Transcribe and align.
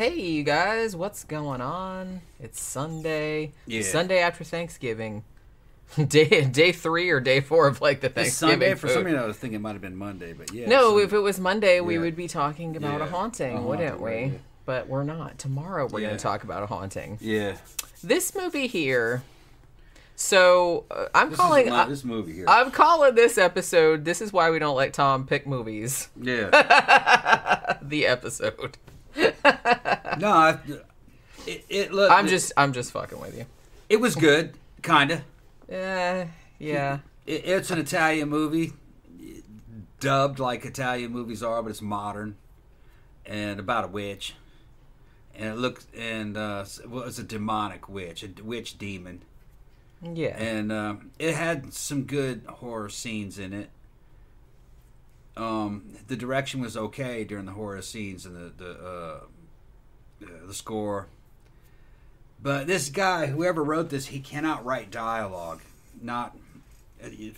Hey, 0.00 0.18
you 0.18 0.44
guys, 0.44 0.96
what's 0.96 1.24
going 1.24 1.60
on? 1.60 2.22
It's 2.40 2.58
Sunday. 2.58 3.52
Yeah. 3.66 3.82
Sunday 3.82 4.20
after 4.20 4.44
Thanksgiving. 4.44 5.24
Day 6.08 6.46
day 6.46 6.72
three 6.72 7.10
or 7.10 7.20
day 7.20 7.42
four 7.42 7.66
of 7.66 7.82
like 7.82 8.00
the 8.00 8.08
Thanksgiving. 8.08 8.52
Sunday. 8.60 8.74
For 8.76 8.86
food. 8.86 8.94
some 8.94 9.04
reason, 9.04 9.20
I 9.20 9.26
was 9.26 9.36
thinking 9.36 9.56
it 9.56 9.60
might 9.60 9.72
have 9.72 9.82
been 9.82 9.96
Monday, 9.96 10.32
but 10.32 10.54
yeah. 10.54 10.68
no, 10.68 10.96
Sun- 10.96 11.04
if 11.04 11.12
it 11.12 11.18
was 11.18 11.38
Monday, 11.38 11.80
we 11.80 11.96
Yeah. 11.96 12.00
would 12.00 12.16
be 12.16 12.28
talking 12.28 12.76
about 12.78 13.02
a 13.02 13.04
haunting, 13.04 13.58
a 13.58 13.60
wouldn't 13.60 13.90
haunting, 13.90 14.02
we? 14.02 14.10
right, 14.10 14.32
yeah. 14.32 14.38
But 14.64 14.88
we're 14.88 15.04
not. 15.04 15.36
Tomorrow 15.36 15.88
we're 15.92 16.00
going 16.00 16.16
to 16.16 16.22
talk 16.22 16.44
about 16.44 16.62
a 16.62 16.66
haunting. 16.66 17.18
yeah. 17.20 17.58
This 18.02 18.34
movie 18.34 18.68
here. 18.68 19.22
So 20.16 20.86
uh, 20.90 21.08
I'm 21.14 21.28
This 21.28 21.38
calling. 21.38 21.66
is 21.66 21.72
I, 21.74 21.84
a, 21.84 21.88
this 21.90 22.04
movie 22.04 22.32
here. 22.32 22.46
I'm 22.48 22.70
calling 22.70 23.14
this 23.16 23.36
episode. 23.36 24.06
This 24.06 24.22
is 24.22 24.32
why 24.32 24.48
we 24.50 24.58
don't 24.58 24.76
let 24.76 24.94
Tom 24.94 25.26
pick 25.26 25.46
movies. 25.46 26.08
yeah. 26.18 27.76
The 27.82 28.06
episode. 28.06 28.78
no, 30.18 30.28
I, 30.28 30.58
it, 31.46 31.64
it 31.68 31.92
look. 31.92 32.10
I'm 32.10 32.26
just. 32.28 32.52
I'm 32.56 32.72
just 32.72 32.92
fucking 32.92 33.20
with 33.20 33.36
you. 33.36 33.46
It 33.88 34.00
was 34.00 34.14
good, 34.14 34.54
kinda. 34.82 35.22
Yeah, 35.68 36.28
yeah. 36.58 36.98
It, 37.26 37.44
it's 37.44 37.70
an 37.70 37.78
Italian 37.78 38.28
movie, 38.28 38.72
dubbed 39.98 40.38
like 40.38 40.64
Italian 40.64 41.12
movies 41.12 41.42
are, 41.42 41.62
but 41.62 41.70
it's 41.70 41.82
modern, 41.82 42.36
and 43.26 43.60
about 43.60 43.84
a 43.84 43.88
witch. 43.88 44.34
And 45.34 45.48
it 45.48 45.56
looks 45.56 45.86
and 45.96 46.36
uh, 46.36 46.64
well, 46.86 47.04
it's 47.04 47.18
a 47.18 47.22
demonic 47.24 47.88
witch, 47.88 48.22
a 48.22 48.42
witch 48.42 48.78
demon. 48.78 49.22
Yeah. 50.02 50.34
and 50.38 50.72
um, 50.72 51.10
it 51.18 51.34
had 51.34 51.74
some 51.74 52.04
good 52.04 52.42
horror 52.48 52.88
scenes 52.88 53.38
in 53.38 53.52
it. 53.52 53.68
Um, 55.36 55.94
the 56.08 56.16
direction 56.16 56.60
was 56.60 56.76
okay 56.76 57.24
during 57.24 57.46
the 57.46 57.52
horror 57.52 57.82
scenes 57.82 58.26
and 58.26 58.36
the 58.36 58.64
the 58.64 58.70
uh, 58.72 59.20
uh, 60.22 60.46
the 60.46 60.54
score. 60.54 61.08
But 62.42 62.66
this 62.66 62.88
guy, 62.88 63.26
whoever 63.26 63.62
wrote 63.62 63.90
this, 63.90 64.06
he 64.06 64.20
cannot 64.20 64.64
write 64.64 64.90
dialogue. 64.90 65.60
Not 66.00 66.36
it, 66.98 67.36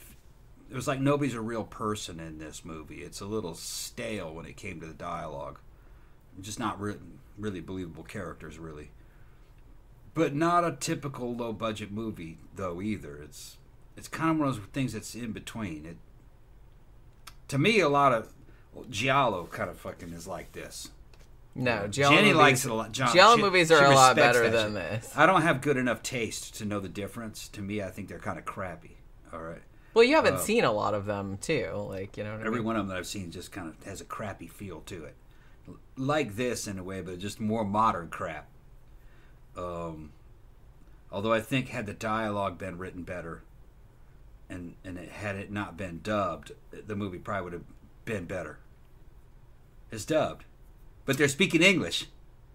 it 0.70 0.74
was 0.74 0.88
like 0.88 1.00
nobody's 1.00 1.34
a 1.34 1.40
real 1.40 1.64
person 1.64 2.20
in 2.20 2.38
this 2.38 2.64
movie. 2.64 3.02
It's 3.02 3.20
a 3.20 3.26
little 3.26 3.54
stale 3.54 4.32
when 4.32 4.46
it 4.46 4.56
came 4.56 4.80
to 4.80 4.86
the 4.86 4.94
dialogue. 4.94 5.58
Just 6.40 6.58
not 6.58 6.80
re- 6.80 6.96
really 7.36 7.60
believable 7.60 8.04
characters, 8.04 8.58
really 8.58 8.90
but 10.14 10.34
not 10.34 10.64
a 10.64 10.77
typical 10.78 11.34
low 11.34 11.52
budget 11.52 11.90
movie 11.90 12.38
though 12.54 12.80
either. 12.80 13.16
It's 13.22 13.56
it's 13.96 14.08
kind 14.08 14.30
of 14.30 14.38
one 14.38 14.48
of 14.48 14.56
those 14.56 14.64
things 14.72 14.92
that's 14.92 15.14
in 15.14 15.32
between. 15.32 15.86
It 15.86 15.96
to 17.48 17.58
me 17.58 17.80
a 17.80 17.88
lot 17.88 18.12
of 18.12 18.28
well, 18.74 18.86
Giallo 18.88 19.46
kind 19.46 19.68
of 19.70 19.78
fucking 19.78 20.10
is 20.12 20.26
like 20.26 20.52
this. 20.52 20.90
no, 21.54 21.86
Giallo 21.88 22.14
Jenny 22.16 22.28
movies, 22.28 22.36
likes 22.38 22.64
it 22.64 22.70
a 22.70 22.74
lot. 22.74 22.92
John, 22.92 23.12
Giallo 23.12 23.36
she- 23.36 23.42
movies 23.42 23.70
are 23.70 23.84
a 23.84 23.94
lot 23.94 24.16
better 24.16 24.48
than 24.50 24.72
shit. 24.74 25.02
this. 25.02 25.12
I 25.16 25.26
don't 25.26 25.42
have 25.42 25.60
good 25.60 25.76
enough 25.76 26.02
taste 26.02 26.54
to 26.56 26.64
know 26.64 26.80
the 26.80 26.88
difference. 26.88 27.48
To 27.48 27.60
me, 27.60 27.82
I 27.82 27.90
think 27.90 28.08
they're 28.08 28.18
kind 28.18 28.38
of 28.38 28.44
crappy. 28.44 28.96
All 29.32 29.40
right. 29.42 29.60
Well, 29.94 30.04
you 30.04 30.14
haven't 30.16 30.34
Uh, 30.36 30.38
seen 30.38 30.64
a 30.64 30.72
lot 30.72 30.94
of 30.94 31.04
them 31.04 31.36
too. 31.38 31.70
Like 31.88 32.16
you 32.16 32.24
know, 32.24 32.32
what 32.32 32.40
I 32.42 32.46
Every 32.46 32.58
mean? 32.60 32.64
one 32.66 32.76
of 32.76 32.80
them 32.82 32.88
that 32.88 32.96
I've 32.98 33.06
seen 33.06 33.30
just 33.30 33.52
kind 33.52 33.68
of 33.68 33.84
has 33.84 34.00
a 34.00 34.04
crappy 34.06 34.46
feel 34.46 34.80
to 34.86 35.04
it, 35.04 35.14
like 35.98 36.36
this 36.36 36.66
in 36.66 36.78
a 36.78 36.82
way, 36.82 37.02
but 37.02 37.18
just 37.18 37.38
more 37.40 37.64
modern 37.64 38.08
crap. 38.08 38.48
Um, 39.56 40.12
although 41.10 41.32
I 41.34 41.40
think 41.40 41.68
had 41.68 41.84
the 41.84 41.92
dialogue 41.92 42.56
been 42.56 42.78
written 42.78 43.02
better, 43.02 43.42
and 44.53 44.75
and 44.84 44.98
it, 44.98 45.08
had 45.08 45.36
it 45.36 45.50
not 45.50 45.77
been 45.77 46.00
dubbed, 46.03 46.53
the 46.86 46.97
movie 46.97 47.19
probably 47.19 47.45
would 47.45 47.53
have 47.53 47.64
been 48.05 48.27
better. 48.27 48.58
It's 49.91 50.05
dubbed, 50.05 50.45
but 51.05 51.19
they're 51.19 51.28
speaking 51.28 51.62
English. 51.62 52.06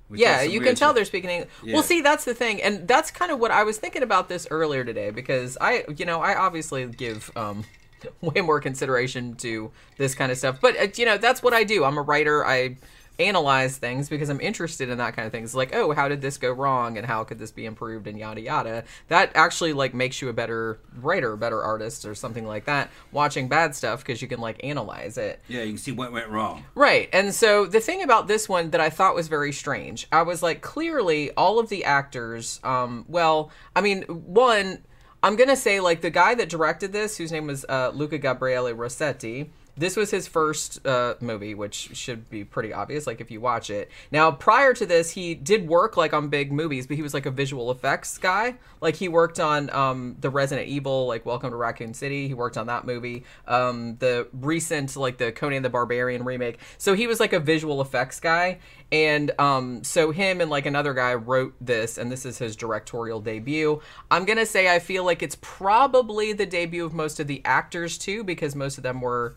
Yeah, 0.10 0.42
you 0.42 0.62
can 0.62 0.76
tell 0.76 0.92
shit. 0.92 0.96
they're 0.96 1.06
speaking 1.06 1.30
English. 1.30 1.50
Yeah. 1.64 1.74
Well, 1.74 1.84
see, 1.84 2.02
that's 2.02 2.24
the 2.24 2.34
thing, 2.34 2.62
and 2.62 2.88
that's 2.88 3.12
kind 3.12 3.32
of 3.32 3.40
what 3.40 3.52
I 3.52 3.64
was 3.64 3.78
thinking 3.78 4.04
about 4.04 4.30
this 4.30 4.48
earlier 4.50 4.86
today 4.86 5.12
because 5.12 5.58
I, 5.60 5.84
you 5.98 6.06
know, 6.06 6.22
I 6.22 6.36
obviously 6.36 6.86
give 6.86 7.30
um, 7.36 7.66
way 8.22 8.42
more 8.42 8.62
consideration 8.62 9.36
to 9.38 9.72
this 9.98 10.16
kind 10.16 10.32
of 10.32 10.38
stuff, 10.38 10.60
but 10.62 10.78
uh, 10.80 10.88
you 10.96 11.06
know, 11.06 11.18
that's 11.18 11.44
what 11.44 11.54
I 11.54 11.64
do. 11.64 11.84
I'm 11.84 11.98
a 11.98 12.02
writer. 12.02 12.46
I 12.46 12.78
analyze 13.20 13.78
things 13.78 14.10
because 14.10 14.30
I'm 14.30 14.42
interested 14.42 14.90
in 14.90 14.98
that 15.00 15.16
kind 15.16 15.26
of 15.26 15.32
things. 15.32 15.56
Like, 15.56 15.74
oh, 15.74 15.92
how 15.94 16.08
did 16.08 16.22
this 16.22 16.38
go 16.38 16.52
wrong, 16.52 16.98
and 16.98 17.06
how 17.06 17.24
could 17.24 17.40
this 17.40 17.52
be 17.52 17.66
improved, 17.66 18.08
and 18.08 18.18
yada 18.18 18.42
yada. 18.42 18.84
That 19.08 19.32
actually 19.36 19.74
like 19.74 19.94
makes 19.94 20.22
you 20.22 20.30
a 20.30 20.34
better 20.34 20.80
writer, 20.96 21.36
better 21.36 21.62
artist, 21.62 22.06
or 22.06 22.16
something 22.16 22.46
like 22.46 22.66
that. 22.66 22.90
Watching 23.12 23.48
bad 23.48 23.76
stuff 23.76 24.00
because 24.00 24.22
you 24.22 24.28
can 24.28 24.40
like 24.40 24.64
analyze 24.64 25.18
it. 25.18 25.42
Yeah, 25.48 25.64
you 25.64 25.74
can 25.74 25.78
see 25.78 25.92
what 25.92 26.12
went 26.12 26.30
wrong. 26.30 26.64
Right. 26.76 27.10
And 27.14 27.34
so 27.34 27.66
the 27.66 27.80
thing 27.80 28.04
about 28.04 28.28
this 28.28 28.48
one 28.48 28.72
that 28.72 28.82
I 28.82 28.90
thought 28.90 29.16
was 29.16 29.28
very 29.28 29.52
strange, 29.52 30.08
I 30.12 30.24
was 30.24 30.44
like, 30.44 30.62
clearly 30.62 31.32
all 31.32 31.60
of 31.60 31.70
the 31.70 31.84
actors, 31.84 32.60
um, 32.64 33.06
well, 33.08 33.52
I 33.76 33.82
mean, 33.82 34.04
one, 34.04 34.84
I'm 35.24 35.36
going 35.36 35.50
to 35.50 35.56
say 35.56 35.80
like 35.80 36.02
the 36.02 36.10
guy 36.10 36.36
that 36.36 36.50
directed 36.50 36.94
this, 36.94 37.18
whose 37.18 37.32
name 37.32 37.48
was 37.48 37.66
uh, 37.68 37.92
Luca 37.94 38.18
Gabriele 38.18 38.74
Rossetti. 38.74 39.52
This 39.78 39.96
was 39.96 40.10
his 40.10 40.28
first 40.28 40.86
uh, 40.88 41.16
movie, 41.22 41.54
which 41.54 41.96
should 41.96 42.30
be 42.30 42.44
pretty 42.44 42.74
obvious, 42.74 43.06
like 43.06 43.22
if 43.22 43.30
you 43.30 43.40
watch 43.40 43.70
it. 43.70 43.92
Now, 44.12 44.32
prior 44.32 44.74
to 44.74 44.86
this, 44.86 45.12
he 45.12 45.36
did 45.36 45.68
work 45.68 45.96
like 45.96 46.14
on 46.14 46.30
big 46.30 46.52
movies, 46.52 46.88
but 46.88 46.96
he 46.96 47.04
was 47.04 47.14
like 47.14 47.28
a 47.28 47.32
visual 47.32 47.70
effects 47.70 48.18
guy. 48.18 48.56
Like 48.82 48.96
he 48.96 49.08
worked 49.08 49.40
on 49.40 49.70
um, 49.70 50.18
the 50.20 50.32
Resident 50.32 50.68
Evil, 50.68 51.06
like 51.06 51.26
Welcome 51.26 51.52
to 51.52 51.56
Raccoon 51.56 51.94
City. 51.94 52.28
He 52.28 52.34
worked 52.34 52.58
on 52.58 52.68
that 52.68 52.86
movie. 52.86 53.24
Um, 53.48 53.98
the 53.98 54.28
recent, 54.34 54.96
like 54.96 55.18
the 55.18 55.32
Conan 55.32 55.62
the 55.62 55.70
Barbarian 55.70 56.24
remake. 56.24 56.60
So 56.80 56.96
he 56.96 57.06
was 57.06 57.20
like 57.20 57.34
a 57.34 57.40
visual 57.40 57.80
effects 57.80 58.20
guy. 58.20 58.58
And 58.92 59.32
um, 59.40 59.84
so 59.84 60.12
him 60.12 60.42
and 60.42 60.50
like 60.50 60.66
another 60.66 60.94
guy 60.94 61.14
wrote 61.14 61.54
this, 61.60 61.98
and 61.98 62.12
this 62.12 62.26
is 62.26 62.38
his 62.38 62.56
directorial 62.56 63.20
debut. 63.20 63.82
I'm 64.10 64.26
gonna 64.26 64.46
say 64.46 64.74
I 64.74 64.80
feel 64.80 65.04
like 65.04 65.22
it's 65.22 65.38
probably 65.42 66.34
the 66.34 66.46
debut 66.46 66.86
of 66.86 66.94
most 66.94 67.20
of 67.20 67.28
the 67.28 67.42
actors 67.44 67.98
too, 67.98 68.24
because 68.24 68.56
most 68.56 68.78
of 68.78 68.84
them 68.84 69.02
were 69.02 69.36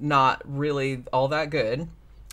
not 0.00 0.42
really 0.44 1.04
all 1.12 1.28
that 1.28 1.50
good. 1.50 1.88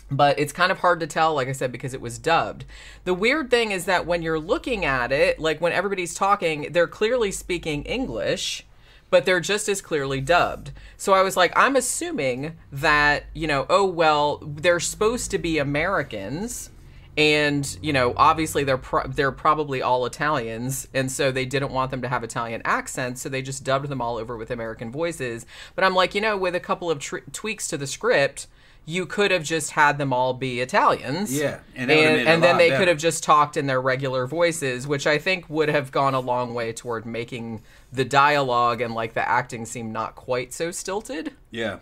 But 0.08 0.38
it's 0.38 0.52
kind 0.52 0.70
of 0.70 0.78
hard 0.78 1.00
to 1.00 1.06
tell, 1.06 1.34
like 1.34 1.48
I 1.48 1.52
said, 1.52 1.72
because 1.72 1.92
it 1.92 2.00
was 2.00 2.18
dubbed. 2.18 2.64
The 3.04 3.14
weird 3.14 3.50
thing 3.50 3.72
is 3.72 3.86
that 3.86 4.06
when 4.06 4.22
you're 4.22 4.38
looking 4.38 4.84
at 4.84 5.10
it, 5.10 5.40
like 5.40 5.60
when 5.60 5.72
everybody's 5.72 6.14
talking, 6.14 6.68
they're 6.70 6.86
clearly 6.86 7.32
speaking 7.32 7.82
English, 7.82 8.64
but 9.10 9.24
they're 9.24 9.40
just 9.40 9.68
as 9.68 9.82
clearly 9.82 10.20
dubbed. 10.20 10.70
So 10.96 11.12
I 11.12 11.22
was 11.22 11.36
like, 11.36 11.52
I'm 11.56 11.74
assuming 11.74 12.56
that, 12.70 13.24
you 13.34 13.48
know, 13.48 13.66
oh, 13.68 13.84
well, 13.84 14.38
they're 14.46 14.78
supposed 14.78 15.32
to 15.32 15.38
be 15.38 15.58
Americans 15.58 16.70
and 17.16 17.78
you 17.82 17.92
know 17.92 18.12
obviously 18.16 18.64
they're 18.64 18.76
pro- 18.78 19.06
they're 19.06 19.32
probably 19.32 19.80
all 19.82 20.04
Italians 20.06 20.86
and 20.92 21.10
so 21.10 21.32
they 21.32 21.44
didn't 21.46 21.70
want 21.72 21.90
them 21.90 22.02
to 22.02 22.08
have 22.08 22.22
Italian 22.22 22.60
accents 22.64 23.22
so 23.22 23.28
they 23.28 23.42
just 23.42 23.64
dubbed 23.64 23.88
them 23.88 24.00
all 24.00 24.16
over 24.16 24.36
with 24.36 24.50
American 24.50 24.90
voices 24.90 25.46
but 25.74 25.84
I'm 25.84 25.94
like 25.94 26.14
you 26.14 26.20
know 26.20 26.36
with 26.36 26.54
a 26.54 26.60
couple 26.60 26.90
of 26.90 26.98
tr- 26.98 27.18
tweaks 27.32 27.68
to 27.68 27.78
the 27.78 27.86
script 27.86 28.46
you 28.88 29.04
could 29.04 29.32
have 29.32 29.42
just 29.42 29.72
had 29.72 29.98
them 29.98 30.12
all 30.12 30.32
be 30.32 30.60
Italians 30.60 31.36
Yeah, 31.36 31.58
and 31.74 31.90
and 31.90 31.90
that 31.90 31.96
would've 31.96 32.12
made 32.12 32.20
it 32.20 32.26
a 32.26 32.30
and 32.30 32.42
then 32.42 32.56
they 32.58 32.68
better. 32.68 32.78
could 32.80 32.88
have 32.88 32.98
just 32.98 33.24
talked 33.24 33.56
in 33.56 33.66
their 33.66 33.80
regular 33.80 34.26
voices 34.26 34.86
which 34.86 35.06
I 35.06 35.18
think 35.18 35.48
would 35.50 35.68
have 35.68 35.90
gone 35.90 36.14
a 36.14 36.20
long 36.20 36.54
way 36.54 36.72
toward 36.72 37.04
making 37.06 37.62
the 37.92 38.04
dialogue 38.04 38.80
and 38.80 38.94
like 38.94 39.14
the 39.14 39.26
acting 39.28 39.64
seem 39.66 39.90
not 39.90 40.14
quite 40.14 40.52
so 40.52 40.70
stilted 40.70 41.32
Yeah. 41.50 41.78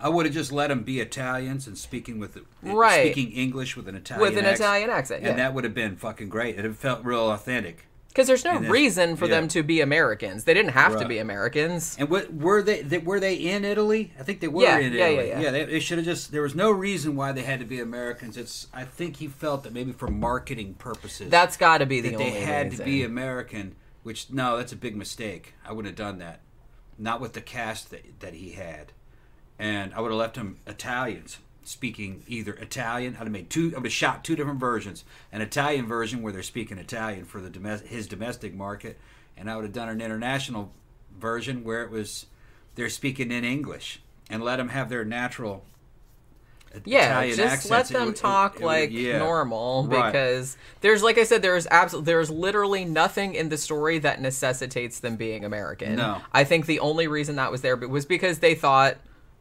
I 0.00 0.08
would 0.08 0.26
have 0.26 0.34
just 0.34 0.52
let 0.52 0.68
them 0.68 0.82
be 0.82 1.00
Italians 1.00 1.66
and 1.66 1.76
speaking 1.76 2.18
with 2.18 2.36
uh, 2.36 2.40
Right. 2.62 3.12
speaking 3.12 3.32
English 3.32 3.76
with 3.76 3.88
an 3.88 3.94
Italian 3.96 4.22
with 4.22 4.38
an 4.38 4.44
accent, 4.44 4.60
Italian 4.60 4.90
accent 4.90 5.22
yeah. 5.22 5.30
and 5.30 5.38
that 5.38 5.54
would 5.54 5.64
have 5.64 5.74
been 5.74 5.96
fucking 5.96 6.28
great. 6.28 6.58
It 6.58 6.74
felt 6.76 7.04
real 7.04 7.30
authentic. 7.30 7.86
Because 8.08 8.26
there's 8.26 8.44
no 8.44 8.56
it's- 8.56 8.70
reason 8.70 9.16
for 9.16 9.26
yeah. 9.26 9.32
them 9.32 9.48
to 9.48 9.62
be 9.62 9.80
Americans. 9.80 10.42
They 10.44 10.54
didn't 10.54 10.72
have 10.72 10.98
to 10.98 11.06
be 11.06 11.18
Americans. 11.18 11.94
And 12.00 12.08
what 12.08 12.32
were 12.34 12.62
they, 12.62 12.82
they? 12.82 12.98
Were 12.98 13.20
they 13.20 13.34
in 13.34 13.64
Italy? 13.64 14.12
I 14.18 14.24
think 14.24 14.40
they 14.40 14.48
were 14.48 14.62
Yeah, 14.62 14.78
in 14.78 14.92
yeah, 14.92 15.06
Italy. 15.06 15.28
yeah, 15.28 15.40
yeah. 15.40 15.50
they, 15.52 15.64
they 15.66 15.78
should 15.80 15.98
have 15.98 16.04
just. 16.04 16.32
There 16.32 16.42
was 16.42 16.54
no 16.54 16.70
reason 16.70 17.14
why 17.14 17.30
they 17.30 17.42
had 17.42 17.60
to 17.60 17.66
be 17.66 17.78
Americans. 17.80 18.36
It's. 18.36 18.66
I 18.72 18.84
think 18.84 19.16
he 19.16 19.28
felt 19.28 19.62
that 19.64 19.72
maybe 19.72 19.92
for 19.92 20.08
marketing 20.08 20.74
purposes. 20.74 21.30
That's 21.30 21.56
got 21.56 21.78
to 21.78 21.86
be 21.86 22.00
the 22.00 22.10
that 22.10 22.16
only 22.18 22.30
they 22.30 22.40
had 22.40 22.70
reason. 22.70 22.78
to 22.78 22.84
be 22.90 23.04
American. 23.04 23.76
Which 24.02 24.30
no, 24.30 24.56
that's 24.56 24.72
a 24.72 24.76
big 24.76 24.96
mistake. 24.96 25.54
I 25.64 25.72
wouldn't 25.72 25.96
have 25.96 26.06
done 26.08 26.18
that. 26.18 26.40
Not 26.98 27.20
with 27.20 27.34
the 27.34 27.40
cast 27.40 27.90
that, 27.90 28.20
that 28.20 28.34
he 28.34 28.52
had, 28.52 28.92
and 29.58 29.92
I 29.94 30.00
would 30.00 30.10
have 30.10 30.18
left 30.18 30.34
them 30.36 30.58
Italians 30.66 31.38
speaking 31.64 32.22
either 32.26 32.54
Italian. 32.54 33.14
I'd 33.16 33.24
have 33.24 33.30
made 33.30 33.50
two. 33.50 33.72
I 33.74 33.78
would 33.78 33.84
have 33.86 33.92
shot 33.92 34.24
two 34.24 34.36
different 34.36 34.60
versions: 34.60 35.04
an 35.32 35.40
Italian 35.42 35.86
version 35.86 36.22
where 36.22 36.32
they're 36.32 36.42
speaking 36.42 36.78
Italian 36.78 37.24
for 37.24 37.40
the 37.40 37.50
domes- 37.50 37.82
his 37.82 38.06
domestic 38.06 38.54
market, 38.54 38.98
and 39.36 39.50
I 39.50 39.56
would 39.56 39.64
have 39.64 39.72
done 39.74 39.88
an 39.88 40.00
international 40.00 40.72
version 41.18 41.64
where 41.64 41.82
it 41.82 41.90
was 41.90 42.26
they're 42.74 42.88
speaking 42.88 43.30
in 43.32 43.44
English 43.44 44.00
and 44.30 44.42
let 44.42 44.56
them 44.56 44.68
have 44.68 44.88
their 44.88 45.04
natural. 45.04 45.64
yeah, 46.84 47.06
Italian 47.06 47.36
just 47.36 47.52
accents. 47.54 47.70
let 47.70 47.88
them 47.88 48.08
it- 48.10 48.16
talk 48.16 48.56
it 48.56 48.60
would- 48.60 48.66
like 48.66 48.90
yeah. 48.92 49.18
normal 49.18 49.86
Right. 49.88 50.12
because 50.12 50.56
there's 50.82 51.02
like 51.02 51.16
I 51.18 51.24
said 51.24 51.40
there's 51.42 51.66
absolutely 51.70 52.12
there's 52.12 52.30
literally 52.30 52.84
nothing 52.84 53.34
in 53.34 53.48
the 53.48 53.56
story 53.56 53.98
that 54.00 54.20
necessitates 54.20 55.00
them 55.00 55.16
being 55.16 55.44
American. 55.44 55.96
No. 55.96 56.20
I 56.32 56.44
think 56.44 56.66
the 56.66 56.78
only 56.80 57.08
reason 57.08 57.36
that 57.36 57.50
was 57.50 57.62
there 57.62 57.74
was 57.76 58.04
because 58.06 58.38
they 58.40 58.54
thought 58.54 58.98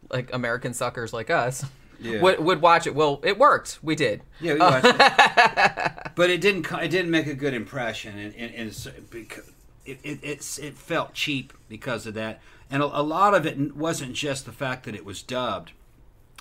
like 0.09 0.33
American 0.33 0.73
suckers 0.73 1.13
like 1.13 1.29
us 1.29 1.65
Yeah. 1.99 2.21
would 2.21 2.39
would 2.39 2.61
watch 2.61 2.87
it. 2.87 2.95
Well, 2.95 3.19
it 3.23 3.37
worked. 3.37 3.79
We 3.81 3.95
did. 3.95 4.21
Yeah, 4.39 4.53
we 4.53 4.59
watched 4.59 4.85
it. 4.85 6.11
but 6.15 6.29
it 6.29 6.41
didn't. 6.41 6.71
It 6.71 6.89
didn't 6.89 7.11
make 7.11 7.27
a 7.27 7.33
good 7.33 7.53
impression, 7.53 8.17
and, 8.17 8.33
and, 8.35 8.53
and 8.55 9.09
because 9.09 9.51
it, 9.85 9.99
it 10.03 10.19
it 10.61 10.77
felt 10.77 11.13
cheap 11.13 11.53
because 11.69 12.05
of 12.05 12.13
that, 12.15 12.39
and 12.69 12.81
a, 12.83 12.85
a 12.85 13.01
lot 13.01 13.33
of 13.33 13.45
it 13.45 13.75
wasn't 13.75 14.13
just 14.13 14.45
the 14.45 14.51
fact 14.51 14.83
that 14.85 14.95
it 14.95 15.05
was 15.05 15.21
dubbed, 15.23 15.71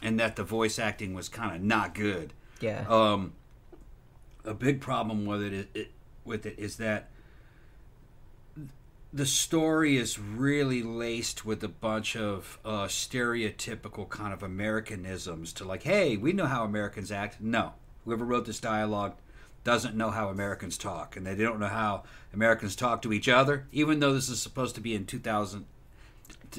and 0.02 0.18
that 0.20 0.36
the 0.36 0.44
voice 0.44 0.78
acting 0.78 1.14
was 1.14 1.28
kind 1.28 1.54
of 1.56 1.62
not 1.62 1.94
good. 1.94 2.32
Yeah. 2.60 2.84
Um, 2.88 3.32
a 4.44 4.54
big 4.54 4.80
problem 4.80 5.26
with 5.26 5.42
it, 5.42 5.52
is- 5.52 5.66
it 5.74 5.90
with 6.24 6.44
it 6.46 6.58
is 6.58 6.76
that 6.76 7.08
the 9.16 9.24
story 9.26 9.96
is 9.96 10.18
really 10.18 10.82
laced 10.82 11.46
with 11.46 11.64
a 11.64 11.68
bunch 11.68 12.16
of 12.16 12.58
uh, 12.66 12.84
stereotypical 12.84 14.06
kind 14.08 14.34
of 14.34 14.42
Americanisms 14.42 15.54
to 15.54 15.64
like, 15.64 15.84
hey, 15.84 16.18
we 16.18 16.34
know 16.34 16.44
how 16.44 16.64
Americans 16.64 17.10
act. 17.10 17.40
No, 17.40 17.72
whoever 18.04 18.26
wrote 18.26 18.44
this 18.44 18.60
dialogue 18.60 19.14
doesn't 19.64 19.96
know 19.96 20.10
how 20.10 20.28
Americans 20.28 20.76
talk, 20.76 21.16
and 21.16 21.26
they 21.26 21.34
don't 21.34 21.58
know 21.58 21.66
how 21.66 22.04
Americans 22.34 22.76
talk 22.76 23.00
to 23.02 23.12
each 23.12 23.26
other. 23.26 23.66
Even 23.72 24.00
though 24.00 24.12
this 24.12 24.28
is 24.28 24.40
supposed 24.40 24.74
to 24.74 24.82
be 24.82 24.94
in 24.94 25.06
2000, 25.06 25.64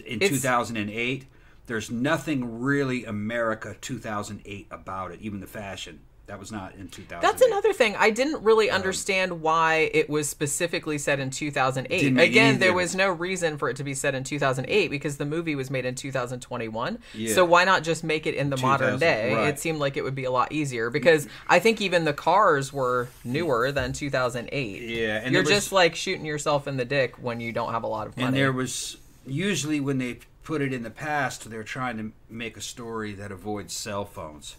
in 0.03 0.21
It's- 0.21 0.29
2008, 0.31 1.25
there's 1.67 1.91
nothing 1.91 2.59
really 2.59 3.05
America 3.05 3.75
2008 3.79 4.67
about 4.71 5.11
it. 5.11 5.21
Even 5.21 5.41
the 5.41 5.47
fashion 5.47 5.99
that 6.27 6.39
was 6.39 6.51
not 6.51 6.75
in 6.75 6.89
2008. 6.89 7.21
That's 7.21 7.41
another 7.41 7.71
thing. 7.71 7.95
I 7.97 8.09
didn't 8.09 8.43
really 8.43 8.69
understand 8.69 9.41
why 9.41 9.89
it 9.93 10.09
was 10.09 10.27
specifically 10.27 10.97
set 10.97 11.21
in 11.21 11.29
2008. 11.29 11.99
Didn't 11.99 12.19
Again, 12.19 12.49
any 12.49 12.57
there 12.57 12.73
was 12.73 12.95
no 12.95 13.09
reason 13.09 13.57
for 13.57 13.69
it 13.69 13.77
to 13.77 13.83
be 13.85 13.93
set 13.93 14.13
in 14.13 14.25
2008 14.25 14.89
because 14.89 15.15
the 15.17 15.25
movie 15.25 15.55
was 15.55 15.71
made 15.71 15.85
in 15.85 15.95
2021. 15.95 16.99
Yeah. 17.13 17.33
So 17.33 17.45
why 17.45 17.63
not 17.63 17.83
just 17.83 18.03
make 18.03 18.27
it 18.27 18.35
in 18.35 18.49
the 18.49 18.57
modern 18.57 18.99
day? 18.99 19.33
right. 19.33 19.47
It 19.47 19.59
seemed 19.59 19.79
like 19.79 19.95
it 19.95 20.03
would 20.03 20.15
be 20.15 20.25
a 20.25 20.31
lot 20.31 20.51
easier 20.51 20.89
because 20.89 21.27
I 21.47 21.59
think 21.59 21.79
even 21.79 22.03
the 22.03 22.13
cars 22.13 22.73
were 22.73 23.07
newer 23.23 23.71
than 23.71 23.93
2008. 23.93 24.81
Yeah, 24.81 25.21
and 25.23 25.33
You're 25.33 25.43
was- 25.43 25.49
just 25.49 25.71
like 25.71 25.95
shooting 25.95 26.25
yourself 26.25 26.67
in 26.67 26.75
the 26.75 26.85
dick 26.85 27.15
when 27.21 27.39
you 27.39 27.53
don't 27.53 27.71
have 27.71 27.83
a 27.83 27.87
lot 27.87 28.05
of 28.05 28.17
money. 28.17 28.27
And 28.27 28.35
there 28.35 28.51
was 28.51 28.97
usually 29.25 29.79
when 29.79 29.97
they 29.97 30.19
put 30.43 30.61
it 30.61 30.73
in 30.73 30.83
the 30.83 30.89
past, 30.89 31.49
they're 31.49 31.63
trying 31.63 31.97
to 31.97 32.11
make 32.29 32.57
a 32.57 32.61
story 32.61 33.13
that 33.13 33.31
avoids 33.31 33.73
cell 33.73 34.03
phones. 34.03 34.57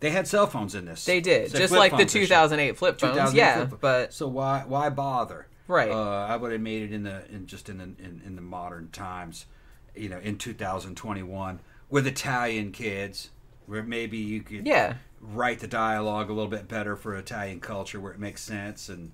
They 0.00 0.10
had 0.10 0.28
cell 0.28 0.46
phones 0.46 0.74
in 0.74 0.84
this. 0.84 1.04
They 1.04 1.20
did, 1.20 1.50
just 1.54 1.72
like 1.72 1.92
the 1.92 1.98
phones 1.98 2.14
or 2.14 2.18
2008 2.20 2.76
flip 2.76 3.00
phones. 3.00 3.12
2008 3.14 3.38
Yeah, 3.38 3.56
flip 3.56 3.70
phone. 3.70 3.78
but 3.80 4.12
so 4.12 4.28
why 4.28 4.64
why 4.66 4.90
bother? 4.90 5.46
Right. 5.68 5.90
Uh, 5.90 6.26
I 6.28 6.36
would 6.36 6.52
have 6.52 6.60
made 6.60 6.82
it 6.82 6.92
in 6.92 7.02
the 7.02 7.24
in 7.30 7.46
just 7.46 7.68
in 7.68 7.78
the 7.78 7.84
in, 7.84 8.22
in 8.24 8.36
the 8.36 8.42
modern 8.42 8.90
times, 8.90 9.46
you 9.94 10.08
know, 10.08 10.18
in 10.18 10.38
2021 10.38 11.60
with 11.88 12.06
Italian 12.06 12.72
kids, 12.72 13.30
where 13.66 13.82
maybe 13.82 14.18
you 14.18 14.42
could 14.42 14.66
yeah, 14.66 14.94
write 15.20 15.60
the 15.60 15.66
dialogue 15.66 16.30
a 16.30 16.32
little 16.32 16.50
bit 16.50 16.68
better 16.68 16.94
for 16.94 17.16
Italian 17.16 17.60
culture 17.60 18.00
where 18.00 18.12
it 18.12 18.20
makes 18.20 18.42
sense 18.42 18.88
and 18.88 19.12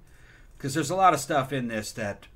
because 0.56 0.74
there's 0.74 0.90
a 0.90 0.96
lot 0.96 1.12
of 1.14 1.20
stuff 1.20 1.52
in 1.52 1.68
this 1.68 1.90
that 1.92 2.26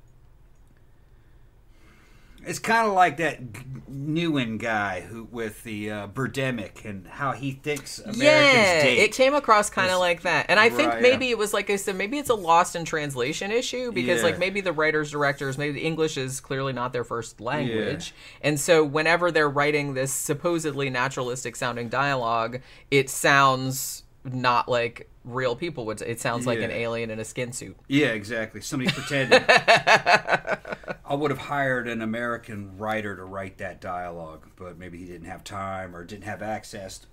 it's 2.45 2.59
kind 2.59 2.87
of 2.87 2.93
like 2.93 3.17
that 3.17 3.53
G- 3.53 3.61
Nguyen 3.91 4.57
guy 4.57 5.01
who 5.01 5.25
with 5.25 5.63
the 5.63 5.91
uh, 5.91 6.07
Birdemic 6.07 6.85
and 6.85 7.07
how 7.07 7.31
he 7.31 7.51
thinks 7.51 7.99
Americans 7.99 8.23
yeah, 8.23 8.83
date. 8.83 8.99
it 8.99 9.11
came 9.13 9.33
across 9.33 9.69
kind 9.69 9.91
of 9.91 9.99
like 9.99 10.21
that, 10.21 10.45
and 10.49 10.59
I 10.59 10.69
think 10.69 11.01
maybe 11.01 11.25
yeah. 11.25 11.31
it 11.31 11.37
was 11.37 11.53
like 11.53 11.69
I 11.69 11.75
said, 11.75 11.95
maybe 11.95 12.17
it's 12.17 12.29
a 12.29 12.35
lost 12.35 12.75
in 12.75 12.85
translation 12.85 13.51
issue 13.51 13.91
because 13.91 14.19
Yeah. 14.21 14.27
like 14.27 14.39
maybe 14.39 14.61
the 14.61 14.71
writers 14.73 15.11
directors, 15.11 15.57
maybe 15.57 15.81
English 15.81 16.17
is 16.17 16.39
clearly 16.39 16.73
not 16.73 16.93
their 16.93 17.03
first 17.03 17.41
language, 17.41 18.13
and 18.41 18.59
so 18.59 18.83
whenever 18.83 19.31
they're 19.31 19.49
writing 19.49 19.93
this 19.93 20.11
supposedly 20.13 20.89
naturalistic 20.89 21.55
sounding 21.55 21.89
dialogue, 21.89 22.61
it 22.91 23.09
sounds 23.09 24.03
not 24.23 24.67
like 24.69 25.09
real 25.23 25.55
people 25.55 25.85
would. 25.85 26.01
It 26.01 26.19
sounds 26.19 26.45
like 26.45 26.59
an 26.59 26.71
alien 26.71 27.09
in 27.09 27.19
a 27.19 27.25
skin 27.25 27.51
suit. 27.51 27.75
Yeah, 27.87 28.07
exactly. 28.07 28.61
Somebody 28.61 28.91
pretending. 28.91 29.43
I 31.09 31.13
would 31.15 31.31
have 31.31 31.39
hired 31.39 31.87
an 31.87 32.01
American 32.01 32.77
writer 32.77 33.15
to 33.15 33.23
write 33.23 33.57
that 33.59 33.79
dialogue, 33.79 34.47
but 34.57 34.77
maybe 34.77 34.97
he 34.97 35.05
didn't 35.05 35.27
have 35.27 35.43
time 35.43 35.95
or 35.95 36.03
didn't 36.03 36.25
have 36.25 36.41
access. 36.41 37.05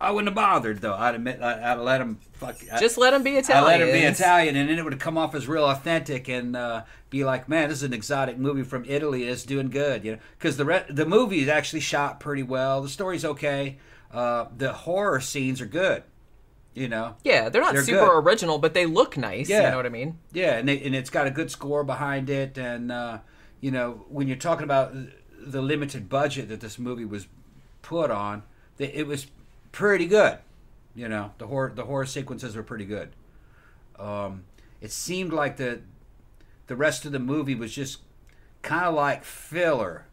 I 0.00 0.10
wouldn't 0.10 0.28
have 0.28 0.34
bothered 0.34 0.80
though. 0.80 0.94
I'd 0.94 1.14
admit 1.14 1.40
I'd, 1.40 1.60
I'd 1.60 1.78
let 1.78 2.00
him 2.00 2.18
fuck. 2.32 2.56
I- 2.72 2.80
Just 2.80 2.98
let 2.98 3.10
them 3.12 3.22
be 3.22 3.36
Italian. 3.36 3.64
I 3.64 3.66
let 3.68 3.80
him 3.80 3.92
be 3.92 4.00
Italian, 4.06 4.56
and 4.56 4.68
then 4.68 4.78
it 4.78 4.84
would 4.84 4.98
come 4.98 5.16
off 5.16 5.34
as 5.34 5.46
real 5.46 5.64
authentic 5.64 6.28
and 6.28 6.56
uh, 6.56 6.82
be 7.10 7.24
like, 7.24 7.48
"Man, 7.48 7.68
this 7.68 7.78
is 7.78 7.84
an 7.84 7.92
exotic 7.92 8.36
movie 8.36 8.64
from 8.64 8.84
Italy. 8.88 9.24
It's 9.24 9.44
doing 9.44 9.70
good," 9.70 10.04
you 10.04 10.12
know. 10.12 10.18
Because 10.38 10.56
the 10.56 10.64
re- 10.64 10.84
the 10.90 11.06
movie 11.06 11.40
is 11.40 11.48
actually 11.48 11.80
shot 11.80 12.18
pretty 12.18 12.42
well. 12.42 12.82
The 12.82 12.88
story's 12.88 13.24
okay. 13.24 13.78
Uh, 14.12 14.46
the 14.56 14.72
horror 14.72 15.20
scenes 15.20 15.60
are 15.60 15.66
good. 15.66 16.02
You 16.74 16.88
know. 16.88 17.14
Yeah, 17.22 17.48
they're 17.50 17.60
not 17.62 17.74
They're 17.74 17.82
super 17.84 18.06
good. 18.06 18.24
original, 18.24 18.58
but 18.58 18.72
they 18.74 18.86
look 18.86 19.16
nice. 19.16 19.48
Yeah. 19.48 19.64
You 19.66 19.70
know 19.72 19.76
what 19.76 19.86
I 19.86 19.90
mean? 19.90 20.18
Yeah, 20.32 20.56
and, 20.56 20.66
they, 20.68 20.80
and 20.82 20.96
it's 20.96 21.10
got 21.10 21.26
a 21.26 21.30
good 21.30 21.50
score 21.50 21.84
behind 21.84 22.28
it, 22.30 22.56
and 22.58 22.90
uh, 22.90 23.18
you 23.62 23.70
know 23.70 24.04
when 24.10 24.28
you're 24.28 24.36
talking 24.36 24.64
about 24.64 24.92
the 25.38 25.62
limited 25.62 26.10
budget 26.10 26.50
that 26.50 26.60
this 26.60 26.78
movie 26.78 27.06
was 27.06 27.26
put 27.80 28.10
on, 28.10 28.42
it 28.78 29.06
was 29.06 29.28
pretty 29.70 30.06
good. 30.06 30.38
You 30.94 31.08
know, 31.08 31.32
the 31.38 31.46
horror 31.46 31.72
the 31.74 31.84
horror 31.84 32.04
sequences 32.04 32.54
were 32.54 32.62
pretty 32.62 32.84
good. 32.84 33.10
Um, 33.98 34.44
it 34.82 34.92
seemed 34.92 35.32
like 35.32 35.56
the 35.56 35.80
the 36.66 36.76
rest 36.76 37.06
of 37.06 37.12
the 37.12 37.18
movie 37.18 37.54
was 37.54 37.72
just 37.74 38.00
kind 38.60 38.84
of 38.84 38.94
like 38.94 39.24
filler 39.24 40.06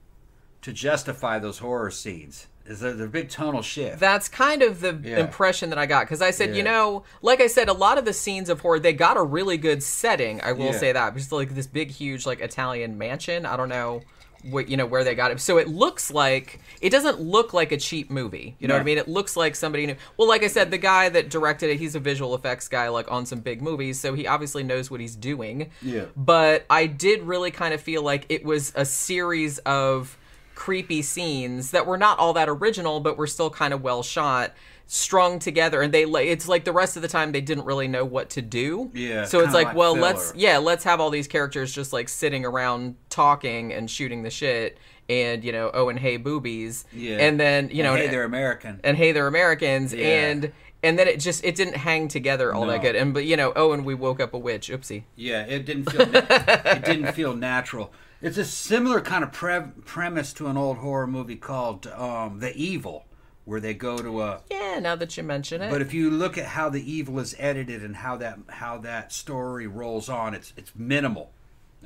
to 0.62 0.72
justify 0.72 1.40
those 1.40 1.60
horror 1.60 1.92
scenes. 1.92 2.48
Is 2.70 2.80
there 2.82 2.94
the 2.94 3.08
big 3.08 3.30
tonal 3.30 3.62
shift? 3.62 4.00
That's 4.00 4.28
kind 4.30 4.62
of 4.62 4.80
the 4.82 5.00
Yeah. 5.04 5.20
impression 5.20 5.72
that 5.72 5.80
I 5.80 5.86
got 5.88 6.06
because 6.06 6.22
I 6.22 6.32
said, 6.32 6.56
you 6.56 6.64
know, 6.64 7.04
like 7.22 7.42
I 7.42 7.48
said, 7.48 7.68
a 7.68 7.74
lot 7.74 7.98
of 7.98 8.06
the 8.06 8.14
scenes 8.14 8.48
of 8.48 8.62
horror 8.62 8.80
they 8.80 8.94
got 8.94 9.18
a 9.18 9.24
really 9.24 9.58
good 9.58 9.82
setting. 9.82 10.40
I 10.42 10.52
will 10.52 10.68
Yeah. 10.68 10.72
say 10.80 10.92
that 10.92 11.16
just 11.16 11.32
like 11.32 11.56
this 11.56 11.68
big, 11.68 11.90
huge 11.92 12.26
like 12.26 12.42
Italian 12.42 12.98
mansion. 12.98 13.46
I 13.46 13.58
don't 13.58 13.70
know 13.70 14.02
what 14.44 14.70
you 14.70 14.78
know 14.78 14.86
where 14.86 15.04
they 15.04 15.16
got 15.16 15.32
it. 15.32 15.40
So 15.42 15.58
it 15.58 15.68
looks 15.68 16.12
like 16.12 16.60
it 16.80 16.92
doesn't 16.92 17.20
look 17.20 17.54
like 17.54 17.74
a 17.74 17.78
cheap 17.78 18.10
movie. 18.10 18.56
You 18.60 18.68
know 18.70 18.76
what 18.76 18.82
I 18.82 18.84
mean? 18.86 18.98
It 18.98 19.08
looks 19.10 19.36
like 19.36 19.54
somebody 19.56 19.86
new. 19.86 19.96
Well, 20.16 20.30
like 20.30 20.44
I 20.44 20.48
said, 20.48 20.72
the 20.72 20.78
guy 20.78 21.10
that 21.10 21.30
directed 21.30 21.72
it, 21.72 21.78
he's 21.80 21.94
a 21.96 22.00
visual 22.00 22.34
effects 22.36 22.68
guy, 22.70 22.88
like 22.88 23.12
on 23.12 23.26
some 23.26 23.40
big 23.42 23.62
movies, 23.62 24.00
so 24.00 24.14
he 24.14 24.28
obviously 24.28 24.64
knows 24.64 24.90
what 24.90 25.02
he's 25.02 25.16
doing. 25.16 25.72
Yeah. 25.82 26.06
But 26.16 26.66
I 26.70 26.86
did 26.86 27.24
really 27.24 27.52
kind 27.52 27.74
of 27.74 27.82
feel 27.82 28.02
like 28.02 28.28
it 28.30 28.46
was 28.46 28.72
a 28.76 28.86
series 28.86 29.58
of 29.60 30.18
creepy 30.60 31.02
scenes 31.02 31.72
that 31.72 31.86
were 31.88 31.98
not 31.98 32.20
all 32.20 32.34
that 32.34 32.50
original, 32.50 33.00
but 33.00 33.18
were 33.18 33.26
still 33.28 33.50
kind 33.50 33.74
of 33.74 33.82
well 33.82 34.04
shot, 34.04 34.54
strung 34.88 35.40
together, 35.40 35.82
and 35.82 35.94
they 35.94 36.04
it's 36.04 36.50
like 36.50 36.66
the 36.66 36.74
rest 36.74 36.98
of 36.98 37.02
the 37.02 37.08
time 37.08 37.32
they 37.32 37.40
didn't 37.40 37.64
really 37.64 37.88
know 37.88 38.04
what 38.04 38.30
to 38.32 38.42
do. 38.42 38.92
Yeah, 38.94 39.24
So 39.24 39.40
it's 39.40 39.54
like, 39.54 39.68
like 39.68 39.76
well, 39.78 39.96
filler. 39.96 40.08
let's 40.08 40.34
yeah, 40.36 40.58
let's 40.58 40.84
have 40.84 41.00
all 41.00 41.12
these 41.12 41.30
characters 41.30 41.74
just 41.74 41.94
like 41.94 42.10
sitting 42.10 42.44
around 42.44 42.96
talking 43.10 43.72
and 43.72 43.90
shooting 43.90 44.22
the 44.24 44.30
shit, 44.30 44.78
and 45.08 45.46
you 45.46 45.54
know, 45.54 45.72
oh, 45.74 45.88
and 45.88 45.98
hey, 45.98 46.18
boobies, 46.18 46.84
Yeah. 46.92 47.18
and 47.20 47.40
then 47.40 47.70
you 47.72 47.82
know, 47.82 47.96
hey, 47.96 48.06
and, 48.06 48.14
they're 48.14 48.26
American. 48.26 48.82
and 48.84 48.98
hey, 48.98 49.14
they're 49.14 49.28
Americans, 49.28 49.94
Yeah. 49.94 50.08
and. 50.30 50.52
And 50.82 50.98
then 50.98 51.10
it 51.10 51.20
just 51.20 51.44
it 51.44 51.56
didn't 51.56 51.76
hang 51.76 52.08
together 52.08 52.54
all 52.54 52.66
that 52.68 52.82
good. 52.82 52.96
And 52.96 53.14
but 53.14 53.26
you 53.26 53.36
know, 53.36 53.52
oh, 53.54 53.74
and 53.74 53.84
we 53.84 53.94
woke 53.96 54.22
up 54.22 54.34
a 54.34 54.38
witch. 54.38 54.70
Oopsie. 54.70 55.04
Yeah, 55.18 55.44
it 55.44 55.66
didn't 55.66 55.92
feel 55.92 56.06
na- 56.06 56.22
it 56.30 56.86
didn't 56.86 57.12
feel 57.12 57.36
natural. 57.36 57.92
It's 58.22 58.38
a 58.38 58.46
similar 58.46 59.00
kind 59.02 59.24
of 59.24 59.32
pre- 59.32 59.72
premise 59.86 60.34
to 60.34 60.48
an 60.48 60.58
old 60.58 60.78
horror 60.78 61.08
movie 61.08 61.38
called 61.38 61.88
um, 61.88 62.40
The 62.40 62.54
Evil, 62.56 63.06
where 63.46 63.60
they 63.62 63.74
go 63.74 63.98
to 63.98 64.22
a. 64.22 64.42
Yeah, 64.52 64.80
now 64.80 64.96
that 64.96 65.16
you 65.16 65.24
mention 65.24 65.62
it. 65.62 65.70
But 65.70 65.82
if 65.82 65.94
you 65.94 66.10
look 66.10 66.38
at 66.38 66.46
how 66.46 66.70
The 66.70 66.92
Evil 66.92 67.20
is 67.20 67.34
edited 67.40 67.84
and 67.84 67.96
how 67.98 68.18
that 68.18 68.40
how 68.50 68.78
that 68.80 69.14
story 69.14 69.68
rolls 69.68 70.10
on, 70.10 70.34
it's 70.34 70.54
it's 70.58 70.74
minimal. 70.76 71.32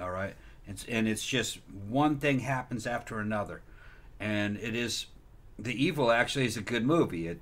All 0.01 0.09
right, 0.09 0.33
it's 0.67 0.85
and 0.85 1.07
it's 1.07 1.23
just 1.25 1.59
one 1.87 2.17
thing 2.17 2.39
happens 2.39 2.87
after 2.87 3.19
another, 3.19 3.61
and 4.19 4.57
it 4.57 4.75
is. 4.75 5.05
The 5.59 5.83
Evil 5.85 6.11
actually 6.11 6.45
is 6.45 6.57
a 6.57 6.61
good 6.61 6.83
movie. 6.83 7.27
It 7.27 7.39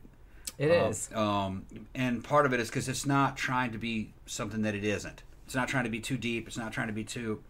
It 0.57 0.69
is. 0.69 1.10
um, 1.15 1.65
and 1.95 2.21
part 2.21 2.45
of 2.45 2.51
it 2.51 2.60
is 2.60 2.67
because 2.69 2.89
it's 2.89 3.05
not 3.05 3.38
trying 3.38 3.71
to 3.71 3.77
be 3.77 4.12
something 4.25 4.63
that 4.63 4.75
it 4.75 4.83
isn't. 4.83 5.24
It's 5.45 5.55
not 5.55 5.69
trying 5.69 5.86
to 5.86 5.89
be 5.89 6.01
too 6.01 6.17
deep. 6.17 6.45
It's 6.45 6.57
not 6.57 6.74
trying 6.74 6.88
to 6.88 6.93
be 6.93 7.05
too 7.05 7.41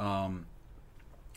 um, 0.00 0.46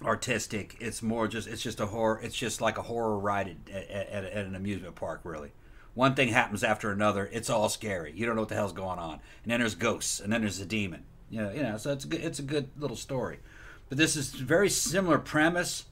artistic. 0.03 0.77
It's 0.79 1.03
more 1.03 1.27
just 1.27 1.48
it's 1.48 1.62
just 1.62 1.79
a 1.79 1.86
horror. 1.86 2.20
It's 2.24 2.36
just 2.36 2.62
like 2.62 2.77
a 2.77 2.82
horror 2.82 3.20
ride 3.20 3.58
at, 3.72 3.89
at, 3.89 4.25
at, 4.25 4.46
an 4.46 4.55
amusement 4.55 4.96
park. 4.96 5.22
Really, 5.24 5.51
one 5.93 6.15
thing 6.15 6.29
happens 6.29 6.63
after 6.63 6.91
another. 6.91 7.29
It's 7.32 7.50
all 7.50 7.70
scary. 7.70 8.13
You 8.15 8.25
don't 8.25 8.36
know 8.36 8.41
what 8.41 8.50
the 8.50 8.55
hell's 8.55 8.74
going 8.74 9.00
on. 9.00 9.20
And 9.43 9.51
then 9.51 9.60
there's 9.60 9.75
ghosts. 9.75 10.20
And 10.20 10.32
then 10.32 10.41
there's 10.41 10.60
a 10.60 10.65
demon. 10.65 11.03
You 11.29 11.41
know, 11.41 11.51
you 11.51 11.63
know. 11.63 11.77
So 11.77 11.91
it's 11.91 12.05
a 12.05 12.08
good, 12.08 12.24
it's 12.24 12.39
a 12.39 12.43
good 12.43 12.70
little 12.79 12.98
story. 12.98 13.39
But 13.89 13.98
this 13.98 14.15
is 14.15 14.29
very 14.32 14.70
similar 14.70 15.20
premise. 15.20 15.86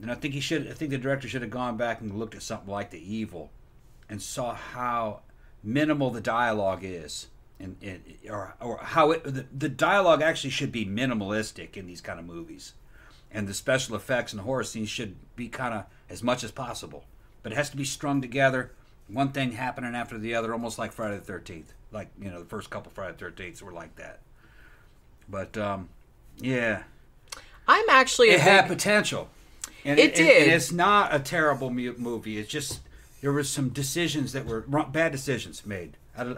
And 0.00 0.10
I 0.10 0.14
think 0.14 0.34
he 0.34 0.40
should. 0.40 0.68
I 0.68 0.72
think 0.72 0.90
the 0.90 0.98
director 0.98 1.28
should 1.28 1.42
have 1.42 1.50
gone 1.50 1.76
back 1.76 2.00
and 2.00 2.18
looked 2.18 2.34
at 2.34 2.42
something 2.42 2.70
like 2.70 2.90
The 2.90 3.14
Evil 3.14 3.50
and 4.08 4.20
saw 4.20 4.54
how 4.54 5.20
minimal 5.62 6.10
the 6.10 6.20
dialogue 6.20 6.80
is, 6.82 7.28
and, 7.60 7.76
and 7.82 8.02
or 8.28 8.54
or 8.60 8.78
how 8.78 9.10
it, 9.12 9.22
the, 9.24 9.46
the 9.56 9.68
dialogue 9.68 10.22
actually 10.22 10.50
should 10.50 10.72
be 10.72 10.84
minimalistic 10.86 11.76
in 11.76 11.86
these 11.86 12.00
kind 12.00 12.18
of 12.18 12.24
movies, 12.26 12.72
and 13.30 13.46
the 13.46 13.54
special 13.54 13.94
effects 13.94 14.32
and 14.32 14.42
horror 14.42 14.64
scenes 14.64 14.88
should 14.88 15.14
be 15.36 15.48
kind 15.48 15.74
of 15.74 15.84
as 16.08 16.22
much 16.22 16.42
as 16.42 16.50
possible, 16.50 17.04
but 17.42 17.52
it 17.52 17.56
has 17.56 17.70
to 17.70 17.76
be 17.76 17.84
strung 17.84 18.20
together 18.20 18.72
one 19.08 19.32
thing 19.32 19.52
happening 19.52 19.94
after 19.94 20.18
the 20.18 20.34
other, 20.34 20.52
almost 20.52 20.78
like 20.78 20.92
Friday 20.92 21.16
the 21.16 21.22
Thirteenth. 21.22 21.72
Like 21.92 22.08
you 22.20 22.30
know, 22.30 22.38
the 22.40 22.48
first 22.48 22.70
couple 22.70 22.90
Friday 22.92 23.14
the 23.18 23.24
Thirteenths 23.24 23.60
were 23.62 23.72
like 23.72 23.96
that. 23.96 24.20
But 25.28 25.56
um, 25.58 25.88
yeah, 26.38 26.84
I'm 27.68 27.88
actually 27.90 28.30
it 28.30 28.40
had 28.40 28.62
big- 28.62 28.78
potential. 28.78 29.28
And 29.84 29.98
It 29.98 30.08
and- 30.08 30.14
did. 30.14 30.42
and 30.44 30.52
it's 30.52 30.72
not 30.72 31.14
a 31.14 31.18
terrible 31.18 31.70
movie. 31.70 32.38
It's 32.38 32.48
just 32.50 32.80
there 33.22 33.32
was 33.32 33.48
some 33.50 33.70
decisions 33.70 34.32
that 34.32 34.46
were 34.46 34.60
bad 34.60 35.12
decisions 35.12 35.64
made. 35.66 35.96
I 36.20 36.36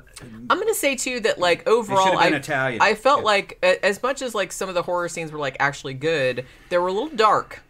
I'm 0.51 0.59
gonna 0.59 0.75
say 0.75 0.95
too 0.97 1.21
that 1.21 1.39
like 1.39 1.67
overall, 1.69 2.17
I 2.19 2.29
Italian. 2.29 2.81
I 2.81 2.95
felt 2.95 3.21
Yeah. 3.21 3.25
like 3.27 3.59
as 3.83 4.03
much 4.03 4.23
as 4.23 4.35
like 4.35 4.53
some 4.53 4.69
of 4.69 4.75
the 4.75 4.83
horror 4.83 5.09
scenes 5.09 5.33
were 5.33 5.39
like 5.39 5.57
actually 5.61 5.95
good, 5.95 6.47
they 6.69 6.79
were 6.79 6.89
a 6.89 6.93
little 6.93 7.09
dark. 7.17 7.61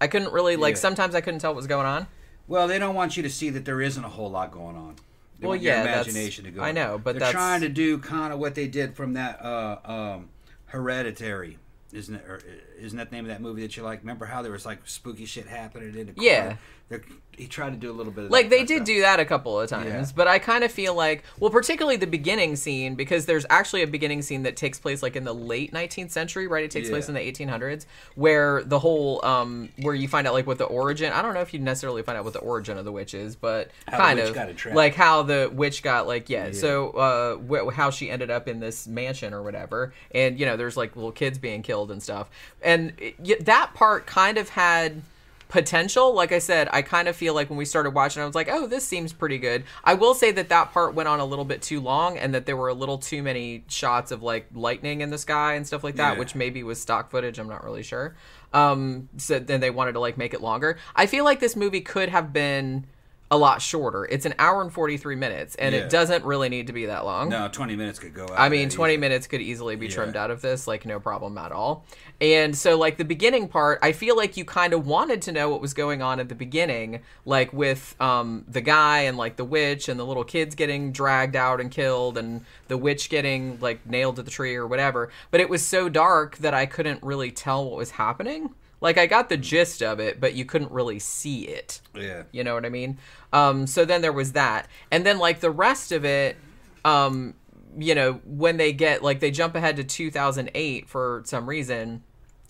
I 0.00 0.06
couldn't 0.06 0.32
really 0.32 0.56
like 0.56 0.74
Yeah. 0.76 0.80
sometimes 0.80 1.14
I 1.14 1.20
couldn't 1.20 1.40
tell 1.40 1.50
what 1.50 1.56
was 1.56 1.66
going 1.66 1.86
on. 1.86 2.06
well, 2.46 2.66
they 2.68 2.78
don't 2.78 2.94
want 2.94 3.16
you 3.16 3.22
to 3.24 3.28
see 3.30 3.50
that 3.50 3.64
there 3.66 3.80
isn't 3.82 4.04
a 4.04 4.08
whole 4.08 4.30
lot 4.30 4.50
going 4.52 4.76
on. 4.76 4.94
They 5.38 5.46
Well, 5.46 5.50
want 5.50 5.62
yeah, 5.62 5.82
imagination 5.82 6.44
to 6.46 6.50
go. 6.50 6.62
I 6.62 6.72
know, 6.72 6.98
but 6.98 7.12
they're 7.12 7.20
that's- 7.20 7.32
trying 7.32 7.60
to 7.60 7.68
do 7.68 7.98
kind 7.98 8.32
of 8.32 8.38
what 8.38 8.54
they 8.54 8.66
did 8.68 8.94
from 8.96 9.12
that 9.14 9.40
uh, 9.44 9.78
um, 9.84 10.28
Hereditary, 10.66 11.58
isn't 11.92 12.14
it? 12.14 12.24
Or, 12.26 12.40
isn't 12.78 12.96
that 12.98 13.10
the 13.10 13.16
name 13.16 13.24
of 13.24 13.28
that 13.28 13.40
movie 13.40 13.62
that 13.62 13.76
you 13.76 13.82
like? 13.82 14.00
Remember 14.00 14.26
how 14.26 14.42
there 14.42 14.52
was 14.52 14.64
like 14.66 14.78
spooky 14.84 15.24
shit 15.26 15.46
happening 15.46 15.88
in 15.94 16.06
the 16.06 16.12
corner? 16.12 16.28
Yeah. 16.30 16.56
They're, 16.88 17.02
he 17.36 17.46
tried 17.46 17.70
to 17.70 17.76
do 17.76 17.88
a 17.90 17.94
little 17.94 18.10
bit 18.10 18.24
of 18.24 18.30
Like 18.32 18.48
they 18.50 18.64
did 18.64 18.78
stuff. 18.78 18.86
do 18.86 19.00
that 19.02 19.20
a 19.20 19.24
couple 19.24 19.60
of 19.60 19.68
times, 19.70 19.86
Yeah. 19.86 20.06
but 20.16 20.26
I 20.26 20.40
kind 20.40 20.64
of 20.64 20.72
feel 20.72 20.92
like, 20.94 21.22
well, 21.38 21.50
particularly 21.50 21.96
the 21.96 22.06
beginning 22.08 22.56
scene 22.56 22.96
because 22.96 23.26
there's 23.26 23.46
actually 23.48 23.82
a 23.82 23.86
beginning 23.86 24.22
scene 24.22 24.42
that 24.42 24.56
takes 24.56 24.80
place 24.80 25.04
like 25.04 25.14
in 25.14 25.22
the 25.22 25.34
late 25.34 25.72
19th 25.72 26.10
century, 26.10 26.48
right? 26.48 26.64
It 26.64 26.72
takes 26.72 26.88
Yeah. 26.88 26.94
place 26.94 27.08
in 27.08 27.14
the 27.14 27.20
1800s, 27.20 27.86
where 28.16 28.64
the 28.64 28.80
whole 28.80 29.24
um 29.24 29.68
where 29.82 29.94
you 29.94 30.08
find 30.08 30.26
out 30.26 30.34
like 30.34 30.48
what 30.48 30.58
the 30.58 30.64
origin. 30.64 31.12
I 31.12 31.22
don't 31.22 31.32
know 31.34 31.40
if 31.42 31.54
you 31.54 31.60
necessarily 31.60 32.02
find 32.02 32.18
out 32.18 32.24
what 32.24 32.32
the 32.32 32.40
origin 32.40 32.76
of 32.76 32.84
the 32.84 32.90
witch 32.92 33.14
is, 33.14 33.36
but 33.36 33.70
How 33.86 33.98
kind 33.98 34.18
of 34.18 34.36
like 34.74 34.94
how 34.96 35.22
the 35.22 35.48
witch 35.52 35.84
got 35.84 36.08
like 36.08 36.28
yeah. 36.28 36.50
So 36.50 36.90
uh, 36.90 37.36
wh- 37.36 37.72
how 37.72 37.90
she 37.90 38.10
ended 38.10 38.30
up 38.32 38.48
in 38.48 38.58
this 38.58 38.88
mansion 38.88 39.32
or 39.32 39.42
whatever, 39.44 39.92
and 40.12 40.40
you 40.40 40.46
know, 40.46 40.56
there's 40.56 40.76
like 40.76 40.96
little 40.96 41.12
kids 41.12 41.38
being 41.38 41.62
killed 41.62 41.92
and 41.92 42.02
stuff, 42.02 42.30
and 42.62 42.94
it, 42.98 43.44
that 43.44 43.74
part 43.74 44.06
kind 44.06 44.38
of 44.38 44.48
had 44.48 45.02
potential. 45.48 46.14
Like 46.14 46.32
I 46.32 46.38
said, 46.38 46.68
I 46.72 46.82
kind 46.82 47.08
of 47.08 47.16
feel 47.16 47.34
like 47.34 47.48
when 47.48 47.56
we 47.58 47.64
started 47.64 47.90
watching, 47.90 48.22
I 48.22 48.26
was 48.26 48.34
like, 48.34 48.48
oh, 48.50 48.66
this 48.66 48.86
seems 48.86 49.12
pretty 49.12 49.38
good. 49.38 49.64
I 49.84 49.94
will 49.94 50.14
say 50.14 50.30
that 50.32 50.48
that 50.50 50.72
part 50.72 50.94
went 50.94 51.08
on 51.08 51.20
a 51.20 51.24
little 51.24 51.44
bit 51.44 51.62
too 51.62 51.80
long 51.80 52.18
and 52.18 52.34
that 52.34 52.46
there 52.46 52.56
were 52.56 52.68
a 52.68 52.74
little 52.74 52.98
too 52.98 53.22
many 53.22 53.64
shots 53.68 54.10
of 54.10 54.22
like 54.22 54.46
lightning 54.54 55.00
in 55.00 55.10
the 55.10 55.18
sky 55.18 55.54
and 55.54 55.66
stuff 55.66 55.82
like 55.82 55.96
that, 55.96 56.14
Yeah. 56.14 56.18
which 56.18 56.34
maybe 56.34 56.62
was 56.62 56.80
stock 56.80 57.10
footage. 57.10 57.38
I'm 57.38 57.48
not 57.48 57.64
really 57.64 57.82
sure. 57.82 58.14
Um, 58.52 59.08
so 59.16 59.38
then 59.38 59.60
they 59.60 59.70
wanted 59.70 59.92
to 59.92 60.00
like 60.00 60.16
make 60.18 60.34
it 60.34 60.40
longer. 60.40 60.78
I 60.96 61.06
feel 61.06 61.24
like 61.24 61.40
this 61.40 61.56
movie 61.56 61.80
could 61.80 62.08
have 62.08 62.32
been 62.32 62.86
a 63.30 63.36
lot 63.36 63.60
shorter. 63.60 64.06
It's 64.06 64.24
an 64.24 64.34
hour 64.38 64.62
and 64.62 64.72
43 64.72 65.14
minutes 65.14 65.54
and 65.56 65.74
Yeah. 65.74 65.82
it 65.82 65.90
doesn't 65.90 66.24
really 66.24 66.48
need 66.48 66.66
to 66.68 66.72
be 66.72 66.86
that 66.86 67.04
long. 67.04 67.28
No, 67.28 67.46
twenty 67.48 67.76
minutes 67.76 67.98
could 67.98 68.14
go. 68.14 68.24
Out 68.24 68.32
I 68.38 68.48
mean, 68.48 68.70
20 68.70 68.94
easy. 68.94 69.00
minutes 69.00 69.26
could 69.26 69.42
easily 69.42 69.76
be 69.76 69.86
trimmed 69.88 70.16
out 70.16 70.30
of 70.30 70.40
this, 70.40 70.66
like, 70.66 70.86
no 70.86 70.98
problem 70.98 71.36
at 71.36 71.52
all. 71.52 71.84
And 72.22 72.56
so, 72.56 72.78
like, 72.78 72.96
the 72.96 73.04
beginning 73.04 73.48
part, 73.48 73.80
I 73.82 73.92
feel 73.92 74.16
like 74.16 74.36
you 74.38 74.44
kind 74.46 74.72
of 74.72 74.86
wanted 74.86 75.20
to 75.22 75.32
know 75.32 75.50
what 75.50 75.60
was 75.60 75.74
going 75.74 76.00
on 76.00 76.20
at 76.20 76.28
the 76.30 76.34
beginning, 76.34 77.00
like, 77.26 77.52
with 77.52 77.94
um, 78.00 78.44
the 78.48 78.62
guy 78.62 79.00
and, 79.00 79.18
like, 79.18 79.36
the 79.36 79.44
witch 79.44 79.88
and 79.90 80.00
the 80.00 80.06
little 80.06 80.24
kids 80.24 80.54
getting 80.54 80.90
dragged 80.90 81.36
out 81.36 81.60
and 81.60 81.70
killed 81.70 82.16
and 82.16 82.44
the 82.68 82.78
witch 82.78 83.10
getting, 83.10 83.58
like, 83.60 83.84
nailed 83.86 84.16
to 84.16 84.22
the 84.22 84.30
tree 84.30 84.56
or 84.56 84.66
whatever. 84.66 85.10
But 85.30 85.40
it 85.40 85.50
was 85.50 85.64
so 85.64 85.88
dark 85.90 86.38
that 86.38 86.54
I 86.54 86.64
couldn't 86.66 87.02
really 87.02 87.30
tell 87.30 87.64
what 87.68 87.76
was 87.76 87.90
happening. 87.92 88.54
Like, 88.80 88.98
I 88.98 89.06
got 89.06 89.28
the 89.28 89.36
gist 89.36 89.82
of 89.82 90.00
it, 90.00 90.20
but 90.20 90.34
you 90.34 90.44
couldn't 90.44 90.70
really 90.70 90.98
see 90.98 91.42
it. 91.48 91.80
Yeah. 91.94 92.24
You 92.32 92.44
know 92.44 92.54
what 92.54 92.64
I 92.64 92.68
mean? 92.68 92.98
Um, 93.32 93.66
so 93.66 93.84
then 93.84 94.02
there 94.02 94.12
was 94.12 94.32
that, 94.32 94.68
and 94.90 95.04
then 95.04 95.18
like 95.18 95.40
the 95.40 95.50
rest 95.50 95.92
of 95.92 96.04
it, 96.04 96.36
um, 96.84 97.34
you 97.76 97.94
know, 97.94 98.20
when 98.24 98.56
they 98.56 98.72
get 98.72 99.02
like 99.02 99.20
they 99.20 99.30
jump 99.30 99.54
ahead 99.54 99.76
to 99.76 99.84
2008 99.84 100.88
for 100.88 101.22
some 101.24 101.48
reason. 101.48 102.02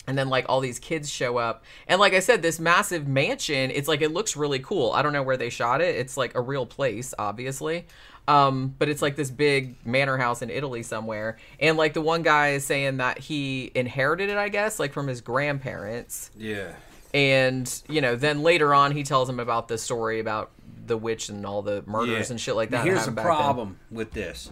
And 0.07 0.17
then 0.17 0.29
like 0.29 0.45
all 0.49 0.59
these 0.59 0.79
kids 0.79 1.07
show 1.07 1.37
up. 1.37 1.63
And 1.87 1.99
like 1.99 2.13
I 2.13 2.19
said, 2.19 2.41
this 2.41 2.59
massive 2.59 3.07
mansion, 3.07 3.69
it's 3.69 3.87
like 3.87 4.01
it 4.01 4.11
looks 4.11 4.35
really 4.35 4.57
cool. 4.57 4.91
I 4.91 5.03
don't 5.03 5.13
know 5.13 5.21
where 5.21 5.37
they 5.37 5.51
shot 5.51 5.81
it. 5.81 5.95
It's 5.95 6.17
like 6.17 6.33
a 6.33 6.41
real 6.41 6.65
place, 6.65 7.13
obviously. 7.19 7.85
Um, 8.29 8.75
but 8.77 8.89
it's 8.89 9.01
like 9.01 9.15
this 9.15 9.31
big 9.31 9.75
manor 9.85 10.17
house 10.17 10.41
in 10.43 10.49
Italy 10.51 10.83
somewhere. 10.83 11.37
And 11.59 11.77
like 11.77 11.93
the 11.93 12.01
one 12.01 12.21
guy 12.21 12.49
is 12.49 12.63
saying 12.65 12.97
that 12.97 13.17
he 13.17 13.71
inherited 13.73 14.29
it, 14.29 14.37
I 14.37 14.49
guess, 14.49 14.79
like 14.79 14.93
from 14.93 15.07
his 15.07 15.21
grandparents 15.21 16.29
Yeah. 16.37 16.73
and 17.13 17.81
you 17.89 18.01
know 18.01 18.15
then 18.15 18.43
later 18.43 18.73
on 18.73 18.91
he 18.91 19.01
tells 19.03 19.27
him 19.27 19.39
about 19.39 19.67
the 19.67 19.77
story 19.79 20.19
about 20.19 20.51
the 20.85 20.95
witch 20.95 21.29
and 21.29 21.43
all 21.45 21.61
the 21.63 21.83
murders 21.87 22.27
Yeah. 22.29 22.33
and 22.33 22.39
shit 22.39 22.55
like 22.55 22.69
Now, 22.69 22.79
that 22.79 22.85
Here's 22.87 23.05
the 23.05 23.11
back 23.11 23.25
then. 23.25 23.33
problem 23.35 23.79
with 23.89 24.11
this. 24.11 24.51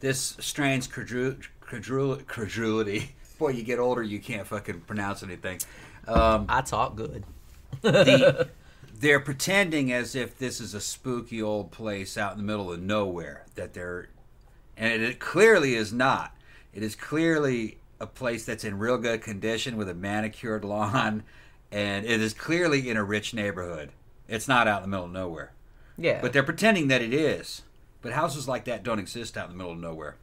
This 0.00 0.36
strains 0.40 0.88
credul- 0.88 1.44
credul- 1.62 2.26
credulity. 2.26 3.14
Boy, 3.38 3.50
you 3.50 3.62
get 3.62 3.78
older, 3.78 4.02
you 4.02 4.20
can't 4.20 4.46
fucking 4.46 4.80
pronounce 4.82 5.22
anything. 5.22 5.58
Um, 6.06 6.46
i 6.48 6.62
talk 6.62 6.96
good 6.96 7.24
the, 7.82 8.48
they're 9.00 9.20
pretending 9.20 9.92
as 9.92 10.14
if 10.14 10.38
this 10.38 10.60
is 10.60 10.74
a 10.74 10.80
spooky 10.80 11.40
old 11.40 11.70
place 11.70 12.16
out 12.16 12.32
in 12.32 12.38
the 12.38 12.44
middle 12.44 12.72
of 12.72 12.80
nowhere. 12.80 13.46
That 13.54 13.74
they're, 13.74 14.08
and 14.76 15.02
it 15.02 15.18
clearly 15.18 15.74
is 15.74 15.92
not. 15.92 16.36
It 16.72 16.82
is 16.82 16.94
clearly 16.94 17.78
a 18.00 18.06
place 18.06 18.44
that's 18.44 18.64
in 18.64 18.78
real 18.78 18.98
good 18.98 19.22
condition 19.22 19.76
with 19.76 19.88
a 19.88 19.94
manicured 19.94 20.64
lawn, 20.64 21.22
and 21.72 22.06
it 22.06 22.20
is 22.20 22.34
clearly 22.34 22.88
in 22.88 22.96
a 22.96 23.04
rich 23.04 23.34
neighborhood. 23.34 23.90
It's 24.28 24.48
not 24.48 24.68
out 24.68 24.82
in 24.82 24.90
the 24.90 24.96
middle 24.96 25.06
of 25.06 25.12
nowhere. 25.12 25.52
yeah 25.96 26.20
But 26.20 26.32
they're 26.32 26.42
pretending 26.42 26.88
that 26.88 27.02
it 27.02 27.14
is. 27.14 27.62
But 28.02 28.12
houses 28.12 28.46
like 28.46 28.64
that 28.66 28.82
don't 28.82 28.98
exist 28.98 29.36
out 29.36 29.50
in 29.50 29.52
the 29.52 29.58
middle 29.58 29.72
of 29.72 29.78
nowhere. 29.78 30.16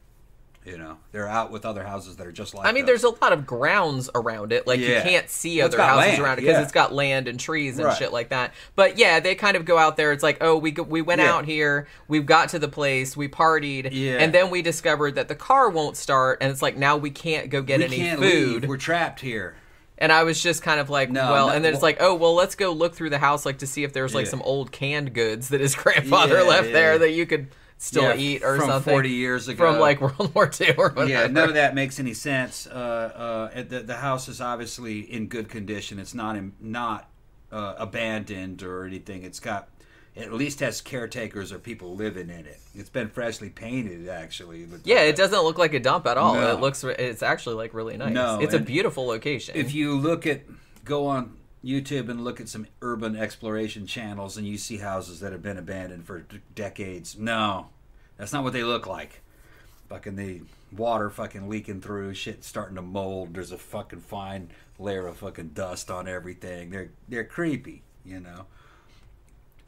You 0.66 0.78
know, 0.78 0.98
they're 1.12 1.28
out 1.28 1.52
with 1.52 1.64
other 1.64 1.84
houses 1.84 2.16
that 2.16 2.26
are 2.26 2.32
just 2.32 2.52
like. 2.52 2.66
I 2.66 2.72
mean, 2.72 2.86
there's 2.86 3.04
a 3.04 3.10
lot 3.10 3.32
of 3.32 3.46
grounds 3.46 4.10
around 4.16 4.52
it. 4.52 4.66
Like 4.66 4.80
you 4.80 4.86
can't 5.00 5.30
see 5.30 5.58
Well, 5.58 5.66
other 5.68 5.78
houses 5.80 6.08
land, 6.08 6.22
around 6.22 6.32
it 6.38 6.40
because 6.42 6.56
yeah. 6.56 6.62
it's 6.62 6.72
got 6.72 6.92
land 6.92 7.28
and 7.28 7.38
trees 7.38 7.78
and 7.78 7.86
Right. 7.86 7.96
shit 7.96 8.12
like 8.12 8.30
that. 8.30 8.52
But 8.74 8.98
yeah, 8.98 9.20
they 9.20 9.36
kind 9.36 9.56
of 9.56 9.64
go 9.64 9.78
out 9.78 9.96
there. 9.96 10.10
It's 10.10 10.24
like, 10.24 10.38
oh, 10.40 10.56
we 10.56 10.72
go, 10.72 10.82
we 10.82 11.02
went 11.02 11.20
Yeah. 11.20 11.32
out 11.32 11.44
here, 11.44 11.86
We've 12.08 12.26
got 12.26 12.48
to 12.48 12.58
the 12.58 12.66
place, 12.68 13.16
we 13.16 13.28
partied, 13.28 13.90
Yeah. 13.92 14.16
and 14.18 14.32
then 14.34 14.50
we 14.50 14.60
discovered 14.60 15.14
that 15.14 15.28
the 15.28 15.36
car 15.36 15.68
won't 15.70 15.96
start, 15.96 16.38
and 16.40 16.50
it's 16.50 16.62
like 16.62 16.76
now 16.76 16.96
we 16.96 17.10
can't 17.10 17.48
go 17.48 17.62
get 17.62 17.78
we 17.78 17.84
any 17.84 18.10
food. 18.16 18.62
leave. 18.62 18.68
We're 18.68 18.76
trapped 18.76 19.20
here. 19.20 19.54
And 19.98 20.10
I 20.12 20.24
was 20.24 20.42
just 20.42 20.62
kind 20.62 20.78
of 20.80 20.90
like, 20.90 21.10
No, 21.10 21.30
well, 21.32 21.46
no, 21.46 21.52
and 21.54 21.64
then 21.64 21.72
it's 21.74 21.80
well- 21.80 21.88
like, 21.90 21.98
oh, 22.00 22.14
well, 22.16 22.34
let's 22.34 22.54
go 22.56 22.72
look 22.72 22.94
through 22.94 23.10
the 23.10 23.18
house, 23.18 23.46
like 23.46 23.58
to 23.58 23.66
see 23.68 23.84
if 23.84 23.92
there's 23.92 24.14
like 24.16 24.26
Yeah. 24.26 24.30
some 24.32 24.42
old 24.42 24.72
canned 24.72 25.14
goods 25.14 25.48
that 25.50 25.60
his 25.60 25.74
grandfather 25.82 26.38
Yeah, 26.42 26.48
left 26.48 26.66
yeah. 26.66 26.72
there 26.72 26.98
that 26.98 27.12
you 27.12 27.24
could 27.24 27.46
still 27.78 28.02
Yeah, 28.02 28.16
eat 28.16 28.42
or 28.42 28.56
from 28.58 28.68
something 28.68 28.92
40 28.92 29.10
years 29.10 29.48
ago. 29.48 29.58
from 29.72 29.80
like 29.80 30.00
World 30.18 30.34
War 30.34 30.50
II 30.60 30.74
or 30.76 30.90
whatever. 30.90 31.06
Yeah, 31.10 31.26
none 31.26 31.48
of 31.48 31.54
that 31.54 31.74
makes 31.74 31.98
any 31.98 32.14
sense. 32.14 32.66
Uh, 32.66 33.50
uh, 33.54 33.62
the, 33.62 33.80
the 33.80 33.96
house 33.96 34.28
is 34.28 34.40
obviously 34.40 35.00
in 35.00 35.26
good 35.28 35.48
condition. 35.48 35.98
It's 35.98 36.14
not 36.14 36.36
in, 36.36 36.52
not 36.60 37.08
uh, 37.52 37.74
abandoned 37.78 38.62
or 38.62 38.84
anything. 38.84 39.22
It's 39.22 39.40
got 39.40 39.68
at 40.16 40.32
least 40.32 40.60
has 40.60 40.80
caretakers 40.80 41.52
or 41.52 41.58
people 41.58 41.94
living 41.94 42.30
in 42.30 42.46
it. 42.46 42.58
It's 42.74 42.88
been 42.88 43.08
freshly 43.08 43.50
painted, 43.50 44.08
actually. 44.08 44.66
Yeah, 44.84 45.02
it 45.02 45.14
doesn't 45.14 45.42
look 45.42 45.58
like 45.58 45.74
a 45.74 45.80
dump 45.80 46.06
at 46.06 46.16
all. 46.16 46.34
No. 46.34 46.52
It 46.56 46.60
looks, 46.60 46.82
it's 46.84 47.22
actually 47.22 47.56
like 47.56 47.74
really 47.74 47.98
nice. 47.98 48.14
No, 48.14 48.38
it's 48.40 48.54
a 48.54 48.58
beautiful 48.58 49.06
location. 49.06 49.56
If 49.56 49.74
you 49.74 49.94
look 49.94 50.26
at 50.26 50.42
go 50.84 51.06
on 51.06 51.36
YouTube 51.66 52.08
and 52.08 52.24
look 52.24 52.40
at 52.40 52.48
some 52.48 52.66
urban 52.80 53.16
exploration 53.16 53.86
channels, 53.86 54.36
and 54.36 54.46
you 54.46 54.56
see 54.58 54.78
houses 54.78 55.20
that 55.20 55.32
have 55.32 55.42
been 55.42 55.58
abandoned 55.58 56.06
for 56.06 56.20
d- 56.20 56.40
decades. 56.54 57.18
No, 57.18 57.68
that's 58.16 58.32
not 58.32 58.44
what 58.44 58.52
they 58.52 58.62
look 58.64 58.86
like. 58.86 59.22
Fucking 59.88 60.16
the 60.16 60.42
water 60.72 61.10
fucking 61.10 61.48
leaking 61.48 61.80
through, 61.80 62.14
shit 62.14 62.44
starting 62.44 62.76
to 62.76 62.82
mold. 62.82 63.34
There's 63.34 63.52
a 63.52 63.58
fucking 63.58 64.00
fine 64.00 64.50
layer 64.78 65.06
of 65.06 65.18
fucking 65.18 65.50
dust 65.50 65.90
on 65.90 66.08
everything. 66.08 66.70
They're 66.70 66.90
they're 67.08 67.24
creepy, 67.24 67.82
you 68.04 68.20
know. 68.20 68.46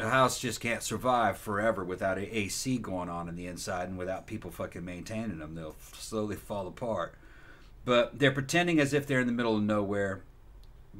A 0.00 0.11
house 0.11 0.38
just 0.38 0.61
can't 0.61 0.83
survive 0.83 1.38
forever 1.38 1.83
without 1.83 2.19
a 2.19 2.37
AC 2.37 2.78
going 2.78 3.09
on 3.09 3.28
in 3.28 3.35
the 3.35 3.47
inside 3.49 3.88
and 3.88 3.99
without 3.99 4.28
people 4.28 4.52
fucking 4.52 4.85
maintaining 4.85 5.38
them. 5.38 5.57
They'll 5.57 5.75
slowly 5.93 6.37
fall 6.37 6.69
apart. 6.69 7.14
But 7.85 8.19
they're 8.19 8.31
pretending 8.31 8.78
as 8.78 8.93
if 8.93 9.07
they're 9.07 9.21
in 9.21 9.26
the 9.26 9.33
middle 9.33 9.57
of 9.57 9.62
nowhere. 9.62 10.23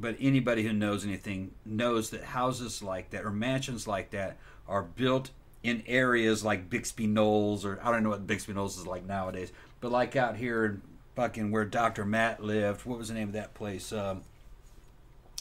But 0.01 0.17
anybody 0.21 0.63
who 0.63 0.73
knows 0.73 1.05
anything 1.05 1.53
knows 1.67 2.11
that 2.11 2.23
houses 2.23 2.83
like 2.83 3.11
that 3.11 3.25
or 3.25 3.31
mansions 3.31 3.87
like 3.87 4.11
that 4.11 4.37
are 4.69 4.83
built 4.83 5.31
in 5.63 5.83
areas 5.87 6.45
like 6.45 6.71
Bixby 6.71 7.07
Knolls 7.07 7.65
or 7.65 7.81
I 7.83 7.91
don't 7.91 8.03
know 8.03 8.11
what 8.11 8.27
Bixby 8.27 8.53
Knolls 8.53 8.79
is 8.79 8.87
like 8.87 9.05
nowadays, 9.05 9.53
but 9.81 9.91
like 9.91 10.15
out 10.15 10.37
here 10.37 10.65
in 10.65 10.83
fucking 11.17 11.51
where 11.51 11.65
Dr. 11.65 12.05
Matt 12.05 12.43
lived. 12.43 12.87
What 12.87 12.99
was 12.99 13.09
the 13.09 13.15
name 13.15 13.29
of 13.29 13.35
that 13.35 13.53
place? 13.55 13.93
Um, 13.93 14.23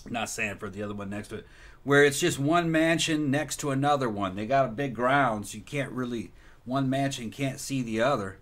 not 0.10 0.30
Sanford, 0.30 0.74
the 0.74 0.82
other 0.82 0.96
one 0.96 1.12
next 1.12 1.28
to 1.28 1.36
it, 1.36 1.48
where 1.84 2.04
it's 2.04 2.20
just 2.20 2.40
one 2.40 2.72
mansion 2.72 3.30
next 3.30 3.58
to 3.58 3.70
another 3.70 4.10
one. 4.10 4.36
They 4.36 4.48
got 4.48 4.66
a 4.66 4.70
big 4.70 4.96
ground, 4.96 5.48
so 5.48 5.58
you 5.58 5.64
can't 5.64 5.92
really 5.92 6.32
one 6.66 6.90
mansion 6.90 7.30
can't 7.30 7.60
see 7.60 7.84
the 7.84 8.02
other. 8.02 8.38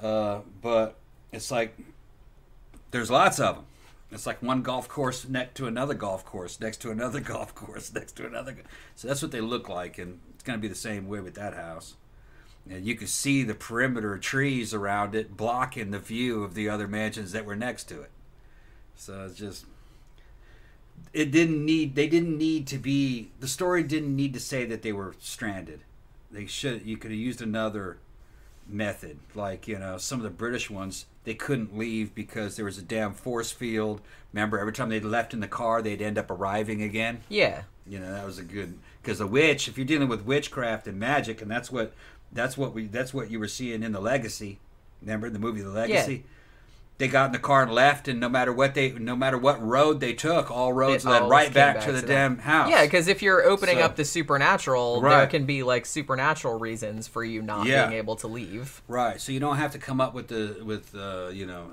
Uh, 0.00 0.40
but 0.60 0.96
it's 1.32 1.50
like 1.50 1.76
there's 2.90 3.10
lots 3.10 3.38
of 3.38 3.56
them, 3.56 3.64
It's 4.10 4.26
like 4.26 4.42
one 4.42 4.62
golf 4.62 4.88
course 4.88 5.28
next 5.28 5.54
to 5.56 5.66
another 5.66 5.94
golf 5.94 6.24
course, 6.24 6.60
next 6.60 6.78
to 6.78 6.90
another 6.90 7.20
golf 7.34 7.54
course, 7.54 7.92
next 7.92 8.12
to 8.16 8.26
another. 8.26 8.56
So 8.94 9.08
that's 9.08 9.22
what 9.22 9.32
they 9.32 9.40
look 9.40 9.68
like, 9.68 9.98
and 9.98 10.20
it's 10.34 10.42
going 10.42 10.58
to 10.58 10.62
be 10.62 10.68
the 10.68 10.74
same 10.74 11.08
way 11.08 11.20
with 11.20 11.34
that 11.34 11.54
house. 11.54 11.94
And 12.68 12.84
you 12.86 12.94
can 12.94 13.06
see 13.06 13.42
the 13.42 13.54
perimeter 13.54 14.14
of 14.14 14.20
trees 14.20 14.74
around 14.74 15.14
it 15.14 15.36
blocking 15.36 15.90
the 15.90 15.98
view 15.98 16.42
of 16.42 16.54
the 16.54 16.68
other 16.68 16.86
mansions 16.86 17.32
that 17.32 17.44
were 17.46 17.56
next 17.56 17.84
to 17.84 18.02
it. 18.02 18.10
So 18.94 19.26
it's 19.26 19.38
just 19.38 19.64
it 21.12 21.30
didn't 21.30 21.64
need 21.64 21.94
they 21.94 22.08
didn't 22.08 22.36
need 22.36 22.66
to 22.66 22.78
be 22.78 23.30
the 23.40 23.48
story 23.48 23.82
didn't 23.82 24.14
need 24.14 24.34
to 24.34 24.40
say 24.40 24.64
that 24.66 24.82
they 24.82 24.92
were 24.92 25.14
stranded. 25.18 25.80
They 26.30 26.46
should 26.46 26.84
you 26.84 26.96
could 26.96 27.10
have 27.10 27.20
used 27.20 27.40
another 27.40 27.98
method 28.68 29.18
like 29.34 29.66
you 29.66 29.78
know 29.78 29.96
some 29.96 30.18
of 30.18 30.22
the 30.22 30.30
British 30.30 30.68
ones 30.68 31.06
they 31.24 31.34
couldn't 31.34 31.76
leave 31.76 32.14
because 32.14 32.56
there 32.56 32.64
was 32.64 32.78
a 32.78 32.82
damn 32.82 33.14
force 33.14 33.50
field. 33.50 34.00
Remember 34.32 34.58
every 34.58 34.72
time 34.72 34.88
they 34.88 35.00
left 35.00 35.32
in 35.32 35.40
the 35.40 35.48
car 35.48 35.82
they'd 35.82 36.02
end 36.02 36.18
up 36.18 36.30
arriving 36.30 36.82
again. 36.82 37.22
Yeah. 37.28 37.62
You 37.86 37.98
know 37.98 38.12
that 38.12 38.26
was 38.26 38.38
a 38.38 38.44
good 38.44 38.78
because 39.02 39.18
the 39.18 39.26
witch. 39.26 39.68
If 39.68 39.78
you're 39.78 39.86
dealing 39.86 40.08
with 40.08 40.22
witchcraft 40.22 40.86
and 40.86 40.98
magic, 40.98 41.40
and 41.40 41.50
that's 41.50 41.72
what 41.72 41.94
that's 42.32 42.58
what 42.58 42.74
we 42.74 42.86
that's 42.86 43.14
what 43.14 43.30
you 43.30 43.38
were 43.38 43.48
seeing 43.48 43.82
in 43.82 43.92
the 43.92 44.00
Legacy. 44.00 44.60
Remember 45.00 45.30
the 45.30 45.38
movie 45.38 45.62
The 45.62 45.70
Legacy. 45.70 46.24
They 46.98 47.06
got 47.06 47.26
in 47.26 47.32
the 47.32 47.38
car 47.38 47.62
and 47.62 47.70
left, 47.72 48.08
and 48.08 48.18
no 48.18 48.28
matter 48.28 48.52
what 48.52 48.74
they, 48.74 48.90
no 48.90 49.14
matter 49.14 49.38
what 49.38 49.62
road 49.62 50.00
they 50.00 50.14
took, 50.14 50.50
all 50.50 50.72
roads 50.72 51.04
It 51.04 51.08
led 51.08 51.28
right 51.28 51.54
back, 51.54 51.76
back 51.76 51.84
to 51.86 51.92
the 51.92 52.00
to 52.00 52.06
damn 52.06 52.38
house. 52.38 52.68
Yeah, 52.70 52.82
because 52.82 53.06
if 53.06 53.22
you're 53.22 53.44
opening 53.44 53.76
So- 53.78 53.82
up 53.84 53.94
the 53.94 54.04
supernatural, 54.04 55.00
there 55.00 55.26
can 55.28 55.44
be 55.46 55.62
like 55.62 55.86
supernatural 55.86 56.58
reasons 56.58 57.06
for 57.06 57.22
you 57.22 57.40
not 57.40 57.66
Yeah. 57.66 57.86
being 57.86 57.98
able 57.98 58.16
to 58.16 58.26
leave. 58.26 58.82
right. 58.88 59.20
So 59.20 59.30
you 59.30 59.38
don't 59.38 59.58
have 59.58 59.70
to 59.72 59.78
come 59.78 60.00
up 60.00 60.12
with 60.12 60.26
the 60.26 60.60
with 60.64 60.92
uh, 60.96 61.28
you 61.32 61.46
know 61.46 61.70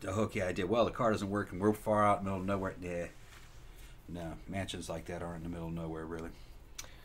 the 0.00 0.12
hokey 0.12 0.42
idea. 0.42 0.66
Well, 0.66 0.84
the 0.84 0.90
car 0.90 1.12
doesn't 1.12 1.30
work, 1.30 1.52
and 1.52 1.60
we're 1.60 1.72
far 1.72 2.04
out 2.04 2.18
in 2.18 2.24
the 2.24 2.30
middle 2.30 2.40
of 2.40 2.46
nowhere. 2.46 2.74
Yeah, 2.82 3.06
no 4.08 4.32
mansions 4.48 4.88
like 4.88 5.04
that 5.06 5.22
aren't 5.22 5.36
in 5.38 5.42
the 5.44 5.48
middle 5.50 5.68
of 5.68 5.74
nowhere, 5.74 6.04
really. 6.04 6.30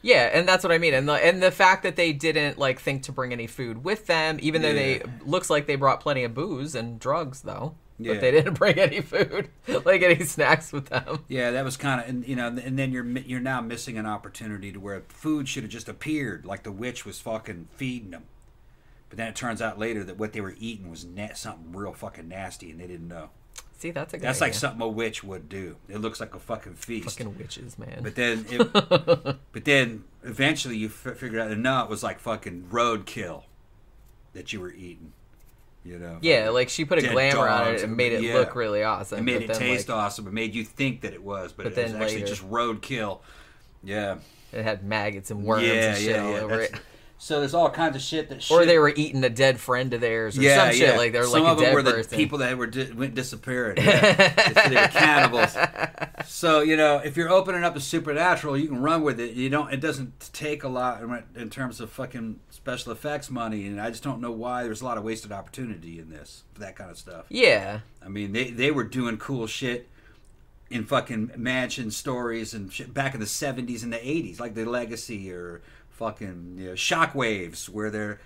Yeah, 0.02 0.30
and 0.34 0.48
that's 0.48 0.64
what 0.64 0.72
I 0.72 0.78
mean. 0.78 0.94
And 0.94 1.08
the 1.08 1.14
and 1.14 1.42
the 1.42 1.52
fact 1.52 1.84
that 1.84 1.96
they 1.96 2.14
didn't 2.14 2.58
like 2.58 2.80
think 2.80 3.04
to 3.04 3.12
bring 3.12 3.34
any 3.34 3.48
food 3.48 3.84
with 3.84 4.08
them, 4.08 4.38
even 4.42 4.62
though 4.62 4.74
they 4.74 5.02
looks 5.26 5.50
like 5.50 5.68
they 5.68 5.76
brought 5.76 6.00
plenty 6.00 6.24
of 6.24 6.34
booze 6.34 6.76
and 6.76 7.00
drugs 7.00 7.42
though. 7.42 7.76
Yeah. 8.02 8.14
But 8.14 8.22
they 8.22 8.32
didn't 8.32 8.54
bring 8.58 8.80
any 8.80 9.02
food, 9.02 9.50
like 9.86 10.02
any 10.02 10.24
snacks 10.24 10.72
with 10.72 10.86
them. 10.86 11.26
Yeah, 11.28 11.52
that 11.52 11.66
was 11.66 11.76
kind 11.76 12.00
of, 12.02 12.08
and 12.08 12.26
you 12.26 12.36
know, 12.38 12.48
and 12.48 12.80
then 12.80 12.94
you're 12.94 13.06
you're 13.06 13.42
now 13.42 13.60
missing 13.60 13.98
an 13.98 14.06
opportunity 14.06 14.72
to 14.72 14.80
where 14.80 15.04
food 15.10 15.50
should 15.50 15.64
have 15.64 15.72
just 15.72 15.90
appeared, 15.90 16.46
like 16.46 16.64
the 16.64 16.72
witch 16.72 17.06
was 17.06 17.20
fucking 17.20 17.68
feeding 17.76 18.12
them. 18.12 18.24
But 19.10 19.18
then 19.18 19.28
it 19.28 19.36
turns 19.36 19.62
out 19.62 19.78
later 19.80 20.04
that 20.06 20.18
what 20.18 20.34
they 20.34 20.40
were 20.40 20.56
eating 20.60 20.90
was 20.90 21.04
na- 21.04 21.34
something 21.34 21.74
real 21.74 21.94
fucking 21.94 22.30
nasty, 22.30 22.72
and 22.72 22.80
they 22.80 22.88
didn't 22.88 23.08
know. 23.08 23.32
See, 23.80 23.92
that's 23.92 24.14
a 24.14 24.18
good 24.18 24.28
That's 24.28 24.42
like 24.42 24.54
something 24.54 24.82
a 24.82 24.90
witch 24.90 25.24
would 25.24 25.48
do. 25.48 25.78
It 25.88 26.00
looks 26.00 26.20
like 26.20 26.36
a 26.36 26.40
fucking 26.40 26.74
feast. 26.74 27.18
fucking 27.18 27.38
witches, 27.38 27.80
man. 27.80 28.02
But 28.04 28.14
then, 28.14 28.46
it, 28.50 28.74
but 29.54 29.64
then 29.64 30.04
eventually 30.22 30.76
you 30.76 30.88
f- 30.88 31.18
figured 31.18 31.40
out 31.40 31.58
no, 31.58 31.84
it 31.84 31.90
was 31.90 32.04
like 32.04 32.20
fucking 32.20 32.68
roadkill 32.72 33.44
that 34.34 34.52
you 34.52 34.60
were 34.60 34.74
eating. 34.74 35.14
You 35.86 35.98
know. 35.98 36.18
yeah, 36.22 36.50
like 36.50 36.68
she 36.68 36.84
put 36.84 36.98
a 37.00 37.08
glamour 37.08 37.48
on 37.48 37.74
it 37.74 37.82
and 37.82 37.96
made 37.96 38.12
it 38.12 38.22
yeah. 38.22 38.34
look 38.34 38.54
really 38.54 38.84
awesome. 38.84 39.20
It 39.20 39.22
made 39.22 39.48
but 39.48 39.56
it 39.56 39.60
taste 39.60 39.88
like, 39.88 39.98
awesome. 39.98 40.28
It 40.28 40.34
made 40.34 40.54
you 40.54 40.66
think 40.66 41.02
that 41.02 41.14
it 41.14 41.24
was, 41.24 41.54
but, 41.54 41.64
But 41.64 41.72
it 41.72 41.76
then 41.76 41.86
was 41.94 42.02
actually 42.02 42.16
later- 42.16 42.28
just 42.28 42.50
roadkill. 42.52 43.20
Yeah. 43.82 44.18
It 44.52 44.64
had 44.64 44.84
maggots 44.84 45.32
and 45.32 45.46
worms 45.46 45.64
and 45.64 45.98
shit 45.98 46.20
all 46.20 46.36
over 46.36 46.62
it. 46.62 46.74
So 47.22 47.40
there's 47.42 47.54
all 47.54 47.70
kinds 47.70 47.98
of 47.98 48.02
shit 48.02 48.30
that. 48.30 48.50
Or 48.50 48.66
they 48.66 48.80
were 48.80 48.94
eating 48.96 49.22
a 49.26 49.30
dead 49.30 49.60
friend 49.60 49.94
of 49.94 50.00
theirs 50.00 50.38
or 50.38 50.42
yeah, 50.42 50.56
some 50.70 50.72
shit 50.72 50.88
yeah. 50.90 50.98
like 50.98 51.12
they're 51.12 51.26
Some 51.26 51.44
like 51.44 51.52
of 51.52 51.58
a 51.58 51.62
them 51.62 51.66
dead 51.70 51.76
were 51.76 51.82
the 51.84 51.92
person. 51.92 52.18
people 52.18 52.38
that 52.38 52.58
were 52.58 52.68
di- 52.68 52.92
went 52.94 53.14
disappearing. 53.14 53.76
Yeah. 53.78 54.70
they 54.70 54.76
were 54.76 54.88
cannibals. 54.88 55.56
So 56.26 56.62
you 56.62 56.78
know, 56.78 56.98
if 56.98 57.18
you're 57.18 57.30
opening 57.30 57.64
up 57.64 57.76
a 57.76 57.80
supernatural, 57.82 58.56
you 58.58 58.68
can 58.68 58.82
run 58.82 59.02
with 59.04 59.20
it. 59.20 59.34
You 59.34 59.50
don't. 59.50 59.74
It 59.74 59.82
doesn't 59.82 60.30
take 60.34 60.64
a 60.64 60.68
lot 60.70 61.02
in- 61.02 61.24
in 61.36 61.50
terms 61.50 61.80
of 61.82 61.90
fucking 61.90 62.40
special 62.50 62.92
effects 62.92 63.30
money, 63.32 63.66
and 63.68 63.82
I 63.82 63.90
just 63.90 64.04
don't 64.04 64.22
know 64.22 64.32
why 64.32 64.64
there's 64.64 64.82
a 64.82 64.86
lot 64.86 64.98
of 64.98 65.04
wasted 65.04 65.32
opportunity 65.32 65.98
in 66.00 66.10
this 66.10 66.44
for 66.54 66.60
that 66.62 66.76
kind 66.76 66.92
of 66.92 66.98
stuff. 66.98 67.26
yeah. 67.30 67.80
I 68.06 68.10
mean, 68.10 68.32
they 68.32 68.52
they 68.52 68.70
were 68.72 68.84
doing 68.84 69.18
cool 69.18 69.48
shit 69.48 69.90
in 70.70 70.86
fucking 70.86 71.32
mansion 71.36 71.90
stories 71.90 72.54
and 72.54 72.72
shit 72.72 72.94
back 72.94 73.14
in 73.16 73.20
the 73.20 73.26
70s 73.26 73.82
and 73.84 73.92
the 73.92 73.98
80s, 73.98 74.40
like 74.40 74.54
the 74.54 74.66
Legacy 74.66 75.32
or 75.32 75.62
fucking 76.00 76.56
you 76.58 76.68
know, 76.68 76.74
Shockwaves, 76.74 77.68
where 77.68 77.90
they're 77.90 78.22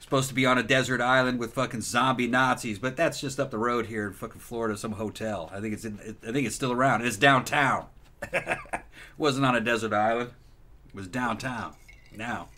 supposed 0.00 0.28
to 0.28 0.34
be 0.34 0.44
on 0.44 0.58
a 0.58 0.62
desert 0.62 1.00
island 1.00 1.38
with 1.38 1.54
fucking 1.54 1.80
zombie 1.80 2.26
Nazis, 2.26 2.80
but 2.80 2.96
that's 2.96 3.20
just 3.20 3.38
up 3.38 3.52
the 3.52 3.58
road 3.58 3.86
here 3.86 4.08
in 4.08 4.12
fucking 4.12 4.40
Florida, 4.40 4.76
some 4.76 4.92
hotel. 4.92 5.48
I 5.54 5.60
think 5.60 5.72
it's 5.72 5.84
in, 5.84 6.16
I 6.26 6.32
think 6.32 6.48
it's 6.48 6.56
still 6.56 6.72
around. 6.72 7.06
It's 7.06 7.16
downtown. 7.16 7.86
wasn't 9.18 9.46
on 9.46 9.54
a 9.54 9.60
desert 9.60 9.92
island. 9.92 10.32
It 10.88 10.94
was 10.94 11.06
downtown. 11.06 11.74
Now. 12.14 12.48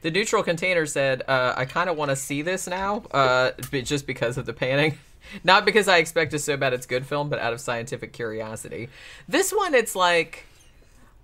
The 0.00 0.10
neutral 0.10 0.42
container 0.42 0.86
said, 0.86 1.22
uh, 1.28 1.54
"I 1.56 1.64
kind 1.64 1.88
of 1.88 1.96
want 1.96 2.10
to 2.10 2.16
see 2.16 2.42
this 2.42 2.66
now, 2.66 3.02
uh, 3.12 3.50
just 3.72 4.06
because 4.06 4.38
of 4.38 4.46
the 4.46 4.52
panning, 4.52 4.98
not 5.44 5.64
because 5.64 5.88
I 5.88 5.98
expect 5.98 6.34
it 6.34 6.38
so 6.40 6.56
bad 6.56 6.72
it's 6.72 6.86
good 6.86 7.06
film, 7.06 7.28
but 7.28 7.38
out 7.38 7.52
of 7.52 7.60
scientific 7.60 8.12
curiosity." 8.12 8.88
This 9.28 9.52
one, 9.52 9.74
it's 9.74 9.96
like, 9.96 10.46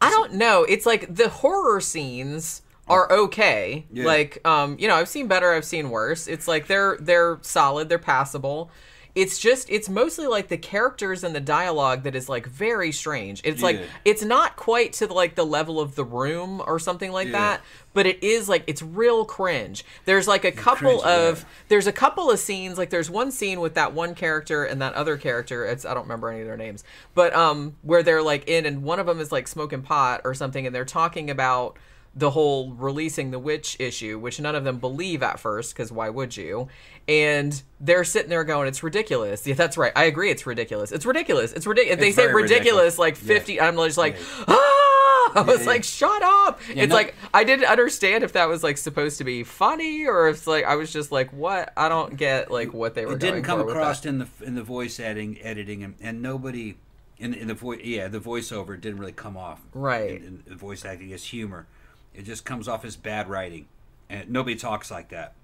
I 0.04 0.10
don't 0.10 0.34
know. 0.34 0.64
It's 0.64 0.86
like 0.86 1.14
the 1.14 1.28
horror 1.28 1.80
scenes 1.80 2.62
are 2.88 3.10
okay. 3.10 3.86
Yeah. 3.92 4.04
Like, 4.04 4.46
um, 4.46 4.76
you 4.78 4.88
know, 4.88 4.94
I've 4.94 5.08
seen 5.08 5.26
better, 5.26 5.52
I've 5.52 5.64
seen 5.64 5.90
worse. 5.90 6.26
It's 6.26 6.46
like 6.46 6.66
they're 6.66 6.98
they're 7.00 7.38
solid, 7.42 7.88
they're 7.88 7.98
passable. 7.98 8.70
It's 9.14 9.38
just 9.38 9.70
it's 9.70 9.88
mostly 9.88 10.26
like 10.26 10.48
the 10.48 10.56
characters 10.56 11.22
and 11.22 11.34
the 11.34 11.40
dialogue 11.40 12.02
that 12.02 12.16
is 12.16 12.28
like 12.28 12.46
very 12.46 12.90
strange. 12.90 13.40
It's 13.44 13.62
like 13.62 13.80
it's 14.04 14.24
not 14.24 14.56
quite 14.56 14.92
to 14.94 15.06
like 15.06 15.36
the 15.36 15.46
level 15.46 15.78
of 15.80 15.94
the 15.94 16.04
room 16.04 16.60
or 16.66 16.80
something 16.80 17.12
like 17.12 17.26
Yeah. 17.28 17.32
that, 17.32 17.60
but 17.92 18.06
it 18.06 18.24
is 18.24 18.48
like 18.48 18.64
it's 18.66 18.82
real 18.82 19.24
cringe. 19.24 19.84
There's 20.04 20.26
like 20.26 20.44
a 20.44 20.50
couple 20.50 20.98
cringe, 20.98 21.04
of 21.04 21.38
yeah. 21.40 21.44
there's 21.68 21.86
a 21.86 21.92
couple 21.92 22.28
of 22.28 22.40
scenes 22.40 22.76
like 22.76 22.90
there's 22.90 23.08
one 23.08 23.30
scene 23.30 23.60
with 23.60 23.74
that 23.74 23.92
one 23.92 24.16
character 24.16 24.64
and 24.64 24.82
that 24.82 24.94
other 24.94 25.16
character. 25.16 25.64
It's 25.64 25.84
I 25.84 25.94
don't 25.94 26.02
remember 26.04 26.30
any 26.30 26.40
of 26.40 26.46
their 26.48 26.56
names, 26.56 26.82
but 27.14 27.32
um 27.36 27.76
where 27.82 28.02
they're 28.02 28.22
like 28.22 28.48
in 28.48 28.66
and 28.66 28.82
one 28.82 28.98
of 28.98 29.06
them 29.06 29.20
is 29.20 29.30
like 29.30 29.46
smoking 29.46 29.82
pot 29.82 30.22
or 30.24 30.34
something 30.34 30.66
and 30.66 30.74
they're 30.74 30.84
talking 30.84 31.30
about 31.30 31.76
the 32.16 32.30
whole 32.30 32.72
releasing 32.74 33.30
the 33.32 33.38
witch 33.38 33.76
issue, 33.80 34.18
which 34.18 34.38
none 34.40 34.54
of 34.54 34.62
them 34.64 34.78
believe 34.78 35.22
at 35.22 35.40
first, 35.40 35.74
because 35.74 35.90
why 35.90 36.08
would 36.08 36.36
you? 36.36 36.68
And 37.08 37.60
they're 37.80 38.04
sitting 38.04 38.30
there 38.30 38.44
going, 38.44 38.68
"It's 38.68 38.82
ridiculous." 38.82 39.46
Yeah, 39.46 39.54
that's 39.54 39.76
right. 39.76 39.92
I 39.96 40.04
agree. 40.04 40.30
It's 40.30 40.46
ridiculous. 40.46 40.92
It's 40.92 41.04
ridiculous. 41.04 41.52
It's 41.52 41.66
ridiculous. 41.66 41.98
They 42.00 42.12
say 42.12 42.26
ridiculous, 42.26 42.50
ridiculous. 42.50 42.98
like 42.98 43.14
Yeah. 43.16 43.26
fifty. 43.26 43.60
I'm 43.60 43.76
just 43.76 43.98
like, 43.98 44.14
Yeah. 44.16 44.44
ah! 44.48 45.32
I 45.36 45.40
was 45.40 45.62
yeah. 45.62 45.66
like, 45.66 45.82
"Shut 45.84 46.22
up!" 46.22 46.60
it's 46.68 46.88
no- 46.90 46.94
like 46.94 47.14
I 47.34 47.42
didn't 47.42 47.66
understand 47.66 48.22
if 48.22 48.32
that 48.34 48.48
was 48.48 48.62
like 48.62 48.78
supposed 48.78 49.18
to 49.18 49.24
be 49.24 49.42
funny 49.42 50.06
or 50.06 50.28
if 50.28 50.46
like 50.46 50.64
I 50.64 50.76
was 50.76 50.92
just 50.92 51.10
like, 51.10 51.32
"What?" 51.32 51.72
I 51.76 51.88
don't 51.88 52.16
get 52.16 52.50
like 52.50 52.72
what 52.72 52.94
they 52.94 53.04
were. 53.06 53.14
it 53.14 53.18
didn't 53.18 53.42
come 53.42 53.60
across 53.60 54.06
in 54.06 54.18
the 54.18 54.28
in 54.42 54.54
the 54.54 54.62
voice 54.62 55.00
editing 55.00 55.38
editing 55.42 55.82
and, 55.82 55.94
and 56.00 56.22
nobody 56.22 56.76
in, 57.18 57.34
in 57.34 57.48
the 57.48 57.54
voice 57.54 57.80
yeah 57.84 58.06
the 58.08 58.18
voiceover 58.20 58.80
didn't 58.80 58.98
really 58.98 59.12
come 59.12 59.36
off 59.36 59.60
Right. 59.72 60.10
in, 60.10 60.16
in 60.16 60.42
the 60.46 60.54
voice 60.56 60.84
acting 60.84 61.12
as 61.12 61.24
humor 61.24 61.66
it 62.14 62.22
just 62.22 62.44
comes 62.44 62.68
off 62.68 62.84
as 62.84 62.96
bad 62.96 63.28
writing. 63.28 63.66
And 64.08 64.30
nobody 64.30 64.56
talks 64.56 64.90
like 64.90 65.08
that. 65.08 65.34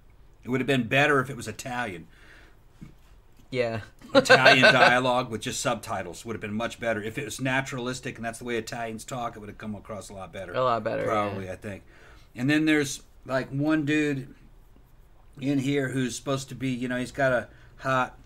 It 0.45 0.49
would 0.49 0.61
have 0.61 0.67
been 0.67 0.87
better 0.87 1.21
if 1.21 1.31
it 1.31 1.37
was 1.37 1.49
italian. 1.49 2.07
Yeah. 3.51 3.81
italian 4.15 4.63
dialogue 4.73 5.31
with 5.31 5.41
just 5.41 5.61
subtitles 5.61 6.25
would 6.25 6.35
have 6.35 6.41
been 6.41 6.55
much 6.55 6.79
better. 6.79 7.03
If 7.03 7.19
it 7.19 7.25
was 7.25 7.41
naturalistic 7.41 8.17
and 8.17 8.25
that's 8.25 8.39
the 8.39 8.45
way 8.45 8.57
italians 8.57 9.05
talk 9.05 9.37
it 9.37 9.41
would 9.41 9.49
have 9.49 9.59
come 9.59 9.75
across 9.75 10.09
a 10.09 10.15
lot 10.15 10.33
better. 10.33 10.53
A 10.53 10.63
lot 10.63 10.85
better, 10.85 11.05
probably 11.05 11.47
yeah. 11.47 11.53
i 11.53 11.57
think. 11.57 11.83
And 12.35 12.49
then 12.49 12.65
there's 12.65 13.03
like 13.27 13.49
one 13.51 13.85
dude 13.85 14.35
in 15.41 15.59
here 15.59 15.89
who's 15.89 16.17
supposed 16.17 16.49
to 16.51 16.55
be 16.55 16.71
you 16.71 16.89
know 16.89 16.97
he's 16.97 17.13
got 17.13 17.33
a 17.33 17.49
hot 17.79 18.19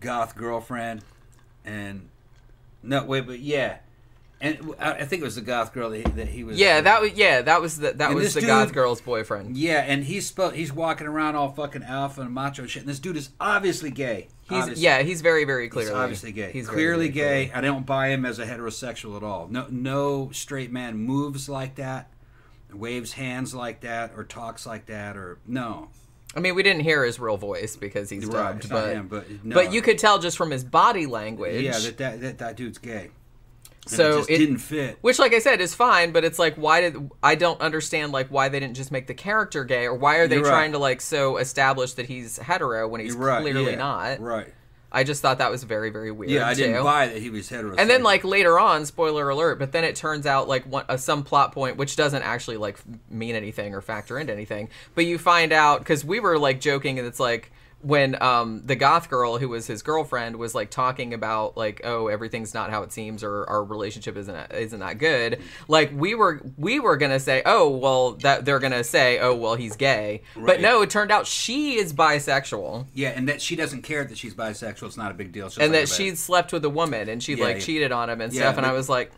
goth 0.00 0.36
girlfriend 0.36 1.02
and 1.64 2.08
no 2.82 3.04
wait 3.04 3.26
but 3.26 3.40
yeah 3.40 3.78
and 4.44 4.74
I 4.78 5.04
think 5.04 5.22
it 5.22 5.24
was 5.24 5.34
the 5.34 5.40
goth 5.40 5.72
girl 5.72 5.90
that 5.90 5.96
he, 5.96 6.02
that 6.02 6.28
he 6.28 6.44
was 6.44 6.58
Yeah, 6.58 6.80
that 6.82 7.00
was 7.00 7.12
yeah, 7.14 7.42
that 7.42 7.60
was 7.60 7.78
the 7.78 7.92
that 7.92 8.10
And 8.10 8.14
was 8.14 8.34
the 8.34 8.40
dude- 8.40 8.48
goth 8.48 8.72
girl's 8.72 9.00
boyfriend. 9.00 9.56
yeah 9.56 9.80
and 9.80 10.04
he's 10.04 10.32
he's 10.54 10.72
walking 10.72 11.06
around 11.06 11.34
all 11.36 11.50
fucking 11.52 11.82
alpha 11.82 12.20
and 12.20 12.32
macho 12.32 12.62
and 12.62 12.70
shit 12.70 12.82
and 12.82 12.88
this 12.88 12.98
dude 13.00 13.16
is 13.16 13.30
obviously 13.40 13.90
gay 13.90 14.28
He's 14.48 14.58
obviously. 14.58 14.84
yeah, 14.84 15.02
he's 15.02 15.22
very 15.22 15.44
very 15.44 15.68
clearly 15.70 15.90
He's 15.92 15.98
obviously 15.98 16.32
gay. 16.32 16.52
He's 16.52 16.68
clearly 16.68 17.08
very 17.08 17.46
gay. 17.46 17.52
I 17.54 17.62
don't 17.62 17.86
buy 17.86 18.08
him 18.08 18.26
as 18.26 18.38
a 18.38 18.44
heterosexual 18.44 19.16
at 19.16 19.22
all. 19.22 19.48
No, 19.50 19.66
no 19.70 20.30
straight 20.32 20.70
man 20.70 20.98
moves 20.98 21.48
like 21.48 21.76
that, 21.76 22.10
waves 22.72 23.12
hands 23.12 23.54
like 23.54 23.80
that, 23.80 24.12
or 24.14 24.22
talks 24.24 24.66
like 24.66 24.84
that, 24.86 25.16
or 25.16 25.38
no. 25.46 25.88
I 26.36 26.40
mean, 26.40 26.54
we 26.56 26.62
didn't 26.62 26.82
hear 26.82 27.04
his 27.04 27.18
real 27.18 27.36
voice 27.38 27.76
because 27.76 28.10
he's 28.10 28.26
Right, 28.26 28.52
dubbed, 28.58 28.68
but 28.68 28.88
him, 28.92 29.08
but 29.08 29.44
no. 29.44 29.54
but 29.54 29.72
you 29.72 29.80
could 29.80 29.98
tell 29.98 30.18
just 30.18 30.36
from 30.36 30.50
his 30.50 30.62
body 30.64 31.06
language. 31.06 31.62
Yeah, 31.62 31.78
that 31.78 31.96
that, 31.96 32.20
that, 32.20 32.38
that 32.38 32.56
dude's 32.56 32.76
gay. 32.78 33.10
So 33.86 34.10
it 34.10 34.16
just 34.16 34.30
it- 34.30 34.38
didn't 34.38 34.58
fit. 34.58 34.98
Which, 35.00 35.18
like 35.18 35.34
I 35.34 35.38
said, 35.38 35.60
is 35.60 35.74
fine, 35.74 36.12
but 36.12 36.24
it's 36.24 36.38
like, 36.38 36.54
why 36.56 36.80
did 36.80 37.10
I 37.22 37.34
don't 37.34 37.60
understand 37.60 38.12
like 38.12 38.28
why 38.28 38.48
they 38.48 38.60
didn't 38.60 38.76
just 38.76 38.90
make 38.90 39.06
the 39.06 39.14
character 39.14 39.64
gay, 39.64 39.84
or 39.84 39.94
why 39.94 40.16
are 40.16 40.28
they 40.28 40.38
right. 40.38 40.48
trying 40.48 40.72
to 40.72 40.78
like 40.78 41.00
so 41.00 41.36
establish 41.36 41.94
that 41.94 42.06
he's 42.06 42.38
hetero 42.38 42.88
when 42.88 43.00
he's 43.00 43.14
right. 43.14 43.42
clearly 43.42 43.72
yeah, 43.72 43.76
not? 43.76 44.20
Right. 44.20 44.52
I 44.94 45.02
just 45.02 45.20
thought 45.22 45.38
that 45.38 45.50
was 45.50 45.64
very 45.64 45.90
very 45.90 46.12
weird. 46.12 46.30
Yeah, 46.30 46.46
I 46.46 46.54
didn't 46.54 46.76
too. 46.76 46.84
buy 46.84 47.08
that 47.08 47.20
he 47.20 47.28
was 47.28 47.50
heterosexual. 47.50 47.74
And 47.78 47.90
then 47.90 48.04
like 48.04 48.22
later 48.22 48.60
on, 48.60 48.86
spoiler 48.86 49.28
alert, 49.28 49.58
but 49.58 49.72
then 49.72 49.82
it 49.82 49.96
turns 49.96 50.24
out 50.24 50.46
like 50.46 50.64
one, 50.66 50.84
uh, 50.88 50.96
some 50.96 51.24
plot 51.24 51.52
point 51.52 51.76
which 51.76 51.96
doesn't 51.96 52.22
actually 52.22 52.58
like 52.58 52.78
mean 53.10 53.34
anything 53.34 53.74
or 53.74 53.80
factor 53.80 54.18
into 54.18 54.32
anything. 54.32 54.68
But 54.94 55.06
you 55.06 55.18
find 55.18 55.52
out 55.52 55.80
because 55.80 56.04
we 56.04 56.20
were 56.20 56.38
like 56.38 56.60
joking 56.60 57.00
and 57.00 57.08
it's 57.08 57.18
like 57.18 57.50
when 57.84 58.20
um 58.22 58.62
the 58.64 58.74
goth 58.74 59.10
girl 59.10 59.36
who 59.38 59.48
was 59.48 59.66
his 59.66 59.82
girlfriend 59.82 60.36
was 60.36 60.54
like 60.54 60.70
talking 60.70 61.12
about 61.12 61.56
like 61.56 61.80
oh 61.84 62.08
everything's 62.08 62.54
not 62.54 62.70
how 62.70 62.82
it 62.82 62.90
seems 62.90 63.22
or 63.22 63.44
our 63.48 63.62
relationship 63.62 64.16
isn't 64.16 64.52
isn't 64.52 64.80
that 64.80 64.96
good 64.98 65.38
like 65.68 65.90
we 65.94 66.14
were 66.14 66.40
we 66.56 66.80
were 66.80 66.96
gonna 66.96 67.20
say 67.20 67.42
oh 67.44 67.68
well 67.68 68.12
that 68.12 68.44
they're 68.44 68.58
gonna 68.58 68.82
say 68.82 69.18
oh 69.18 69.34
well 69.34 69.54
he's 69.54 69.76
gay 69.76 70.22
but 70.34 70.60
no 70.60 70.80
it 70.82 70.88
turned 70.88 71.10
out 71.12 71.26
she 71.26 71.74
is 71.74 71.92
bisexual 71.92 72.86
yeah, 72.94 73.10
and 73.10 73.28
that 73.28 73.42
she 73.42 73.54
doesn't 73.54 73.82
care 73.82 74.04
that 74.04 74.16
she's 74.16 74.34
bisexual. 74.34 74.86
It's 74.86 74.96
not 74.96 75.10
a 75.10 75.14
big 75.14 75.32
deal. 75.32 75.46
And 75.58 75.72
like 75.72 75.82
that 75.82 75.88
she'd 75.88 76.16
slept 76.16 76.52
with 76.52 76.64
a 76.64 76.70
woman 76.70 77.08
and 77.08 77.22
she 77.22 77.34
Yeah, 77.34 77.44
like 77.44 77.56
yeah. 77.56 77.62
cheated 77.62 77.92
on 77.92 78.08
him 78.08 78.20
and 78.20 78.32
Yeah, 78.32 78.42
stuff 78.42 78.56
and 78.56 78.64
I 78.66 78.72
was 78.72 78.88
like 78.88 79.12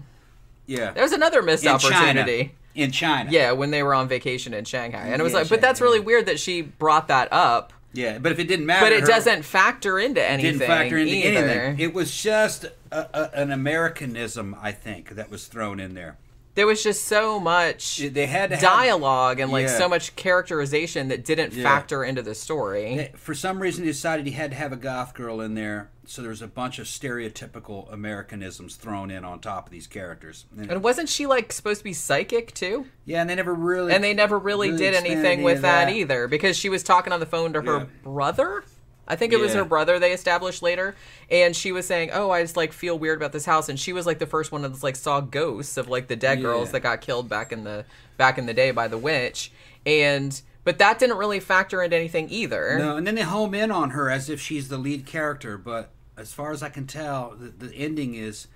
yeah 0.66 0.90
there's 0.90 1.12
another 1.12 1.42
missed 1.42 1.64
in 1.64 1.70
opportunity 1.70 2.38
China. 2.44 2.50
In 2.74 2.90
China. 2.90 3.30
Yeah, 3.30 3.52
when 3.52 3.70
they 3.70 3.82
were 3.82 3.94
on 3.94 4.06
vacation 4.06 4.52
in 4.52 4.66
Shanghai. 4.66 5.06
And 5.06 5.18
it 5.18 5.22
was 5.22 5.32
Yeah, 5.32 5.38
like, 5.38 5.48
but 5.48 5.62
that's 5.62 5.80
really 5.80 5.98
yeah. 5.98 6.04
weird 6.04 6.26
that 6.26 6.38
she 6.38 6.60
brought 6.60 7.08
that 7.08 7.32
up. 7.32 7.72
Yeah, 7.96 8.18
but 8.18 8.30
if 8.32 8.38
it 8.38 8.44
didn't 8.48 8.66
matter, 8.66 8.84
But 8.86 8.92
it 8.92 9.00
her- 9.00 9.06
doesn't 9.06 9.44
factor 9.44 9.98
into 9.98 10.22
anything. 10.22 10.48
It 10.56 10.58
didn't 10.58 10.68
factor 10.68 10.98
into 10.98 11.12
either. 11.14 11.38
anything. 11.48 11.80
It 11.80 11.94
was 11.94 12.14
just 12.16 12.64
a, 12.64 12.72
a, 12.92 13.30
an 13.34 13.50
Americanism, 13.50 14.56
I 14.60 14.72
think, 14.72 15.10
that 15.10 15.30
was 15.30 15.46
thrown 15.46 15.80
in 15.80 15.94
there. 15.94 16.18
There 16.56 16.66
was 16.66 16.82
just 16.82 17.04
so 17.04 17.38
much 17.38 17.98
They 17.98 18.26
had 18.26 18.50
to 18.50 18.56
have, 18.56 18.62
dialogue 18.62 19.38
and 19.40 19.52
like 19.52 19.66
Yeah. 19.68 19.78
so 19.78 19.88
much 19.88 20.16
characterization 20.16 21.08
that 21.08 21.24
didn't 21.24 21.52
Yeah. 21.52 21.62
factor 21.62 22.02
into 22.02 22.22
the 22.22 22.34
story. 22.34 23.10
For 23.16 23.34
some 23.34 23.60
reason, 23.60 23.84
he 23.84 23.90
decided 23.90 24.26
he 24.26 24.32
had 24.32 24.50
to 24.50 24.56
have 24.56 24.72
a 24.72 24.76
goth 24.76 25.12
girl 25.14 25.40
in 25.42 25.54
there, 25.54 25.90
so 26.06 26.22
there 26.22 26.30
was 26.30 26.40
a 26.40 26.46
bunch 26.46 26.78
of 26.78 26.86
stereotypical 26.86 27.92
Americanisms 27.92 28.76
thrown 28.76 29.10
in 29.10 29.22
on 29.24 29.40
top 29.40 29.66
of 29.66 29.70
these 29.72 29.86
characters. 29.86 30.46
And- 30.58 30.70
And 30.70 30.82
wasn't 30.82 31.08
she 31.10 31.26
like 31.26 31.52
supposed 31.52 31.80
to 31.80 31.84
be 31.84 31.92
psychic 31.92 32.54
too? 32.54 32.86
yeah, 33.04 33.20
and 33.20 33.28
they 33.28 33.34
never 33.34 33.54
really 33.54 33.92
And 33.92 34.02
they 34.02 34.14
never 34.14 34.38
really, 34.38 34.74
did 34.76 34.94
anything 34.94 35.42
with 35.42 35.56
of 35.56 35.62
that, 35.62 35.90
either 35.90 36.26
because 36.26 36.56
she 36.56 36.68
was 36.70 36.82
talking 36.82 37.12
on 37.12 37.20
the 37.20 37.26
phone 37.26 37.52
to 37.52 37.60
her 37.60 37.78
Yeah. 37.80 37.84
brother. 38.02 38.64
I 39.08 39.16
think 39.16 39.32
it 39.32 39.38
was 39.38 39.54
her 39.54 39.64
brother 39.64 39.98
they 39.98 40.12
established 40.12 40.62
later, 40.62 40.96
and 41.30 41.54
she 41.54 41.70
was 41.72 41.86
saying, 41.86 42.10
"Oh, 42.12 42.30
I 42.30 42.42
just 42.42 42.56
like 42.56 42.72
feel 42.72 42.98
weird 42.98 43.18
about 43.18 43.32
this 43.32 43.44
house." 43.46 43.68
And 43.68 43.78
she 43.78 43.92
was 43.92 44.06
like 44.06 44.18
the 44.18 44.26
first 44.26 44.50
one 44.50 44.62
that's 44.62 44.82
like 44.82 44.96
saw 44.96 45.20
ghosts 45.20 45.76
of 45.76 45.88
like 45.88 46.08
the 46.08 46.16
dead 46.16 46.40
girls 46.42 46.72
that 46.72 46.80
got 46.80 47.00
killed 47.00 47.28
back 47.28 47.52
in 47.52 47.64
the 47.64 47.84
back 48.16 48.38
in 48.38 48.46
the 48.46 48.54
day 48.54 48.70
by 48.72 48.88
the 48.88 48.98
witch, 48.98 49.52
and 49.84 50.40
but 50.64 50.78
that 50.78 50.98
didn't 50.98 51.16
really 51.18 51.38
factor 51.38 51.82
into 51.82 51.96
anything 51.96 52.28
either. 52.30 52.76
No, 52.78 52.96
and 52.96 53.06
then 53.06 53.14
they 53.14 53.22
home 53.22 53.54
in 53.54 53.70
on 53.70 53.90
her 53.90 54.10
as 54.10 54.28
if 54.28 54.40
she's 54.40 54.68
the 54.68 54.78
lead 54.78 55.06
character, 55.06 55.56
but 55.56 55.90
as 56.16 56.32
far 56.32 56.50
as 56.50 56.62
I 56.62 56.70
can 56.70 56.86
tell, 56.86 57.36
the, 57.38 57.66
the 57.66 57.74
ending 57.74 58.14
is 58.14 58.48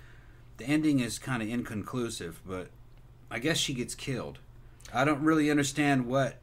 the 0.57 0.65
ending 0.65 0.99
is 0.99 1.17
kind 1.17 1.41
of 1.41 1.49
inconclusive. 1.49 2.41
But 2.45 2.67
I 3.29 3.39
guess 3.39 3.57
she 3.57 3.73
gets 3.73 3.95
killed. 3.95 4.39
I 4.93 5.05
don't 5.05 5.21
really 5.21 5.49
understand 5.49 6.07
what. 6.07 6.37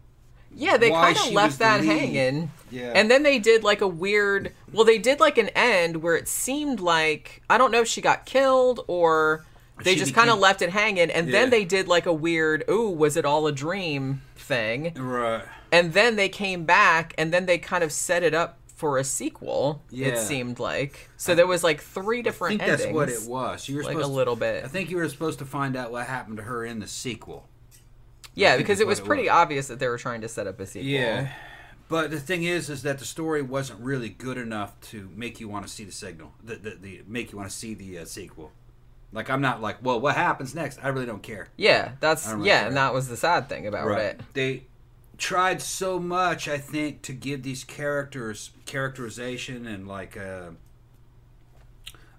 Yeah, 0.55 0.77
they 0.77 0.91
kind 0.91 1.17
of 1.17 1.33
left 1.33 1.59
that 1.61 1.85
hanging. 1.85 2.51
Yeah. 2.71 2.93
And 2.95 3.11
then 3.11 3.23
they 3.23 3.39
did 3.39 3.65
like 3.65 3.81
a 3.81 3.89
weird. 3.89 4.53
Well, 4.73 4.85
they 4.85 4.99
did 4.99 5.21
like 5.21 5.39
an 5.39 5.49
end 5.51 5.99
where 6.03 6.17
it 6.17 6.29
seemed 6.29 6.81
like 6.81 7.43
I 7.49 7.59
don't 7.59 7.71
know 7.71 7.81
if 7.81 7.89
she 7.89 8.01
got 8.01 8.27
killed 8.27 8.85
or 8.89 9.45
they 9.85 9.95
She 9.95 10.01
just 10.01 10.15
kind 10.15 10.31
of 10.31 10.39
left 10.39 10.63
it 10.63 10.71
hanging. 10.71 11.11
And 11.11 11.33
then 11.33 11.51
they 11.51 11.65
did 11.65 11.89
like 11.89 12.07
a 12.07 12.13
weird. 12.13 12.65
Ooh, 12.69 12.91
was 12.91 13.17
it 13.17 13.25
all 13.25 13.47
a 13.47 13.53
dream 13.53 14.23
thing? 14.37 14.93
Right. 14.95 15.45
And 15.71 15.93
then 15.93 16.17
they 16.17 16.29
came 16.29 16.65
back 16.65 17.15
and 17.19 17.33
then 17.33 17.47
they 17.47 17.59
kind 17.59 17.85
of 17.85 17.93
set 17.93 18.23
it 18.23 18.35
up 18.35 18.59
for 18.75 18.97
a 18.99 19.05
sequel. 19.05 19.83
It 19.93 20.19
seemed 20.19 20.59
like 20.59 21.11
so 21.17 21.35
there 21.35 21.47
was 21.47 21.65
like 21.65 21.81
three 21.81 22.21
I 22.21 22.23
different 22.23 22.61
think 22.61 22.71
that's 22.71 22.83
endings. 22.83 22.97
what 22.97 23.09
it 23.09 23.23
was. 23.29 23.69
You 23.69 23.77
were 23.77 23.83
Like 23.83 23.93
supposed 23.93 24.11
a 24.11 24.13
little 24.13 24.37
bit. 24.37 24.65
I 24.65 24.69
think 24.69 24.91
you 24.91 24.97
were 24.97 25.09
supposed 25.09 25.39
to 25.41 25.45
find 25.45 25.77
out 25.77 25.91
what 25.91 26.07
happened 26.07 26.37
to 26.39 26.45
her 26.45 26.65
in 26.65 26.79
the 26.79 26.87
sequel. 26.87 27.49
Yeah, 28.39 28.57
because 28.57 28.81
it 28.81 28.87
was 28.87 28.99
it 28.99 29.05
pretty 29.05 29.25
was. 29.25 29.31
obvious 29.31 29.69
that 29.69 29.79
they 29.79 29.89
were 29.89 29.99
trying 29.99 30.21
to 30.23 30.29
set 30.29 30.47
up 30.47 30.61
a 30.61 30.67
sequel. 30.67 30.89
Yeah. 30.89 31.29
But 31.89 32.11
the 32.11 32.21
thing 32.21 32.43
is, 32.43 32.69
is 32.69 32.83
that 32.83 32.99
the 32.99 33.05
story 33.07 33.41
wasn't 33.41 33.81
really 33.81 34.11
good 34.11 34.37
enough 34.37 34.79
to 34.91 35.11
make 35.17 35.41
you 35.41 35.49
want 35.49 35.67
to 35.67 35.73
see 35.73 35.85
the 35.85 35.93
signal, 35.93 36.33
the 36.45 36.57
the, 36.57 36.71
the 36.81 37.03
make 37.07 37.33
you 37.33 37.39
want 37.39 37.51
to 37.51 37.57
see 37.57 37.75
the 37.75 37.99
uh, 37.99 38.05
sequel. 38.05 38.53
Like 39.13 39.31
I'm 39.31 39.41
not 39.41 39.63
like, 39.63 39.79
well, 39.83 39.99
what 39.99 40.15
happens 40.15 40.55
next? 40.55 40.79
I 40.83 40.89
really 40.89 41.07
don't 41.07 41.23
care. 41.23 41.49
Yeah, 41.57 41.93
that's 42.01 42.29
really 42.29 42.49
yeah, 42.49 42.59
care. 42.59 42.69
and 42.69 42.77
that 42.77 42.93
was 42.93 43.09
the 43.09 43.17
sad 43.17 43.49
thing 43.49 43.67
about 43.67 43.91
it. 43.99 44.21
They 44.35 44.65
tried 45.17 45.61
so 45.63 45.99
much, 45.99 46.47
I 46.47 46.59
think, 46.59 47.03
to 47.03 47.13
give 47.13 47.43
these 47.43 47.65
characters 47.65 48.51
characterization 48.67 49.67
and 49.67 49.89
like 49.89 50.17
uh, 50.17 50.51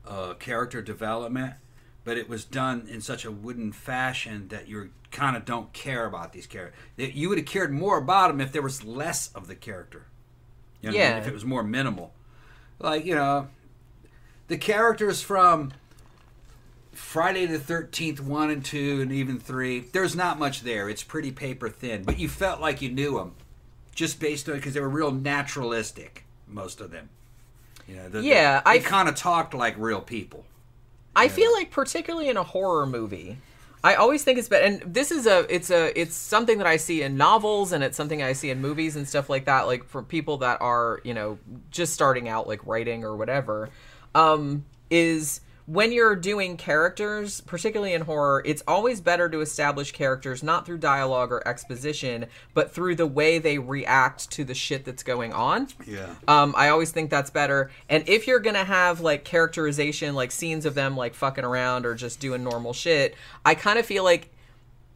uh, 0.08 0.34
character 0.34 0.82
development, 0.82 1.54
but 2.10 2.18
it 2.18 2.28
was 2.28 2.44
done 2.44 2.88
in 2.90 3.02
such 3.02 3.24
a 3.24 3.30
wooden 3.30 3.72
fashion 3.72 4.48
that 4.48 4.68
you 4.68 4.90
kind 5.12 5.38
of 5.38 5.46
don't 5.46 5.72
care 5.74 6.08
about 6.08 6.34
these 6.34 6.48
characters. 6.48 6.76
You 6.98 7.30
would 7.30 7.38
have 7.38 7.46
cared 7.46 7.72
more 7.72 8.00
about 8.00 8.30
them 8.30 8.42
if 8.42 8.52
there 8.52 8.64
was 8.64 8.84
less 8.84 9.32
of 9.34 9.46
the 9.48 9.54
character. 9.54 10.08
You 10.82 10.90
know 10.90 10.98
what 10.98 11.04
I 11.04 11.08
mean? 11.08 11.16
Yeah. 11.18 11.22
If 11.22 11.28
it 11.28 11.34
was 11.36 11.46
more 11.46 11.62
minimal, 11.62 12.12
like 12.80 13.06
you 13.06 13.14
know, 13.14 13.50
the 14.48 14.58
characters 14.58 15.22
from 15.22 15.72
Friday 16.94 17.46
the 17.46 17.60
Thirteenth 17.60 18.20
one 18.20 18.50
and 18.50 18.66
two 18.66 19.02
and 19.04 19.12
even 19.12 19.40
three. 19.40 19.82
There's 19.82 20.16
not 20.16 20.40
much 20.40 20.62
there. 20.62 20.90
It's 20.90 21.04
pretty 21.04 21.32
paper 21.32 21.70
thin, 21.70 22.02
but 22.06 22.18
you 22.18 22.28
felt 22.28 22.60
like 22.60 22.82
you 22.82 22.90
knew 22.90 23.18
them, 23.20 23.36
just 23.94 24.20
based 24.20 24.50
on 24.50 24.56
because 24.56 24.74
they 24.74 24.80
were 24.82 24.90
real 24.90 25.12
naturalistic. 25.12 26.26
Most 26.48 26.82
of 26.82 26.90
them. 26.90 27.10
You 27.88 27.98
know, 27.98 28.10
the, 28.10 28.24
Yeah, 28.24 28.62
they, 28.66 28.72
I- 28.72 28.80
kind 28.80 29.08
of 29.08 29.14
talked 29.14 29.54
like 29.54 29.76
real 29.78 30.02
people. 30.02 30.44
I 31.20 31.28
feel 31.28 31.52
like 31.54 31.70
particularly 31.70 32.30
in 32.30 32.38
a 32.38 32.44
horror 32.44 32.86
movie, 32.86 33.38
I 33.84 33.96
always 33.96 34.24
think 34.24 34.40
it's 34.40 34.48
better. 34.48 34.66
And 34.66 34.82
this 34.94 35.12
is 35.12 35.28
a 35.28 35.46
it's 35.54 35.70
a 35.70 36.00
it's 36.00 36.16
something 36.16 36.58
that 36.60 36.68
I 36.68 36.78
see 36.78 37.02
in 37.02 37.18
novels 37.18 37.74
and 37.74 37.84
it's 37.84 37.98
something 37.98 38.24
I 38.24 38.34
see 38.34 38.50
in 38.50 38.62
movies 38.62 38.96
and 38.96 39.08
stuff 39.08 39.30
like 39.30 39.46
that. 39.46 39.68
Like 39.68 39.84
for 39.84 40.02
people 40.02 40.38
that 40.38 40.62
are 40.62 41.02
you 41.04 41.14
know 41.14 41.38
just 41.72 41.94
starting 41.94 42.30
out 42.30 42.48
like 42.48 42.66
writing 42.66 43.04
or 43.04 43.16
whatever, 43.16 43.70
um, 44.16 44.64
is 44.90 45.42
when 45.70 45.92
you're 45.92 46.16
doing 46.16 46.58
characters, 46.58 47.42
particularly 47.42 47.94
in 47.94 48.02
horror, 48.02 48.42
it's 48.44 48.64
always 48.68 49.02
better 49.02 49.30
to 49.30 49.40
establish 49.40 49.92
characters 49.92 50.42
not 50.42 50.66
through 50.66 50.80
dialogue 50.80 51.32
or 51.32 51.48
exposition, 51.48 52.26
but 52.56 52.72
through 52.72 52.96
the 52.96 53.06
way 53.06 53.38
they 53.38 53.60
react 53.60 54.32
to 54.32 54.44
the 54.44 54.56
shit 54.56 54.84
that's 54.84 55.04
going 55.04 55.32
on. 55.32 55.68
Yeah. 55.86 56.16
Um, 56.28 56.56
I 56.58 56.70
always 56.70 56.92
think 56.92 57.12
that's 57.12 57.30
better. 57.30 57.70
And 57.88 58.08
if 58.10 58.26
you're 58.26 58.40
gonna 58.40 58.64
have 58.64 59.02
like 59.02 59.24
characterization, 59.24 60.16
like 60.16 60.32
scenes 60.32 60.66
of 60.66 60.74
them 60.74 60.98
like 60.98 61.14
fucking 61.14 61.46
around 61.46 61.86
or 61.86 61.94
just 61.94 62.20
doing 62.20 62.44
normal 62.44 62.74
shit, 62.74 63.14
I 63.46 63.54
kind 63.54 63.78
of 63.78 63.86
feel 63.86 64.04
like 64.04 64.32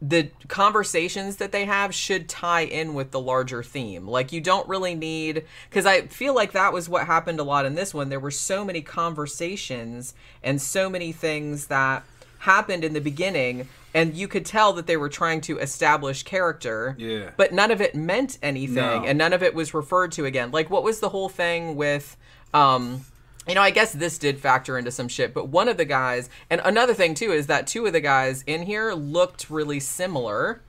the 0.02 0.28
conversations 0.48 1.36
that 1.36 1.50
they 1.52 1.64
have 1.64 1.94
should 1.94 2.28
tie 2.28 2.60
in 2.62 2.94
with 2.94 3.10
the 3.10 3.20
larger 3.20 3.62
theme. 3.62 4.06
Like 4.06 4.32
you 4.32 4.40
don't 4.40 4.68
really 4.68 4.94
need 4.94 5.44
because 5.70 5.86
I 5.86 6.02
feel 6.08 6.34
like 6.34 6.52
that 6.52 6.72
was 6.72 6.88
what 6.88 7.06
happened 7.06 7.40
a 7.40 7.44
lot 7.44 7.64
in 7.64 7.74
this 7.74 7.94
one. 7.94 8.08
There 8.10 8.20
were 8.20 8.30
so 8.30 8.64
many 8.64 8.82
conversations 8.82 10.14
and 10.42 10.60
so 10.60 10.90
many 10.90 11.12
things 11.12 11.66
that 11.68 12.02
happened 12.38 12.84
in 12.84 12.92
the 12.92 13.00
beginning 13.00 13.68
and 13.94 14.14
you 14.14 14.28
could 14.28 14.44
tell 14.44 14.72
that 14.74 14.86
they 14.86 14.96
were 14.98 15.08
trying 15.08 15.40
to 15.40 15.58
establish 15.58 16.22
character 16.24 16.94
Yeah. 16.98 17.30
but 17.38 17.54
none 17.54 17.70
of 17.70 17.80
it 17.80 17.94
meant 17.94 18.36
anything 18.42 18.74
No. 18.74 19.04
and 19.06 19.16
none 19.16 19.32
of 19.32 19.42
it 19.42 19.54
was 19.54 19.72
referred 19.72 20.12
to 20.12 20.26
again 20.26 20.50
like 20.50 20.68
what 20.68 20.82
was 20.82 21.00
the 21.00 21.08
whole 21.08 21.30
thing 21.30 21.74
with 21.74 22.18
um 22.52 23.06
you 23.48 23.54
know 23.54 23.62
i 23.62 23.70
guess 23.70 23.92
this 23.92 24.18
did 24.18 24.40
factor 24.40 24.78
into 24.78 24.90
some 24.90 25.08
shit 25.08 25.34
but 25.34 25.48
one 25.48 25.68
of 25.68 25.76
the 25.76 25.84
guys 25.84 26.28
and 26.50 26.60
another 26.64 26.94
thing 26.94 27.14
too 27.14 27.32
is 27.32 27.46
that 27.46 27.66
two 27.66 27.86
of 27.86 27.92
the 27.92 28.00
guys 28.00 28.42
in 28.46 28.62
here 28.62 28.92
looked 28.92 29.50
really 29.50 29.80
similar. 29.80 30.62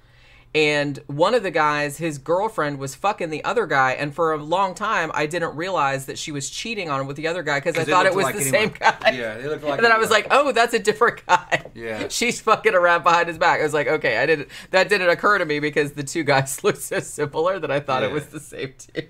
And 0.54 1.00
one 1.08 1.34
of 1.36 1.44
the 1.44 1.52
guys 1.52 1.98
his 1.98 2.18
girlfriend 2.18 2.80
was 2.80 2.96
fucking 2.96 3.30
the 3.30 3.44
other 3.44 3.66
guy 3.68 3.92
and 3.92 4.16
for 4.16 4.32
a 4.32 4.38
long 4.38 4.74
time 4.74 5.12
i 5.14 5.26
didn't 5.26 5.54
realize 5.58 6.06
that 6.06 6.18
she 6.18 6.32
was 6.32 6.50
cheating 6.50 6.90
on 6.90 7.02
him 7.02 7.08
with 7.08 7.18
the 7.18 7.28
other 7.28 7.44
guy 7.44 7.60
because 7.60 7.78
i 7.78 7.84
thought 7.84 8.06
it 8.06 8.16
was 8.16 8.24
like 8.24 8.36
the 8.36 8.42
anyone. 8.42 8.62
same 8.62 8.74
guy. 8.80 9.12
Yeah, 9.12 9.38
they 9.38 9.50
looked 9.50 9.66
like 9.66 9.74
and 9.80 9.84
then 9.84 9.92
i 9.92 9.98
was 9.98 10.10
like 10.10 10.28
oh 10.32 10.54
that's 10.54 10.74
a 10.74 10.80
different 10.80 11.26
guy. 11.26 11.66
Yeah. 11.76 12.08
she's 12.10 12.40
fucking 12.40 12.74
around 12.74 13.04
behind 13.04 13.28
his 13.28 13.38
back. 13.38 13.60
I 13.60 13.64
was 13.64 13.74
like 13.74 13.88
okay 13.88 14.18
i 14.18 14.26
didn't 14.26 14.48
that 14.72 14.88
didn't 14.88 15.10
occur 15.10 15.40
to 15.40 15.46
me 15.46 15.60
because 15.60 15.92
the 15.92 16.04
two 16.04 16.24
guys 16.24 16.64
looked 16.64 16.82
so 16.82 17.00
similar 17.02 17.60
that 17.60 17.70
i 17.70 17.82
thought 17.82 18.04
it 18.04 18.12
was 18.12 18.28
the 18.28 18.40
same 18.40 18.74
two 18.78 19.04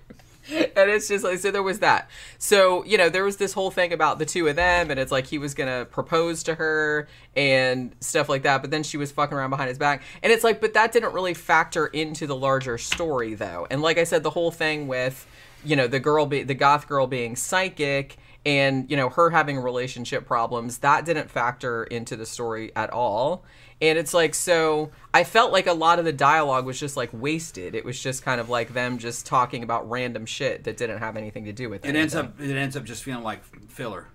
and 0.75 0.89
it's 0.89 1.08
just 1.08 1.23
like 1.23 1.39
so 1.39 1.51
there 1.51 1.63
was 1.63 1.79
that. 1.79 2.10
So 2.38 2.84
you 2.86 2.97
know 2.97 3.10
there 3.10 3.23
was 3.23 3.38
this 3.38 3.53
whole 3.53 3.71
thing 3.71 3.93
about 3.93 4.19
the 4.19 4.25
two 4.25 4.47
of 4.47 4.55
them 4.55 4.91
and 4.91 4.99
it's 4.99 5.12
like 5.12 5.27
he 5.27 5.38
was 5.38 5.53
gonna 5.53 5.86
propose 5.86 6.43
to 6.43 6.55
her 6.55 7.08
and 7.36 7.95
stuff 7.99 8.29
like 8.29 8.43
that 8.43 8.62
but 8.62 8.71
then 8.71 8.84
she 8.84 8.97
was 8.97 9.12
fucking 9.12 9.38
around 9.38 9.49
behind 9.49 9.69
his 9.69 9.77
back. 9.77 10.03
And 10.23 10.31
it's 10.31 10.43
like 10.43 10.62
but 10.62 10.73
that 10.73 10.91
didn't 10.91 11.13
really 11.13 11.34
factor 11.34 11.88
into 11.88 12.27
the 12.27 12.36
larger 12.36 12.77
story 12.77 13.34
though. 13.34 13.67
And 13.69 13.81
like 13.81 13.97
i 13.97 14.03
said 14.03 14.23
the 14.23 14.31
whole 14.31 14.51
thing 14.51 14.88
with 14.88 15.27
you 15.63 15.75
know 15.75 15.88
the 15.88 15.99
girl 15.99 16.25
be 16.25 16.43
the 16.43 16.53
goth 16.53 16.88
girl 16.88 17.08
being 17.08 17.36
psychic 17.36 18.17
and 18.45 18.89
you 18.89 18.95
know 18.95 19.10
her 19.10 19.31
having 19.31 19.58
relationship 19.60 20.25
problems 20.25 20.79
that 20.79 21.05
didn't 21.05 21.29
factor 21.29 21.84
into 21.86 22.15
the 22.15 22.25
story 22.25 22.71
at 22.75 22.91
all 22.91 23.43
and 23.81 23.97
it's 23.97 24.13
like 24.13 24.33
so 24.33 24.89
i 25.13 25.23
felt 25.23 25.51
like 25.51 25.67
a 25.67 25.73
lot 25.73 25.99
of 25.99 26.05
the 26.05 26.13
dialogue 26.13 26.65
was 26.65 26.79
just 26.79 26.95
like 26.95 27.09
wasted 27.11 27.75
it 27.75 27.83
was 27.83 27.99
just 28.01 28.23
kind 28.23 28.39
of 28.39 28.47
like 28.49 28.73
them 28.73 28.97
just 28.97 29.25
talking 29.25 29.63
about 29.63 29.89
random 29.89 30.25
shit 30.25 30.63
that 30.63 30.77
didn't 30.77 30.99
have 30.99 31.17
anything 31.17 31.43
to 31.45 31.51
do 31.53 31.69
with 31.69 31.83
It 31.85 31.89
It 31.89 31.95
ends 31.97 32.15
up 32.15 32.39
it 32.39 32.55
ends 32.55 32.77
up 32.77 32.83
just 32.85 33.03
feeling 33.03 33.23
like 33.23 33.43
filler. 33.69 34.07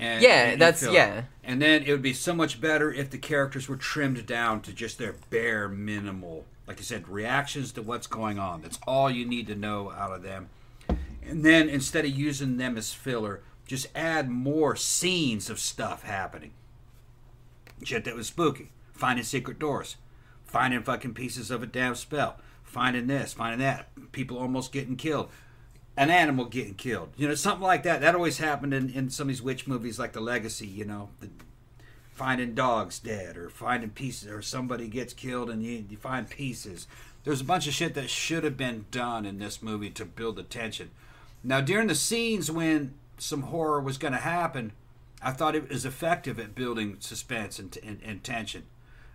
And, 0.00 0.22
Yeah, 0.22 0.44
and 0.50 0.60
that's- 0.60 0.80
filler. 0.80 0.94
yeah. 0.94 1.22
And 1.44 1.60
then 1.60 1.82
it 1.82 1.90
would 1.92 2.02
be 2.02 2.14
so 2.14 2.34
much 2.34 2.60
better 2.60 2.90
if 2.92 3.10
the 3.10 3.18
characters 3.18 3.68
were 3.68 3.76
trimmed 3.76 4.24
down 4.26 4.60
to 4.62 4.72
just 4.72 4.98
their 4.98 5.14
bare 5.30 5.68
minimal, 5.68 6.46
like 6.66 6.78
you 6.78 6.84
said, 6.84 7.06
reactions 7.08 7.72
to 7.72 7.82
what's 7.82 8.06
going 8.06 8.38
on. 8.38 8.62
That's 8.62 8.78
all 8.86 9.10
you 9.10 9.24
need 9.26 9.46
to 9.48 9.54
know 9.54 9.90
out 9.92 10.12
of 10.12 10.22
them. 10.22 10.48
And 11.24 11.44
then 11.44 11.68
instead 11.68 12.04
of 12.04 12.10
using 12.10 12.56
them 12.56 12.76
as 12.78 12.92
filler, 12.92 13.42
just 13.66 13.86
add 13.94 14.28
more 14.30 14.74
scenes 14.76 15.50
of 15.50 15.60
stuff 15.60 16.02
happening. 16.04 16.52
Shit 17.84 18.04
that 18.04 18.16
was 18.16 18.28
spooky. 18.28 18.70
Finding 19.02 19.24
secret 19.24 19.58
doors. 19.58 19.96
Finding 20.44 20.84
fucking 20.84 21.14
pieces 21.14 21.50
of 21.50 21.60
a 21.60 21.66
damn 21.66 21.96
spell. 21.96 22.36
Finding 22.62 23.08
this, 23.08 23.32
finding 23.32 23.58
that. 23.58 23.88
People 24.12 24.38
almost 24.38 24.70
getting 24.70 24.94
killed. 24.94 25.28
An 25.96 26.08
animal 26.08 26.44
getting 26.44 26.74
killed. 26.74 27.08
You 27.16 27.26
know, 27.26 27.34
something 27.34 27.66
like 27.66 27.82
that. 27.82 28.00
That 28.00 28.14
always 28.14 28.38
happened 28.38 28.72
in, 28.72 28.90
in 28.90 29.10
some 29.10 29.24
of 29.24 29.28
these 29.30 29.42
witch 29.42 29.66
movies 29.66 29.98
like 29.98 30.12
The 30.12 30.20
Legacy, 30.20 30.68
you 30.68 30.84
know. 30.84 31.08
The, 31.18 31.30
finding 32.12 32.54
dogs 32.54 33.00
dead 33.00 33.36
or 33.36 33.50
finding 33.50 33.90
pieces 33.90 34.30
or 34.30 34.40
somebody 34.40 34.86
gets 34.86 35.12
killed 35.12 35.50
and 35.50 35.64
you, 35.64 35.84
you 35.90 35.96
find 35.96 36.30
pieces. 36.30 36.86
There's 37.24 37.40
a 37.40 37.44
bunch 37.44 37.66
of 37.66 37.74
shit 37.74 37.94
that 37.94 38.08
should 38.08 38.44
have 38.44 38.56
been 38.56 38.86
done 38.92 39.26
in 39.26 39.40
this 39.40 39.60
movie 39.60 39.90
to 39.90 40.04
build 40.04 40.36
the 40.36 40.44
tension. 40.44 40.92
Now, 41.42 41.60
during 41.60 41.88
the 41.88 41.96
scenes 41.96 42.52
when 42.52 42.94
some 43.18 43.42
horror 43.42 43.80
was 43.80 43.98
going 43.98 44.14
to 44.14 44.20
happen, 44.20 44.70
I 45.20 45.32
thought 45.32 45.56
it 45.56 45.70
was 45.70 45.84
effective 45.84 46.38
at 46.38 46.54
building 46.54 46.98
suspense 47.00 47.58
and, 47.58 47.76
and, 47.82 48.00
and 48.04 48.22
tension. 48.22 48.62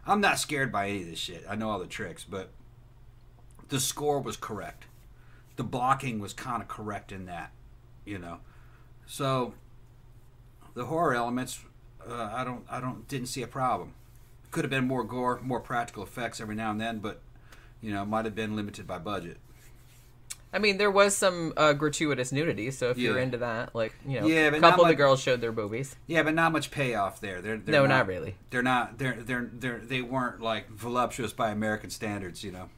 I'm 0.08 0.22
not 0.22 0.40
scared 0.40 0.72
by 0.72 0.88
any 0.88 1.02
of 1.02 1.10
this 1.10 1.20
shit. 1.20 1.46
I 1.50 1.56
know 1.56 1.70
all 1.70 1.80
the 1.80 1.86
tricks, 1.86 2.24
but 2.24 2.50
the 3.68 3.80
score 3.80 4.20
was 4.22 4.38
correct. 4.38 4.86
The 5.58 5.64
blocking 5.64 6.20
was 6.20 6.34
kind 6.34 6.62
of 6.62 6.68
correct 6.68 7.12
in 7.12 7.26
that, 7.26 7.52
you 8.06 8.18
know. 8.18 8.40
So 9.06 9.54
the 10.76 10.86
horror 10.86 11.14
elements, 11.14 11.60
uh, 12.08 12.32
I 12.34 12.44
don't, 12.44 12.64
I 12.70 12.80
don't, 12.80 13.08
didn't 13.08 13.28
see 13.28 13.42
a 13.42 13.48
problem. 13.48 13.94
Could 14.52 14.64
have 14.64 14.72
been 14.72 14.88
more 14.88 15.04
gore, 15.04 15.42
more 15.42 15.60
practical 15.60 16.04
effects 16.04 16.40
every 16.40 16.56
now 16.56 16.72
and 16.72 16.80
then, 16.80 17.00
but 17.00 17.22
you 17.82 17.94
know, 17.94 18.06
might 18.06 18.26
have 18.26 18.36
been 18.36 18.56
limited 18.56 18.88
by 18.88 19.00
budget. 19.00 19.38
I 20.58 20.60
mean, 20.60 20.80
there 20.80 20.90
was 20.90 21.16
some 21.16 21.54
uh, 21.56 21.74
gratuitous 21.74 22.32
nudity, 22.32 22.72
so 22.72 22.90
if 22.90 22.98
you're 22.98 23.20
into 23.20 23.38
that, 23.38 23.76
like 23.76 23.94
you 24.08 24.20
know, 24.20 24.26
Yeah, 24.26 24.48
a 24.48 24.52
couple 24.54 24.70
not 24.70 24.80
of 24.80 24.88
the 24.88 24.96
girls 24.96 25.22
showed 25.22 25.40
their 25.40 25.52
boobies. 25.52 25.96
Yeah, 26.08 26.24
but 26.24 26.34
not 26.34 26.52
much 26.52 26.72
payoff 26.72 27.22
there. 27.22 27.42
They're, 27.44 27.58
they're 27.58 27.76
No, 27.82 27.86
not 27.86 28.08
really. 28.08 28.34
They're 28.50 28.64
not. 28.64 28.98
They're 28.98 29.18
they're 29.22 29.48
they're 29.54 29.78
they 29.78 30.02
weren't 30.02 30.42
like 30.42 30.68
voluptuous 30.72 31.32
by 31.32 31.52
American 31.52 31.92
standards. 31.92 32.44
You 32.44 32.54
know. 32.54 32.70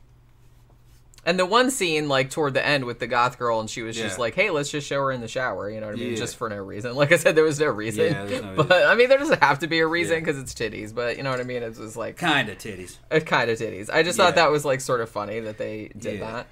And 1.26 1.40
the 1.40 1.46
one 1.46 1.72
scene, 1.72 2.10
like 2.10 2.30
toward 2.30 2.54
the 2.54 2.66
end, 2.66 2.84
with 2.84 3.00
the 3.00 3.08
goth 3.08 3.40
girl, 3.40 3.62
and 3.62 3.70
she 3.70 3.82
was 3.82 3.96
just 3.96 4.20
like, 4.20 4.36
"Hey, 4.36 4.50
let's 4.50 4.70
just 4.70 4.86
show 4.86 5.00
her 5.04 5.12
in 5.14 5.22
the 5.22 5.30
shower." 5.30 5.70
You 5.70 5.80
know 5.80 5.88
what 5.88 5.96
I 5.96 6.00
mean? 6.00 6.12
Yeah. 6.12 6.18
Just 6.18 6.36
for 6.36 6.50
no 6.50 6.58
reason. 6.58 6.96
Like 6.96 7.14
I 7.14 7.16
said, 7.16 7.36
there 7.36 7.46
was 7.46 7.62
no 7.62 7.68
reason. 7.68 8.06
Yeah, 8.12 8.40
no 8.42 8.56
but 8.64 8.88
I 8.88 8.94
mean, 8.96 9.08
there 9.08 9.18
doesn't 9.20 9.42
have 9.42 9.60
to 9.60 9.68
be 9.68 9.80
a 9.80 9.88
reason 9.88 10.16
Yeah. 10.16 10.20
because 10.20 10.38
it's 10.38 10.54
titties. 10.54 10.94
But 10.94 11.16
you 11.16 11.24
know 11.24 11.32
what 11.32 11.40
I 11.40 11.44
mean? 11.44 11.64
It 11.64 11.78
was 11.78 11.96
like 11.96 12.18
Kind 12.18 12.50
of 12.50 12.58
titties. 12.58 12.98
It 13.10 13.26
kind 13.26 13.50
of 13.50 13.58
titties. 13.58 13.90
I 13.90 14.04
just 14.04 14.20
Yeah. 14.20 14.26
thought 14.26 14.36
that 14.36 14.52
was 14.52 14.66
like 14.66 14.82
sort 14.82 15.00
of 15.00 15.10
funny 15.10 15.40
that 15.40 15.58
they 15.58 15.92
did 15.98 16.20
Yeah. 16.20 16.32
that. 16.32 16.48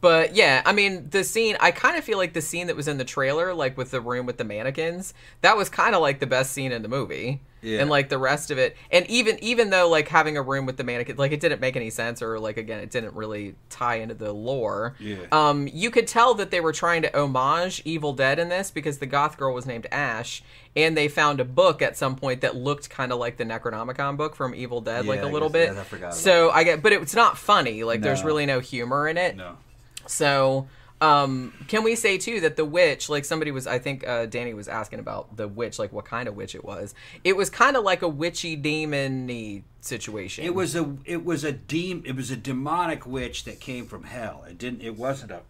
But 0.00 0.34
yeah, 0.34 0.62
I 0.64 0.72
mean, 0.72 1.08
the 1.10 1.24
scene, 1.24 1.56
I 1.60 1.72
kind 1.72 1.96
of 1.98 2.04
feel 2.04 2.16
like 2.16 2.32
the 2.32 2.40
scene 2.40 2.68
that 2.68 2.76
was 2.76 2.88
in 2.88 2.96
the 2.96 3.04
trailer, 3.04 3.52
like 3.52 3.76
with 3.76 3.90
the 3.90 4.00
room 4.00 4.24
with 4.24 4.38
the 4.38 4.44
mannequins, 4.44 5.12
that 5.42 5.56
was 5.58 5.68
kind 5.68 5.94
of 5.94 6.00
like 6.00 6.20
the 6.20 6.26
best 6.26 6.52
scene 6.52 6.72
in 6.72 6.80
the 6.82 6.88
movie. 6.88 7.40
Yeah. 7.62 7.80
And 7.82 7.90
like 7.90 8.08
the 8.08 8.16
rest 8.16 8.50
of 8.50 8.56
it, 8.56 8.74
and 8.90 9.06
even 9.10 9.38
even 9.44 9.68
though 9.68 9.86
like 9.90 10.08
having 10.08 10.38
a 10.38 10.42
room 10.42 10.64
with 10.64 10.78
the 10.78 10.84
mannequin, 10.84 11.16
like 11.18 11.32
it 11.32 11.40
didn't 11.40 11.60
make 11.60 11.76
any 11.76 11.90
sense, 11.90 12.22
or 12.22 12.38
like 12.40 12.56
again, 12.56 12.80
it 12.80 12.90
didn't 12.90 13.12
really 13.14 13.54
tie 13.68 13.96
into 13.96 14.14
the 14.14 14.32
lore. 14.32 14.94
Yeah. 14.98 15.16
Um, 15.30 15.68
you 15.70 15.90
could 15.90 16.06
tell 16.06 16.32
that 16.36 16.50
they 16.50 16.60
were 16.62 16.72
trying 16.72 17.02
to 17.02 17.14
homage 17.14 17.82
Evil 17.84 18.14
Dead 18.14 18.38
in 18.38 18.48
this 18.48 18.70
because 18.70 18.96
the 18.96 19.04
goth 19.04 19.36
girl 19.36 19.52
was 19.52 19.66
named 19.66 19.86
Ash, 19.92 20.42
and 20.74 20.96
they 20.96 21.06
found 21.06 21.38
a 21.38 21.44
book 21.44 21.82
at 21.82 21.98
some 21.98 22.16
point 22.16 22.40
that 22.40 22.56
looked 22.56 22.88
kind 22.88 23.12
of 23.12 23.18
like 23.18 23.36
the 23.36 23.44
Necronomicon 23.44 24.16
book 24.16 24.34
from 24.34 24.54
Evil 24.54 24.80
Dead, 24.80 25.04
like 25.04 25.18
Yeah, 25.20 25.26
a 25.26 25.28
I 25.28 25.32
little 25.32 25.50
guess- 25.50 25.68
bit. 25.68 25.74
yeah, 25.74 25.80
I 25.82 25.84
forgot 25.84 26.14
so 26.14 26.48
I 26.50 26.64
get, 26.64 26.82
but 26.82 26.94
it's 26.94 27.14
not 27.14 27.36
funny. 27.36 27.84
Like 27.84 28.00
there's 28.00 28.24
really 28.24 28.46
no 28.46 28.60
humor 28.60 29.06
in 29.06 29.18
it. 29.18 29.36
No. 29.36 29.58
So, 30.06 30.68
um, 31.00 31.54
can 31.66 31.82
we 31.82 31.96
say 31.96 32.18
too 32.18 32.40
that 32.40 32.56
the 32.56 32.64
witch, 32.64 33.08
like 33.08 33.24
somebody 33.24 33.50
was, 33.50 33.66
I 33.66 33.78
think 33.78 34.06
uh, 34.06 34.26
Danny 34.26 34.52
was 34.52 34.68
asking 34.68 34.98
about 34.98 35.36
the 35.36 35.48
witch, 35.48 35.78
like 35.78 35.92
what 35.92 36.04
kind 36.04 36.28
of 36.28 36.36
witch 36.36 36.54
it 36.54 36.64
was. 36.64 36.94
It 37.24 37.36
was 37.36 37.48
kind 37.48 37.76
of 37.76 37.84
like 37.84 38.02
a 38.02 38.08
witchy 38.08 38.54
demon-y 38.54 39.62
situation. 39.80 40.44
It 40.44 40.54
was 40.54 40.76
a 40.76 40.96
it 41.06 41.24
was 41.24 41.42
a 41.44 41.52
dem 41.52 42.02
it 42.04 42.14
was 42.14 42.30
a 42.30 42.36
demonic 42.36 43.06
witch 43.06 43.44
that 43.44 43.60
came 43.60 43.86
from 43.86 44.04
hell. 44.04 44.44
It 44.48 44.58
didn't. 44.58 44.82
It 44.82 44.96
wasn't 44.96 45.32
a. 45.32 45.40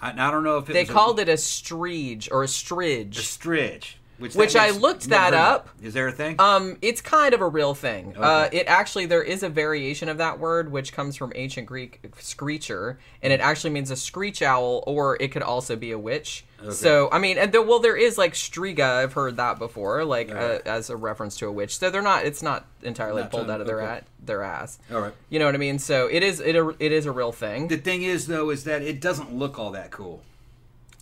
I, 0.00 0.10
I 0.10 0.30
don't 0.32 0.42
know 0.42 0.58
if 0.58 0.68
it 0.68 0.72
They 0.72 0.84
called 0.84 1.20
a, 1.20 1.22
it 1.22 1.28
a 1.28 1.36
stridge 1.36 2.28
or 2.32 2.42
a 2.42 2.48
stridge. 2.48 3.18
a 3.18 3.22
stridge. 3.22 3.98
Which, 4.22 4.34
Which 4.36 4.56
I 4.56 4.70
looked 4.70 5.08
that 5.08 5.34
up. 5.34 5.68
Is 5.82 5.94
there 5.94 6.06
a 6.06 6.12
thing? 6.12 6.36
Um, 6.38 6.78
it's 6.80 7.00
kind 7.00 7.34
of 7.34 7.40
a 7.40 7.48
real 7.48 7.74
thing. 7.74 8.14
Uh, 8.16 8.48
it 8.52 8.68
actually 8.68 9.06
there 9.06 9.22
is 9.22 9.42
a 9.42 9.48
variation 9.48 10.08
of 10.08 10.18
that 10.18 10.38
word 10.38 10.70
which 10.70 10.92
comes 10.92 11.16
from 11.16 11.32
ancient 11.34 11.66
Greek 11.66 12.00
screecher, 12.18 12.98
and 13.20 13.32
it 13.32 13.40
actually 13.40 13.70
means 13.70 13.90
a 13.90 13.96
screech 13.96 14.40
owl, 14.40 14.84
or 14.86 15.16
it 15.20 15.32
could 15.32 15.42
also 15.42 15.74
be 15.74 15.90
a 15.90 15.98
witch. 15.98 16.44
So 16.70 17.08
I 17.10 17.18
mean, 17.18 17.38
and 17.38 17.50
there, 17.50 17.62
well, 17.62 17.80
there 17.80 17.96
is 17.96 18.16
like 18.16 18.34
striga. 18.34 19.02
I've 19.02 19.12
heard 19.14 19.36
that 19.38 19.58
before, 19.58 20.04
like 20.04 20.30
uh, 20.30 20.34
Alright. 20.34 20.66
as 20.66 20.90
a 20.90 20.96
reference 20.96 21.36
to 21.38 21.48
a 21.48 21.52
witch. 21.52 21.78
So 21.78 21.90
they're 21.90 22.02
not. 22.02 22.24
It's 22.24 22.42
not 22.42 22.66
entirely 22.82 23.22
Not 23.22 23.32
pulled 23.32 23.50
out 23.50 23.60
of 23.60 23.66
their 23.66 23.80
okay. 23.80 23.92
at, 23.92 24.04
their 24.24 24.42
ass. 24.42 24.78
All 24.92 25.00
right. 25.00 25.12
You 25.28 25.40
know 25.40 25.46
what 25.46 25.56
I 25.56 25.58
mean? 25.58 25.80
So 25.80 26.06
it 26.06 26.22
is. 26.22 26.38
It 26.38 26.54
it 26.78 26.92
is 26.92 27.06
a 27.06 27.12
real 27.12 27.32
thing. 27.32 27.66
The 27.66 27.78
thing 27.78 28.02
is, 28.02 28.28
though, 28.28 28.50
is 28.50 28.62
that 28.64 28.82
it 28.82 29.00
doesn't 29.00 29.34
look 29.34 29.58
all 29.58 29.72
that 29.72 29.90
cool. 29.90 30.22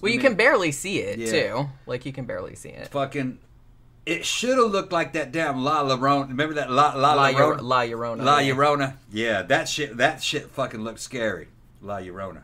Well, 0.03 0.11
you 0.13 0.19
mean- 0.19 0.27
can 0.27 0.35
barely 0.35 0.73
see 0.73 0.99
it 1.01 1.19
Yeah. 1.19 1.31
too. 1.31 1.69
Like 1.87 2.07
you 2.07 2.13
can 2.13 2.25
barely 2.27 2.55
see 2.55 2.71
it. 2.71 2.89
Fucking, 2.89 3.39
it 4.07 4.25
should 4.25 4.57
have 4.59 4.71
looked 4.71 4.93
like 4.93 5.13
that 5.13 5.33
damn 5.33 5.63
La 5.63 5.83
Llorona. 5.85 6.29
Remember 6.29 6.55
that 6.55 6.71
La 6.71 6.95
La, 6.95 7.15
La, 7.15 7.31
Llorona? 7.31 7.59
Llor- 7.59 7.63
La 7.63 7.81
Llorona. 7.83 8.25
La 8.25 8.39
yeah. 8.39 8.55
Llorona. 8.55 8.95
Yeah, 9.13 9.43
that 9.43 9.69
shit. 9.69 9.97
That 9.99 10.23
shit 10.23 10.51
fucking 10.51 10.81
looked 10.81 11.01
scary. 11.01 11.49
La 11.83 11.99
Llorona. 11.99 12.43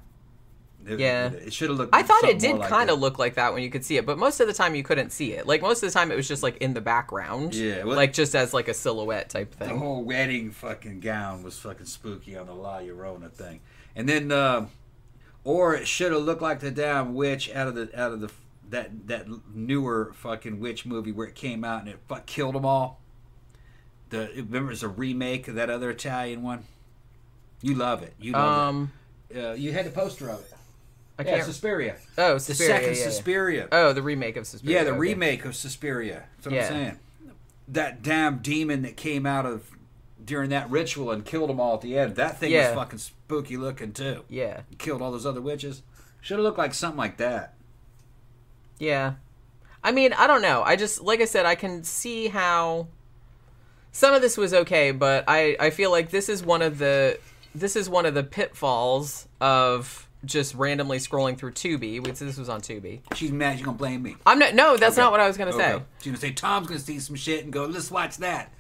It, 0.89 1.01
Yeah. 1.01 1.31
it, 1.33 1.53
should 1.53 1.69
have 1.71 1.79
looked. 1.79 1.93
I 1.93 2.05
thought 2.05 2.23
it 2.23 2.39
did 2.39 2.59
like 2.59 2.69
kind 2.69 2.91
of 2.91 3.01
look 3.01 3.19
like 3.19 3.35
that 3.35 3.53
when 3.53 3.65
you 3.65 3.71
could 3.71 3.85
see 3.85 3.97
it, 3.97 4.07
but 4.07 4.19
most 4.19 4.39
of 4.39 4.47
the 4.47 4.53
time 4.53 4.77
you 4.77 4.85
couldn't 4.85 5.11
see 5.11 5.33
it. 5.33 5.45
Like 5.45 5.61
most 5.61 5.83
of 5.83 5.89
the 5.89 5.93
time 5.93 6.13
it 6.13 6.15
was 6.15 6.29
just 6.29 6.45
like 6.45 6.59
in 6.59 6.75
the 6.75 6.81
background. 6.81 7.57
Yeah, 7.57 7.83
well- 7.83 7.97
like 7.97 8.13
just 8.13 8.37
as 8.37 8.55
like 8.55 8.69
a 8.69 8.75
silhouette 8.75 9.29
type 9.29 9.53
thing. 9.53 9.69
The 9.71 9.77
whole 9.79 10.05
wedding 10.05 10.53
fucking 10.53 11.01
gown 11.01 11.43
was 11.43 11.59
fucking 11.59 11.87
spooky 11.87 12.37
on 12.37 12.47
the 12.47 12.55
La 12.55 12.79
Llorona 12.79 13.33
thing, 13.33 13.59
and 13.97 14.09
then, 14.09 14.31
uh, 14.31 14.67
or 15.47 15.75
it 15.77 15.87
should 15.87 16.11
have 16.13 16.23
looked 16.23 16.43
like 16.43 16.59
the 16.61 16.73
damn 16.73 17.15
witch 17.15 17.51
out 17.55 17.69
of 17.69 17.75
the 17.77 17.89
out 17.99 18.13
of 18.13 18.21
the 18.21 18.31
that 18.69 19.07
that 19.07 19.27
newer 19.55 20.13
fucking 20.13 20.59
witch 20.59 20.85
movie 20.85 21.13
where 21.13 21.29
it 21.29 21.37
came 21.37 21.63
out 21.65 21.81
and 21.81 21.89
it 21.89 21.99
fuck 22.09 22.27
killed 22.27 22.57
them 22.57 22.67
all. 22.67 23.01
The 24.11 24.31
remember 24.37 24.73
it's 24.73 24.83
a 24.83 24.89
remake 24.89 25.47
of 25.49 25.55
that 25.55 25.71
other 25.71 25.91
Italian 25.91 26.43
one. 26.43 26.65
You 27.63 27.75
love 27.77 28.03
it. 28.03 28.15
You 28.21 28.33
love 28.33 28.69
Um, 28.69 28.93
it. 29.31 29.45
Uh, 29.45 29.53
you 29.53 29.73
had 29.73 29.87
the 29.87 29.91
poster 29.91 30.29
of 30.29 30.41
it. 30.41 30.53
I 31.19 31.23
Yeah, 31.23 31.31
can't. 31.37 31.45
Suspiria. 31.45 31.97
oh, 32.19 32.35
The 32.35 32.41
second 32.41 32.91
yeah, 32.93 32.99
yeah. 32.99 33.05
Suspiria. 33.05 33.69
Oh, 33.73 33.93
the 33.93 34.03
remake 34.03 34.37
of 34.37 34.47
Suspiria. 34.47 34.79
Yeah, 34.79 34.85
the 34.85 34.91
okay. 34.91 34.99
remake 34.99 35.45
of 35.45 35.57
Suspiria. 35.57 36.25
That's 36.37 36.47
what 36.47 36.55
Yeah. 36.55 36.63
I'm 36.63 36.69
saying. 36.69 36.99
That 37.69 38.03
damn 38.03 38.39
demon 38.39 38.83
that 38.83 38.97
came 38.97 39.25
out 39.27 39.47
of 39.47 39.71
during 40.23 40.51
that 40.51 40.69
ritual 40.71 41.11
and 41.11 41.25
killed 41.25 41.49
them 41.51 41.59
all 41.61 41.75
at 41.75 41.81
the 41.81 41.97
end. 41.99 42.17
That 42.17 42.39
thing 42.39 42.53
was 42.53 42.67
fucking 42.75 42.99
spooky 43.27 43.57
looking 43.57 43.93
too. 43.93 44.23
Yeah, 44.29 44.61
Killed 44.79 45.03
all 45.03 45.11
those 45.11 45.27
other 45.27 45.41
witches. 45.41 45.83
Should 46.21 46.39
have 46.39 46.45
looked 46.45 46.59
like 46.59 46.75
something 46.75 46.97
like 46.99 47.17
that. 47.19 47.55
yeah. 48.79 49.15
I 49.85 49.93
mean, 49.93 50.13
I 50.15 50.27
don't 50.27 50.43
know. 50.43 50.63
I 50.65 50.75
just 50.75 51.01
like 51.03 51.21
I 51.21 51.27
said, 51.27 51.47
I 51.47 51.55
can 51.55 51.85
see 51.85 52.27
how 52.29 52.89
some 53.93 54.15
of 54.15 54.23
this 54.23 54.37
was 54.37 54.53
okay, 54.55 54.91
but 54.91 55.25
I 55.29 55.57
I 55.61 55.71
feel 55.71 55.91
like 55.93 56.11
this 56.11 56.29
is 56.29 56.43
one 56.45 56.61
of 56.63 56.79
the 56.79 57.19
this 57.55 57.77
is 57.77 57.89
one 57.89 58.05
of 58.07 58.15
the 58.15 58.25
pitfalls 58.25 59.29
of 59.41 60.09
just 60.25 60.55
randomly 60.57 60.99
scrolling 60.99 61.39
through 61.39 61.53
Tubi. 61.53 62.05
Which 62.05 62.19
this 62.19 62.37
was 62.37 62.49
on 62.49 62.61
Tubi. 62.63 63.01
She's 63.15 63.31
mad. 63.31 63.57
She's 63.59 63.65
gonna 63.65 63.77
blame 63.79 64.03
me. 64.03 64.17
I'm 64.27 64.41
not. 64.41 64.55
No, 64.55 64.77
that's 64.77 64.95
Okay. 64.97 65.03
not 65.03 65.13
what 65.13 65.21
I 65.21 65.29
was 65.29 65.37
gonna 65.37 65.53
Okay. 65.55 65.79
say. 65.79 65.83
She's 65.99 66.07
gonna 66.07 66.19
say 66.21 66.33
Tom's 66.33 66.67
gonna 66.67 66.81
see 66.81 66.99
some 66.99 67.15
shit 67.17 67.45
and 67.45 67.53
go, 67.53 67.67
let's 67.67 67.91
watch 67.91 68.17
that. 68.19 68.53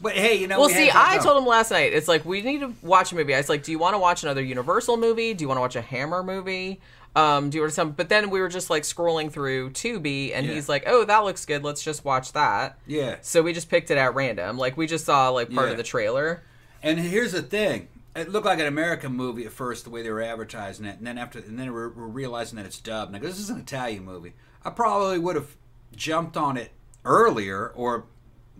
But 0.00 0.12
hey, 0.12 0.34
you 0.36 0.46
know. 0.46 0.58
Well, 0.60 0.68
we 0.68 0.74
see, 0.74 0.90
I 0.92 1.16
to- 1.16 1.22
told 1.22 1.38
him 1.38 1.46
last 1.46 1.70
night. 1.70 1.92
It's 1.92 2.08
like 2.08 2.24
we 2.24 2.42
need 2.42 2.60
to 2.60 2.72
watch 2.82 3.12
a 3.12 3.14
movie. 3.14 3.34
I 3.34 3.38
was 3.38 3.48
like, 3.48 3.62
"Do 3.62 3.72
you 3.72 3.78
want 3.78 3.94
to 3.94 3.98
watch 3.98 4.22
another 4.22 4.42
Universal 4.42 4.96
movie? 4.98 5.32
Do 5.34 5.42
you 5.42 5.48
want 5.48 5.56
to 5.58 5.62
watch 5.62 5.76
a 5.76 5.80
Hammer 5.80 6.22
movie? 6.22 6.80
Um, 7.14 7.48
do 7.48 7.56
you 7.56 7.62
want 7.62 7.72
some?" 7.72 7.92
But 7.92 8.10
then 8.10 8.28
we 8.28 8.40
were 8.40 8.48
just 8.50 8.68
like 8.68 8.82
scrolling 8.82 9.32
through 9.32 9.70
Tubi, 9.70 10.32
and 10.34 10.46
Yeah. 10.46 10.52
he's 10.52 10.68
like, 10.68 10.84
"Oh, 10.86 11.04
that 11.04 11.24
looks 11.24 11.46
good. 11.46 11.64
Let's 11.64 11.82
just 11.82 12.04
watch 12.04 12.32
that." 12.34 12.78
Yeah. 12.86 13.16
So 13.22 13.42
we 13.42 13.54
just 13.54 13.70
picked 13.70 13.90
it 13.90 13.96
at 13.96 14.14
random. 14.14 14.58
Like 14.58 14.76
we 14.76 14.86
just 14.86 15.06
saw 15.06 15.30
like 15.30 15.50
part 15.52 15.66
Yeah. 15.68 15.72
of 15.72 15.76
the 15.78 15.82
trailer. 15.82 16.42
And 16.82 16.98
here's 16.98 17.32
the 17.32 17.40
thing: 17.42 17.88
it 18.14 18.28
looked 18.30 18.44
like 18.46 18.60
an 18.60 18.66
American 18.66 19.12
movie 19.14 19.46
at 19.46 19.52
first, 19.52 19.84
the 19.84 19.90
way 19.90 20.02
they 20.02 20.10
were 20.10 20.20
advertising 20.22 20.84
it, 20.84 20.98
and 20.98 21.06
then 21.06 21.16
after, 21.16 21.38
and 21.38 21.58
then 21.58 21.72
we're, 21.72 21.88
we're 21.88 22.06
realizing 22.06 22.56
that 22.58 22.66
it's 22.66 22.80
dubbed. 22.80 23.08
And 23.08 23.16
I 23.16 23.18
go, 23.20 23.28
"This 23.28 23.38
is 23.38 23.48
an 23.48 23.60
Italian 23.60 24.04
movie." 24.04 24.34
I 24.62 24.68
probably 24.70 25.18
would 25.18 25.36
have 25.36 25.56
jumped 25.94 26.36
on 26.36 26.58
it 26.58 26.72
earlier 27.06 27.68
or 27.74 28.04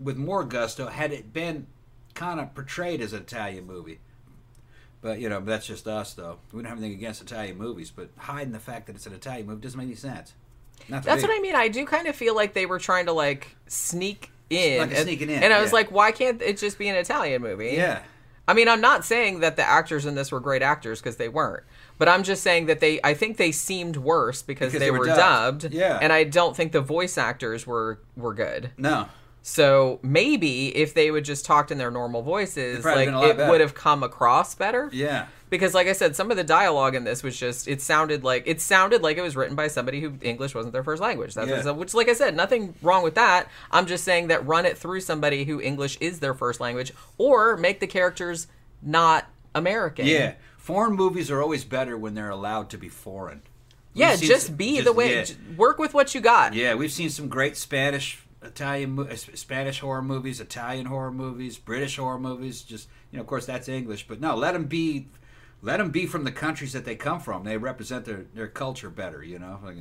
with 0.03 0.17
more 0.17 0.45
gusto 0.45 0.87
had 0.89 1.13
it 1.13 1.33
been 1.33 1.67
kind 2.15 2.41
of 2.41 2.55
portrayed 2.55 3.01
as 3.01 3.13
an 3.13 3.21
Italian 3.23 3.67
movie. 3.67 3.99
But 5.03 5.21
you 5.21 5.29
know, 5.29 5.41
that's 5.41 5.67
just 5.67 5.87
us 5.87 6.15
though. 6.15 6.39
We 6.53 6.63
don't 6.63 6.69
have 6.71 6.79
anything 6.79 6.97
against 6.97 7.23
Italian 7.23 7.59
movies, 7.59 7.93
but 7.95 8.09
hiding 8.19 8.53
the 8.53 8.59
fact 8.59 8.87
that 8.87 8.97
it's 8.97 9.07
an 9.07 9.13
Italian 9.13 9.47
movie 9.47 9.61
doesn't 9.61 9.79
make 9.79 9.87
any 9.87 9.95
sense. 9.97 10.35
That's 10.89 11.07
me. 11.07 11.29
what 11.29 11.31
I 11.31 11.41
mean. 11.41 11.55
I 11.55 11.69
do 11.69 11.85
kind 11.87 12.07
of 12.07 12.17
feel 12.17 12.35
like 12.35 12.55
they 12.55 12.67
were 12.67 12.79
trying 12.79 13.07
to 13.07 13.13
like 13.13 13.57
sneak 13.67 14.31
in, 14.51 14.79
Like 14.81 14.91
and, 14.91 14.99
sneaking 15.01 15.31
in, 15.31 15.43
and 15.43 15.53
I 15.53 15.61
was 15.61 15.71
yeah. 15.71 15.77
like, 15.77 15.91
why 15.91 16.13
can't 16.13 16.41
it 16.43 16.59
just 16.59 16.79
be 16.79 16.89
an 16.89 16.97
Italian 16.97 17.43
movie? 17.43 17.73
Yeah. 17.77 18.03
I 18.49 18.55
mean, 18.55 18.69
I'm 18.69 18.81
not 18.81 19.05
saying 19.05 19.41
that 19.41 19.57
the 19.57 19.65
actors 19.65 20.07
in 20.07 20.15
this 20.15 20.31
were 20.31 20.39
great 20.39 20.63
actors 20.63 21.01
because 21.01 21.17
they 21.17 21.29
weren't, 21.29 21.65
but 21.99 22.09
I'm 22.09 22.23
just 22.23 22.43
saying 22.45 22.67
that 22.67 22.79
they. 22.81 23.01
I 23.03 23.13
think 23.15 23.39
they 23.39 23.51
seemed 23.53 23.97
worse 23.97 24.43
because, 24.43 24.73
Because 24.73 24.81
they, 24.81 24.87
they 24.87 24.91
were 24.93 25.01
were 25.01 25.07
dubbed. 25.07 25.63
dubbed. 25.63 25.75
Yeah. 25.75 25.99
and 26.01 26.13
I 26.13 26.23
don't 26.25 26.55
think 26.57 26.71
the 26.73 26.81
voice 26.81 27.19
actors 27.19 27.67
were 27.67 27.99
were 28.17 28.35
good. 28.35 28.71
No. 28.79 29.09
So 29.49 30.01
maybe 30.03 30.77
if 30.77 30.93
they 30.93 31.09
would 31.13 31.25
just 31.25 31.45
talked 31.45 31.71
in 31.71 31.79
their 31.79 31.93
normal 31.93 32.21
voices, 32.23 32.85
like 32.85 33.07
been 33.07 33.15
a 33.15 33.21
lot 33.21 33.31
it 33.31 33.37
better. 33.37 33.49
would 33.53 33.61
have 33.61 33.75
come 33.75 34.03
across 34.03 34.57
better. 34.57 34.91
Yeah. 34.93 35.27
Because, 35.51 35.73
like 35.73 35.87
I 35.87 35.93
said, 35.93 36.17
some 36.17 36.33
of 36.33 36.37
the 36.37 36.43
dialogue 36.43 36.97
in 36.97 37.05
this 37.05 37.23
was 37.23 37.39
just 37.39 37.69
it 37.69 37.81
sounded 37.81 38.25
like 38.25 38.43
it 38.47 38.61
sounded 38.61 39.03
like 39.03 39.19
it 39.19 39.23
was 39.23 39.37
written 39.37 39.55
by 39.55 39.69
somebody 39.69 40.01
who 40.01 40.15
English 40.21 40.53
wasn't 40.53 40.73
their 40.73 40.83
first 40.83 41.01
language. 41.01 41.35
That's 41.35 41.49
Yeah. 41.65 41.71
which, 41.71 41.95
like 41.95 42.09
I 42.09 42.15
said, 42.15 42.35
nothing 42.35 42.75
wrong 42.83 43.05
with 43.05 43.15
that. 43.15 43.47
I'm 43.71 43.87
just 43.87 44.03
saying 44.03 44.27
that 44.29 44.45
run 44.45 44.67
it 44.67 44.77
through 44.77 45.01
somebody 45.03 45.45
who 45.45 45.61
English 45.61 45.97
is 46.01 46.19
their 46.19 46.35
first 46.35 46.59
language, 46.59 46.93
or 47.17 47.57
make 47.57 47.79
the 47.79 47.87
characters 47.87 48.49
not 48.83 49.27
American. 49.55 50.07
Yeah. 50.07 50.33
Foreign 50.59 50.95
movies 50.95 51.31
are 51.31 51.41
always 51.41 51.63
better 51.63 51.97
when 51.97 52.15
they're 52.15 52.31
allowed 52.31 52.69
to 52.71 52.79
be 52.79 52.89
foreign. 52.89 53.43
yeah. 53.95 54.11
We've 54.17 54.23
Just 54.29 54.47
some- 54.47 54.57
be 54.57 54.73
just- 54.75 54.87
the 54.87 54.93
way. 54.93 55.15
yeah. 55.15 55.27
Work 55.57 55.79
with 55.79 55.95
what 55.95 56.17
you 56.17 56.21
got. 56.21 56.53
Yeah, 56.55 56.75
we've 56.75 56.91
seen 56.91 57.11
some 57.11 57.29
great 57.29 57.57
Spanish, 57.57 58.19
Italian, 58.47 59.09
Spanish 59.17 59.81
horror 59.81 60.03
movies, 60.03 60.41
Italian 60.41 60.87
horror 60.87 61.11
movies, 61.11 61.59
British 61.59 61.97
horror 61.97 62.19
movies. 62.19 62.63
Just 62.63 62.89
you 63.11 63.17
know, 63.17 63.23
of 63.23 63.27
course, 63.27 63.47
that's 63.47 63.69
English, 63.69 64.07
but 64.09 64.21
no, 64.21 64.35
let 64.37 64.53
them 64.53 64.65
be, 64.65 65.09
let 65.63 65.79
them 65.79 65.91
be 65.91 66.07
from 66.07 66.25
the 66.25 66.33
countries 66.33 66.73
that 66.73 66.85
they 66.85 66.97
come 66.97 67.21
from. 67.21 67.45
They 67.45 67.57
represent 67.57 68.05
their 68.05 68.27
their 68.35 68.49
culture 68.49 68.91
better. 68.91 69.23
You 69.23 69.39
know, 69.39 69.61
like, 69.63 69.77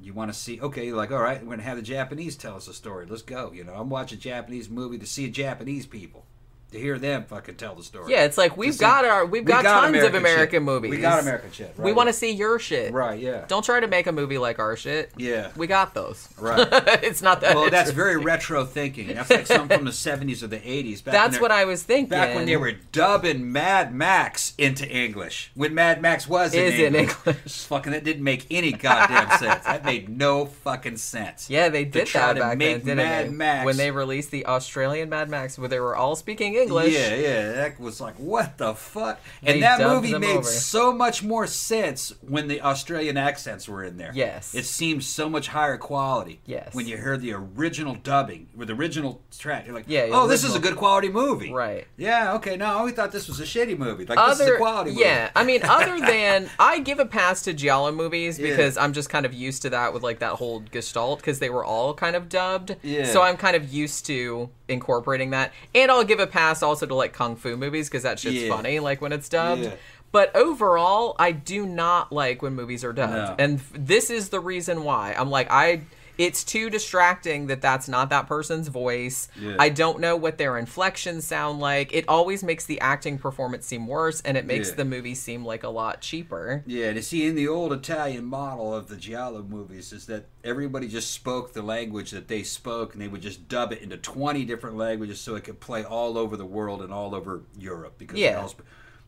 you 0.00 0.12
want 0.12 0.32
to 0.32 0.38
see. 0.38 0.60
Okay, 0.60 0.86
you're 0.86 0.96
like, 0.96 1.10
all 1.10 1.22
right, 1.22 1.42
we're 1.42 1.50
gonna 1.50 1.62
have 1.62 1.76
the 1.76 1.82
Japanese 1.82 2.36
tell 2.36 2.56
us 2.56 2.68
a 2.68 2.74
story. 2.74 3.06
Let's 3.06 3.22
go. 3.22 3.52
You 3.52 3.64
know, 3.64 3.74
I'm 3.74 3.90
watching 3.90 4.18
a 4.18 4.20
Japanese 4.20 4.68
movie 4.68 4.98
to 4.98 5.06
see 5.06 5.28
Japanese 5.30 5.86
people. 5.86 6.26
To 6.72 6.78
hear 6.78 6.98
them 7.00 7.24
fucking 7.24 7.56
tell 7.56 7.74
the 7.74 7.82
story. 7.82 8.12
Yeah, 8.12 8.24
it's 8.24 8.38
like 8.38 8.56
we've 8.56 8.72
see- 8.74 8.78
got 8.80 9.04
our 9.04 9.26
we've 9.26 9.44
we 9.44 9.48
got, 9.52 9.64
got 9.64 9.80
tons 9.80 9.88
American 9.90 10.14
of 10.16 10.22
American 10.22 10.50
shit. 10.58 10.62
movies. 10.62 10.90
We 10.92 10.96
got 10.98 11.20
American 11.20 11.50
shit, 11.50 11.74
We 11.76 11.92
want 11.92 12.08
to 12.08 12.12
see 12.12 12.30
your 12.30 12.60
shit. 12.60 12.92
Right. 12.92 13.18
Yeah. 13.18 13.44
Don't 13.48 13.64
try 13.64 13.80
to 13.80 13.88
make 13.88 14.06
a 14.06 14.12
movie 14.12 14.38
like 14.38 14.60
our 14.60 14.76
shit. 14.76 15.10
Yeah. 15.16 15.50
We 15.56 15.66
got 15.66 15.94
those. 15.94 16.28
Right. 16.38 16.68
it's 17.02 17.22
not 17.22 17.40
that. 17.40 17.56
Well, 17.56 17.70
that's 17.70 17.90
very 17.90 18.18
retro 18.18 18.64
thinking. 18.64 19.08
That's 19.08 19.30
like 19.30 19.46
something 19.48 19.78
from 19.78 19.84
the 19.84 19.90
70s 19.90 20.44
or 20.44 20.46
the 20.46 20.58
80s. 20.58 21.02
That's 21.02 21.40
what 21.40 21.50
I 21.50 21.64
was 21.64 21.82
thinking. 21.82 22.10
Back 22.10 22.36
when 22.36 22.46
they 22.46 22.56
were 22.56 22.72
dubbing 22.92 23.50
Mad 23.50 23.92
Max 23.92 24.54
into 24.56 24.88
English, 24.88 25.50
when 25.54 25.74
Mad 25.74 26.00
Max 26.00 26.28
was 26.28 26.54
in 26.54 26.64
Is 26.72 26.74
in 26.78 26.94
English, 26.94 27.16
English. 27.26 27.62
fucking 27.64 27.90
that 27.92 28.04
didn't 28.04 28.22
make 28.22 28.46
any 28.48 28.70
goddamn 28.70 29.28
sense. 29.40 29.64
That 29.64 29.84
made 29.84 30.08
no 30.08 30.46
fucking 30.46 30.98
sense. 30.98 31.50
Yeah, 31.50 31.68
they 31.68 31.84
did 31.84 32.06
try 32.06 32.28
that 32.28 32.34
to 32.34 32.40
back 32.40 32.58
then, 32.60 32.78
didn't 32.78 32.96
Mad 32.98 33.26
they? 33.26 33.30
Max- 33.30 33.66
When 33.66 33.76
they 33.76 33.90
released 33.90 34.30
the 34.30 34.46
Australian 34.46 35.08
Mad 35.08 35.28
Max, 35.28 35.58
where 35.58 35.68
they 35.68 35.80
were 35.80 35.96
all 35.96 36.14
speaking 36.14 36.59
English. 36.60 36.92
Yeah, 36.94 37.14
yeah, 37.14 37.52
that 37.52 37.80
was 37.80 38.00
like 38.00 38.14
what 38.16 38.58
the 38.58 38.74
fuck. 38.74 39.18
And 39.42 39.62
that 39.62 39.80
movie 39.80 40.16
made 40.18 40.36
over. 40.38 40.42
so 40.44 40.92
much 40.92 41.22
more 41.22 41.46
sense 41.46 42.12
when 42.20 42.48
the 42.48 42.60
Australian 42.62 43.16
accents 43.16 43.68
were 43.68 43.82
in 43.84 43.96
there. 43.96 44.12
Yes. 44.14 44.54
it 44.54 44.64
seemed 44.64 45.04
so 45.04 45.28
much 45.28 45.48
higher 45.48 45.76
quality. 45.78 46.40
Yes. 46.46 46.74
when 46.74 46.86
you 46.86 46.96
heard 46.96 47.20
the 47.20 47.32
original 47.32 47.94
dubbing 47.94 48.48
with 48.54 48.68
the 48.68 48.74
original 48.74 49.20
track, 49.38 49.66
you're 49.66 49.74
like, 49.74 49.84
Yeah, 49.88 50.08
oh, 50.12 50.26
this 50.26 50.44
is 50.44 50.54
a 50.54 50.58
good 50.60 50.76
quality 50.76 51.08
movie. 51.08 51.52
Right. 51.52 51.86
Yeah. 51.96 52.34
Okay. 52.34 52.56
No, 52.56 52.84
we 52.84 52.92
thought 52.92 53.12
this 53.12 53.28
was 53.28 53.40
a 53.40 53.44
shitty 53.44 53.78
movie. 53.78 54.04
Like 54.06 54.18
this 54.18 54.36
is 54.36 54.40
Other, 54.42 54.54
a 54.54 54.58
quality 54.58 54.90
movie. 54.90 55.02
yeah, 55.02 55.30
I 55.34 55.44
mean, 55.44 55.62
other 55.62 55.98
than 56.12 56.48
I 56.58 56.80
give 56.80 56.98
a 56.98 57.06
pass 57.06 57.42
to 57.42 57.52
Giallo 57.54 57.92
movies 57.92 58.38
Yeah. 58.38 58.50
because 58.50 58.76
I'm 58.76 58.92
just 58.92 59.08
kind 59.08 59.24
of 59.26 59.32
used 59.32 59.62
to 59.62 59.70
that 59.70 59.92
with 59.94 60.02
like 60.02 60.18
that 60.20 60.32
whole 60.34 60.60
Gestalt 60.60 61.18
because 61.20 61.38
they 61.38 61.50
were 61.50 61.64
all 61.64 61.94
kind 61.94 62.16
of 62.16 62.28
dubbed. 62.28 62.76
Yeah. 62.82 63.04
So 63.04 63.22
I'm 63.22 63.36
kind 63.36 63.56
of 63.56 63.72
used 63.72 64.06
to 64.06 64.50
incorporating 64.68 65.30
that, 65.30 65.52
and 65.74 65.90
I'll 65.90 66.04
give 66.04 66.20
a 66.20 66.26
pass 66.26 66.49
also 66.62 66.86
to 66.86 66.94
like 66.94 67.12
kung 67.12 67.36
fu 67.36 67.56
movies 67.56 67.88
because 67.88 68.02
that 68.02 68.18
shit's 68.18 68.42
Yeah. 68.42 68.54
funny, 68.54 68.80
like 68.80 69.00
when 69.00 69.12
it's 69.12 69.28
dubbed. 69.28 69.62
Yeah. 69.62 69.74
But 70.12 70.34
overall, 70.34 71.14
I 71.18 71.30
do 71.32 71.64
not 71.66 72.10
like 72.12 72.42
when 72.42 72.54
movies 72.54 72.82
are 72.84 72.92
dubbed, 72.92 73.12
No. 73.12 73.34
and 73.38 73.58
f- 73.60 73.72
this 73.74 74.10
is 74.10 74.30
the 74.30 74.40
reason 74.40 74.82
why. 74.84 75.14
I'm 75.16 75.30
like 75.30 75.48
I. 75.50 75.82
It's 76.20 76.44
too 76.44 76.68
distracting 76.68 77.46
that 77.46 77.62
that's 77.62 77.88
not 77.88 78.10
that 78.10 78.26
person's 78.26 78.68
voice. 78.68 79.28
Yeah. 79.40 79.56
I 79.58 79.70
don't 79.70 80.00
know 80.00 80.16
what 80.16 80.36
their 80.36 80.58
inflections 80.58 81.26
sound 81.26 81.60
like. 81.60 81.94
It 81.94 82.04
always 82.08 82.42
makes 82.44 82.66
the 82.66 82.78
acting 82.80 83.16
performance 83.16 83.64
seem 83.64 83.86
worse, 83.86 84.20
and 84.20 84.36
it 84.36 84.44
makes 84.44 84.68
Yeah. 84.68 84.74
the 84.74 84.84
movie 84.84 85.14
seem 85.14 85.46
like 85.46 85.62
a 85.62 85.70
lot 85.70 86.02
cheaper. 86.02 86.62
Yeah, 86.66 86.92
to 86.92 87.02
see 87.02 87.26
in 87.26 87.36
the 87.36 87.48
old 87.48 87.72
Italian 87.72 88.26
model 88.26 88.74
of 88.74 88.88
the 88.88 88.96
Giallo 88.96 89.42
movies 89.42 89.94
is 89.94 90.04
that 90.06 90.26
everybody 90.44 90.88
just 90.88 91.10
spoke 91.10 91.54
the 91.54 91.62
language 91.62 92.10
that 92.10 92.28
they 92.28 92.42
spoke 92.42 92.92
and 92.92 93.00
they 93.00 93.08
would 93.08 93.22
just 93.22 93.48
dub 93.48 93.72
it 93.72 93.80
into 93.80 93.96
20 93.96 94.44
different 94.44 94.76
languages 94.76 95.20
so 95.20 95.36
it 95.36 95.44
could 95.44 95.58
play 95.58 95.82
all 95.84 96.18
over 96.18 96.36
the 96.36 96.44
world 96.44 96.82
and 96.82 96.92
all 96.92 97.14
over 97.14 97.44
Europe 97.58 97.94
because 97.96 98.18
Yeah. 98.18 98.46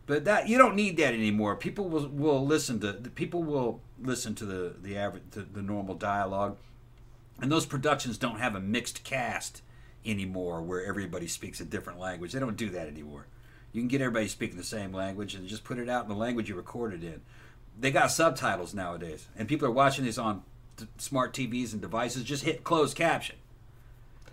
but 0.06 0.24
that 0.24 0.48
you 0.48 0.56
don't 0.58 0.74
need 0.74 0.96
that 0.96 1.12
anymore. 1.14 1.56
People 1.56 1.88
will, 1.90 2.08
will 2.08 2.44
listen 2.46 2.80
to 2.80 2.92
the 2.92 3.10
people 3.10 3.42
will 3.42 3.80
listen 4.02 4.34
to 4.36 4.44
the 4.46 4.74
the 4.82 4.96
average 4.96 5.22
to 5.32 5.42
the 5.42 5.62
normal 5.62 5.94
dialogue. 5.94 6.56
And 7.42 7.50
those 7.50 7.66
productions 7.66 8.18
don't 8.18 8.38
have 8.38 8.54
a 8.54 8.60
mixed 8.60 9.02
cast 9.02 9.62
anymore 10.06 10.62
where 10.62 10.84
everybody 10.84 11.26
speaks 11.26 11.60
a 11.60 11.64
different 11.64 11.98
language. 11.98 12.32
They 12.32 12.38
don't 12.38 12.56
do 12.56 12.70
that 12.70 12.86
anymore. 12.86 13.26
You 13.72 13.80
can 13.80 13.88
get 13.88 14.00
everybody 14.00 14.28
speaking 14.28 14.56
the 14.56 14.62
same 14.62 14.92
language 14.92 15.34
and 15.34 15.48
just 15.48 15.64
put 15.64 15.78
it 15.78 15.88
out 15.88 16.04
in 16.04 16.08
the 16.08 16.14
language 16.14 16.48
you 16.48 16.54
recorded 16.54 17.02
in. 17.02 17.20
They 17.78 17.90
got 17.90 18.12
subtitles 18.12 18.74
nowadays, 18.74 19.26
and 19.36 19.48
people 19.48 19.66
are 19.66 19.72
watching 19.72 20.04
these 20.04 20.18
on 20.18 20.42
t- 20.76 20.86
smart 20.98 21.32
TVs 21.32 21.72
and 21.72 21.80
devices. 21.80 22.22
Just 22.22 22.44
hit 22.44 22.62
closed 22.62 22.96
caption. 22.96 23.36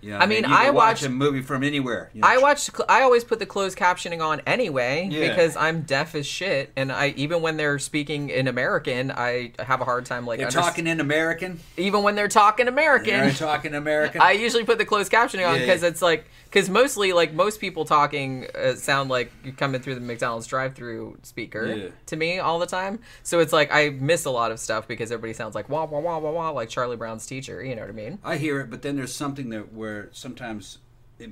You 0.02 0.12
know, 0.12 0.18
what 0.18 0.24
I 0.24 0.28
mean, 0.28 0.46
I 0.46 0.70
watch 0.70 1.02
watch- 1.02 1.04
a 1.04 1.10
movie 1.10 1.42
from 1.42 1.64
anywhere. 1.64 2.10
you 2.14 2.22
know. 2.22 2.28
I 2.28 2.38
watch. 2.38 2.70
I 2.88 3.02
always 3.02 3.24
put 3.24 3.40
the 3.40 3.46
closed 3.46 3.78
captioning 3.78 4.22
on 4.26 4.42
anyway 4.48 5.08
Yeah. 5.12 5.28
because 5.30 5.56
I'm 5.58 5.82
deaf 5.82 6.16
as 6.16 6.26
shit, 6.26 6.72
and 6.76 6.92
I 6.92 7.14
even 7.18 7.42
when 7.42 7.58
they're 7.58 7.80
speaking 7.80 8.30
in 8.30 8.48
American, 8.48 9.12
I 9.12 9.52
have 9.60 9.82
a 9.82 9.86
hard 9.86 10.06
time 10.06 10.26
like. 10.26 10.40
They're 10.40 10.50
talking 10.50 10.88
in 10.88 11.00
American. 11.00 11.60
even 11.78 12.04
when 12.04 12.16
they're 12.16 12.28
talking 12.28 12.68
American. 12.68 13.20
They're 13.20 13.32
talking 13.32 13.74
American. 13.76 14.22
I 14.30 14.32
usually 14.32 14.64
put 14.64 14.78
the 14.78 14.86
closed 14.86 15.12
captioning 15.12 15.48
on 15.48 15.56
Yeah, 15.56 15.62
because 15.66 15.82
yeah. 15.82 15.90
it's 15.90 16.02
like 16.02 16.26
because 16.50 16.70
mostly 16.70 17.14
like 17.14 17.34
most 17.34 17.60
people 17.60 17.86
talking 17.86 18.48
uh, 18.56 18.74
sound 18.76 19.10
like 19.10 19.32
you're 19.44 19.54
coming 19.54 19.82
through 19.82 19.96
the 19.96 20.02
McDonald's 20.02 20.48
drive-through 20.48 21.18
speaker 21.24 21.66
Yeah. 21.66 21.90
to 22.08 22.16
me 22.16 22.40
all 22.40 22.58
the 22.60 22.66
time. 22.66 23.00
So 23.24 23.40
it's 23.40 23.54
like 23.54 23.70
I 23.72 23.90
miss 23.90 24.26
a 24.26 24.32
lot 24.32 24.52
of 24.52 24.60
stuff 24.60 24.88
because 24.88 25.12
everybody 25.12 25.34
sounds 25.34 25.54
like 25.56 25.70
wah 25.70 25.86
wah 25.86 26.00
wah 26.00 26.18
wah 26.18 26.32
wah 26.32 26.50
like 26.50 26.70
Charlie 26.70 26.98
Brown's 26.98 27.26
teacher. 27.26 27.64
You 27.64 27.76
know 27.76 27.82
what 27.82 27.90
I 27.92 27.94
mean? 27.94 28.20
I 28.24 28.38
hear 28.38 28.60
it, 28.62 28.70
but 28.70 28.82
then 28.82 28.96
there's 28.96 29.14
something 29.14 29.50
that 29.50 29.74
where 29.74 30.10
sometimes 30.12 30.80
it, 31.20 31.32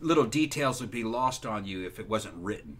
little 0.00 0.24
details 0.26 0.80
would 0.80 0.90
be 0.90 1.04
lost 1.04 1.46
on 1.46 1.64
you 1.64 1.86
if 1.86 1.98
it 1.98 2.08
wasn't 2.08 2.34
written. 2.36 2.78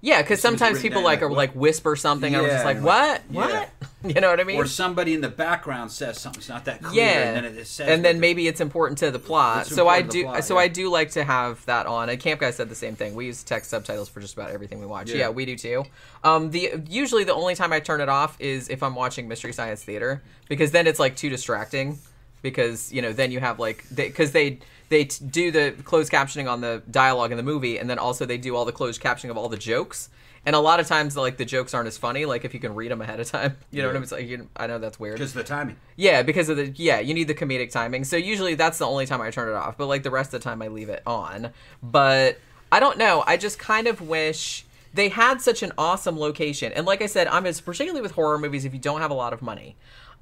Yeah, 0.00 0.22
because 0.22 0.40
sometimes 0.40 0.80
people 0.80 1.02
like 1.02 1.22
are 1.22 1.30
like, 1.30 1.52
whisper 1.52 1.96
something. 1.96 2.34
and 2.34 2.44
I'm 2.44 2.50
just 2.50 2.64
like, 2.64 2.80
what? 2.80 3.22
What? 3.28 3.70
You 4.04 4.20
know 4.20 4.30
what 4.30 4.38
I 4.38 4.44
mean? 4.44 4.56
Or 4.56 4.66
somebody 4.66 5.14
in 5.14 5.20
the 5.20 5.28
background 5.28 5.90
says 5.90 6.20
something's 6.20 6.48
not 6.48 6.66
that 6.66 6.80
clear, 6.80 7.04
yeah, 7.04 7.34
and 7.34 7.44
then 7.44 7.56
it, 7.56 7.66
says. 7.66 7.88
and 7.88 8.04
then 8.04 8.20
maybe 8.20 8.46
it's 8.46 8.60
important 8.60 8.98
to 8.98 9.10
the 9.10 9.18
plot. 9.18 9.66
So 9.66 9.88
I 9.88 10.02
do. 10.02 10.24
plot, 10.24 10.44
so 10.44 10.54
yeah. 10.54 10.60
I 10.60 10.68
do 10.68 10.88
like 10.90 11.10
to 11.12 11.24
have 11.24 11.64
that 11.66 11.86
on. 11.86 12.08
And 12.08 12.20
Camp 12.20 12.40
Guy 12.40 12.52
said 12.52 12.68
the 12.68 12.76
same 12.76 12.94
thing. 12.94 13.16
We 13.16 13.26
use 13.26 13.42
text 13.42 13.70
subtitles 13.70 14.08
for 14.08 14.20
just 14.20 14.34
about 14.34 14.50
everything 14.50 14.78
we 14.78 14.86
watch. 14.86 15.10
Yeah. 15.10 15.16
Yeah, 15.16 15.28
we 15.30 15.44
do 15.44 15.56
too. 15.56 15.84
Um, 16.22 16.52
the 16.52 16.80
usually 16.88 17.24
the 17.24 17.34
only 17.34 17.56
time 17.56 17.72
I 17.72 17.80
turn 17.80 18.00
it 18.00 18.08
off 18.08 18.40
is 18.40 18.68
if 18.68 18.80
I'm 18.82 18.94
watching 18.94 19.26
Mystery 19.26 19.52
Science 19.52 19.82
Theater 19.82 20.22
because 20.48 20.70
then 20.70 20.86
it's 20.86 21.00
like 21.00 21.16
too 21.16 21.30
distracting. 21.30 21.98
Because 22.42 22.92
you 22.92 23.02
know, 23.02 23.12
then 23.12 23.32
you 23.32 23.40
have 23.40 23.58
like 23.58 23.84
because 23.92 24.30
they 24.30 24.50
they 24.50 24.60
t- 25.04 25.24
do 25.24 25.50
the 25.50 25.74
closed 25.84 26.12
captioning 26.12 26.50
on 26.50 26.60
the 26.60 26.82
dialogue 26.90 27.30
in 27.30 27.36
the 27.36 27.42
movie, 27.42 27.78
and 27.78 27.88
then 27.90 27.98
also 27.98 28.24
they 28.26 28.38
do 28.38 28.54
all 28.56 28.64
the 28.64 28.72
closed 28.72 29.00
captioning 29.02 29.30
of 29.30 29.36
all 29.36 29.48
the 29.48 29.56
jokes. 29.56 30.08
And 30.44 30.54
a 30.54 30.60
lot 30.60 30.78
of 30.78 30.86
times, 30.86 31.16
like 31.16 31.38
the 31.38 31.44
jokes 31.44 31.74
aren't 31.74 31.88
as 31.88 31.98
funny. 31.98 32.24
Like 32.24 32.44
if 32.44 32.54
you 32.54 32.60
can 32.60 32.74
read 32.76 32.92
them 32.92 33.00
ahead 33.02 33.18
of 33.18 33.28
time, 33.28 33.56
you 33.72 33.82
know 33.82 33.88
what 33.88 33.90
I 33.90 33.94
Yeah. 33.94 33.98
mean? 33.98 34.02
It's 34.04 34.12
like 34.12 34.26
you, 34.28 34.48
I 34.56 34.66
know 34.68 34.78
that's 34.78 35.00
weird. 35.00 35.16
because 35.16 35.34
the 35.34 35.42
timing. 35.42 35.76
Yeah, 35.96 36.22
because 36.22 36.48
of 36.48 36.56
the 36.56 36.68
yeah, 36.76 37.00
you 37.00 37.14
need 37.14 37.26
the 37.26 37.34
comedic 37.34 37.72
timing. 37.72 38.04
So 38.04 38.16
usually 38.16 38.54
that's 38.54 38.78
the 38.78 38.86
only 38.86 39.06
time 39.06 39.20
I 39.20 39.30
turn 39.30 39.48
it 39.48 39.54
off. 39.54 39.76
But 39.76 39.86
like 39.86 40.04
the 40.04 40.10
rest 40.12 40.32
of 40.32 40.40
the 40.40 40.44
time 40.48 40.62
I 40.62 40.68
leave 40.68 40.88
it 40.88 41.02
on. 41.04 41.50
But 41.82 42.38
I 42.70 42.78
don't 42.78 42.96
know. 42.98 43.24
I 43.26 43.36
just 43.36 43.58
kind 43.58 43.88
of 43.88 44.00
wish 44.00 44.64
they 44.94 45.08
had 45.08 45.40
such 45.40 45.62
an 45.64 45.72
awesome 45.76 46.16
location. 46.18 46.72
And 46.72 46.86
like 46.86 47.02
I 47.02 47.06
said, 47.06 47.26
I'm 47.26 47.44
as 47.44 47.60
particularly 47.60 48.00
with 48.02 48.12
horror 48.12 48.38
movies 48.38 48.64
if 48.64 48.72
you 48.72 48.78
don't 48.78 49.00
have 49.00 49.10
a 49.10 49.14
lot 49.14 49.32
of 49.32 49.42
money. 49.42 49.76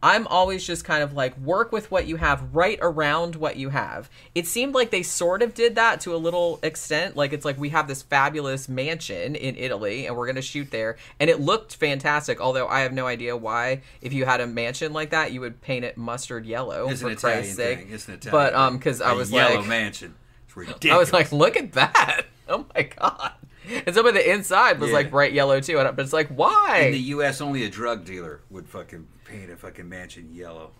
I'm 0.04 0.26
always 0.26 0.66
just 0.66 0.84
kind 0.84 1.02
of 1.02 1.14
like 1.14 1.36
work 1.38 1.72
with 1.72 1.90
what 1.90 2.06
you 2.06 2.16
have 2.16 2.54
right 2.54 2.78
around 2.82 3.36
what 3.36 3.56
you 3.56 3.70
have. 3.70 4.10
It 4.34 4.46
seemed 4.46 4.74
like 4.74 4.90
they 4.90 5.02
sort 5.02 5.40
of 5.42 5.54
did 5.54 5.76
that 5.76 6.00
to 6.02 6.14
a 6.14 6.18
little 6.18 6.60
extent. 6.62 7.16
Like 7.16 7.32
it's 7.32 7.44
like 7.44 7.58
we 7.58 7.70
have 7.70 7.88
this 7.88 8.02
fabulous 8.02 8.68
mansion 8.68 9.34
in 9.34 9.56
Italy 9.56 10.06
and 10.06 10.14
we're 10.14 10.26
going 10.26 10.36
to 10.36 10.42
shoot 10.42 10.70
there 10.70 10.96
and 11.18 11.30
it 11.30 11.40
looked 11.40 11.76
fantastic, 11.76 12.40
although 12.40 12.68
I 12.68 12.80
have 12.80 12.92
no 12.92 13.06
idea 13.06 13.34
why 13.36 13.80
if 14.02 14.12
you 14.12 14.26
had 14.26 14.42
a 14.42 14.46
mansion 14.46 14.92
like 14.92 15.10
that, 15.10 15.32
you 15.32 15.40
would 15.40 15.62
paint 15.62 15.86
it 15.86 15.96
mustard 15.96 16.44
yellow 16.44 16.90
It's 16.90 17.00
for 17.00 17.08
an 17.08 17.16
Christ's 17.16 17.54
Italian 17.54 17.56
sake. 17.56 17.78
thing. 17.86 17.94
It's 17.94 18.06
an 18.08 18.14
Italian 18.14 18.32
But 18.52 18.54
um 18.54 18.78
cuz 18.78 19.00
I 19.00 19.12
was 19.14 19.30
yellow 19.32 19.44
like 19.46 19.54
Yellow 19.54 19.66
mansion. 19.66 20.14
It's 20.46 20.54
ridiculous. 20.56 20.94
I 20.96 20.98
was 20.98 21.12
like, 21.14 21.32
look 21.32 21.56
at 21.56 21.72
that. 21.72 22.26
Oh 22.46 22.66
my 22.74 22.82
god. 22.82 23.32
And 23.86 23.94
some 23.94 24.04
of 24.06 24.12
the 24.12 24.30
inside 24.30 24.78
was 24.78 24.90
Yeah. 24.90 24.96
like 24.96 25.10
bright 25.10 25.32
yellow 25.32 25.60
too. 25.60 25.78
And- 25.78 25.96
But 25.96 26.02
it's 26.04 26.12
like, 26.12 26.28
why? 26.28 26.80
in 26.88 26.92
the 26.92 26.98
U.S., 27.16 27.40
only 27.40 27.64
a 27.64 27.70
drug 27.70 28.04
dealer 28.04 28.42
would 28.50 28.68
fucking 28.68 29.06
paint 29.38 29.50
a 29.50 29.56
fucking 29.56 29.88
mansion 29.88 30.28
yellow. 30.32 30.70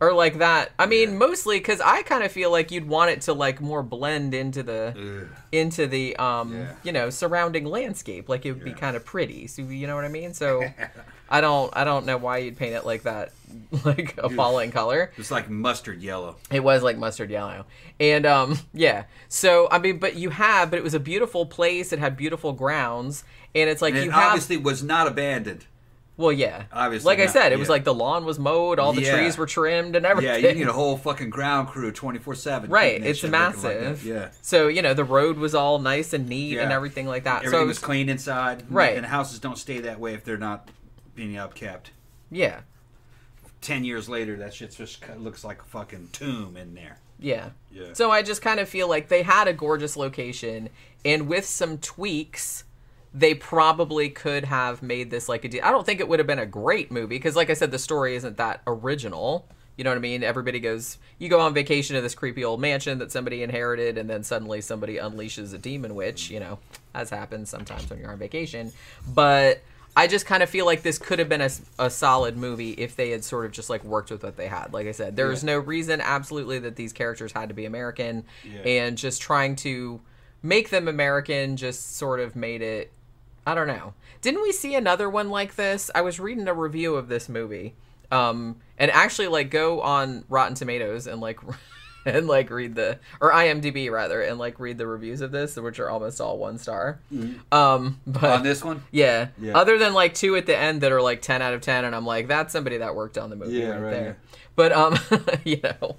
or 0.00 0.12
like 0.12 0.38
that. 0.38 0.72
I 0.78 0.86
mean, 0.86 1.12
Yeah. 1.12 1.16
mostly 1.18 1.58
because 1.58 1.80
I 1.80 2.02
kind 2.02 2.24
of 2.24 2.32
feel 2.32 2.50
like 2.50 2.70
you'd 2.72 2.86
want 2.88 3.10
it 3.12 3.20
to 3.22 3.32
like 3.32 3.60
more 3.60 3.82
blend 3.82 4.34
into 4.34 4.62
the 4.62 4.92
Ugh. 4.96 5.28
into 5.52 5.86
the 5.86 6.16
um 6.16 6.52
Yeah. 6.52 6.72
you 6.82 6.92
know 6.92 7.10
surrounding 7.10 7.64
landscape. 7.64 8.28
Like 8.28 8.44
it 8.44 8.52
would 8.52 8.64
be 8.64 8.72
kind 8.72 8.96
of 8.96 9.04
pretty. 9.04 9.46
So 9.46 9.62
you 9.62 9.86
know 9.86 9.94
what 9.94 10.04
I 10.04 10.08
mean. 10.08 10.34
So 10.34 10.64
I 11.30 11.40
don't 11.40 11.74
I 11.76 11.84
don't 11.84 12.04
know 12.06 12.16
why 12.18 12.38
you'd 12.38 12.56
paint 12.58 12.74
it 12.74 12.84
like 12.84 13.04
that, 13.04 13.32
like 13.84 14.18
a 14.18 14.28
falling 14.28 14.72
color. 14.72 15.10
It's 15.16 15.30
like 15.30 15.48
mustard 15.48 16.02
yellow. 16.02 16.36
It 16.50 16.60
was 16.64 16.82
like 16.82 16.98
mustard 16.98 17.30
yellow. 17.30 17.64
And 18.00 18.26
um 18.26 18.58
yeah. 18.74 19.04
So 19.28 19.68
I 19.70 19.78
mean 19.78 19.98
but 19.98 20.16
you 20.16 20.30
have 20.30 20.70
but 20.70 20.78
it 20.78 20.82
was 20.82 20.94
a 20.94 21.00
beautiful 21.00 21.46
place, 21.46 21.92
it 21.92 22.00
had 22.00 22.16
beautiful 22.16 22.52
grounds, 22.52 23.22
and 23.54 23.70
it's 23.70 23.80
like 23.80 23.94
And 23.94 24.04
you 24.04 24.10
it 24.10 24.14
have 24.14 24.32
obviously 24.32 24.56
was 24.58 24.82
not 24.82 25.06
abandoned. 25.06 25.66
Well 26.16 26.30
yeah. 26.32 26.64
obviously 26.72 27.06
Like 27.06 27.18
I 27.18 27.26
said, 27.26 27.52
it 27.52 27.58
was 27.58 27.68
like 27.68 27.84
the 27.84 27.94
lawn 27.94 28.24
was 28.24 28.38
mowed, 28.38 28.78
all 28.78 28.92
the 28.92 29.02
Yeah. 29.02 29.16
trees 29.16 29.36
were 29.36 29.46
trimmed 29.46 29.96
and 29.96 30.06
everything. 30.06 30.42
Yeah, 30.44 30.50
you 30.50 30.54
need 30.56 30.68
a 30.68 30.72
whole 30.72 30.96
fucking 30.96 31.30
ground 31.30 31.68
crew, 31.68 31.90
twenty 31.92 32.18
four 32.18 32.34
seven. 32.34 32.70
Right, 32.80 33.02
it's 33.04 33.22
massive. 33.24 34.04
yeah, 34.04 34.30
So, 34.42 34.68
you 34.68 34.80
know, 34.82 34.94
the 34.94 35.04
road 35.04 35.36
was 35.38 35.54
all 35.54 35.78
nice 35.78 36.12
and 36.12 36.28
neat 36.28 36.58
and 36.58 36.70
everything 36.72 37.06
like 37.06 37.24
that. 37.24 37.38
everything 37.38 37.58
so 37.58 37.62
it 37.62 37.66
was 37.66 37.76
was 37.80 37.84
clean 37.84 38.08
inside. 38.08 38.64
Right. 38.70 38.96
and 38.96 39.04
houses 39.06 39.38
don't 39.40 39.58
stay 39.58 39.80
that 39.80 39.98
way 39.98 40.14
if 40.14 40.24
they're 40.24 40.36
not 40.38 40.68
being 41.14 41.32
upkept. 41.32 41.86
yeah. 42.30 42.60
Ten 43.60 43.82
years 43.84 44.10
later, 44.10 44.36
that 44.36 44.52
shit 44.52 44.72
just 44.76 45.02
looks 45.18 45.42
like 45.42 45.62
a 45.62 45.64
fucking 45.64 46.10
tomb 46.12 46.54
in 46.56 46.74
there. 46.74 46.98
Yeah. 47.18 47.50
Yeah. 47.72 47.94
So 47.94 48.10
I 48.10 48.20
just 48.20 48.42
kind 48.42 48.60
of 48.60 48.68
feel 48.68 48.88
like 48.90 49.08
they 49.08 49.22
had 49.22 49.48
a 49.48 49.54
gorgeous 49.54 49.96
location, 49.96 50.68
and 51.02 51.28
with 51.28 51.46
some 51.46 51.78
tweaks, 51.78 52.63
they 53.16 53.32
probably 53.34 54.10
could 54.10 54.44
have 54.44 54.82
made 54.82 55.10
this 55.10 55.28
like 55.28 55.44
a. 55.44 55.48
De- 55.48 55.62
I 55.62 55.70
don't 55.70 55.86
think 55.86 56.00
it 56.00 56.08
would 56.08 56.18
have 56.18 56.26
been 56.26 56.40
a 56.40 56.46
great 56.46 56.90
movie 56.90 57.16
because, 57.16 57.36
like 57.36 57.48
I 57.48 57.54
said, 57.54 57.70
the 57.70 57.78
story 57.78 58.16
isn't 58.16 58.36
that 58.38 58.60
original. 58.66 59.46
You 59.76 59.82
know 59.84 59.90
what 59.90 59.96
I 59.96 60.00
mean? 60.00 60.22
Everybody 60.22 60.60
goes, 60.60 60.98
you 61.18 61.28
go 61.28 61.40
on 61.40 61.52
vacation 61.52 61.96
to 61.96 62.02
this 62.02 62.14
creepy 62.14 62.44
old 62.44 62.60
mansion 62.60 62.98
that 62.98 63.10
somebody 63.10 63.42
inherited, 63.42 63.98
and 63.98 64.08
then 64.08 64.22
suddenly 64.22 64.60
somebody 64.60 64.96
unleashes 64.96 65.52
a 65.54 65.58
demon 65.58 65.94
witch. 65.94 66.30
You 66.30 66.40
know, 66.40 66.58
as 66.94 67.10
happens 67.10 67.50
sometimes 67.50 67.88
when 67.88 67.98
you're 68.00 68.10
on 68.12 68.18
vacation. 68.18 68.72
But 69.14 69.62
I 69.96 70.08
just 70.08 70.26
kind 70.26 70.42
of 70.42 70.50
feel 70.50 70.66
like 70.66 70.82
this 70.82 70.98
could 70.98 71.20
have 71.20 71.28
been 71.28 71.40
a, 71.40 71.50
a 71.78 71.88
solid 71.90 72.36
movie 72.36 72.70
if 72.72 72.96
they 72.96 73.10
had 73.10 73.22
sort 73.22 73.46
of 73.46 73.52
just 73.52 73.70
like 73.70 73.84
worked 73.84 74.10
with 74.10 74.24
what 74.24 74.36
they 74.36 74.48
had. 74.48 74.72
Like 74.72 74.88
I 74.88 74.92
said, 74.92 75.14
there's 75.14 75.44
Yeah. 75.44 75.52
no 75.52 75.58
reason 75.60 76.00
absolutely 76.00 76.58
that 76.60 76.74
these 76.74 76.92
characters 76.92 77.30
had 77.30 77.48
to 77.48 77.54
be 77.54 77.64
American, 77.64 78.24
Yeah. 78.44 78.60
and 78.62 78.98
just 78.98 79.22
trying 79.22 79.54
to 79.56 80.00
make 80.42 80.70
them 80.70 80.88
American 80.88 81.56
just 81.56 81.96
sort 81.96 82.18
of 82.20 82.34
made 82.36 82.60
it. 82.60 82.92
I 83.46 83.54
don't 83.54 83.66
know. 83.66 83.94
Didn't 84.22 84.42
we 84.42 84.52
see 84.52 84.74
another 84.74 85.08
one 85.10 85.28
like 85.30 85.56
this? 85.56 85.90
I 85.94 86.00
was 86.00 86.18
reading 86.18 86.48
a 86.48 86.54
review 86.54 86.94
of 86.94 87.08
this 87.08 87.28
movie, 87.28 87.74
um, 88.10 88.56
and 88.78 88.90
actually 88.90 89.28
like 89.28 89.50
go 89.50 89.80
on 89.82 90.24
Rotten 90.28 90.54
Tomatoes 90.54 91.06
and 91.06 91.20
like. 91.20 91.40
And 92.06 92.26
like 92.26 92.50
read 92.50 92.74
the 92.74 92.98
or 93.18 93.32
IMDb 93.32 93.90
rather, 93.90 94.20
and 94.20 94.38
like 94.38 94.60
read 94.60 94.76
the 94.76 94.86
reviews 94.86 95.22
of 95.22 95.32
this, 95.32 95.56
which 95.56 95.80
are 95.80 95.88
almost 95.88 96.20
all 96.20 96.36
one 96.36 96.58
star. 96.58 97.00
Um, 97.50 97.98
but 98.06 98.24
On 98.24 98.42
this 98.42 98.62
one, 98.62 98.82
yeah. 98.90 99.28
Yeah. 99.40 99.56
Other 99.56 99.78
than 99.78 99.94
like 99.94 100.12
two 100.12 100.36
at 100.36 100.44
the 100.44 100.54
end 100.54 100.82
that 100.82 100.92
are 100.92 101.00
like 101.00 101.22
10 101.22 101.40
out 101.40 101.54
of 101.54 101.62
10 101.62 101.86
and 101.86 101.96
I'm 101.96 102.04
like 102.04 102.28
that's 102.28 102.52
somebody 102.52 102.76
that 102.76 102.94
worked 102.94 103.16
on 103.16 103.30
the 103.30 103.36
movie 103.36 103.56
Yeah, 103.56 103.68
right, 103.70 103.80
right, 103.80 103.90
there. 103.90 104.18
But 104.54 104.72
um 104.72 104.98
you 105.44 105.60
know, 105.62 105.96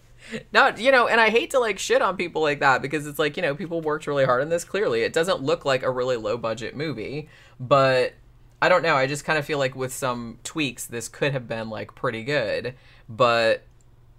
not 0.52 0.80
you 0.80 0.92
know, 0.92 1.08
and 1.08 1.20
I 1.20 1.30
hate 1.30 1.52
to 1.52 1.60
like 1.60 1.80
shit 1.80 2.02
on 2.02 2.18
people 2.18 2.42
like 2.42 2.60
that 2.60 2.82
because 2.82 3.08
it's 3.08 3.20
like, 3.20 3.38
you 3.38 3.44
know, 3.44 3.56
people 3.56 3.82
worked 3.82 4.08
really 4.08 4.26
hard 4.26 4.42
on 4.42 4.50
this 4.50 4.64
clearly. 4.64 5.02
It 5.02 5.14
doesn't 5.14 5.42
look 5.42 5.66
like 5.66 5.84
a 5.84 5.92
really 5.92 6.18
low 6.18 6.38
budget 6.38 6.76
movie, 6.76 7.30
but 7.60 8.14
I 8.62 8.70
don't 8.70 8.84
know. 8.84 8.96
I 8.96 9.08
just 9.08 9.26
kind 9.26 9.38
of 9.38 9.46
feel 9.46 9.60
like 9.60 9.76
with 9.76 9.94
some 9.94 10.40
tweaks 10.44 10.86
this 10.86 11.08
could 11.08 11.34
have 11.34 11.48
been 11.48 11.70
like 11.70 11.96
pretty 11.96 12.24
good, 12.24 12.76
but 13.08 13.64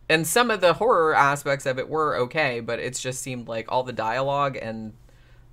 and 0.08 0.26
some 0.26 0.50
of 0.50 0.60
the 0.60 0.74
horror 0.74 1.14
aspects 1.14 1.66
of 1.66 1.78
it 1.78 1.88
were 1.88 2.16
okay, 2.16 2.60
but 2.60 2.78
it's 2.78 3.00
just 3.00 3.20
seemed 3.20 3.48
like 3.48 3.66
all 3.70 3.82
the 3.82 3.92
dialogue 3.92 4.56
and 4.60 4.92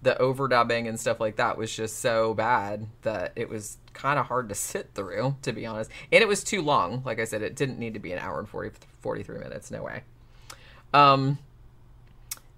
the 0.04 0.16
overdubbing 0.20 0.88
and 0.88 1.00
stuff 1.00 1.20
like 1.20 1.38
that 1.38 1.58
was 1.58 1.74
just 1.74 2.00
so 2.00 2.34
bad 2.34 2.88
that 3.02 3.32
it 3.36 3.50
was 3.50 3.78
kind 3.94 4.20
of 4.20 4.28
hard 4.28 4.50
to 4.50 4.56
sit 4.56 4.90
through, 4.94 5.36
to 5.42 5.54
be 5.54 5.66
honest. 5.66 5.90
And 6.12 6.22
it 6.22 6.28
was 6.28 6.44
too 6.44 6.62
long. 6.62 7.02
Like 7.06 7.20
I 7.20 7.24
said, 7.24 7.42
it 7.42 7.56
didn't 7.56 7.80
need 7.80 7.94
to 7.94 8.00
be 8.00 8.12
an 8.12 8.20
hour 8.20 8.38
and 8.38 8.48
40, 8.48 8.78
43 9.02 9.40
minutes. 9.40 9.72
No 9.72 9.82
way. 9.84 10.04
Um, 10.94 11.40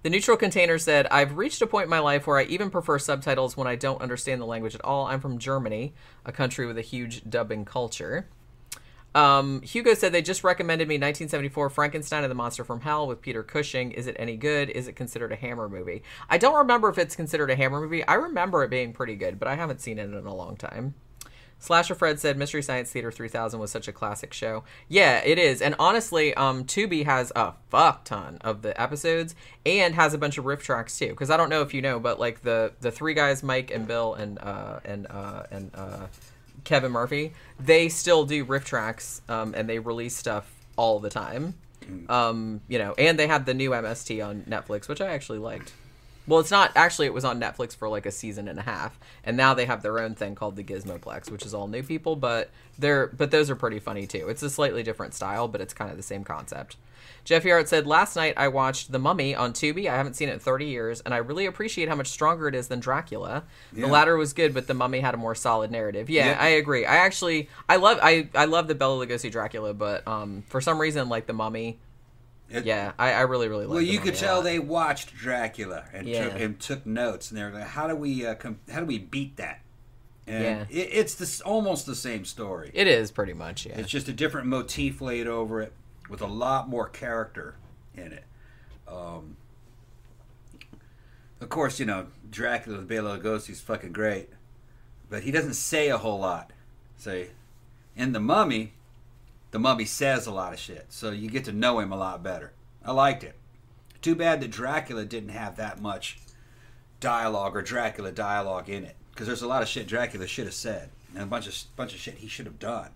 the 0.04 0.10
neutral 0.12 0.38
container 0.38 0.78
said, 0.78 1.08
I've 1.08 1.36
reached 1.36 1.62
a 1.64 1.68
point 1.68 1.86
in 1.86 1.90
my 1.90 2.00
life 2.00 2.28
where 2.28 2.38
I 2.38 2.44
even 2.44 2.70
prefer 2.70 3.00
subtitles 3.00 3.58
when 3.58 3.68
I 3.68 3.76
don't 3.76 4.02
understand 4.02 4.40
the 4.40 4.46
language 4.46 4.76
at 4.76 4.86
all. 4.86 5.08
I'm 5.08 5.20
from 5.20 5.40
Germany, 5.40 5.94
a 6.26 6.32
country 6.32 6.68
with 6.68 6.78
a 6.78 6.82
huge 6.82 7.28
dubbing 7.28 7.66
culture. 7.66 8.28
Um, 9.16 9.62
Hugo 9.62 9.94
said 9.94 10.12
they 10.12 10.22
just 10.22 10.44
recommended 10.44 10.90
me 10.90 10.96
1974 10.96 11.70
Frankenstein 11.70 12.24
and 12.24 12.30
the 12.30 12.36
Monster 12.36 12.66
from 12.66 12.82
Hell 12.82 13.08
with 13.08 13.22
Peter 13.22 13.44
Cushing. 13.44 13.94
Is 13.94 14.08
it 14.08 14.16
any 14.20 14.36
good? 14.36 14.70
Is 14.70 14.90
it 14.90 14.96
considered 14.98 15.32
a 15.32 15.38
Hammer 15.38 15.70
movie? 15.70 16.04
I 16.30 16.38
don't 16.38 16.56
remember 16.56 16.90
if 16.90 16.98
it's 16.98 17.16
considered 17.16 17.50
a 17.50 17.56
Hammer 17.56 17.80
movie. 17.80 18.06
I 18.06 18.16
remember 18.16 18.62
it 18.64 18.70
being 18.70 18.92
pretty 18.92 19.16
good, 19.16 19.40
but 19.40 19.48
I 19.48 19.56
haven't 19.56 19.80
seen 19.80 19.98
it 19.98 20.04
in 20.04 20.14
a 20.14 20.36
long 20.36 20.58
time. 20.58 20.96
Slasher 21.60 21.96
Fred 21.96 22.20
said 22.20 22.38
Mystery 22.38 22.62
Science 22.62 22.92
Theater 22.92 23.12
3000 23.12 23.60
was 23.60 23.72
such 23.72 23.88
a 23.88 23.92
classic 23.92 24.34
show. 24.34 24.64
Yeah, 24.88 25.22
it 25.24 25.40
is. 25.40 25.62
And 25.62 25.76
honestly, 25.80 26.34
um, 26.36 26.66
Tubi 26.66 27.06
has 27.06 27.32
a 27.36 27.54
fuck 27.70 28.04
ton 28.04 28.38
of 28.42 28.62
the 28.62 28.80
episodes 28.80 29.34
and 29.66 29.96
has 29.96 30.14
a 30.14 30.18
bunch 30.18 30.38
of 30.38 30.46
riff 30.46 30.62
tracks 30.62 30.98
too. 30.98 31.10
Because 31.10 31.30
I 31.30 31.38
don't 31.38 31.50
know 31.50 31.62
if 31.62 31.74
you 31.74 31.82
know, 31.82 32.00
but 32.00 32.20
like 32.20 32.44
the 32.44 32.74
the 32.82 32.92
three 32.92 33.14
guys, 33.14 33.42
Mike 33.42 33.72
and 33.72 33.88
Bill 33.88 34.14
and 34.14 34.38
uh, 34.40 34.80
and 34.86 35.08
uh, 35.10 35.44
and 35.50 35.72
uh, 35.74 36.08
Kevin 36.66 36.92
Murphy, 36.92 37.34
they 37.60 37.90
still 37.90 38.26
do 38.26 38.44
riff 38.44 38.66
tracks 38.66 39.22
um, 39.28 39.54
and 39.56 39.68
they 39.68 39.80
release 39.80 40.16
stuff 40.16 40.52
all 40.76 41.00
the 41.00 41.10
time. 41.10 41.56
Um, 42.10 42.62
you 42.68 42.80
know, 42.80 42.96
and 42.98 43.18
they 43.18 43.28
had 43.28 43.46
the 43.46 43.54
new 43.54 43.70
MST 43.70 44.26
on 44.26 44.42
Netflix, 44.44 44.88
which 44.88 45.02
I 45.02 45.14
actually 45.14 45.38
liked. 45.38 45.72
Well, 46.28 46.40
it's 46.40 46.52
not 46.52 46.72
actually. 46.76 47.06
It 47.08 47.14
was 47.14 47.26
on 47.26 47.40
Netflix 47.40 47.76
for 47.76 47.88
like 47.88 48.06
a 48.06 48.12
season 48.12 48.48
and 48.48 48.60
a 48.60 48.64
half, 48.64 49.00
and 49.24 49.38
now 49.38 49.54
they 49.54 49.66
have 49.66 49.82
their 49.82 50.00
own 50.00 50.16
thing 50.16 50.36
called 50.36 50.56
the 50.56 50.64
Gizmoplex, 50.64 51.30
which 51.32 51.46
is 51.46 51.54
all 51.54 51.68
new 51.68 51.84
people, 51.84 52.16
but 52.16 52.50
they're 52.80 53.08
but 53.08 53.32
those 53.32 53.50
are 53.50 53.56
pretty 53.56 53.80
funny 53.80 54.08
too. 54.08 54.28
It's 54.30 54.44
a 54.44 54.50
slightly 54.50 54.84
different 54.84 55.14
style, 55.14 55.48
but 55.48 55.62
it's 55.62 55.74
kind 55.74 55.92
of 55.92 55.98
the 55.98 56.04
same 56.04 56.24
concept. 56.24 56.78
Jeffy 57.24 57.52
Art 57.52 57.68
said, 57.68 57.86
"Last 57.88 58.16
night 58.16 58.34
I 58.38 58.48
watched 58.48 58.92
The 58.92 59.00
Mummy 59.00 59.34
on 59.36 59.54
Tubi. 59.54 59.88
I 59.88 59.96
haven't 59.96 60.16
seen 60.16 60.30
it 60.30 60.34
in 60.34 60.40
30 60.40 60.66
years, 60.66 61.02
and 61.02 61.14
I 61.14 61.18
really 61.18 61.46
appreciate 61.46 61.90
how 61.90 61.96
much 61.96 62.08
stronger 62.08 62.48
it 62.48 62.56
is 62.56 62.68
than 62.68 62.80
Dracula. 62.80 63.44
The 63.74 63.88
latter 63.88 64.16
was 64.18 64.34
good, 64.34 64.54
but 64.54 64.68
The 64.68 64.74
Mummy 64.74 65.00
had 65.00 65.14
a 65.14 65.18
more 65.18 65.36
solid 65.36 65.72
narrative. 65.72 66.10
Yeah, 66.10 66.32
Yeah. 66.32 66.38
I 66.40 66.48
agree. 66.50 66.86
I 66.86 66.98
actually 66.98 67.50
I 67.70 67.78
love 67.78 68.00
I 68.02 68.30
I 68.36 68.46
love 68.46 68.68
the 68.68 68.76
Bela 68.76 69.06
Lugosi 69.06 69.32
Dracula, 69.32 69.74
but 69.74 70.08
um 70.08 70.44
for 70.50 70.62
some 70.62 70.80
reason 70.80 71.10
like 71.10 71.26
The 71.28 71.34
Mummy, 71.34 71.80
It- 72.50 72.66
yeah, 72.66 72.92
I, 73.00 73.14
I 73.14 73.22
really 73.22 73.48
really 73.48 73.66
like. 73.66 73.74
Well, 73.74 73.82
you 73.82 74.00
could 74.00 74.16
tell 74.16 74.36
lot. 74.36 74.44
they 74.44 74.60
watched 74.60 75.16
Dracula 75.16 75.86
and 75.94 76.08
Yeah. 76.08 76.26
took 76.30 76.40
and 76.40 76.60
took 76.60 76.86
notes, 76.86 77.32
and 77.32 77.38
they 77.40 77.44
were 77.44 77.50
like, 77.52 77.64
"How 77.68 77.88
do 77.88 77.96
we 77.96 78.26
uh, 78.26 78.36
com- 78.36 78.60
how 78.72 78.80
do 78.82 78.86
we 78.86 79.00
beat 79.00 79.38
that?" 79.38 79.62
And 80.28 80.44
Yeah. 80.44 80.66
it, 80.70 80.90
it's 80.92 81.16
this 81.16 81.42
almost 81.42 81.86
the 81.86 81.96
same 81.96 82.24
story. 82.26 82.72
It 82.74 82.88
is 82.88 83.12
pretty 83.12 83.34
much 83.34 83.66
yeah. 83.66 83.78
It's 83.80 83.90
just 83.90 84.08
a 84.08 84.14
different 84.14 84.48
motif 84.48 85.02
laid 85.02 85.28
over 85.28 85.62
it 85.62 85.74
with 86.10 86.22
a 86.22 86.28
lot 86.28 86.70
more 86.70 86.88
character 86.88 87.56
in 87.96 88.12
it. 88.14 88.24
Um, 88.88 89.38
of 91.42 91.50
course, 91.50 91.80
you 91.80 91.86
know 91.86 92.08
Dracula 92.30 92.78
with 92.80 92.88
Bela 92.88 93.18
Lugosi's 93.20 93.62
fucking 93.62 93.92
great, 93.92 94.30
but 95.10 95.24
he 95.24 95.32
doesn't 95.32 95.54
say 95.56 95.90
a 95.90 95.98
whole 95.98 96.20
lot. 96.20 96.52
Say, 96.98 97.30
in 97.96 98.14
the 98.14 98.20
Mummy, 98.20 98.74
the 99.56 99.60
Mummy 99.60 99.86
says 99.86 100.28
a 100.28 100.34
lot 100.34 100.52
of 100.52 100.60
shit, 100.60 100.88
so 100.90 101.12
you 101.12 101.30
get 101.30 101.46
to 101.46 101.54
know 101.54 101.80
him 101.80 101.94
a 101.94 101.98
lot 101.98 102.22
better. 102.22 102.52
I 102.84 102.92
liked 102.92 103.24
it. 103.24 103.36
Too 104.02 104.14
bad 104.14 104.42
that 104.42 104.52
Dracula 104.52 105.06
didn't 105.06 105.30
have 105.30 105.56
that 105.56 105.82
much 105.82 106.20
dialogue 107.00 107.56
or 107.56 107.62
Dracula 107.62 108.12
dialogue 108.12 108.68
in 108.68 108.84
it, 108.84 108.98
because 109.12 109.28
there's 109.28 109.44
a 109.44 109.48
lot 109.48 109.62
of 109.62 109.70
shit 109.70 109.88
Dracula 109.88 110.28
should 110.28 110.44
have 110.44 110.54
said 110.54 110.90
and 111.14 111.24
a 111.24 111.26
bunch 111.26 111.48
of 111.48 111.56
bunch 111.78 111.94
of 111.94 112.02
shit 112.02 112.16
he 112.16 112.28
should 112.28 112.48
have 112.48 112.60
done, 112.60 112.90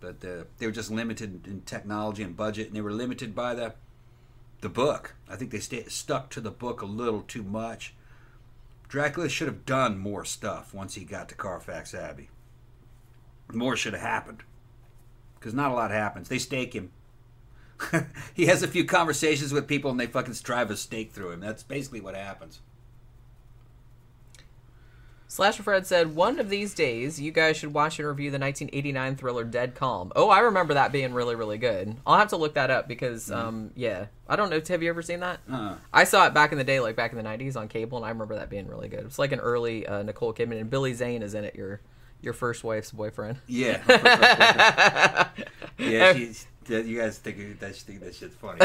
but 0.00 0.24
uh, 0.24 0.44
they 0.56 0.64
were 0.64 0.72
just 0.72 0.90
limited 0.90 1.46
in 1.46 1.60
technology 1.66 2.22
and 2.22 2.34
budget, 2.34 2.68
and 2.68 2.76
they 2.76 2.80
were 2.80 2.90
limited 2.90 3.34
by 3.34 3.54
the 3.54 3.74
the 4.62 4.70
book. 4.70 5.14
I 5.28 5.36
think 5.36 5.50
they 5.50 5.60
stay, 5.60 5.84
stuck 5.88 6.30
to 6.30 6.40
the 6.40 6.50
book 6.50 6.80
a 6.80 6.86
little 6.86 7.20
too 7.20 7.42
much. 7.42 7.92
Dracula 8.88 9.28
should 9.28 9.48
have 9.48 9.66
done 9.66 9.98
more 9.98 10.24
stuff 10.24 10.72
once 10.72 10.94
he 10.94 11.04
got 11.04 11.28
to 11.28 11.34
Carfax 11.34 11.92
Abbey. 11.92 12.30
More 13.52 13.76
should 13.76 13.92
have 13.92 14.00
happened. 14.00 14.44
Because 15.38 15.54
not 15.54 15.70
a 15.70 15.74
lot 15.74 15.90
happens. 15.90 16.28
They 16.28 16.38
stake 16.38 16.74
him. 16.74 16.90
he 18.34 18.46
has 18.46 18.62
a 18.62 18.68
few 18.68 18.84
conversations 18.84 19.52
with 19.52 19.68
people, 19.68 19.90
and 19.90 20.00
they 20.00 20.06
fucking 20.06 20.34
drive 20.42 20.70
a 20.70 20.76
stake 20.76 21.12
through 21.12 21.30
him. 21.30 21.40
That's 21.40 21.62
basically 21.62 22.00
what 22.00 22.14
happens. 22.14 22.60
Slasher 25.30 25.62
Fred 25.62 25.86
said, 25.86 26.16
"One 26.16 26.40
of 26.40 26.48
these 26.48 26.72
days, 26.74 27.20
you 27.20 27.30
guys 27.30 27.58
should 27.58 27.74
watch 27.74 27.98
and 27.98 28.08
review 28.08 28.30
the 28.30 28.38
1989 28.38 29.16
thriller 29.16 29.44
Dead 29.44 29.74
Calm." 29.74 30.10
Oh, 30.16 30.30
I 30.30 30.40
remember 30.40 30.74
that 30.74 30.90
being 30.90 31.12
really, 31.12 31.34
really 31.34 31.58
good. 31.58 31.96
I'll 32.06 32.18
have 32.18 32.30
to 32.30 32.38
look 32.38 32.54
that 32.54 32.70
up 32.70 32.88
because, 32.88 33.30
um, 33.30 33.70
yeah, 33.76 34.06
I 34.26 34.36
don't 34.36 34.48
know. 34.48 34.60
Have 34.66 34.82
you 34.82 34.88
ever 34.88 35.02
seen 35.02 35.20
that? 35.20 35.40
Uh, 35.50 35.74
I 35.92 36.04
saw 36.04 36.26
it 36.26 36.32
back 36.32 36.50
in 36.52 36.58
the 36.58 36.64
day, 36.64 36.80
like 36.80 36.96
back 36.96 37.12
in 37.12 37.18
the 37.18 37.24
90s 37.24 37.56
on 37.56 37.68
cable, 37.68 37.98
and 37.98 38.06
I 38.06 38.08
remember 38.08 38.36
that 38.36 38.48
being 38.48 38.66
really 38.68 38.88
good. 38.88 39.00
It's 39.00 39.18
like 39.18 39.32
an 39.32 39.40
early 39.40 39.86
uh, 39.86 40.02
Nicole 40.02 40.32
Kidman, 40.32 40.60
and 40.60 40.70
Billy 40.70 40.94
Zane 40.94 41.22
is 41.22 41.34
in 41.34 41.44
it. 41.44 41.54
Your 41.54 41.82
your 42.20 42.32
first 42.32 42.64
wife's 42.64 42.90
boyfriend. 42.92 43.38
yeah, 43.46 43.82
yeah. 45.78 46.12
She's, 46.14 46.46
you 46.68 46.98
guys 46.98 47.18
think 47.18 47.60
that 47.60 47.74
think 47.74 48.00
that 48.00 48.14
shit's 48.14 48.34
funny. 48.34 48.60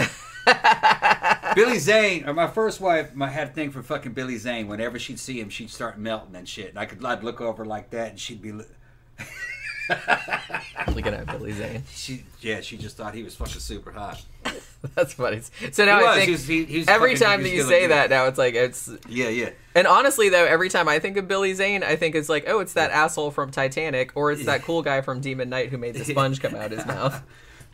Billy 1.55 1.79
Zane, 1.79 2.27
or 2.27 2.33
my 2.33 2.47
first 2.47 2.81
wife, 2.81 3.13
my, 3.13 3.29
had 3.29 3.49
a 3.49 3.51
thing 3.51 3.71
for 3.71 3.81
fucking 3.81 4.13
Billy 4.13 4.37
Zane. 4.37 4.67
Whenever 4.67 4.99
she'd 4.99 5.19
see 5.19 5.39
him, 5.39 5.49
she'd 5.49 5.69
start 5.69 5.97
melting 5.99 6.35
and 6.35 6.47
shit. 6.47 6.69
And 6.69 6.79
I 6.79 6.85
could, 6.85 7.03
I'd 7.05 7.23
look 7.23 7.41
over 7.41 7.63
like 7.65 7.91
that, 7.91 8.09
and 8.09 8.19
she'd 8.19 8.41
be, 8.41 8.51
li- 8.51 8.65
Looking 10.95 11.13
at 11.13 11.25
Billy 11.27 11.51
Zane. 11.53 11.83
she, 11.91 12.23
yeah, 12.41 12.61
she 12.61 12.77
just 12.77 12.97
thought 12.97 13.13
he 13.13 13.23
was 13.23 13.35
fucking 13.35 13.59
super 13.59 13.91
hot. 13.91 14.23
That's 14.95 15.13
funny. 15.13 15.41
So 15.71 15.85
now 15.85 15.99
He 15.99 16.05
I 16.05 16.07
was, 16.07 16.15
think 16.17 16.25
he 16.25 16.31
was- 16.31 16.47
he- 16.47 16.65
he 16.65 16.77
was 16.79 16.87
every 16.87 17.15
fucking- 17.15 17.27
time 17.27 17.39
he 17.39 17.43
that 17.45 17.49
was 17.49 17.51
you 17.57 17.63
good 17.63 17.69
say 17.69 17.75
looking. 17.81 17.89
that, 17.89 18.09
now 18.09 18.25
it's 18.27 18.37
like 18.37 18.53
it's. 18.55 18.89
Yeah, 19.07 19.29
yeah. 19.29 19.49
And 19.75 19.87
honestly, 19.87 20.29
though, 20.29 20.45
every 20.45 20.69
time 20.69 20.87
I 20.87 20.99
think 20.99 21.17
of 21.17 21.27
Billy 21.27 21.53
Zane, 21.53 21.83
I 21.83 21.95
think 21.95 22.15
it's 22.15 22.29
like, 22.29 22.45
oh, 22.47 22.59
it's 22.59 22.73
that 22.73 22.91
asshole 22.91 23.31
from 23.31 23.49
Titanic, 23.51 24.11
or 24.15 24.31
it's 24.31 24.45
that 24.45 24.61
cool 24.63 24.81
guy 24.81 25.01
from 25.01 25.21
Demon 25.21 25.49
Knight 25.49 25.69
who 25.69 25.77
made 25.77 25.95
the 25.95 26.05
sponge 26.11 26.41
come 26.41 26.53
out 26.55 26.71
his 26.71 26.85
mouth. 26.85 27.23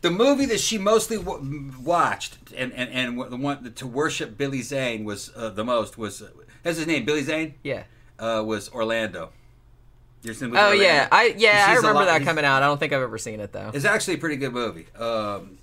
The 0.02 0.10
movie 0.10 0.46
that 0.46 0.60
she 0.60 0.78
mostly 0.78 1.18
w- 1.18 1.72
watched 1.82 2.38
and, 2.56 2.72
and, 2.72 2.88
and 2.90 3.30
the 3.30 3.36
one 3.36 3.70
to 3.74 3.86
worship 3.86 4.38
Billy 4.38 4.62
Zane 4.62 5.04
was 5.04 5.30
uh, 5.36 5.50
the 5.50 5.62
most 5.64 5.98
was, 5.98 6.22
uh, 6.22 6.28
that's 6.62 6.78
his 6.78 6.86
name, 6.86 7.04
Billy 7.04 7.22
Zane? 7.22 7.54
Yeah. 7.62 7.82
Uh, 8.18 8.42
was 8.46 8.70
Orlando. 8.70 9.30
You 10.22 10.30
ever 10.30 10.38
seen 10.38 10.50
the 10.50 10.54
movie 10.56 10.66
Oh 10.68 10.72
yeah, 10.72 11.08
I 11.10 11.34
yeah 11.38 11.64
I 11.68 11.74
remember 11.76 12.04
that 12.04 12.22
coming 12.24 12.44
out. 12.44 12.62
I 12.62 12.66
don't 12.66 12.78
think 12.78 12.92
I've 12.92 13.00
ever 13.02 13.18
seen 13.18 13.40
it 13.40 13.52
though. 13.52 13.70
It's 13.72 13.84
actually 13.86 14.14
a 14.14 14.18
pretty 14.18 14.36
good 14.36 14.52
movie. 14.52 14.86
Um, 14.98 15.58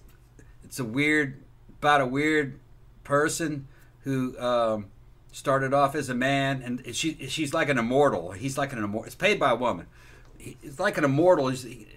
it's 0.63 0.79
a 0.79 0.83
weird, 0.83 1.41
about 1.79 2.01
a 2.01 2.05
weird 2.07 2.59
person 3.03 3.67
who 4.01 4.37
um, 4.39 4.87
started 5.31 5.73
off 5.73 5.93
as 5.95 6.09
a 6.09 6.15
man, 6.15 6.61
and 6.63 6.95
she 6.95 7.27
she's 7.27 7.53
like 7.53 7.69
an 7.69 7.77
immortal. 7.77 8.31
He's 8.31 8.57
like 8.57 8.73
an 8.73 8.79
immortal. 8.79 9.05
It's 9.05 9.15
paid 9.15 9.39
by 9.39 9.51
a 9.51 9.55
woman. 9.55 9.85
He- 10.39 10.57
It's 10.63 10.79
like 10.79 10.97
an 10.97 11.03
immortal. 11.03 11.49
He, 11.49 11.87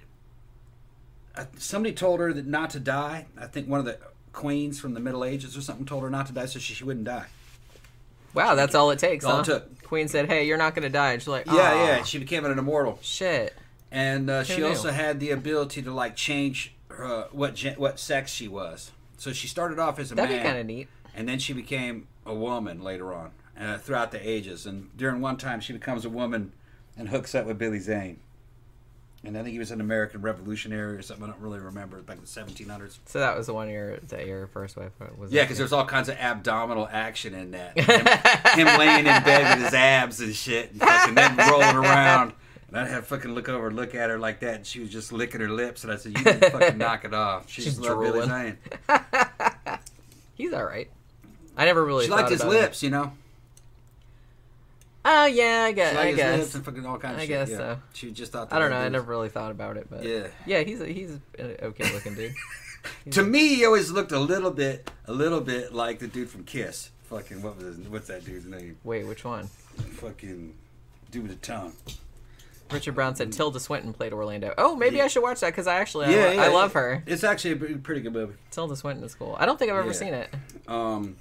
uh, 1.37 1.47
somebody 1.57 1.95
told 1.95 2.21
her 2.21 2.33
that 2.33 2.47
not 2.47 2.71
to 2.71 2.81
die. 2.81 3.27
I 3.39 3.47
think 3.47 3.69
one 3.69 3.81
of 3.81 3.87
the 3.87 3.99
queens 4.33 4.79
from 4.81 4.95
the 4.95 5.01
Middle 5.01 5.25
Ages 5.25 5.57
or 5.57 5.63
something 5.63 5.87
told 5.87 6.03
her 6.03 6.11
not 6.11 6.27
to 6.27 6.33
die, 6.33 6.47
so 6.47 6.59
she, 6.59 6.75
she 6.75 6.85
wouldn't 6.85 7.07
die. 7.07 7.27
Wow, 8.35 8.55
that's 8.55 8.75
all 8.75 8.91
it 8.91 8.99
takes. 8.99 9.25
All 9.25 9.37
huh? 9.37 9.41
it 9.41 9.45
took. 9.45 9.83
Queen 9.83 10.07
said, 10.09 10.27
"Hey, 10.29 10.47
you're 10.47 10.57
not 10.59 10.75
going 10.75 10.85
to 10.85 10.89
die," 10.89 11.13
and 11.13 11.21
she's 11.23 11.29
like, 11.29 11.47
Yeah, 11.47 11.53
"Aw, 11.53 11.85
yeah. 11.87 12.03
She 12.05 12.19
became 12.19 12.45
an 12.45 12.57
immortal. 12.59 12.99
shit." 13.03 13.55
and 13.93 14.31
uh, 14.31 14.39
Who 14.41 14.45
she 14.45 14.57
knew? 14.61 14.69
also 14.69 14.93
had 14.93 15.19
the 15.19 15.33
ability 15.33 15.83
to 15.83 15.93
like 15.93 16.15
change 16.15 16.75
her, 16.89 17.27
what 17.33 17.55
gen- 17.57 17.75
what 17.75 17.99
sex 17.99 18.31
she 18.33 18.47
was. 18.47 18.93
So 19.17 19.33
she 19.33 19.49
started 19.49 19.79
off 19.81 19.99
as 19.99 20.13
a 20.13 20.15
That'd 20.15 20.31
man, 20.31 20.43
be 20.43 20.47
kind 20.49 20.59
of 20.61 20.67
neat. 20.67 20.89
and 21.15 21.29
then 21.29 21.39
she 21.41 21.53
became 21.53 22.07
a 22.25 22.33
woman 22.35 22.83
later 22.83 23.13
on 23.13 23.33
uh, 23.61 23.79
throughout 23.79 24.13
the 24.13 24.29
ages. 24.29 24.65
And 24.65 24.97
during 24.97 25.21
one 25.21 25.37
time, 25.37 25.59
she 25.61 25.73
becomes 25.73 26.05
a 26.05 26.09
woman 26.09 26.53
and 26.97 27.09
hooks 27.09 27.35
up 27.35 27.47
with 27.47 27.59
Billy 27.59 27.81
Zane. 27.81 28.21
And 29.23 29.37
I 29.37 29.43
think 29.43 29.53
he 29.53 29.59
was 29.59 29.71
an 29.71 29.83
American 29.83 30.23
revolutionary 30.23 30.97
or 30.97 31.03
something. 31.03 31.25
I 31.27 31.29
don't 31.29 31.41
really 31.41 31.59
remember 31.59 32.01
back 32.01 32.17
in 32.17 32.23
the 32.23 32.29
1700s. 32.29 33.01
So 33.05 33.19
that 33.21 33.37
was 33.37 33.47
the 33.49 33.53
one 33.53 33.69
your 33.69 33.99
that 33.99 34.27
your 34.27 34.47
first 34.47 34.79
wife 34.79 34.93
was. 35.19 35.31
Yeah, 35.31 35.43
because 35.43 35.59
there's 35.59 35.75
all 35.75 35.85
kinds 35.85 36.09
of 36.09 36.17
abdominal 36.17 36.89
action 36.91 37.35
in 37.35 37.51
that. 37.51 37.79
Him, 37.79 38.67
him 38.67 38.79
laying 38.79 39.01
in 39.01 39.23
bed 39.23 39.57
with 39.57 39.65
his 39.65 39.75
abs 39.75 40.21
and 40.21 40.35
shit, 40.35 40.73
and 40.73 40.81
fucking 40.81 41.15
them 41.15 41.37
rolling 41.37 41.77
around. 41.77 42.33
And 42.69 42.79
I'd 42.79 42.89
have 42.89 43.03
to 43.03 43.17
fucking 43.17 43.35
look 43.35 43.51
over 43.51 43.67
and 43.67 43.77
look 43.77 43.95
at 43.95 44.09
her 44.09 44.19
like 44.19 44.41
that, 44.41 44.55
and 44.55 44.67
she 44.67 44.81
was 44.81 44.89
just 44.89 45.13
licking 45.13 45.41
her 45.43 45.51
lips. 45.51 45.85
And 45.85 45.93
I 45.93 45.97
said, 45.97 46.17
"You 46.17 46.25
can 46.25 46.41
fucking 46.41 46.79
knock 46.79 47.05
it 47.05 47.13
off." 47.13 47.51
She 47.51 47.61
She's 47.63 47.77
just 47.77 47.83
Billy. 47.83 48.27
Zane. 48.27 48.57
he's 50.35 50.53
all 50.55 50.65
right. 50.65 50.89
I 51.59 51.67
never 51.67 51.85
really. 51.85 52.07
She 52.07 52.11
liked 52.11 52.31
his 52.31 52.45
lips, 52.45 52.83
you 52.83 52.89
know. 52.89 53.13
Oh 55.05 55.27
yeah, 55.27 55.65
I 55.67 55.73
guess. 55.73 55.93
She 55.93 55.99
I 55.99 56.01
liked 56.05 56.19
his 56.19 56.27
lips 56.27 56.45
guess. 56.47 56.55
and 56.57 56.65
fucking 56.65 56.87
all 56.87 56.99
kinds 56.99 57.15
of 57.15 57.19
I 57.21 57.23
shit. 57.23 57.29
guess 57.29 57.51
yeah. 57.51 57.57
so. 57.57 57.79
She 57.95 58.11
just 58.11 58.33
thought. 58.33 58.53
I 58.53 58.59
don't 58.59 58.71
know. 58.71 58.77
I 58.77 58.89
never 58.89 59.07
really 59.11 59.29
thought 59.31 59.51
about 59.51 59.77
it, 59.77 59.87
but 59.91 60.05
Yeah. 60.05 60.27
yeah, 60.47 60.61
he's 60.61 60.81
a, 60.81 60.87
he's 60.87 61.11
an 61.39 61.57
okay 61.63 61.93
looking 61.93 62.15
dude. 62.15 62.35
To 63.11 63.23
me, 63.23 63.57
he 63.57 63.67
always 63.67 63.91
looked 63.91 64.11
a 64.11 64.19
little 64.19 64.51
bit, 64.51 64.91
a 65.05 65.13
little 65.13 65.43
bit 65.43 65.75
like 65.75 65.99
the 65.99 66.07
dude 66.07 66.31
from 66.31 66.45
Kiss. 66.45 66.89
Fucking 67.11 67.43
what 67.43 67.59
was 67.59 67.77
his, 67.77 67.89
what's 67.89 68.09
that 68.09 68.25
dude's 68.25 68.47
name? 68.47 68.79
Wait, 68.85 69.07
which 69.07 69.23
one? 69.23 69.49
Fucking 69.49 70.55
dude 71.11 71.23
with 71.29 71.33
the 71.39 71.47
tongue. 71.47 71.75
Richard 72.71 72.95
Brown 72.95 73.17
said 73.17 73.33
Tilda 73.33 73.61
Swinton 73.61 73.93
played 73.93 74.15
Orlando. 74.15 74.55
Oh, 74.57 74.77
maybe 74.77 74.97
Yeah. 74.97 75.05
I 75.05 75.09
should 75.09 75.23
watch 75.23 75.41
that 75.41 75.49
because 75.51 75.67
I 75.67 75.75
actually 75.79 76.07
I, 76.07 76.11
Yeah, 76.11 76.17
lo- 76.25 76.33
yeah, 76.33 76.43
I 76.43 76.49
love 76.49 76.73
her. 76.73 77.03
It's 77.07 77.23
actually 77.25 77.51
a 77.53 77.57
pretty, 77.57 77.75
pretty 77.75 78.01
good 78.01 78.13
movie. 78.15 78.35
Tilda 78.51 78.77
Swinton 78.77 79.05
is 79.05 79.15
cool. 79.15 79.37
I 79.39 79.45
don't 79.45 79.59
think 79.59 79.71
I've 79.71 79.79
ever 79.79 79.89
Yeah. 79.89 79.93
seen 79.93 80.15
it. 80.15 80.31
Um, 80.69 81.17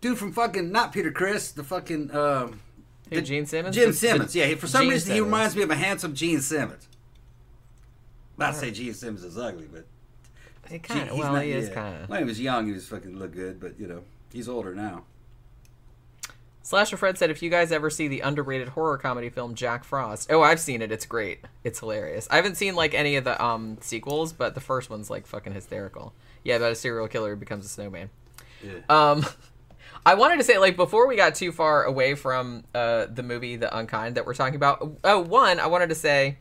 dude 0.00 0.18
from 0.18 0.32
fucking 0.32 0.70
not 0.72 0.92
Peter 0.92 1.10
Criss, 1.10 1.52
the 1.52 1.64
fucking 1.64 2.14
um, 2.14 2.60
Who, 3.10 3.16
the- 3.16 3.22
Gene 3.22 3.46
Simmons? 3.46 3.74
Jim 3.76 3.92
Simmons. 3.92 4.34
yeah, 4.34 4.46
he- 4.46 4.54
for 4.54 4.66
some 4.66 4.82
Gene 4.82 4.90
reason 4.90 5.12
he 5.12 5.16
Simmons. 5.18 5.26
reminds 5.32 5.56
me 5.56 5.62
of 5.62 5.70
a 5.70 5.76
handsome 5.76 6.14
Gene 6.14 6.40
Simmons. 6.40 6.86
Not 8.38 8.54
to 8.54 8.58
say 8.58 8.70
Gene 8.70 8.94
Simmons 8.94 9.22
is 9.24 9.36
ugly, 9.36 9.68
but 9.70 9.84
He 10.70 10.78
kind 10.78 11.02
of. 11.02 11.10
he's 11.10 11.18
Well, 11.18 11.32
not- 11.34 11.44
he 11.44 11.52
is 11.52 11.68
yeah. 11.68 11.74
kind 11.74 12.02
of. 12.04 12.08
When 12.08 12.20
he 12.20 12.24
was 12.24 12.40
young, 12.40 12.66
he 12.66 12.72
was 12.72 12.86
fucking 12.88 13.18
look 13.18 13.32
good, 13.32 13.60
but 13.60 13.78
you 13.78 13.86
know 13.86 14.02
he's 14.32 14.48
older 14.48 14.74
now. 14.74 15.04
Slasher 16.62 16.96
Fred 16.96 17.18
said, 17.18 17.30
if 17.30 17.42
you 17.42 17.50
guys 17.50 17.72
ever 17.72 17.90
see 17.90 18.06
the 18.06 18.20
underrated 18.20 18.68
horror 18.68 18.96
comedy 18.96 19.28
film 19.28 19.56
Jack 19.56 19.82
Frost, 19.82 20.30
oh, 20.30 20.40
I've 20.42 20.60
seen 20.60 20.82
it. 20.82 20.92
It's 20.92 21.04
great. 21.06 21.40
It's 21.64 21.80
hilarious. 21.80 22.28
I 22.30 22.36
haven't 22.36 22.56
seen 22.56 22.76
like 22.76 22.94
any 22.94 23.16
of 23.16 23.24
the 23.24 23.42
um 23.42 23.78
sequels, 23.80 24.32
but 24.32 24.54
the 24.54 24.60
first 24.60 24.88
one's 24.88 25.10
like 25.10 25.26
fucking 25.26 25.52
hysterical. 25.52 26.12
Yeah, 26.44 26.56
about 26.56 26.72
a 26.72 26.76
serial 26.76 27.08
killer 27.08 27.30
who 27.30 27.36
becomes 27.40 27.66
a 27.66 27.68
snowman. 27.68 28.08
Yeah. 28.62 28.80
Um, 28.88 29.26
I 30.04 30.14
wanted 30.14 30.38
to 30.38 30.44
say 30.44 30.58
like 30.58 30.76
before 30.76 31.06
we 31.06 31.16
got 31.16 31.34
too 31.34 31.52
far 31.52 31.84
away 31.84 32.14
from 32.14 32.64
uh 32.74 33.06
the 33.06 33.22
movie 33.22 33.56
The 33.56 33.76
Unkind 33.76 34.16
that 34.16 34.26
we're 34.26 34.34
talking 34.34 34.56
about. 34.56 34.98
Oh, 35.04 35.20
one, 35.20 35.60
I 35.60 35.66
wanted 35.66 35.88
to 35.90 35.94
say, 35.94 36.38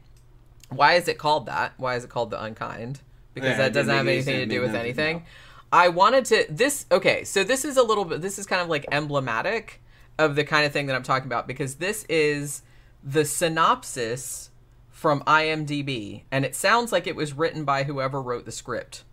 why 0.69 0.93
is 0.93 1.07
it 1.07 1.17
called 1.17 1.47
that? 1.47 1.73
Why 1.77 1.95
is 1.95 2.03
it 2.03 2.09
called 2.09 2.31
The 2.31 2.41
Unkind? 2.41 3.01
Because 3.33 3.51
Yeah, 3.51 3.57
that 3.57 3.73
doesn't 3.73 3.93
have 3.93 4.07
anything 4.07 4.37
to 4.37 4.45
do 4.45 4.61
with 4.61 4.75
anything. 4.75 5.25
I 5.71 5.89
wanted 5.89 6.25
to 6.25 6.45
this 6.49 6.85
okay, 6.91 7.23
so 7.23 7.43
this 7.43 7.63
is 7.65 7.77
a 7.77 7.83
little 7.83 8.05
bit 8.05 8.21
this 8.21 8.39
is 8.39 8.45
kind 8.45 8.61
of 8.61 8.69
like 8.69 8.85
emblematic 8.91 9.81
of 10.17 10.35
the 10.35 10.43
kind 10.43 10.65
of 10.65 10.71
thing 10.71 10.87
that 10.87 10.95
I'm 10.95 11.03
talking 11.03 11.27
about 11.27 11.47
because 11.47 11.75
this 11.75 12.05
is 12.09 12.63
the 13.03 13.23
synopsis 13.23 14.49
from 14.89 15.21
IMDb 15.21 16.23
and 16.31 16.43
it 16.43 16.55
sounds 16.55 16.91
like 16.91 17.07
it 17.07 17.15
was 17.15 17.33
written 17.33 17.63
by 17.63 17.83
whoever 17.83 18.21
wrote 18.21 18.45
the 18.45 18.51
script. 18.51 19.03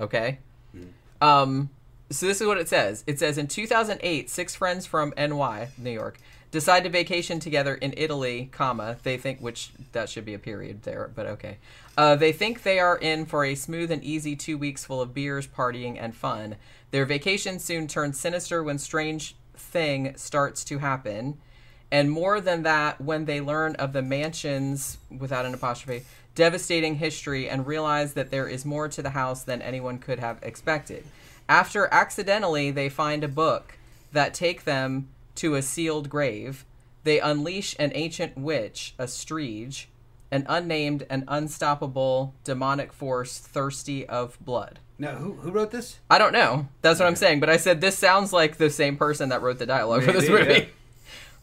Okay? 0.00 0.38
Um 1.20 1.70
so 2.10 2.26
this 2.26 2.40
is 2.40 2.46
what 2.46 2.58
it 2.58 2.68
says. 2.68 3.04
It 3.06 3.18
says 3.18 3.38
in 3.38 3.46
2008, 3.46 4.30
six 4.30 4.54
friends 4.54 4.86
from 4.86 5.12
NY, 5.16 5.68
New 5.78 5.90
York, 5.90 6.18
decide 6.50 6.84
to 6.84 6.90
vacation 6.90 7.40
together 7.40 7.74
in 7.74 7.94
Italy, 7.96 8.48
comma, 8.52 8.96
they 9.02 9.16
think 9.16 9.40
which 9.40 9.72
that 9.92 10.08
should 10.08 10.24
be 10.24 10.34
a 10.34 10.38
period 10.38 10.82
there, 10.84 11.10
but 11.14 11.26
okay. 11.26 11.58
Uh, 11.96 12.14
they 12.14 12.30
think 12.32 12.62
they 12.62 12.78
are 12.78 12.96
in 12.96 13.26
for 13.26 13.44
a 13.44 13.54
smooth 13.54 13.90
and 13.90 14.04
easy 14.04 14.36
2 14.36 14.56
weeks 14.56 14.84
full 14.84 15.00
of 15.00 15.14
beers, 15.14 15.46
partying 15.46 15.96
and 16.00 16.14
fun. 16.14 16.56
Their 16.92 17.04
vacation 17.06 17.58
soon 17.58 17.88
turns 17.88 18.20
sinister 18.20 18.62
when 18.62 18.78
strange 18.78 19.34
thing 19.56 20.16
starts 20.16 20.64
to 20.64 20.78
happen. 20.78 21.38
And 21.90 22.10
more 22.10 22.40
than 22.40 22.62
that, 22.62 23.00
when 23.00 23.24
they 23.24 23.40
learn 23.40 23.74
of 23.76 23.92
the 23.92 24.02
mansion's, 24.02 24.98
without 25.10 25.46
an 25.46 25.54
apostrophe, 25.54 26.04
devastating 26.34 26.96
history 26.96 27.48
and 27.48 27.66
realize 27.66 28.14
that 28.14 28.30
there 28.30 28.48
is 28.48 28.64
more 28.64 28.88
to 28.88 29.02
the 29.02 29.10
house 29.10 29.42
than 29.42 29.62
anyone 29.62 29.98
could 29.98 30.18
have 30.18 30.38
expected. 30.42 31.04
After 31.48 31.88
accidentally 31.92 32.70
they 32.70 32.88
find 32.88 33.22
a 33.22 33.28
book 33.28 33.78
that 34.12 34.34
take 34.34 34.64
them 34.64 35.08
to 35.36 35.54
a 35.54 35.62
sealed 35.62 36.08
grave, 36.08 36.64
they 37.02 37.20
unleash 37.20 37.76
an 37.78 37.92
ancient 37.94 38.36
witch, 38.38 38.94
a 38.98 39.04
Strige, 39.04 39.86
an 40.30 40.46
unnamed 40.48 41.06
and 41.10 41.24
unstoppable 41.28 42.34
demonic 42.44 42.92
force 42.92 43.38
thirsty 43.38 44.06
of 44.06 44.38
blood. 44.40 44.80
Now, 44.98 45.16
who 45.16 45.34
who 45.34 45.50
wrote 45.50 45.70
this? 45.70 45.98
I 46.08 46.18
don't 46.18 46.32
know. 46.32 46.68
That's 46.82 46.98
what 46.98 47.06
I'm 47.06 47.16
saying. 47.16 47.40
But 47.40 47.50
I 47.50 47.56
said 47.56 47.80
this 47.80 47.98
sounds 47.98 48.32
like 48.32 48.56
the 48.56 48.70
same 48.70 48.96
person 48.96 49.28
that 49.28 49.42
wrote 49.42 49.58
the 49.58 49.66
dialogue 49.66 50.04
for 50.04 50.12
this 50.12 50.28
movie. 50.28 50.52
yeah. 50.52 50.64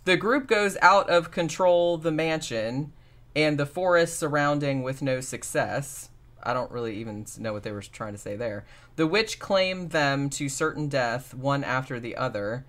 The 0.04 0.18
group 0.18 0.48
goes 0.48 0.78
out 0.82 1.12
of 1.12 1.30
control 1.30 1.96
the 1.96 2.10
mansion 2.10 2.92
and 3.36 3.60
the 3.60 3.68
forest 3.68 4.18
surrounding 4.18 4.82
with 4.82 5.04
no 5.04 5.22
success. 5.22 6.10
I 6.44 6.54
don't 6.54 6.72
really 6.72 6.98
even 6.98 7.26
know 7.38 7.54
what 7.54 7.64
they 7.64 7.72
were 7.72 7.82
trying 7.82 8.14
to 8.14 8.20
say 8.20 8.36
there. 8.36 8.66
The 8.96 9.08
witch 9.08 9.40
claimed 9.40 9.92
them 9.92 10.30
to 10.32 10.50
certain 10.50 10.88
death, 10.88 11.34
one 11.34 11.64
after 11.64 12.00
the 12.00 12.16
other. 12.16 12.66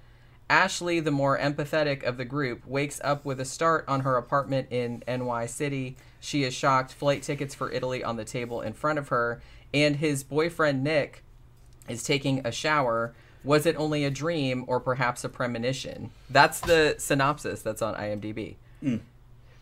Ashley, 0.48 1.00
the 1.00 1.10
more 1.10 1.38
empathetic 1.38 2.02
of 2.02 2.18
the 2.18 2.24
group, 2.24 2.66
wakes 2.66 3.00
up 3.02 3.24
with 3.24 3.40
a 3.40 3.44
start 3.44 3.84
on 3.88 4.00
her 4.00 4.16
apartment 4.16 4.68
in 4.70 5.02
NY 5.08 5.46
City. 5.46 5.96
She 6.20 6.44
is 6.44 6.52
shocked. 6.52 6.92
Flight 6.92 7.22
tickets 7.22 7.54
for 7.54 7.70
Italy 7.72 8.04
on 8.04 8.16
the 8.16 8.24
table 8.24 8.60
in 8.60 8.74
front 8.74 8.98
of 8.98 9.08
her, 9.08 9.40
and 9.72 9.96
his 9.96 10.22
boyfriend 10.22 10.84
Nick 10.84 11.24
is 11.88 12.02
taking 12.02 12.46
a 12.46 12.52
shower. 12.52 13.14
Was 13.44 13.66
it 13.66 13.76
only 13.76 14.04
a 14.04 14.10
dream 14.10 14.64
or 14.68 14.78
perhaps 14.78 15.24
a 15.24 15.28
premonition? 15.28 16.10
That's 16.30 16.60
the 16.60 16.96
synopsis 16.98 17.62
that's 17.62 17.82
on 17.82 17.94
IMDb. 17.94 18.56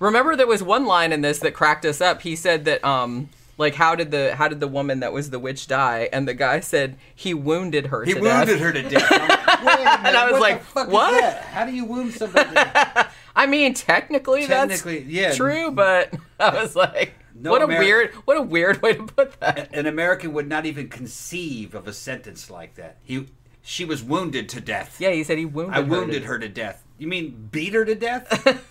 Remember, 0.00 0.34
there 0.34 0.46
was 0.46 0.62
one 0.62 0.86
line 0.86 1.12
in 1.12 1.20
this 1.20 1.38
that 1.40 1.54
cracked 1.54 1.84
us 1.84 2.00
up. 2.00 2.22
He 2.22 2.34
said 2.34 2.64
that, 2.64 2.82
um, 2.84 3.28
like, 3.60 3.74
how 3.76 3.94
did 3.94 4.10
the 4.10 4.34
how 4.34 4.48
did 4.48 4.58
the 4.58 4.66
woman 4.66 5.00
that 5.00 5.12
was 5.12 5.30
the 5.30 5.38
witch 5.38 5.66
die? 5.68 6.08
And 6.12 6.26
the 6.26 6.34
guy 6.34 6.58
said 6.60 6.96
he 7.14 7.34
wounded 7.34 7.86
her. 7.88 8.02
He 8.04 8.14
to 8.14 8.20
wounded 8.20 8.58
death. 8.58 8.60
her 8.60 8.72
to 8.72 8.82
death. 8.82 9.10
Like, 9.10 9.64
Wait 9.64 9.74
a 9.74 9.84
minute, 9.84 10.00
And 10.06 10.16
I 10.16 10.24
was 10.24 10.32
what 10.32 10.40
like, 10.40 10.58
the 10.60 10.64
fuck 10.66 10.88
is 10.88 10.92
what? 10.94 11.34
How 11.42 11.66
do 11.66 11.72
you 11.72 11.84
wound 11.84 12.12
somebody? 12.14 12.50
I 13.36 13.46
mean, 13.46 13.74
technically, 13.74 14.46
Technically, 14.46 14.98
that's 15.00 15.08
yeah. 15.10 15.34
true, 15.34 15.70
but 15.70 16.12
I 16.40 16.60
was 16.62 16.74
like, 16.74 17.12
No 17.34 17.50
what 17.50 17.62
a 17.62 17.66
weird, 17.66 18.12
what 18.24 18.36
a 18.38 18.42
weird 18.42 18.82
way 18.82 18.94
to 18.94 19.04
put 19.04 19.38
that. 19.40 19.72
An 19.74 19.86
American 19.86 20.32
would 20.32 20.48
not 20.48 20.66
even 20.66 20.88
conceive 20.88 21.74
of 21.74 21.86
a 21.86 21.92
sentence 21.92 22.50
like 22.50 22.74
that. 22.76 22.96
He, 23.02 23.26
she 23.62 23.84
was 23.84 24.02
wounded 24.02 24.48
to 24.50 24.60
death. 24.60 24.96
Yeah, 24.98 25.10
he 25.10 25.22
said 25.22 25.36
he 25.38 25.44
wounded. 25.44 25.74
Her. 25.74 25.80
I 25.80 25.84
her 25.84 25.88
wounded 25.90 26.22
to- 26.22 26.28
her 26.28 26.38
to 26.38 26.48
death. 26.48 26.82
You 26.98 27.06
mean 27.08 27.48
beat 27.52 27.72
her 27.74 27.84
to 27.84 27.94
death? 27.94 28.64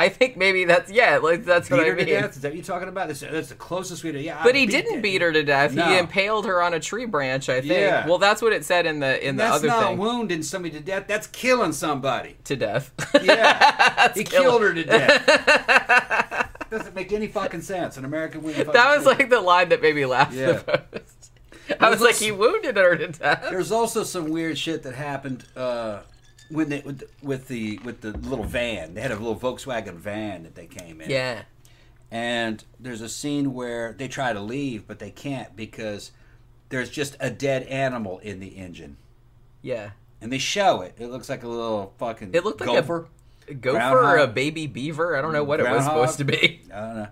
I 0.00 0.08
think 0.08 0.36
maybe 0.36 0.64
that's 0.64 0.92
yeah, 0.92 1.18
like 1.18 1.44
that's 1.44 1.68
beat 1.68 1.74
what 1.76 1.86
I 1.86 1.90
mean. 1.90 1.96
to 1.98 2.04
death? 2.06 2.36
Is 2.36 2.42
that 2.42 2.54
you're 2.54 2.62
talking 2.62 2.88
about? 2.88 3.08
That's, 3.08 3.18
that's 3.20 3.48
the 3.48 3.56
closest 3.56 4.04
we 4.04 4.12
to. 4.12 4.20
Yeah, 4.20 4.38
I 4.40 4.44
But 4.44 4.54
he 4.54 4.64
beat 4.66 4.70
didn't 4.72 4.94
that. 4.96 5.02
beat 5.02 5.20
her 5.22 5.32
to 5.32 5.42
death. 5.42 5.74
No. 5.74 5.86
He 5.86 5.98
impaled 5.98 6.46
her 6.46 6.62
on 6.62 6.72
a 6.74 6.78
tree 6.80 7.04
branch. 7.04 7.48
I 7.48 7.60
think. 7.60 7.72
Yeah. 7.72 8.06
Well, 8.06 8.18
that's 8.18 8.40
what 8.40 8.52
it 8.52 8.64
said 8.64 8.86
in 8.86 9.00
the 9.00 9.26
in 9.26 9.36
the 9.36 9.44
other 9.44 9.58
thing. 9.60 9.70
That's 9.70 9.80
not 9.82 9.98
wounding 9.98 10.42
somebody 10.44 10.74
to 10.78 10.80
death. 10.80 11.06
That's 11.08 11.26
killing 11.26 11.72
somebody. 11.72 12.36
to 12.44 12.54
death. 12.56 12.92
Yeah, 13.24 14.12
he 14.14 14.22
killed 14.24 14.62
her 14.62 14.72
to 14.74 14.84
death. 14.84 16.48
Doesn't 16.70 16.94
make 16.94 17.12
any 17.12 17.26
fucking 17.26 17.62
sense. 17.62 17.96
An 17.96 18.04
American 18.04 18.42
wouldn't. 18.42 18.72
that 18.72 18.96
was 18.96 19.06
like 19.06 19.28
the 19.30 19.40
line 19.40 19.70
that 19.70 19.80
made 19.82 19.94
me 19.96 20.06
laugh 20.06 20.32
Yeah. 20.32 20.52
the 20.52 20.82
most. 20.92 21.30
I 21.80 21.90
was 21.90 22.00
like, 22.00 22.14
he 22.14 22.30
wounded 22.32 22.76
her 22.76 22.96
to 22.96 23.08
death. 23.08 23.46
There's 23.50 23.72
also 23.72 24.02
some 24.04 24.30
weird 24.30 24.56
shit 24.58 24.82
that 24.84 24.94
happened 24.94 25.44
uh, 25.56 26.00
when 26.50 26.68
they 26.68 26.80
with, 26.80 27.02
with 27.22 27.48
the 27.48 27.78
with 27.84 28.00
the 28.00 28.12
little 28.12 28.44
van. 28.44 28.94
They 28.94 29.00
had 29.00 29.10
a 29.10 29.16
little 29.16 29.36
Volkswagen 29.38 29.94
van 29.96 30.42
that 30.44 30.54
they 30.54 30.66
came 30.66 31.00
in. 31.00 31.10
Yeah. 31.10 31.42
And 32.10 32.64
there's 32.80 33.02
a 33.02 33.08
scene 33.08 33.52
where 33.52 33.92
they 33.92 34.08
try 34.08 34.32
to 34.32 34.40
leave, 34.40 34.86
but 34.86 34.98
they 34.98 35.10
can't 35.10 35.54
because 35.54 36.10
there's 36.70 36.88
just 36.90 37.16
a 37.20 37.28
dead 37.30 37.64
animal 37.64 38.18
in 38.20 38.40
the 38.40 38.56
engine, 38.56 38.96
Yeah. 39.62 39.90
and 40.20 40.32
they 40.32 40.38
show 40.38 40.80
it. 40.82 40.94
It 40.98 41.08
looks 41.08 41.28
like 41.28 41.42
a 41.42 41.48
little 41.48 41.92
fucking. 41.98 42.30
It 42.32 42.44
looked 42.44 42.60
like 42.60 42.70
gopher. 42.70 43.08
a 43.46 43.54
gopher 43.54 43.98
or 44.04 44.16
a 44.18 44.26
baby 44.26 44.66
beaver. 44.66 45.16
I 45.16 45.20
don't 45.22 45.32
know 45.34 45.44
what 45.44 45.60
it 45.60 45.68
was 45.68 45.84
supposed 45.84 46.16
to 46.18 46.24
be. 46.24 46.62
I 46.72 46.80
don't 46.80 46.96
know. 46.96 47.08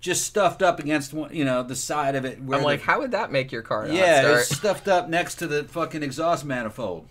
Just 0.00 0.24
stuffed 0.24 0.62
up 0.62 0.78
against 0.78 1.12
one, 1.12 1.34
you 1.34 1.44
know, 1.44 1.62
the 1.62 1.74
side 1.76 2.14
of 2.14 2.24
it. 2.24 2.40
Where 2.40 2.56
I'm 2.56 2.62
the- 2.62 2.66
like, 2.68 2.80
how 2.82 3.00
would 3.00 3.10
that 3.10 3.30
make 3.32 3.50
your 3.52 3.62
car 3.62 3.86
not 3.86 3.94
Yeah, 3.96 4.36
it's 4.38 4.54
stuffed 4.56 4.88
up 4.88 5.08
next 5.08 5.34
to 5.36 5.46
the 5.46 5.64
fucking 5.64 6.02
exhaust 6.02 6.44
manifold. 6.44 7.06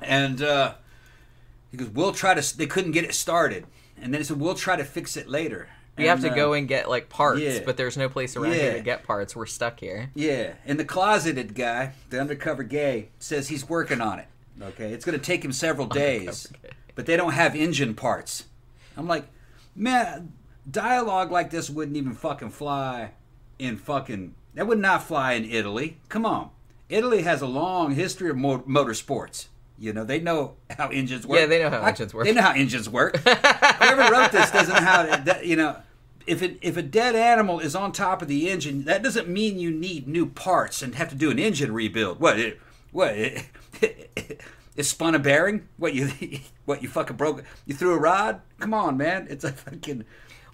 And 0.00 0.42
uh, 0.42 0.74
he 1.70 1.76
goes, 1.76 1.88
"We'll 1.88 2.12
try 2.12 2.34
to." 2.34 2.56
They 2.58 2.66
couldn't 2.66 2.92
get 2.92 3.04
it 3.04 3.14
started, 3.14 3.66
and 4.00 4.12
then 4.12 4.20
he 4.20 4.24
said, 4.24 4.38
"We'll 4.40 4.54
try 4.54 4.76
to 4.76 4.84
fix 4.84 5.16
it 5.16 5.28
later." 5.28 5.68
We 5.96 6.06
have 6.06 6.20
to 6.20 6.28
And, 6.28 6.36
go 6.36 6.52
uh, 6.52 6.56
and 6.58 6.68
get 6.68 6.88
like 6.88 7.08
parts, 7.08 7.40
yeah. 7.40 7.58
but 7.66 7.76
there's 7.76 7.96
no 7.96 8.08
place 8.08 8.36
around 8.36 8.52
here 8.52 8.74
to 8.74 8.80
get 8.80 9.02
parts. 9.02 9.34
We're 9.34 9.46
stuck 9.46 9.80
here. 9.80 10.10
Yeah, 10.14 10.52
and 10.64 10.78
the 10.78 10.84
closeted 10.84 11.56
guy, 11.56 11.94
the 12.10 12.20
undercover 12.20 12.62
gay, 12.62 13.08
says 13.18 13.48
he's 13.48 13.68
working 13.68 14.00
on 14.00 14.20
it. 14.20 14.26
Okay, 14.62 14.92
it's 14.92 15.04
going 15.04 15.18
to 15.18 15.24
take 15.24 15.44
him 15.44 15.50
several 15.52 15.86
days, 16.04 16.46
but 16.94 17.06
they 17.06 17.16
don't 17.16 17.32
have 17.32 17.56
engine 17.56 17.94
parts. 17.94 18.44
I'm 18.96 19.08
like, 19.08 19.24
man, 19.74 20.32
dialogue 20.70 21.32
like 21.32 21.50
this 21.50 21.68
wouldn't 21.68 21.96
even 21.96 22.14
fucking 22.14 22.50
fly 22.50 23.10
in 23.58 23.76
fucking. 23.76 24.36
That 24.54 24.68
would 24.68 24.78
not 24.78 25.02
fly 25.02 25.32
in 25.32 25.44
Italy. 25.50 25.98
Come 26.08 26.24
on, 26.24 26.50
Italy 26.88 27.22
has 27.22 27.42
a 27.42 27.46
long 27.48 27.96
history 27.96 28.30
of 28.30 28.36
mo- 28.36 28.60
motorsports. 28.60 29.46
You 29.78 29.92
know, 29.92 30.04
they 30.04 30.18
know 30.20 30.56
how 30.76 30.88
engines 30.88 31.26
work. 31.26 31.38
Yeah, 31.38 31.46
they 31.46 31.60
know 31.62 31.70
how 31.70 31.80
I- 31.80 31.90
engines 31.90 32.12
work. 32.12 32.24
They 32.26 32.32
know 32.32 32.42
how 32.42 32.52
engines 32.52 32.88
work. 32.88 33.16
Whoever 33.18 34.12
wrote 34.12 34.32
this 34.32 34.50
doesn't 34.50 34.74
know 34.74 34.80
how. 34.80 35.16
That, 35.16 35.46
you 35.46 35.54
know, 35.56 35.76
if 36.26 36.42
it, 36.42 36.58
if 36.62 36.76
a 36.76 36.82
dead 36.82 37.14
animal 37.14 37.60
is 37.60 37.74
on 37.76 37.92
top 37.92 38.20
of 38.20 38.28
the 38.28 38.50
engine, 38.50 38.84
that 38.84 39.02
doesn't 39.02 39.28
mean 39.28 39.58
you 39.58 39.70
need 39.70 40.08
new 40.08 40.26
parts 40.26 40.82
and 40.82 40.94
have 40.96 41.08
to 41.10 41.14
do 41.14 41.30
an 41.30 41.38
engine 41.38 41.72
rebuild. 41.72 42.18
What? 42.20 42.38
It, 42.38 42.60
what? 42.90 43.14
It, 43.16 43.44
it 44.76 44.84
spun 44.84 45.14
a 45.14 45.18
bearing? 45.18 45.68
What 45.76 45.94
you? 45.94 46.10
What 46.64 46.82
you 46.82 46.88
fucking 46.90 47.16
broke? 47.16 47.44
You 47.64 47.74
threw 47.74 47.94
a 47.94 47.98
rod? 47.98 48.42
Come 48.60 48.74
on, 48.74 48.98
man! 48.98 49.26
It's 49.30 49.42
a 49.42 49.52
fucking. 49.52 50.04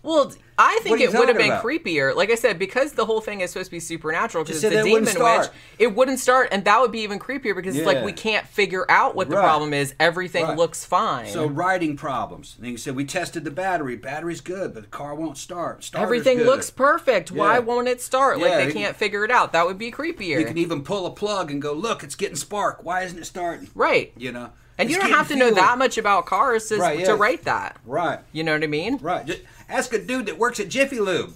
Well, 0.04 0.32
I 0.58 0.78
think 0.82 1.00
it 1.00 1.12
would 1.14 1.28
have 1.28 1.36
been 1.38 1.46
about? 1.46 1.62
creeper. 1.62 2.14
Like 2.14 2.30
I 2.30 2.34
said, 2.36 2.58
because 2.58 2.92
the 2.92 3.06
whole 3.06 3.20
thing 3.22 3.40
is 3.40 3.50
supposed 3.50 3.68
to 3.68 3.70
be 3.72 3.80
supernatural, 3.80 4.44
because 4.44 4.62
it's 4.62 4.76
a 4.76 4.82
demon 4.84 5.04
witch, 5.04 5.48
it 5.78 5.94
wouldn't 5.94 6.20
start, 6.20 6.48
and 6.52 6.64
that 6.66 6.80
would 6.80 6.92
be 6.92 7.00
even 7.00 7.18
creepier 7.18 7.56
because 7.56 7.74
it's 7.74 7.86
like 7.86 8.04
we 8.04 8.12
can't 8.12 8.46
figure 8.46 8.88
out 8.90 9.16
what 9.16 9.30
the 9.30 9.36
Right. 9.36 9.42
problem 9.42 9.72
is. 9.72 9.94
Everything 9.98 10.44
Right. 10.44 10.56
looks 10.56 10.84
fine. 10.84 11.26
So 11.28 11.46
riding 11.46 11.96
problems. 11.96 12.56
And 12.60 12.70
you 12.70 12.76
said 12.76 12.94
we 12.94 13.04
tested 13.06 13.44
the 13.44 13.50
battery. 13.50 13.96
Battery's 13.96 14.42
good, 14.42 14.74
but 14.74 14.82
the 14.84 14.88
car 14.90 15.14
won't 15.14 15.38
start. 15.38 15.82
Starter's 15.82 16.04
Everything 16.06 16.38
good. 16.38 16.46
looks 16.46 16.68
perfect. 16.70 17.32
Why 17.32 17.58
won't 17.58 17.88
it 17.88 18.00
start? 18.02 18.38
Yeah, 18.38 18.44
like 18.44 18.66
they 18.68 18.72
can't 18.72 18.94
figure 18.94 19.24
it 19.24 19.30
out. 19.30 19.52
That 19.54 19.66
would 19.66 19.78
be 19.78 19.90
creepier. 19.90 20.38
You 20.38 20.44
can 20.44 20.58
even 20.58 20.82
pull 20.84 21.06
a 21.06 21.10
plug 21.10 21.50
and 21.50 21.60
go, 21.62 21.72
look, 21.72 22.04
it's 22.04 22.14
getting 22.14 22.36
spark. 22.36 22.80
Why 22.84 23.02
isn't 23.02 23.18
it 23.18 23.24
starting? 23.24 23.70
right. 23.74 24.12
You 24.16 24.30
know. 24.32 24.50
And 24.76 24.90
you 24.90 24.98
don't 25.00 25.10
have 25.10 25.28
to 25.28 25.36
know 25.36 25.52
that 25.52 25.78
much 25.78 25.98
about 25.98 26.26
cars 26.26 26.68
to, 26.68 26.78
Right, 26.78 27.04
to 27.04 27.14
write 27.14 27.44
that. 27.44 27.76
Right. 27.86 28.18
You 28.32 28.42
know 28.42 28.54
what 28.54 28.64
I 28.64 28.66
mean? 28.66 28.98
Right. 29.00 29.24
Just 29.24 29.42
ask 29.68 29.92
a 29.92 29.98
dude 29.98 30.26
that 30.26 30.38
works 30.38 30.60
at 30.60 30.68
Jiffy 30.68 30.98
Lube 31.00 31.34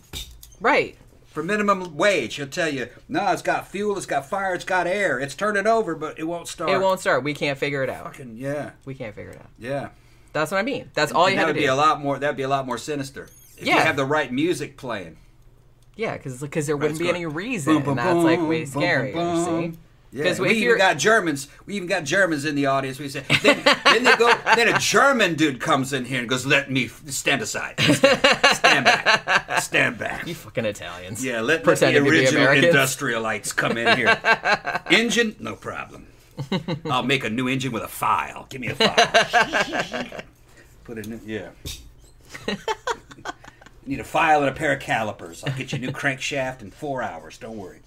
Right. 0.60 0.96
for 1.26 1.42
minimum 1.42 1.96
wage. 1.96 2.34
He'll 2.36 2.46
tell 2.46 2.68
you, 2.68 2.88
no, 3.08 3.30
it's 3.32 3.42
got 3.42 3.68
fuel, 3.68 3.96
it's 3.96 4.06
got 4.06 4.28
fire, 4.28 4.54
it's 4.54 4.64
got 4.64 4.86
air. 4.86 5.18
It's 5.18 5.34
turning 5.34 5.66
over, 5.66 5.94
but 5.94 6.18
it 6.18 6.24
won't 6.24 6.48
start. 6.48 6.70
It 6.70 6.80
won't 6.80 7.00
start. 7.00 7.22
We 7.24 7.34
can't 7.34 7.58
figure 7.58 7.82
it 7.82 7.90
out. 7.90 8.04
Fucking 8.04 8.36
yeah, 8.36 8.70
We 8.84 8.94
can't 8.94 9.14
figure 9.14 9.30
it 9.32 9.38
out. 9.38 9.50
yeah. 9.58 9.88
That's 10.32 10.50
what 10.50 10.58
I 10.58 10.62
mean. 10.62 10.90
That's 10.94 11.10
all 11.10 11.24
And 11.24 11.32
you 11.32 11.36
that 11.36 11.40
have 11.40 11.48
would 11.48 11.54
to 11.54 11.60
be 11.60 11.66
a 11.66 11.74
lot 11.74 12.00
more. 12.02 12.18
That'd 12.18 12.36
be 12.36 12.42
a 12.42 12.48
lot 12.48 12.66
more 12.66 12.76
sinister. 12.78 13.28
If 13.56 13.66
Yeah. 13.66 13.76
you 13.76 13.80
have 13.80 13.96
the 13.96 14.04
right 14.04 14.30
music 14.32 14.76
playing. 14.76 15.16
Yeah, 15.96 16.16
because 16.16 16.38
there 16.66 16.76
wouldn't 16.76 16.92
it's 16.92 16.98
be 16.98 17.06
going 17.06 17.16
any 17.16 17.26
reason, 17.26 17.74
boom, 17.74 17.82
boom, 17.82 17.98
and 17.98 18.06
that's 18.06 18.24
like 18.24 18.38
way 18.48 18.64
boom, 18.64 18.82
scarier. 18.82 19.72
See? 19.72 19.78
Yeah, 20.10 20.22
Because 20.22 20.40
we 20.40 20.50
even 20.50 20.62
you're 20.62 20.78
got 20.78 20.96
Germans. 20.96 21.48
We 21.66 21.74
even 21.74 21.86
got 21.86 22.04
Germans 22.04 22.46
in 22.46 22.54
the 22.54 22.66
audience. 22.66 22.98
We 22.98 23.10
say 23.10 23.24
then, 23.42 23.62
then 23.84 24.04
they 24.04 24.16
go. 24.16 24.32
Then 24.56 24.68
a 24.68 24.78
German 24.78 25.34
dude 25.34 25.60
comes 25.60 25.92
in 25.92 26.06
here 26.06 26.20
and 26.20 26.28
goes, 26.28 26.46
"Let 26.46 26.70
me 26.70 26.88
stand 26.88 27.42
aside. 27.42 27.78
Stand 27.80 28.84
back. 28.86 29.60
Stand 29.60 29.98
back." 29.98 30.26
you 30.26 30.34
fucking 30.34 30.64
Italians. 30.64 31.22
Yeah, 31.22 31.40
let, 31.40 31.46
let 31.46 31.58
the 31.58 31.64
pretending 31.64 32.04
to 32.04 32.10
be 32.10 32.20
original 32.20 32.46
industrialites 32.46 33.54
come 33.54 33.76
in 33.76 33.98
here. 33.98 34.18
engine, 34.90 35.36
no 35.40 35.54
problem. 35.54 36.06
I'll 36.86 37.02
make 37.02 37.24
a 37.24 37.30
new 37.30 37.48
engine 37.48 37.72
with 37.72 37.82
a 37.82 37.88
file. 37.88 38.46
Give 38.48 38.60
me 38.62 38.68
a 38.68 38.74
file. 38.74 40.22
Put 40.84 40.98
it 40.98 41.06
in. 41.06 41.20
Yeah. 41.26 41.48
Need 43.86 44.00
a 44.00 44.04
file 44.04 44.40
and 44.40 44.48
a 44.48 44.54
pair 44.54 44.72
of 44.72 44.80
calipers. 44.80 45.44
I'll 45.44 45.56
get 45.56 45.72
you 45.72 45.78
a 45.78 45.80
new 45.80 45.90
crankshaft 45.90 46.62
in 46.62 46.70
four 46.70 47.02
hours. 47.02 47.36
Don't 47.38 47.56
worry. 47.56 47.80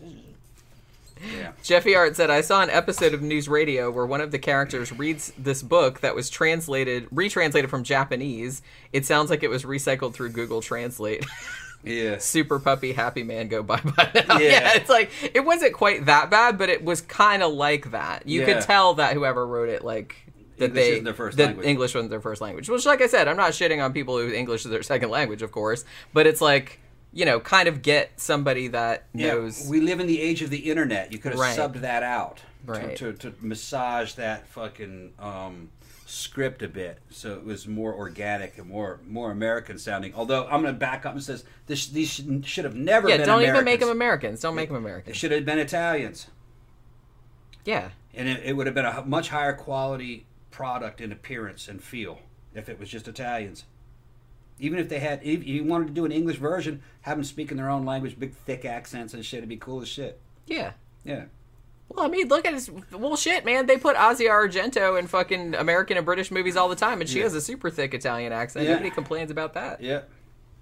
Yeah. 1.38 1.52
Jeffy 1.64 1.96
Art 1.96 2.16
said, 2.16 2.30
I 2.30 2.42
saw 2.42 2.62
an 2.64 2.70
episode 2.70 3.14
of 3.14 3.22
News 3.22 3.48
Radio 3.48 3.92
where 3.92 4.06
one 4.06 4.22
of 4.22 4.32
the 4.32 4.40
characters 4.40 4.92
reads 4.92 5.32
this 5.38 5.62
book 5.62 6.00
that 6.02 6.16
was 6.16 6.30
translated, 6.30 7.08
retranslated 7.12 7.70
from 7.70 7.84
Japanese. 7.84 8.62
It 8.94 9.06
sounds 9.06 9.30
like 9.30 9.44
it 9.44 9.50
was 9.50 9.64
recycled 9.64 10.14
through 10.14 10.30
Google 10.30 10.62
Translate. 10.62 11.26
Yeah. 11.84 12.20
Super 12.20 12.60
puppy, 12.60 12.94
happy 12.94 13.24
man, 13.24 13.48
go 13.48 13.64
bye 13.64 13.82
bye. 13.84 14.12
Yeah. 14.14 14.22
Yeah. 14.40 14.72
it's 14.76 14.88
like, 14.88 15.10
it 15.34 15.40
wasn't 15.40 15.74
quite 15.74 16.06
that 16.06 16.30
bad, 16.30 16.60
but 16.60 16.70
it 16.70 16.84
was 16.84 17.02
kind 17.02 17.42
of 17.42 17.54
like 17.54 17.90
that. 17.90 18.28
You 18.28 18.42
Yeah. 18.42 18.46
could 18.54 18.62
tell 18.62 18.94
that 18.94 19.14
whoever 19.16 19.48
wrote 19.48 19.68
it, 19.68 19.84
like, 19.84 20.16
that 20.60 20.66
English 20.66 20.76
they 20.84 20.92
isn't 20.92 21.04
their 21.06 21.14
first 21.16 21.38
that 21.38 21.46
language. 21.48 21.66
English 21.66 21.96
wasn't 21.96 22.12
their 22.12 22.22
first 22.22 22.40
language. 22.40 22.70
Which, 22.70 22.86
like 22.86 23.02
I 23.02 23.08
said, 23.08 23.28
I'm 23.28 23.36
not 23.36 23.54
shitting 23.54 23.84
on 23.84 23.94
people 23.94 24.16
who 24.20 24.30
English 24.32 24.64
is 24.64 24.70
their 24.70 24.84
second 24.84 25.10
language, 25.10 25.42
of 25.42 25.52
course, 25.52 25.84
but 26.14 26.28
it's 26.28 26.40
like, 26.40 26.80
you 27.14 27.26
know, 27.26 27.40
kind 27.40 27.68
of 27.68 27.82
get 27.82 28.20
somebody 28.20 28.68
that 28.70 29.06
knows. 29.14 29.68
We 29.70 29.82
live 29.82 30.00
in 30.00 30.08
the 30.08 30.22
age 30.22 30.42
of 30.42 30.50
the 30.50 30.70
internet. 30.70 31.12
You 31.12 31.20
could 31.20 31.32
have 31.34 31.40
Right. 31.42 31.58
subbed 31.58 31.82
that 31.82 32.04
out 32.04 32.42
Right. 32.66 32.96
to, 32.98 33.14
to, 33.14 33.32
to 33.32 33.34
massage 33.42 34.14
that 34.14 34.48
fucking 34.48 35.14
um, 35.20 35.72
script 36.06 36.62
a 36.62 36.68
bit, 36.68 37.00
so 37.10 37.34
it 37.34 37.44
was 37.44 37.68
more 37.68 37.94
organic 37.94 38.58
and 38.58 38.68
more 38.70 39.00
more 39.08 39.32
American 39.32 39.78
sounding. 39.78 40.14
Although 40.14 40.46
I'm 40.46 40.62
going 40.62 40.74
to 40.74 40.80
back 40.80 41.06
up 41.06 41.14
and 41.14 41.24
says 41.24 41.44
this, 41.68 41.88
these 41.88 42.10
should, 42.10 42.46
should 42.46 42.66
have 42.66 42.76
never 42.76 43.08
been. 43.08 43.20
yeah, 43.20 43.26
don't 43.26 43.42
even 43.44 43.64
make 43.66 43.80
them 43.80 43.90
Americans. 43.90 44.42
Don't 44.42 44.56
make 44.56 44.68
them 44.70 44.78
Americans. 44.78 45.16
It 45.16 45.20
should 45.20 45.32
have 45.32 45.46
been 45.46 45.60
Italians, 45.60 46.28
Yeah. 47.66 47.90
and 48.14 48.28
it, 48.28 48.42
it 48.44 48.54
would 48.54 48.68
have 48.68 48.76
been 48.76 48.86
a 48.86 49.04
much 49.06 49.30
higher 49.30 49.54
quality 49.54 50.26
product 50.50 51.00
in 51.02 51.12
appearance 51.12 51.68
and 51.68 51.82
feel 51.82 52.20
if 52.54 52.68
it 52.70 52.80
was 52.80 52.90
just 52.90 53.08
Italians. 53.08 53.64
Even 54.62 54.80
if 54.80 54.88
they 54.88 55.00
had, 55.00 55.20
if 55.24 55.46
you 55.46 55.64
wanted 55.66 55.88
to 55.88 55.94
do 55.94 56.06
an 56.06 56.12
English 56.12 56.38
version, 56.38 56.82
have 57.02 57.18
them 57.18 57.24
speak 57.26 57.52
in 57.52 57.58
their 57.58 57.70
own 57.70 57.84
language, 57.84 58.18
big 58.18 58.34
thick 58.34 58.64
accents 58.64 59.14
and 59.14 59.26
shit. 59.26 59.40
It'd 59.40 59.50
be 59.50 59.58
cool 59.58 59.82
as 59.82 59.88
shit. 59.90 60.22
Yeah. 60.46 60.72
Yeah. 61.04 61.26
Well, 61.90 62.06
I 62.06 62.08
mean, 62.08 62.28
look 62.30 62.46
at 62.46 62.54
his. 62.54 62.70
Well, 62.94 63.18
shit, 63.18 63.44
man. 63.44 63.66
They 63.66 63.78
put 63.78 63.98
Asia 63.98 64.30
Argento 64.30 64.98
in 65.00 65.08
fucking 65.08 65.56
American 65.56 65.98
and 65.98 66.06
British 66.06 66.32
movies 66.32 66.56
all 66.56 66.70
the 66.70 66.76
time, 66.76 67.02
and 67.02 67.10
she 67.10 67.18
Yeah. 67.18 67.24
has 67.26 67.34
a 67.34 67.42
super 67.42 67.70
thick 67.70 67.94
Italian 67.94 68.32
accent. 68.32 68.66
Yeah. 68.66 68.74
Nobody 68.74 68.92
complains 68.92 69.30
about 69.32 69.56
that. 69.56 69.82
Yeah. 69.82 70.02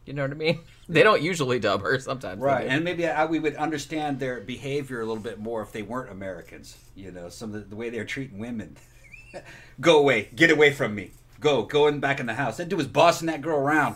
You 0.05 0.13
know 0.13 0.23
what 0.23 0.31
I 0.31 0.35
mean? 0.35 0.59
They 0.89 1.03
don't 1.03 1.21
usually 1.21 1.59
dub 1.59 1.83
her. 1.83 1.99
Sometimes, 1.99 2.41
Right, 2.41 2.65
and 2.65 2.83
maybe 2.83 3.05
I, 3.05 3.25
we 3.25 3.37
would 3.37 3.55
understand 3.57 4.19
their 4.19 4.39
behavior 4.41 5.01
a 5.01 5.05
little 5.05 5.21
bit 5.21 5.37
more 5.37 5.61
if 5.61 5.71
they 5.71 5.83
weren't 5.83 6.09
Americans. 6.09 6.75
You 6.95 7.11
know, 7.11 7.29
some 7.29 7.53
of 7.53 7.61
the, 7.61 7.69
the 7.69 7.75
way 7.75 7.91
they're 7.91 8.05
treating 8.05 8.39
women. 8.39 8.75
go 9.79 9.99
away, 9.99 10.29
get 10.35 10.49
away 10.49 10.73
from 10.73 10.95
me. 10.95 11.11
Go, 11.39 11.63
go 11.63 11.87
in 11.87 11.99
back 11.99 12.19
in 12.19 12.25
the 12.25 12.33
house. 12.33 12.57
That 12.57 12.69
dude 12.69 12.77
was 12.77 12.87
bossing 12.87 13.27
that 13.27 13.41
girl 13.41 13.57
around, 13.59 13.95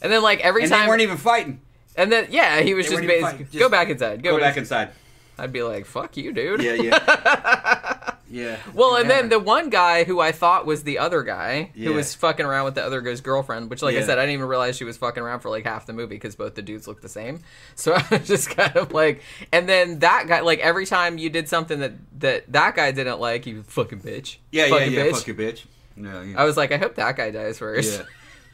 And 0.00 0.12
then, 0.12 0.22
like 0.22 0.40
every 0.40 0.62
and 0.62 0.70
time, 0.70 0.82
they 0.82 0.88
weren't 0.88 1.02
even 1.02 1.16
fighting. 1.16 1.60
and 1.96 2.10
then 2.12 2.28
yeah, 2.30 2.60
he 2.60 2.74
was 2.74 2.86
They 2.88 2.96
just 2.96 3.06
basically 3.06 3.44
fighting. 3.44 3.58
go 3.60 3.68
back 3.68 3.88
inside. 3.88 4.22
Go, 4.22 4.32
Go 4.36 4.40
back 4.40 4.56
inside. 4.56 4.90
I'd 5.36 5.52
be 5.52 5.64
like, 5.64 5.84
"Fuck 5.84 6.16
you, 6.16 6.32
dude." 6.32 6.62
Yeah, 6.62 6.74
yeah, 6.74 8.14
yeah. 8.30 8.56
Well, 8.72 8.94
and 8.94 9.08
Yeah. 9.08 9.16
then 9.22 9.28
the 9.30 9.40
one 9.40 9.68
guy 9.68 10.04
who 10.04 10.20
I 10.20 10.30
thought 10.30 10.64
was 10.64 10.84
the 10.84 10.98
other 11.00 11.24
guy 11.24 11.72
Yeah. 11.74 11.88
who 11.88 11.94
was 11.94 12.14
fucking 12.14 12.46
around 12.46 12.66
with 12.66 12.76
the 12.76 12.84
other 12.84 13.00
guy's 13.00 13.20
girlfriend, 13.20 13.68
which, 13.68 13.82
like 13.82 13.96
I 13.96 14.02
said, 14.02 14.16
I 14.18 14.22
didn't 14.22 14.34
even 14.34 14.46
realize 14.46 14.76
she 14.76 14.84
was 14.84 14.96
fucking 14.96 15.20
around 15.20 15.40
for 15.40 15.50
like 15.50 15.64
half 15.64 15.86
the 15.86 15.92
movie 15.92 16.14
because 16.14 16.36
both 16.36 16.54
the 16.54 16.62
dudes 16.62 16.86
look 16.86 17.00
the 17.02 17.08
same. 17.08 17.40
So 17.74 17.94
I 17.94 18.04
was 18.12 18.28
just 18.28 18.48
kind 18.50 18.76
of 18.76 18.92
like, 18.92 19.22
and 19.52 19.68
then 19.68 19.98
that 19.98 20.26
guy, 20.28 20.38
like 20.40 20.60
every 20.60 20.86
time 20.86 21.18
you 21.18 21.30
did 21.30 21.48
something 21.48 21.80
that 21.80 21.94
that 22.20 22.52
that 22.52 22.76
guy 22.76 22.92
didn't 22.92 23.18
like, 23.18 23.44
you 23.46 23.64
fucking 23.64 24.00
bitch. 24.02 24.36
yeah, 24.52 24.66
yeah, 24.66 24.84
yeah. 24.84 25.04
bitch. 25.06 25.12
Fuck 25.16 25.26
you, 25.26 25.34
bitch. 25.34 25.64
Yeah, 25.96 26.22
yeah. 26.22 26.40
I 26.40 26.44
was 26.44 26.56
like, 26.56 26.72
I 26.72 26.76
hope 26.76 26.94
that 26.96 27.16
guy 27.16 27.30
dies 27.30 27.58
first. 27.58 28.00
yeah. 28.00 28.06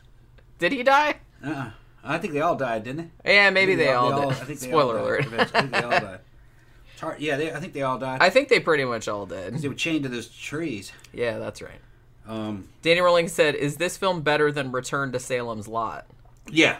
Did 0.58 0.72
he 0.72 0.82
die? 0.82 1.16
Uh-uh. 1.44 1.70
I 2.02 2.18
think 2.18 2.32
they 2.32 2.40
all 2.40 2.56
died, 2.56 2.84
didn't 2.84 3.10
they? 3.24 3.34
Yeah, 3.34 3.50
maybe 3.50 3.72
I 3.72 3.76
they, 3.76 3.92
all, 3.92 4.12
I 4.30 4.34
did. 4.34 4.46
think 4.46 4.58
Spoiler 4.60 4.98
all 4.98 5.04
alert. 5.04 5.26
I 5.32 5.44
think 5.44 5.70
they 5.72 5.82
all 5.82 5.90
died. 5.90 6.20
Hard- 7.00 7.20
Yeah, 7.20 7.36
they, 7.36 7.52
I 7.52 7.60
think 7.60 7.72
they 7.72 7.82
all 7.82 7.98
died. 7.98 8.22
I 8.22 8.30
think 8.30 8.48
they 8.48 8.60
pretty 8.60 8.84
much 8.84 9.08
all 9.08 9.26
did. 9.26 9.54
they 9.58 9.68
were 9.68 9.74
chained 9.74 10.02
to 10.04 10.08
those 10.08 10.28
trees. 10.28 10.92
Yeah, 11.12 11.38
that's 11.38 11.60
right. 11.62 11.80
Um, 12.26 12.68
Danny 12.82 13.00
Rolling 13.00 13.28
said, 13.28 13.54
"Is 13.54 13.76
this 13.76 13.96
film 13.96 14.20
better 14.22 14.52
than 14.52 14.70
Return 14.70 15.12
to 15.12 15.18
Salem's 15.18 15.66
Lot?" 15.66 16.06
yeah, 16.50 16.76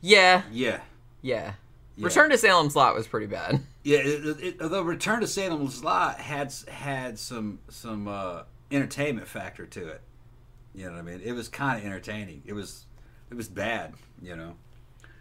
Yeah, 0.00 0.42
yeah. 0.50 0.80
yeah. 1.22 1.52
Yeah. 1.96 2.06
Return 2.06 2.30
to 2.30 2.38
Salem's 2.38 2.74
Lot 2.74 2.94
was 2.94 3.06
pretty 3.06 3.26
bad. 3.26 3.60
Yeah, 3.84 3.98
it, 3.98 4.40
it, 4.42 4.58
the 4.58 4.82
Return 4.82 5.20
to 5.20 5.26
Salem's 5.26 5.84
Lot 5.84 6.18
had 6.18 6.52
had 6.68 7.18
some 7.18 7.58
some 7.68 8.08
uh, 8.08 8.42
entertainment 8.70 9.26
factor 9.28 9.66
to 9.66 9.88
it. 9.88 10.00
You 10.74 10.84
know 10.86 10.92
what 10.92 10.98
I 10.98 11.02
mean? 11.02 11.20
It 11.24 11.32
was 11.32 11.48
kind 11.48 11.78
of 11.80 11.84
entertaining. 11.84 12.42
It 12.46 12.52
was 12.52 12.84
it 13.30 13.34
was 13.36 13.48
bad. 13.48 13.94
You 14.22 14.36
know. 14.36 14.54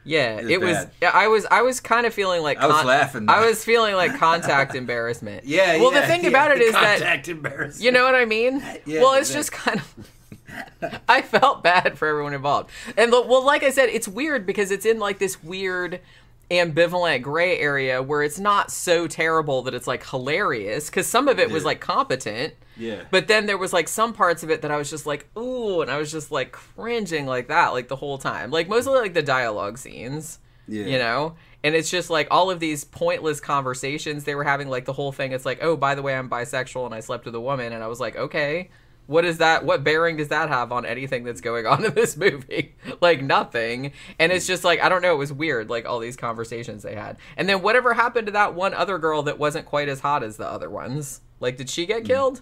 Yeah, 0.05 0.37
It 0.37 0.49
it 0.51 0.59
was 0.61 0.69
was. 0.69 0.77
bad. 0.85 0.91
yeah, 1.01 1.11
I 1.13 1.27
was. 1.27 1.45
I 1.51 1.61
was 1.61 1.79
kind 1.81 2.05
of 2.05 2.13
feeling 2.13 2.41
like. 2.41 2.57
I 2.57 2.67
was 2.67 2.85
laughing. 2.85 3.29
I 3.29 3.45
was 3.45 3.63
feeling 3.63 3.95
like 3.95 4.17
contact 4.17 4.73
embarrassment. 4.75 5.43
Yeah. 5.45 5.77
Well, 5.77 5.93
yeah, 5.93 6.01
the 6.01 6.07
thing 6.07 6.23
yeah, 6.23 6.29
about 6.29 6.51
it 6.51 6.61
is 6.61 6.71
that 6.73 6.99
contact 6.99 7.27
embarrassment. 7.27 7.83
you 7.83 7.91
know 7.91 8.05
what 8.05 8.15
I 8.15 8.25
mean. 8.25 8.63
Yeah, 8.85 9.01
well, 9.01 9.13
it's 9.15 9.29
exactly. 9.35 9.39
just 9.39 9.51
kind 9.51 9.79
of. 9.79 11.01
I 11.07 11.21
felt 11.21 11.63
bad 11.63 11.97
for 11.97 12.07
everyone 12.07 12.33
involved, 12.33 12.71
and 12.97 13.11
well, 13.11 13.45
like 13.45 13.61
I 13.61 13.69
said, 13.69 13.89
it's 13.89 14.07
weird 14.07 14.45
because 14.47 14.71
it's 14.71 14.85
in 14.85 14.97
like 14.99 15.19
this 15.19 15.43
weird 15.43 15.99
ambivalent 16.51 17.21
gray 17.21 17.59
area 17.59 18.01
where 18.01 18.23
it's 18.23 18.39
not 18.39 18.71
so 18.71 19.07
terrible 19.07 19.61
that 19.61 19.73
it's 19.73 19.85
like 19.87 20.05
hilarious 20.07 20.89
because 20.89 21.05
some 21.07 21.27
of 21.27 21.37
it 21.39 21.51
was 21.51 21.63
like 21.63 21.79
competent 21.79 22.55
Yeah. 22.75 23.03
but 23.11 23.27
then 23.27 23.45
there 23.45 23.57
was 23.57 23.71
like 23.71 23.87
some 23.87 24.13
parts 24.13 24.41
of 24.41 24.49
it 24.49 24.61
that 24.63 24.71
I 24.71 24.77
was 24.77 24.89
just 24.89 25.05
like, 25.05 25.27
ooh, 25.37 25.81
and 25.81 25.91
I 25.91 25.97
was 25.97 26.11
just 26.11 26.31
like 26.31 26.51
cringing 26.51 27.25
like 27.27 27.49
that, 27.49 27.69
like 27.73 27.87
the 27.87 27.95
whole 27.95 28.17
time. 28.17 28.49
Like 28.51 28.67
mostly 28.67 28.99
like 28.99 29.13
the 29.13 29.21
dialogue 29.21 29.77
scenes. 29.77 30.39
Yeah. 30.67 30.85
You 30.85 30.97
know? 30.97 31.35
And 31.63 31.75
it's 31.75 31.89
just 31.89 32.09
like 32.09 32.27
all 32.31 32.49
of 32.49 32.59
these 32.59 32.83
pointless 32.83 33.39
conversations 33.39 34.23
they 34.23 34.33
were 34.35 34.43
having, 34.45 34.69
like 34.69 34.85
the 34.85 34.93
whole 34.93 35.11
thing. 35.11 35.33
It's 35.33 35.45
like, 35.45 35.59
oh, 35.61 35.75
by 35.75 35.93
the 35.93 36.01
way, 36.01 36.15
I'm 36.15 36.29
bisexual 36.29 36.85
and 36.85 36.95
I 36.95 36.99
slept 37.01 37.25
with 37.25 37.35
a 37.35 37.39
woman. 37.41 37.73
And 37.73 37.83
I 37.83 37.87
was 37.87 37.99
like, 37.99 38.15
okay, 38.15 38.69
what 39.07 39.25
is 39.25 39.39
that? 39.39 39.65
What 39.65 39.83
bearing 39.83 40.17
does 40.17 40.27
that 40.29 40.49
have 40.49 40.71
on 40.71 40.85
anything 40.85 41.23
that's 41.23 41.41
going 41.41 41.65
on 41.65 41.83
in 41.83 41.93
this 41.95 42.15
movie? 42.25 42.75
like 43.01 43.21
nothing. 43.21 43.91
And 44.17 44.31
it's 44.31 44.47
just 44.47 44.63
like, 44.63 44.81
I 44.81 44.89
don't 44.89 45.01
know. 45.01 45.13
It 45.13 45.17
was 45.17 45.33
weird, 45.33 45.69
like 45.69 45.85
all 45.85 45.99
these 45.99 46.15
conversations 46.17 46.83
they 46.83 46.95
had. 46.95 47.17
And 47.37 47.47
then 47.49 47.61
whatever 47.61 47.93
happened 47.93 48.27
to 48.27 48.31
that 48.33 48.53
one 48.55 48.73
other 48.73 48.97
girl 48.97 49.23
that 49.23 49.39
wasn't 49.39 49.65
quite 49.65 49.89
as 49.89 49.99
hot 50.01 50.23
as 50.23 50.37
the 50.37 50.47
other 50.47 50.69
ones? 50.69 51.21
Like, 51.39 51.57
did 51.57 51.69
she 51.69 51.85
Mm. 51.85 51.87
get 51.87 52.05
killed? 52.05 52.41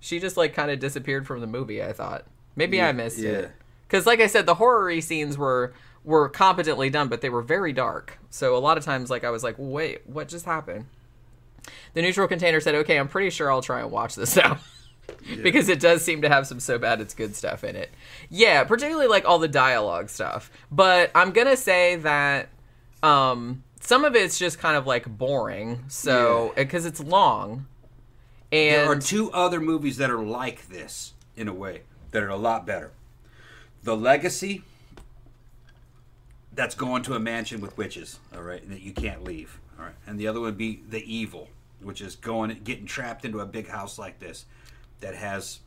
She 0.00 0.20
just 0.20 0.36
like 0.36 0.54
kind 0.54 0.70
of 0.70 0.78
disappeared 0.80 1.26
from 1.26 1.40
the 1.40 1.46
movie. 1.46 1.82
I 1.82 1.92
thought 1.92 2.24
maybe 2.56 2.76
Yeah, 2.76 2.88
I 2.88 2.92
missed 2.92 3.18
yeah. 3.18 3.30
it 3.30 3.52
because, 3.88 4.04
like 4.06 4.20
I 4.20 4.26
said, 4.26 4.44
the 4.46 4.54
horror 4.56 5.00
scenes 5.00 5.38
were 5.38 5.72
were 6.04 6.28
competently 6.28 6.90
done, 6.90 7.08
but 7.08 7.22
they 7.22 7.30
were 7.30 7.40
very 7.40 7.72
dark. 7.72 8.18
So 8.28 8.54
a 8.54 8.58
lot 8.58 8.76
of 8.76 8.84
times, 8.84 9.08
like 9.08 9.24
I 9.24 9.30
was 9.30 9.42
like, 9.42 9.54
wait, 9.56 10.06
what 10.06 10.28
just 10.28 10.44
happened? 10.44 10.84
The 11.94 12.02
neutral 12.02 12.28
container 12.28 12.60
said, 12.60 12.74
"Okay, 12.74 12.98
I'm 12.98 13.08
pretty 13.08 13.30
sure 13.30 13.50
I'll 13.50 13.62
try 13.62 13.80
and 13.80 13.90
watch 13.90 14.14
this 14.14 14.36
now." 14.44 14.58
Because 15.42 15.68
it 15.68 15.80
does 15.80 16.02
seem 16.02 16.22
to 16.22 16.28
have 16.28 16.46
some 16.46 16.60
so 16.60 16.78
bad 16.78 17.00
it's 17.00 17.14
good 17.14 17.34
stuff 17.34 17.64
in 17.64 17.76
it. 17.76 17.90
Yeah, 18.30 18.64
particularly 18.64 19.08
like 19.08 19.24
all 19.24 19.38
the 19.38 19.48
dialogue 19.48 20.08
stuff. 20.08 20.50
But 20.70 21.10
I'm 21.14 21.30
gonna 21.30 21.56
say 21.56 21.96
that 21.96 22.48
um, 23.02 23.64
some 23.80 24.04
of 24.04 24.14
it's 24.14 24.38
just 24.38 24.58
kind 24.58 24.76
of 24.76 24.86
like 24.86 25.06
boring. 25.06 25.84
So 25.88 26.52
because 26.56 26.86
it's 26.86 27.00
long, 27.00 27.66
and 28.52 28.82
There 28.82 28.90
are 28.90 28.98
two 28.98 29.32
other 29.32 29.60
movies 29.60 29.96
that 29.96 30.10
are 30.10 30.22
like 30.22 30.68
this 30.68 31.14
in 31.36 31.48
a 31.48 31.54
way 31.54 31.82
that 32.12 32.22
are 32.22 32.28
a 32.28 32.36
lot 32.36 32.66
better. 32.66 32.92
The 33.82 33.96
Legacy. 33.96 34.62
That's 36.52 36.76
going 36.76 37.02
to 37.02 37.14
a 37.14 37.18
mansion 37.18 37.60
with 37.60 37.76
witches, 37.76 38.20
all 38.32 38.44
right, 38.44 38.66
that 38.70 38.80
you 38.80 38.92
can't 38.92 39.24
leave, 39.24 39.58
all 39.76 39.86
right. 39.86 39.94
And 40.06 40.20
the 40.20 40.28
other 40.28 40.38
would 40.38 40.56
be 40.56 40.84
The 40.88 41.02
Evil, 41.12 41.48
which 41.82 42.00
is 42.00 42.14
going 42.14 42.56
getting 42.62 42.86
trapped 42.86 43.24
into 43.24 43.40
a 43.40 43.44
big 43.44 43.66
house 43.66 43.98
like 43.98 44.20
this 44.20 44.46
that 45.04 45.14
has 45.14 45.60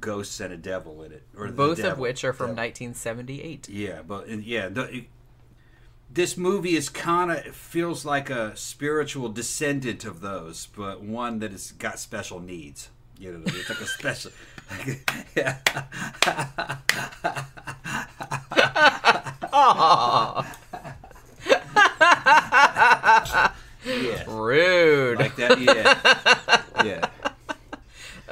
ghosts 0.00 0.40
and 0.40 0.52
a 0.52 0.56
devil 0.56 1.02
in 1.02 1.12
it, 1.12 1.22
or 1.36 1.48
both 1.48 1.78
of 1.84 1.98
which 1.98 2.24
are 2.24 2.32
from 2.32 2.48
devil. 2.54 2.64
1978. 2.64 3.68
Yeah, 3.68 4.02
but 4.06 4.28
yeah, 4.42 4.68
the, 4.68 4.82
it- 4.96 5.04
this 6.12 6.36
movie 6.36 6.76
is 6.76 6.88
kind 6.88 7.30
of 7.30 7.54
feels 7.54 8.04
like 8.04 8.30
a 8.30 8.56
spiritual 8.56 9.28
descendant 9.28 10.04
of 10.04 10.20
those, 10.20 10.66
but 10.76 11.02
one 11.02 11.38
that 11.40 11.52
has 11.52 11.72
got 11.72 11.98
special 11.98 12.40
needs. 12.40 12.90
You 13.18 13.32
know, 13.32 13.42
it's 13.46 13.68
like 13.68 13.80
a 13.80 13.86
special. 13.86 14.30
yeah. 15.36 15.58
yeah, 23.86 24.24
Rude. 24.28 25.18
like 25.18 25.36
that. 25.36 25.58
Yeah, 25.60 26.84
yeah. 26.84 27.08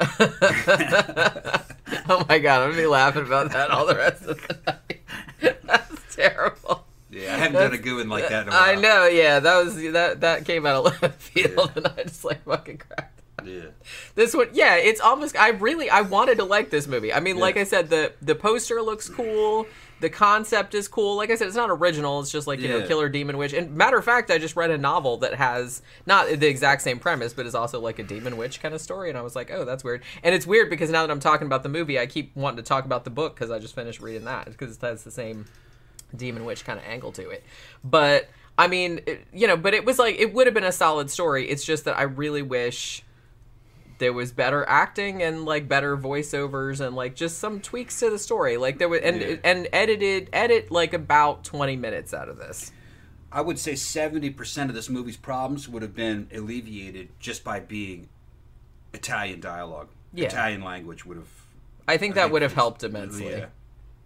oh 2.09 2.25
my 2.27 2.39
god, 2.39 2.61
I'm 2.61 2.71
gonna 2.71 2.81
be 2.81 2.87
laughing 2.87 3.25
about 3.25 3.51
that 3.51 3.71
all 3.71 3.85
the 3.85 3.95
rest 3.95 4.23
of 4.25 4.45
the 4.47 4.57
night. 4.67 5.01
That's 5.63 6.15
terrible. 6.15 6.85
Yeah, 7.09 7.33
I 7.33 7.37
haven't 7.37 7.53
done 7.53 7.73
a 7.73 7.77
good 7.77 7.95
one 7.95 8.09
like 8.09 8.27
that 8.27 8.43
in 8.43 8.49
a 8.49 8.51
while. 8.51 8.61
I 8.61 8.75
know, 8.75 9.05
yeah, 9.07 9.39
that 9.39 9.63
was 9.63 9.75
that 9.75 10.21
that 10.21 10.45
came 10.45 10.65
out 10.65 10.85
of 10.85 11.01
left 11.01 11.21
field, 11.21 11.71
and 11.75 11.87
I 11.87 12.03
just 12.03 12.25
like 12.25 12.43
fucking 12.43 12.79
cracked. 12.79 13.21
Yeah. 13.45 13.67
This 14.15 14.33
one, 14.33 14.49
yeah, 14.53 14.75
it's 14.75 14.99
almost. 14.99 15.37
I 15.37 15.49
really, 15.49 15.89
I 15.89 16.01
wanted 16.01 16.39
to 16.39 16.43
like 16.43 16.71
this 16.71 16.87
movie. 16.87 17.13
I 17.13 17.19
mean, 17.19 17.37
like 17.37 17.57
I 17.57 17.63
said, 17.63 17.89
the 17.89 18.13
the 18.21 18.35
poster 18.35 18.81
looks 18.81 19.07
cool. 19.07 19.67
The 20.05 20.09
concept 20.11 20.75
is 20.75 20.87
cool. 20.87 21.15
Like 21.15 21.31
I 21.31 21.35
said, 21.35 21.47
it's 21.47 21.55
not 21.55 21.71
original. 21.71 22.19
It's 22.19 22.29
just 22.29 22.45
like 22.45 22.59
you 22.59 22.67
know, 22.67 22.85
killer 22.85 23.09
demon 23.09 23.39
witch. 23.39 23.53
And 23.53 23.75
matter 23.75 23.97
of 23.97 24.05
fact, 24.05 24.29
I 24.29 24.37
just 24.37 24.55
read 24.55 24.69
a 24.69 24.77
novel 24.77 25.17
that 25.17 25.33
has 25.33 25.81
not 26.05 26.27
the 26.27 26.45
exact 26.45 26.83
same 26.83 26.99
premise, 26.99 27.33
but 27.33 27.47
is 27.47 27.55
also 27.55 27.79
like 27.79 27.97
a 27.97 28.03
demon 28.03 28.37
witch 28.37 28.61
kind 28.61 28.75
of 28.75 28.81
story. 28.81 29.09
And 29.09 29.17
I 29.17 29.23
was 29.23 29.35
like, 29.35 29.49
oh, 29.49 29.65
that's 29.65 29.83
weird. 29.83 30.03
And 30.21 30.35
it's 30.35 30.45
weird 30.45 30.69
because 30.69 30.91
now 30.91 31.01
that 31.01 31.11
I'm 31.11 31.19
talking 31.19 31.47
about 31.47 31.63
the 31.63 31.69
movie, 31.69 31.97
I 31.97 32.05
keep 32.05 32.35
wanting 32.35 32.57
to 32.57 32.61
talk 32.61 32.85
about 32.85 33.03
the 33.03 33.09
book 33.09 33.33
because 33.33 33.49
I 33.49 33.57
just 33.57 33.73
finished 33.73 33.99
reading 33.99 34.25
that 34.25 34.45
because 34.45 34.75
it 34.75 34.81
has 34.81 35.03
the 35.03 35.09
same 35.09 35.47
demon 36.15 36.45
witch 36.45 36.65
kind 36.65 36.77
of 36.77 36.85
angle 36.85 37.11
to 37.13 37.27
it. 37.31 37.43
But 37.83 38.29
I 38.59 38.67
mean, 38.67 39.01
it, 39.07 39.25
you 39.33 39.47
know, 39.47 39.57
but 39.57 39.73
it 39.73 39.85
was 39.85 39.97
like 39.97 40.19
it 40.19 40.35
would 40.35 40.45
have 40.45 40.53
been 40.53 40.63
a 40.63 40.71
solid 40.71 41.09
story. 41.09 41.49
It's 41.49 41.65
just 41.65 41.85
that 41.85 41.97
I 41.97 42.03
really 42.03 42.43
wish 42.43 43.01
there 43.97 44.13
was 44.13 44.31
better 44.31 44.65
acting 44.67 45.21
and 45.23 45.45
like 45.45 45.67
better 45.67 45.95
voiceovers 45.97 46.85
and 46.85 46.95
like 46.95 47.15
just 47.15 47.37
some 47.39 47.59
tweaks 47.61 47.99
to 47.99 48.09
the 48.09 48.19
story. 48.19 48.57
Like 48.57 48.77
there 48.77 48.89
was 48.89 49.01
and 49.01 49.21
Yeah. 49.21 49.35
and 49.43 49.67
edited 49.71 50.29
edit 50.33 50.71
like 50.71 50.93
about 50.93 51.43
20 51.43 51.75
minutes 51.75 52.13
out 52.13 52.29
of 52.29 52.37
this. 52.37 52.71
I 53.31 53.41
would 53.41 53.59
say 53.59 53.75
seventy 53.75 54.29
percent 54.29 54.69
of 54.69 54.75
this 54.75 54.89
movie's 54.89 55.17
problems 55.17 55.67
would 55.67 55.81
have 55.81 55.95
been 55.95 56.27
alleviated 56.33 57.09
just 57.19 57.43
by 57.43 57.59
being 57.59 58.07
Italian 58.93 59.39
dialogue. 59.41 59.89
Yeah. 60.13 60.27
Italian 60.27 60.61
language 60.61 61.05
would 61.05 61.17
have. 61.17 61.27
I 61.87 61.97
think 61.97 62.13
I 62.13 62.15
that 62.15 62.21
think 62.23 62.33
would 62.33 62.41
have 62.43 62.53
helped 62.53 62.83
immensely. 62.83 63.29
Yeah, 63.29 63.45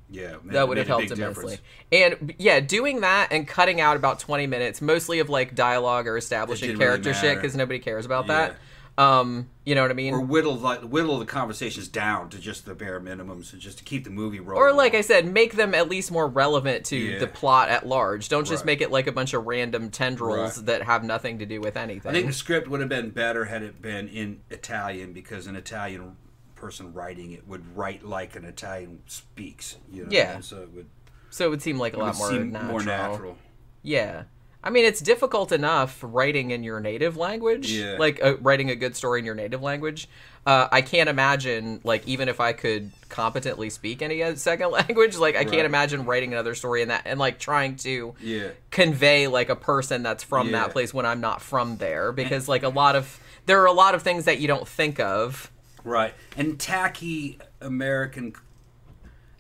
yeah, 0.09 0.35
made- 0.43 0.53
that 0.55 0.67
would 0.67 0.77
have 0.77 0.87
helped 0.87 1.11
immensely. 1.11 1.57
difference. 1.91 2.17
And 2.19 2.33
yeah, 2.39 2.59
doing 2.59 3.01
that 3.01 3.31
and 3.31 3.47
cutting 3.47 3.79
out 3.79 3.95
about 3.95 4.19
20 4.19 4.47
minutes, 4.47 4.81
mostly 4.81 5.19
of 5.19 5.29
like 5.29 5.53
dialogue 5.53 6.07
or 6.07 6.17
establishing 6.17 6.69
didn't 6.69 6.79
really 6.79 6.89
character 7.01 7.13
shit 7.13 7.35
because 7.35 7.55
nobody 7.55 7.77
cares 7.79 8.05
about 8.07 8.25
Yeah. 8.27 8.47
that. 8.47 8.55
Um, 8.99 9.49
you 9.63 9.75
know 9.75 9.81
what 9.81 9.91
I 9.91 9.93
mean? 9.93 10.13
or 10.13 10.19
whittle 10.19 10.55
like 10.57 10.81
whittle 10.81 11.19
the 11.19 11.25
conversations 11.25 11.87
down 11.87 12.29
to 12.31 12.37
just 12.39 12.65
the 12.65 12.75
bare 12.75 12.99
minimums, 12.99 13.53
and 13.53 13.61
just 13.61 13.77
to 13.77 13.83
keep 13.85 14.03
the 14.03 14.09
movie 14.09 14.39
rolling. 14.41 14.61
or 14.61 14.73
like 14.73 14.93
I 14.93 15.01
said, 15.01 15.25
make 15.25 15.53
them 15.55 15.73
at 15.73 15.87
least 15.87 16.11
more 16.11 16.27
relevant 16.27 16.85
to 16.87 16.97
Yeah. 16.97 17.19
the 17.19 17.27
plot 17.27 17.69
at 17.69 17.87
large. 17.87 18.27
Don't 18.27 18.45
just 18.45 18.61
Right. 18.61 18.65
make 18.65 18.81
it 18.81 18.91
like 18.91 19.07
a 19.07 19.11
bunch 19.13 19.33
of 19.33 19.45
random 19.47 19.89
tendrils 19.89 20.57
Right. 20.57 20.65
that 20.65 20.83
have 20.83 21.03
nothing 21.05 21.39
to 21.39 21.45
do 21.45 21.61
with 21.61 21.77
anything. 21.77 22.09
I 22.09 22.13
think 22.13 22.27
the 22.27 22.33
script 22.33 22.67
would 22.67 22.81
have 22.81 22.89
been 22.89 23.11
better 23.11 23.45
had 23.45 23.63
it 23.63 23.81
been 23.81 24.09
in 24.09 24.41
Italian 24.49 25.13
because 25.13 25.47
an 25.47 25.55
Italian 25.55 26.17
person 26.55 26.93
writing 26.93 27.31
it 27.31 27.47
would 27.47 27.77
write 27.77 28.03
like 28.05 28.35
an 28.35 28.43
Italian 28.43 28.99
speaks. 29.07 29.77
You 29.89 30.03
know, 30.03 30.09
Yeah. 30.11 30.35
and 30.35 30.43
so 30.43 30.61
it 30.63 30.73
would, 30.73 30.87
so 31.29 31.45
it 31.45 31.49
would 31.51 31.61
seem 31.61 31.79
like 31.79 31.93
a 31.93 31.99
lot 31.99 32.17
more 32.17 32.33
natural. 32.33 32.71
more 32.71 32.83
natural. 32.83 33.37
Yeah. 33.81 34.23
I 34.63 34.69
mean, 34.71 34.83
it's 34.83 34.99
difficult 34.99 35.51
enough 35.53 35.99
writing 36.01 36.51
in 36.51 36.63
your 36.63 36.79
native 36.81 37.15
language, 37.15 37.71
Yeah. 37.71 37.95
like 37.97 38.21
uh, 38.21 38.35
writing 38.41 38.69
a 38.69 38.75
good 38.75 38.95
story 38.95 39.19
in 39.19 39.25
your 39.25 39.35
native 39.35 39.61
language. 39.61 40.09
Uh, 40.45 40.67
I 40.71 40.81
can't 40.81 41.07
imagine, 41.09 41.79
like, 41.83 42.05
even 42.07 42.27
if 42.27 42.39
I 42.41 42.51
could 42.53 42.91
competently 43.07 43.69
speak 43.69 44.01
any 44.01 44.21
uh, 44.21 44.35
second 44.35 44.71
language, 44.79 45.15
like, 45.17 45.35
I 45.35 45.39
Right. 45.39 45.49
can't 45.51 45.65
imagine 45.65 46.05
writing 46.05 46.33
another 46.33 46.55
story 46.55 46.81
in 46.81 46.89
that 46.89 47.03
and, 47.05 47.19
like, 47.19 47.39
trying 47.39 47.77
to 47.77 48.15
Yeah. 48.19 48.49
convey, 48.69 49.27
like, 49.27 49.49
a 49.49 49.55
person 49.55 50.03
that's 50.03 50.23
from 50.23 50.47
Yeah. 50.47 50.63
that 50.63 50.71
place 50.71 50.93
when 50.93 51.05
I'm 51.05 51.21
not 51.21 51.41
from 51.41 51.77
there. 51.77 52.11
Because, 52.11 52.47
like, 52.49 52.63
a 52.63 52.69
lot 52.69 52.95
of, 52.97 53.17
there 53.45 53.61
are 53.61 53.65
a 53.67 53.71
lot 53.73 53.95
of 53.95 54.01
things 54.01 54.25
that 54.25 54.39
you 54.39 54.47
don't 54.47 54.67
think 54.67 54.99
of. 54.99 55.51
Right. 55.85 56.13
And 56.35 56.59
tacky 56.59 57.39
American 57.61 58.33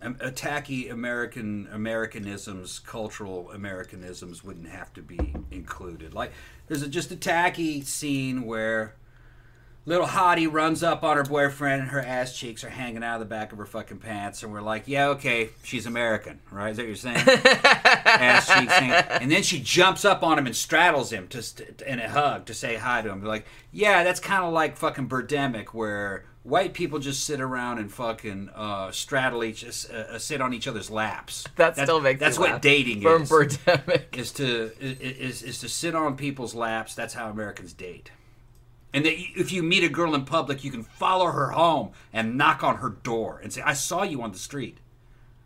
uh, 0.01 0.31
American 0.89 1.67
Americanisms, 1.71 2.79
cultural 2.79 3.51
Americanisms 3.51 4.43
wouldn't 4.43 4.69
have 4.69 4.93
to 4.93 5.01
be 5.01 5.33
included. 5.51 6.13
Like 6.13 6.31
there's 6.67 6.81
a, 6.81 6.87
just 6.87 7.11
a 7.11 7.15
tacky 7.15 7.81
scene 7.81 8.43
where 8.43 8.95
little 9.85 10.07
hottie 10.07 10.51
runs 10.51 10.83
up 10.83 11.03
on 11.03 11.17
her 11.17 11.23
boyfriend 11.23 11.81
and 11.81 11.91
her 11.91 12.01
ass 12.01 12.37
cheeks 12.37 12.63
are 12.63 12.69
hanging 12.69 13.03
out 13.03 13.15
of 13.15 13.19
the 13.21 13.25
back 13.25 13.51
of 13.51 13.57
her 13.57 13.65
fucking 13.65 13.97
pants 13.97 14.43
and 14.43 14.51
we're 14.51 14.61
like, 14.61 14.83
yeah, 14.85 15.07
okay, 15.07 15.49
she's 15.63 15.85
American, 15.85 16.39
right? 16.51 16.71
Is 16.71 16.77
that 16.77 16.83
what 16.83 16.87
you're 16.87 16.95
saying? 16.95 17.17
ass 18.05 18.47
cheeks 18.47 18.73
hanging. 18.73 19.21
And 19.21 19.31
then 19.31 19.41
she 19.41 19.59
jumps 19.59 20.05
up 20.05 20.21
on 20.21 20.37
him 20.37 20.45
and 20.45 20.55
straddles 20.55 21.11
him 21.11 21.27
to 21.29 21.41
st- 21.41 21.81
in 21.81 21.99
a 21.99 22.07
hug 22.07 22.45
to 22.45 22.53
say 22.53 22.75
hi 22.75 23.01
to 23.01 23.09
him. 23.09 23.23
Like, 23.23 23.45
yeah, 23.71 24.03
that's 24.03 24.19
kind 24.19 24.43
of 24.43 24.53
like 24.53 24.77
fucking 24.77 25.09
Birdemic 25.09 25.69
where 25.69 26.25
white 26.43 26.73
people 26.73 26.99
just 26.99 27.25
sit 27.25 27.41
around 27.41 27.79
and 27.79 27.91
fucking 27.91 28.49
uh, 28.55 28.91
straddle 28.91 29.43
each, 29.43 29.63
uh, 29.63 29.93
uh, 29.97 30.17
sit 30.19 30.41
on 30.41 30.53
each 30.53 30.67
other's 30.67 30.89
laps. 30.89 31.43
That 31.55 31.75
That's- 31.75 31.85
still 31.85 32.01
makes 32.01 32.19
That's 32.19 32.39
what 32.39 32.51
laugh. 32.51 32.61
dating 32.61 33.01
From 33.01 33.23
is. 33.23 33.29
Birdemic. 33.29 34.17
is 34.17 34.31
to 34.33 34.71
is, 34.79 35.43
is 35.43 35.59
to 35.59 35.69
sit 35.69 35.95
on 35.95 36.15
people's 36.15 36.55
laps. 36.55 36.95
That's 36.95 37.13
how 37.13 37.29
Americans 37.29 37.73
date. 37.73 38.11
And 38.93 39.05
that 39.05 39.13
if 39.39 39.51
you 39.51 39.61
meet 39.61 39.83
a 39.83 39.89
girl 39.89 40.15
in 40.15 40.25
public, 40.25 40.63
you 40.63 40.71
can 40.71 40.83
follow 40.83 41.27
her 41.27 41.49
home 41.51 41.91
and 42.11 42.37
knock 42.37 42.63
on 42.63 42.77
her 42.77 42.89
door 42.89 43.39
and 43.43 43.53
say, 43.53 43.61
"I 43.61 43.73
saw 43.73 44.01
you 44.03 44.21
on 44.23 44.31
the 44.31 44.39
street. 44.39 44.79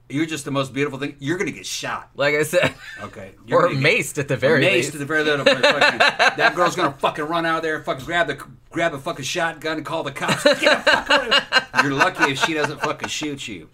You're 0.09 0.25
just 0.25 0.45
the 0.45 0.51
most 0.51 0.73
beautiful 0.73 0.99
thing. 0.99 1.15
You're 1.19 1.37
gonna 1.37 1.51
get 1.51 1.65
shot." 1.65 2.09
Like 2.15 2.35
I 2.35 2.43
said, 2.43 2.73
Okay, 3.01 3.31
You're 3.47 3.59
or 3.59 3.69
gonna 3.69 3.81
get- 3.81 4.17
at 4.17 4.27
the 4.27 4.37
very 4.37 4.63
maced 4.63 4.71
least. 4.73 4.93
at 4.93 4.99
the 4.99 5.05
very 5.05 5.23
fucking, 5.25 5.99
that 5.99 6.53
girl's 6.55 6.75
gonna 6.75 6.91
fucking 6.99 7.25
run 7.25 7.45
out 7.45 7.57
of 7.57 7.63
there, 7.63 7.77
and 7.77 7.85
fucking 7.85 8.05
grab 8.05 8.27
the 8.27 8.43
grab 8.69 8.93
a 8.93 8.99
fucking 8.99 9.25
shotgun 9.25 9.77
and 9.77 9.85
call 9.85 10.03
the 10.03 10.11
cops. 10.11 10.43
Get 10.43 10.59
the 10.85 10.91
fuck 10.91 11.09
away. 11.09 11.39
You're 11.83 11.93
lucky 11.93 12.31
if 12.31 12.37
she 12.39 12.53
doesn't 12.53 12.81
fucking 12.81 13.09
shoot 13.09 13.47
you. 13.47 13.69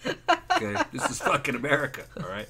Okay, 0.55 0.82
this 0.93 1.09
is 1.09 1.19
fucking 1.19 1.55
America. 1.55 2.03
All 2.21 2.30
right. 2.30 2.47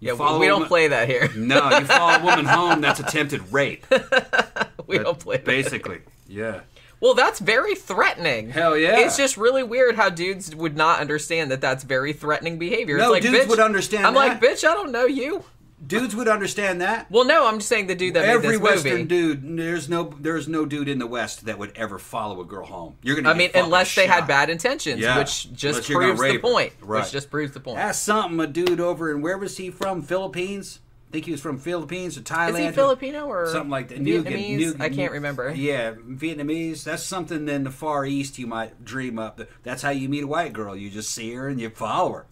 You 0.00 0.14
yeah, 0.14 0.38
we, 0.38 0.46
don't 0.46 0.66
play 0.66 0.88
that 0.88 1.08
here. 1.08 1.30
No, 1.34 1.70
you 1.78 1.86
follow 1.86 2.20
a 2.20 2.24
woman 2.24 2.44
home. 2.44 2.82
That's 2.82 3.00
attempted 3.00 3.50
rape. 3.52 3.86
we 4.86 4.98
don't 4.98 5.18
play 5.18 5.36
that. 5.36 5.44
Basically, 5.46 6.00
yeah. 6.28 6.60
Well, 7.00 7.14
that's 7.14 7.40
very 7.40 7.74
threatening. 7.74 8.50
Hell 8.50 8.76
yeah. 8.76 9.00
It's 9.00 9.16
just 9.16 9.36
really 9.36 9.62
weird 9.62 9.96
how 9.96 10.08
dudes 10.08 10.54
would 10.54 10.76
not 10.76 11.00
understand 11.00 11.50
that 11.50 11.60
that's 11.60 11.84
very 11.84 12.12
threatening 12.12 12.58
behavior. 12.58 12.96
No, 12.96 13.12
it's 13.14 13.24
like, 13.24 13.32
dudes 13.32 13.44
bitch, 13.44 13.48
would 13.50 13.60
understand 13.60 14.06
I'm 14.06 14.14
like, 14.14 14.40
bitch, 14.40 14.66
I 14.66 14.72
don't 14.74 14.92
know 14.92 15.04
you. 15.06 15.44
Dudes 15.86 16.16
would 16.16 16.26
understand 16.26 16.80
that. 16.80 17.10
Well, 17.10 17.26
no, 17.26 17.46
I'm 17.46 17.58
just 17.58 17.68
saying 17.68 17.86
the 17.86 17.94
dude 17.94 18.14
that 18.14 18.24
Every 18.24 18.48
made 18.48 18.54
this 18.54 18.60
Western 18.62 18.92
movie. 18.92 19.04
dude, 19.04 19.58
there's 19.58 19.90
no, 19.90 20.14
there's 20.18 20.48
no 20.48 20.64
dude 20.64 20.88
in 20.88 20.98
the 20.98 21.06
West 21.06 21.44
that 21.44 21.58
would 21.58 21.76
ever 21.76 21.98
follow 21.98 22.40
a 22.40 22.46
girl 22.46 22.64
home. 22.64 22.96
You're 23.02 23.14
gonna. 23.14 23.28
I 23.28 23.34
mean, 23.34 23.50
unless 23.54 23.94
they 23.94 24.06
had 24.06 24.26
bad 24.26 24.48
intentions, 24.48 25.00
Yeah. 25.02 25.18
which 25.18 25.52
just 25.52 25.90
Unless 25.90 26.16
proves 26.16 26.20
the 26.22 26.38
point. 26.38 26.72
Right. 26.80 27.02
Which 27.02 27.12
just 27.12 27.30
proves 27.30 27.52
the 27.52 27.60
point. 27.60 27.76
That's 27.76 27.98
something. 27.98 28.40
A 28.40 28.46
dude 28.46 28.80
over 28.80 29.10
in 29.10 29.20
where 29.20 29.36
was 29.36 29.58
he 29.58 29.70
from? 29.70 30.00
Philippines. 30.00 30.80
I 31.08 31.12
think 31.12 31.24
he 31.24 31.30
was 31.30 31.40
from 31.40 31.58
Philippines 31.58 32.18
or 32.18 32.22
Thailand. 32.22 32.50
Is 32.60 32.66
he 32.66 32.72
Filipino 32.72 33.26
or 33.26 33.46
something 33.46 33.70
like 33.70 33.88
that. 33.88 33.98
Vietnamese? 34.00 34.56
New- 34.56 34.76
I 34.80 34.88
can't 34.88 35.12
remember. 35.12 35.52
Yeah, 35.54 35.92
Vietnamese. 35.92 36.82
That's 36.84 37.02
something 37.04 37.48
in 37.48 37.64
the 37.64 37.70
Far 37.70 38.04
East 38.04 38.38
you 38.38 38.46
might 38.46 38.84
dream 38.84 39.18
up. 39.18 39.40
That's 39.62 39.82
how 39.82 39.90
you 39.90 40.08
meet 40.08 40.24
a 40.24 40.26
white 40.26 40.52
girl. 40.52 40.74
You 40.76 40.90
just 40.90 41.10
see 41.10 41.32
her 41.34 41.48
and 41.48 41.60
you 41.60 41.70
follow 41.70 42.12
her. 42.12 42.26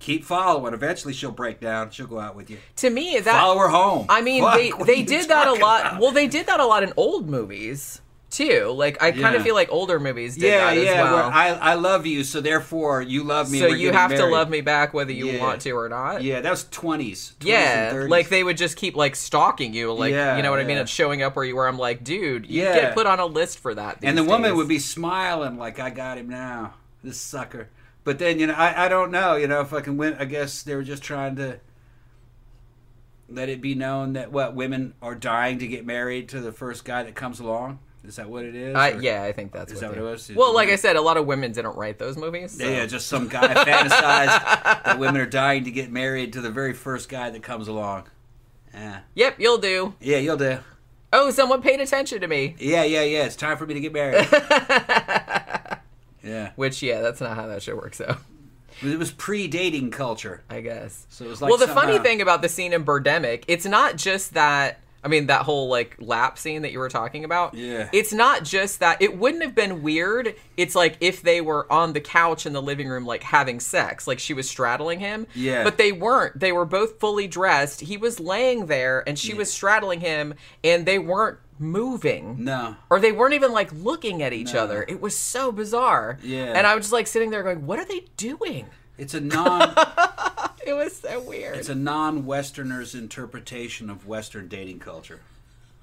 Keep 0.00 0.24
following. 0.24 0.74
Eventually, 0.74 1.12
she'll 1.12 1.32
break 1.32 1.60
down. 1.60 1.90
She'll 1.90 2.06
go 2.06 2.20
out 2.20 2.36
with 2.36 2.50
you. 2.50 2.58
To 2.76 2.90
me, 2.90 3.18
that 3.18 3.32
follow 3.40 3.58
her 3.58 3.68
home. 3.68 4.06
I 4.08 4.20
mean, 4.20 4.42
Fuck, 4.42 4.54
they 4.54 4.70
they 4.84 5.02
did 5.02 5.28
that 5.28 5.48
a 5.48 5.54
lot. 5.54 5.80
about? 5.86 6.00
Well, 6.00 6.12
they 6.12 6.28
did 6.28 6.46
that 6.46 6.60
a 6.60 6.66
lot 6.66 6.82
in 6.82 6.92
old 6.96 7.28
movies 7.28 8.00
too. 8.30 8.66
Like 8.76 9.02
I 9.02 9.10
kind 9.10 9.20
Yeah. 9.22 9.32
of 9.34 9.42
feel 9.42 9.54
like 9.54 9.68
older 9.70 9.98
movies 9.98 10.34
did 10.36 10.48
yeah, 10.48 10.58
that 10.70 10.76
as 10.76 10.84
yeah. 10.84 11.02
well. 11.02 11.30
I 11.32 11.48
I 11.48 11.74
love 11.74 12.06
you, 12.06 12.24
so 12.24 12.40
therefore 12.40 13.00
you 13.02 13.24
love 13.24 13.50
me. 13.50 13.58
so 13.58 13.68
you 13.68 13.92
have 13.92 14.10
to 14.10 14.26
love 14.26 14.50
me 14.50 14.60
back 14.60 14.92
whether 14.92 15.12
you 15.12 15.26
Yeah. 15.26 15.40
want 15.40 15.62
to 15.62 15.70
or 15.72 15.88
not. 15.88 16.22
Yeah, 16.22 16.40
that 16.40 16.50
was 16.50 16.64
twenties. 16.70 17.34
Yeah, 17.42 18.06
like 18.08 18.28
they 18.28 18.44
would 18.44 18.56
just 18.56 18.76
keep 18.76 18.96
like 18.96 19.16
stalking 19.16 19.72
you, 19.74 19.92
like 19.92 20.12
Yeah, 20.12 20.36
you 20.36 20.42
know 20.42 20.50
what 20.50 20.60
I 20.60 20.64
mean, 20.64 20.76
yeah. 20.76 20.80
and 20.80 20.88
showing 20.88 21.22
up 21.22 21.36
where 21.36 21.44
you 21.44 21.56
were. 21.56 21.66
I'm 21.66 21.78
like, 21.78 22.04
dude, 22.04 22.46
you 22.50 22.62
Yeah. 22.64 22.74
get 22.74 22.94
put 22.94 23.06
on 23.06 23.18
a 23.20 23.26
list 23.26 23.58
for 23.58 23.74
that. 23.74 23.98
and 24.02 24.16
the 24.16 24.22
these 24.22 24.30
woman 24.30 24.56
would 24.56 24.68
be 24.68 24.78
smiling 24.78 25.56
like 25.58 25.78
I 25.80 25.90
got 25.90 26.18
him 26.18 26.28
now, 26.28 26.74
this 27.02 27.20
sucker. 27.20 27.68
But 28.04 28.18
then 28.18 28.38
you 28.38 28.46
know, 28.46 28.54
I, 28.54 28.86
I 28.86 28.88
don't 28.88 29.10
know, 29.10 29.36
you 29.36 29.46
know, 29.46 29.64
fucking 29.64 29.96
went. 29.96 30.20
I 30.20 30.24
guess 30.24 30.62
they 30.62 30.74
were 30.74 30.82
just 30.82 31.02
trying 31.02 31.36
to 31.36 31.60
let 33.28 33.48
it 33.50 33.60
be 33.60 33.74
known 33.74 34.14
that 34.14 34.32
what 34.32 34.54
women 34.54 34.94
are 35.02 35.14
dying 35.14 35.58
to 35.58 35.66
get 35.66 35.84
married 35.84 36.28
to 36.30 36.40
the 36.40 36.52
first 36.52 36.84
guy 36.84 37.02
that 37.02 37.14
comes 37.14 37.40
along. 37.40 37.78
Is 38.04 38.16
that 38.16 38.28
what 38.30 38.44
it 38.44 38.54
is? 38.54 38.74
Or- 38.76 39.00
yeah, 39.02 39.22
I 39.24 39.32
think 39.32 39.52
that's 39.52 39.72
Is 39.72 39.82
what, 39.82 39.92
that 39.94 40.00
what 40.02 40.08
it 40.08 40.10
was? 40.12 40.30
Well, 40.34 40.54
like 40.54 40.68
I 40.68 40.76
said, 40.76 40.96
a 40.96 41.00
lot 41.02 41.16
of 41.16 41.26
women 41.26 41.52
didn't 41.52 41.76
write 41.76 41.98
those 41.98 42.16
movies. 42.16 42.52
so- 42.56 42.64
Yeah, 42.64 42.70
yeah, 42.76 42.86
just 42.86 43.06
some 43.08 43.28
guy 43.28 43.52
fantasized 43.54 43.92
that 44.84 44.98
women 44.98 45.20
are 45.20 45.26
dying 45.26 45.64
to 45.64 45.70
get 45.70 45.90
married 45.90 46.32
to 46.34 46.40
the 46.40 46.50
very 46.50 46.72
first 46.72 47.08
guy 47.08 47.30
that 47.30 47.42
comes 47.42 47.68
along. 47.68 48.04
Yeah, 48.72 49.00
Yep, 49.14 49.36
you'll 49.40 49.58
do. 49.58 49.94
yeah, 50.00 50.18
you'll 50.18 50.36
do. 50.36 50.58
Oh, 51.12 51.30
someone 51.30 51.62
paid 51.62 51.80
attention 51.80 52.20
to 52.20 52.28
me. 52.28 52.54
Yeah, 52.58 52.84
yeah, 52.84 53.02
yeah. 53.02 53.24
It's 53.24 53.34
time 53.36 53.56
for 53.56 53.66
me 53.66 53.74
to 53.74 53.80
get 53.80 53.92
married. 53.94 54.28
yeah, 56.22 56.50
Which, 56.56 56.82
yeah, 56.82 57.00
that's 57.00 57.20
not 57.20 57.34
how 57.36 57.46
that 57.46 57.62
shit 57.62 57.76
works, 57.76 57.98
though. 57.98 58.16
it 58.82 58.98
was 58.98 59.10
pre-dating 59.10 59.90
culture, 59.90 60.42
I 60.50 60.60
guess. 60.60 61.06
so 61.08 61.24
it 61.24 61.28
was 61.28 61.40
like. 61.40 61.48
well, 61.48 61.58
the 61.58 61.66
something 61.66 61.82
funny 61.84 61.98
uh, 61.98 62.02
thing 62.02 62.20
about 62.20 62.42
the 62.42 62.48
scene 62.48 62.72
in 62.72 62.84
Birdemic, 62.84 63.44
it's 63.48 63.66
not 63.66 63.96
just 63.96 64.34
that. 64.34 64.80
I 65.02 65.08
mean, 65.08 65.26
that 65.28 65.42
whole 65.42 65.68
like 65.68 65.96
lap 66.00 66.38
scene 66.38 66.62
that 66.62 66.72
you 66.72 66.78
were 66.80 66.88
talking 66.88 67.24
about. 67.24 67.54
Yeah. 67.54 67.88
It's 67.92 68.12
not 68.12 68.42
just 68.44 68.80
that. 68.80 69.00
It 69.00 69.16
wouldn't 69.16 69.44
have 69.44 69.54
been 69.54 69.82
weird. 69.82 70.34
It's 70.56 70.74
like 70.74 70.96
if 71.00 71.22
they 71.22 71.40
were 71.40 71.70
on 71.72 71.92
the 71.92 72.00
couch 72.00 72.46
in 72.46 72.52
the 72.52 72.60
living 72.62 72.88
room, 72.88 73.06
like 73.06 73.22
having 73.22 73.60
sex, 73.60 74.06
like 74.08 74.18
she 74.18 74.34
was 74.34 74.48
straddling 74.50 74.98
him. 75.00 75.26
Yeah. 75.34 75.62
But 75.62 75.78
they 75.78 75.92
weren't. 75.92 76.38
They 76.40 76.50
were 76.52 76.64
both 76.64 76.98
fully 76.98 77.28
dressed. 77.28 77.80
He 77.82 77.96
was 77.96 78.18
laying 78.18 78.66
there, 78.66 79.04
and 79.06 79.18
she 79.18 79.34
was 79.34 79.52
straddling 79.52 80.00
him, 80.00 80.34
and 80.64 80.84
they 80.84 80.98
weren't 80.98 81.38
moving. 81.60 82.44
No. 82.44 82.76
Or 82.90 82.98
they 83.00 83.12
weren't 83.12 83.34
even 83.34 83.52
like 83.52 83.72
looking 83.72 84.22
at 84.22 84.32
each 84.32 84.54
No. 84.54 84.60
other. 84.64 84.84
It 84.88 85.00
was 85.00 85.16
so 85.16 85.52
bizarre. 85.52 86.18
Yeah. 86.22 86.52
And 86.54 86.66
I 86.66 86.74
was 86.74 86.84
just 86.86 86.92
like 86.92 87.06
sitting 87.06 87.30
there 87.30 87.42
going, 87.42 87.66
"What 87.66 87.78
are 87.78 87.84
they 87.84 88.06
doing?" 88.16 88.66
It's 88.96 89.14
a 89.14 89.20
non. 89.20 89.74
It 90.68 90.74
was 90.74 90.96
so 90.96 91.20
weird. 91.20 91.56
it's 91.56 91.68
a 91.70 91.74
non-Westerner's 91.74 92.94
interpretation 92.94 93.88
of 93.90 94.06
Western 94.06 94.48
dating 94.48 94.80
culture. 94.80 95.20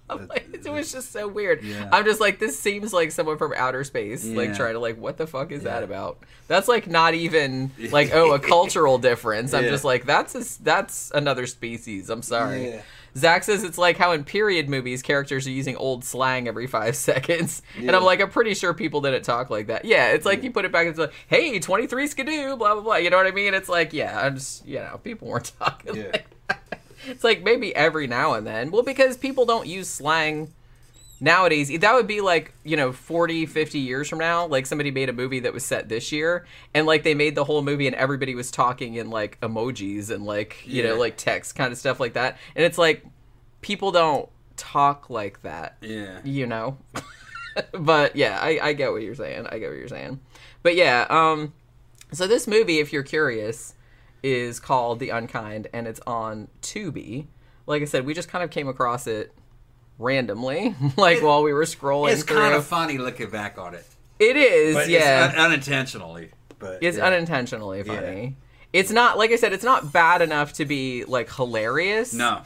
Like, 0.08 0.48
it 0.54 0.70
was 0.72 0.92
just 0.92 1.12
so 1.12 1.28
weird. 1.28 1.64
Yeah. 1.64 1.90
I'm 1.92 2.06
just 2.06 2.22
like, 2.22 2.38
this 2.38 2.60
seems 2.60 2.94
like 2.94 3.12
someone 3.12 3.40
from 3.40 3.54
outer 3.58 3.84
space, 3.84 4.24
like 4.24 4.56
trying 4.56 4.74
to 4.74 4.80
like, 4.80 5.00
what 5.00 5.18
the 5.18 5.26
fuck 5.26 5.52
is 5.52 5.64
that 5.64 5.82
about? 5.82 6.20
That's 6.48 6.68
like 6.68 6.86
not 6.88 7.16
even 7.16 7.72
like, 7.92 8.12
oh, 8.14 8.34
a 8.34 8.40
cultural 8.40 9.00
difference. 9.00 9.54
I'm 9.56 9.64
Yeah. 9.64 9.72
just 9.72 9.84
like, 9.84 10.06
that's 10.06 10.36
a, 10.36 10.64
that's 10.64 11.12
another 11.16 11.48
species. 11.48 12.12
I'm 12.12 12.22
sorry. 12.22 12.80
Yeah. 13.16 13.22
Zach 13.22 13.44
says 13.44 13.64
it's 13.64 13.78
like 13.78 13.98
how 13.98 14.12
in 14.12 14.24
period 14.24 14.70
movies 14.70 15.02
characters 15.02 15.48
are 15.48 15.52
using 15.52 15.76
old 15.78 16.04
slang 16.04 16.48
every 16.48 16.68
five 16.68 16.96
seconds, 16.96 17.62
and 17.78 17.96
I'm 17.96 18.04
like, 18.04 18.22
I'm 18.22 18.30
pretty 18.30 18.54
sure 18.54 18.74
people 18.74 19.02
didn't 19.02 19.24
talk 19.24 19.50
like 19.50 19.68
that. 19.68 19.86
Yeah, 19.86 20.10
it's 20.10 20.26
like 20.26 20.44
you 20.44 20.52
put 20.52 20.66
it 20.66 20.72
back 20.72 20.88
into 20.88 21.02
like, 21.02 21.14
hey, 21.28 21.58
23 21.60 22.08
skidoo, 22.08 22.56
blah 22.58 22.74
blah 22.74 22.84
blah. 22.84 22.96
You 22.98 23.10
know 23.10 23.18
what 23.18 23.28
I 23.28 23.32
mean? 23.32 23.54
It's 23.54 23.70
like, 23.70 23.94
yeah, 23.94 24.20
I'm 24.20 24.36
just, 24.36 24.66
you 24.68 24.80
know, 24.80 25.00
people 25.04 25.28
weren't 25.30 25.52
talking. 25.60 25.96
Yeah. 25.96 26.04
Like 26.12 26.26
that. 26.48 26.82
It's 27.08 27.24
like 27.24 27.44
maybe 27.44 27.76
every 27.76 28.08
now 28.08 28.34
and 28.34 28.46
then. 28.46 28.72
Well, 28.72 28.84
because 28.84 29.16
people 29.18 29.46
don't 29.46 29.68
use 29.68 29.88
slang 29.88 30.52
nowadays 31.22 31.72
that 31.80 31.94
would 31.94 32.08
be 32.08 32.20
like 32.22 32.54
you 32.64 32.76
know 32.76 32.92
40 32.92 33.46
50 33.46 33.80
years 33.80 34.10
from 34.10 34.20
now 34.20 34.46
like 34.48 34.66
somebody 34.66 34.92
made 34.92 35.08
a 35.08 35.14
movie 35.14 35.40
that 35.40 35.54
was 35.54 35.64
set 35.64 35.88
this 35.88 36.12
year 36.12 36.46
and 36.74 36.86
like 36.86 37.04
they 37.04 37.14
made 37.16 37.36
the 37.36 37.46
whole 37.46 37.62
movie 37.62 37.88
and 37.88 37.96
everybody 37.96 38.36
was 38.36 38.52
talking 38.52 38.96
in 38.96 39.10
like 39.10 39.40
emojis 39.42 40.10
and 40.10 40.26
like 40.26 40.58
you 40.66 40.84
know 40.84 40.96
like 40.98 41.16
text 41.16 41.56
kind 41.56 41.72
of 41.72 41.78
stuff 41.78 42.00
like 42.00 42.14
that 42.14 42.38
and 42.56 42.66
it's 42.66 42.78
like 42.78 43.06
people 43.62 43.92
don't 43.92 44.28
talk 44.58 45.10
like 45.10 45.42
that 45.44 45.78
Yeah. 45.82 46.20
you 46.24 46.46
know 46.48 46.78
but 47.72 48.16
yeah, 48.18 48.38
I, 48.42 48.60
I 48.62 48.74
get 48.74 48.92
what 48.92 49.02
you're 49.02 49.16
saying. 49.16 49.48
I 49.48 49.60
get 49.60 49.70
what 49.70 49.78
you're 49.78 49.88
saying. 49.88 50.20
But 50.62 50.76
yeah, 50.76 51.06
um, 51.10 51.54
so 52.12 52.28
this 52.28 52.48
movie, 52.48 52.80
if 52.80 52.92
you're 52.92 53.02
curious, 53.04 53.76
is 54.22 54.60
called 54.60 55.00
The 55.00 55.10
Unkind, 55.10 55.68
and 55.72 55.88
it's 55.88 56.02
on 56.06 56.50
Tubi. 56.62 57.28
Like 57.66 57.82
I 57.82 57.86
said, 57.86 58.06
we 58.06 58.14
just 58.14 58.28
kind 58.28 58.44
of 58.44 58.50
came 58.52 58.68
across 58.68 59.08
it 59.08 59.34
randomly, 59.98 60.76
like 60.98 61.22
while 61.22 61.44
we 61.44 61.54
were 61.54 61.64
scrolling 61.66 62.12
It's 62.14 62.24
through. 62.24 62.38
kind 62.38 62.54
of 62.56 62.66
funny 62.66 62.98
looking 62.98 63.30
back 63.30 63.58
on 63.58 63.74
it. 63.76 63.86
it 64.20 64.36
is, 64.38 64.76
But 64.76 64.90
yeah. 64.90 65.26
it's 65.30 65.38
un- 65.38 65.46
unintentionally. 65.46 66.32
But 66.60 66.80
It's 66.82 66.98
yeah. 66.98 67.06
unintentionally 67.06 67.84
funny. 67.84 68.36
It's 68.74 68.92
not 68.92 69.18
like 69.18 69.32
I 69.32 69.36
said. 69.38 69.54
It's 69.54 69.64
not 69.64 69.94
bad 69.94 70.22
enough 70.22 70.54
to 70.54 70.66
be 70.66 71.06
like 71.06 71.32
hilarious. 71.34 72.14
No. 72.14 72.42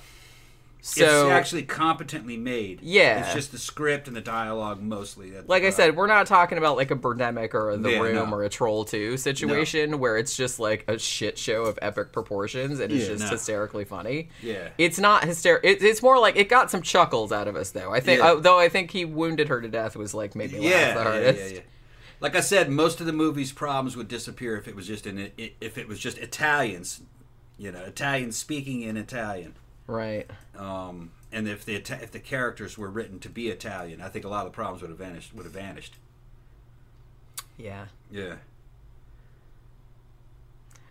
So 0.81 1.03
it's 1.27 1.31
actually 1.33 1.63
competently 1.63 2.37
made. 2.37 2.79
Yeah. 2.81 3.19
It's 3.25 3.33
just 3.33 3.51
the 3.51 3.57
script 3.57 4.07
and 4.07 4.15
the 4.15 4.21
dialogue 4.21 4.81
mostly. 4.81 5.33
Like 5.45 5.63
I 5.63 5.71
said, 5.71 5.97
we're 5.97 6.07
not 6.07 6.25
talking 6.25 6.57
about 6.57 6.77
like 6.77 6.89
a 6.89 6.95
Birdemic 6.95 7.53
or 7.53 7.71
a 7.71 7.77
The 7.77 7.91
Yeah, 7.91 7.99
Room 7.99 8.29
no. 8.29 8.35
or 8.37 8.43
a 8.43 8.49
Troll 8.49 8.85
Two 8.85 9.17
situation 9.17 9.99
where 9.99 10.17
it's 10.17 10.37
just 10.37 10.57
like 10.57 10.85
a 10.87 10.97
shit 10.97 11.37
show 11.37 11.63
of 11.63 11.77
epic 11.81 12.13
proportions 12.13 12.79
and 12.79 12.93
it's 12.93 13.03
Yeah, 13.03 13.09
just 13.09 13.25
no. 13.25 13.29
hysterically 13.31 13.83
funny. 13.83 14.29
Yeah. 14.41 14.69
it's 14.77 14.99
not 14.99 15.23
hyster. 15.23 15.59
It, 15.63 15.83
it's 15.83 16.01
more 16.01 16.17
like 16.17 16.37
it 16.37 16.47
got 16.47 16.71
some 16.71 16.81
chuckles 16.81 17.33
out 17.33 17.49
of 17.49 17.57
us 17.57 17.71
though. 17.71 17.91
I 17.93 17.99
think, 17.99 18.19
Yeah. 18.19 18.31
uh, 18.31 18.35
though, 18.35 18.57
I 18.59 18.69
think 18.69 18.91
he 18.91 19.03
wounded 19.03 19.49
her 19.49 19.59
to 19.59 19.67
death 19.67 19.97
was 19.97 20.13
like 20.13 20.33
made 20.33 20.53
me 20.53 20.59
laugh 20.59 20.69
yeah, 20.71 20.93
the 20.93 21.03
hardest. 21.03 21.39
yeah, 21.51 21.55
yeah. 21.57 21.61
Like 22.21 22.35
I 22.37 22.41
said, 22.41 22.69
most 22.69 23.01
of 23.01 23.05
the 23.05 23.13
movie's 23.13 23.51
problems 23.51 23.97
would 23.97 24.07
disappear 24.07 24.55
if 24.57 24.67
it 24.67 24.75
was 24.75 24.87
just 24.87 25.05
in 25.05 25.31
if 25.37 25.77
it 25.77 25.87
was 25.89 25.99
just 25.99 26.17
Italians, 26.17 27.01
you 27.57 27.71
know, 27.71 27.81
Italians 27.81 28.37
speaking 28.37 28.81
in 28.81 28.95
Italian. 28.97 29.55
Right. 29.89 30.29
Um, 30.55 31.09
and 31.31 31.47
if 31.47 31.65
the 31.65 31.73
if 31.75 32.11
the 32.11 32.19
characters 32.19 32.77
were 32.77 32.89
written 32.91 33.17
to 33.21 33.29
be 33.29 33.49
Italian, 33.49 34.01
I 34.01 34.07
think 34.09 34.23
a 34.23 34.27
lot 34.29 34.45
of 34.45 34.51
the 34.51 34.55
problems 34.55 34.81
would 34.83 34.91
have 34.91 34.99
vanished. 34.99 35.33
Would 35.33 35.45
have 35.45 35.53
vanished. 35.53 35.95
Yeah. 37.57 37.85
Yeah. 38.11 38.35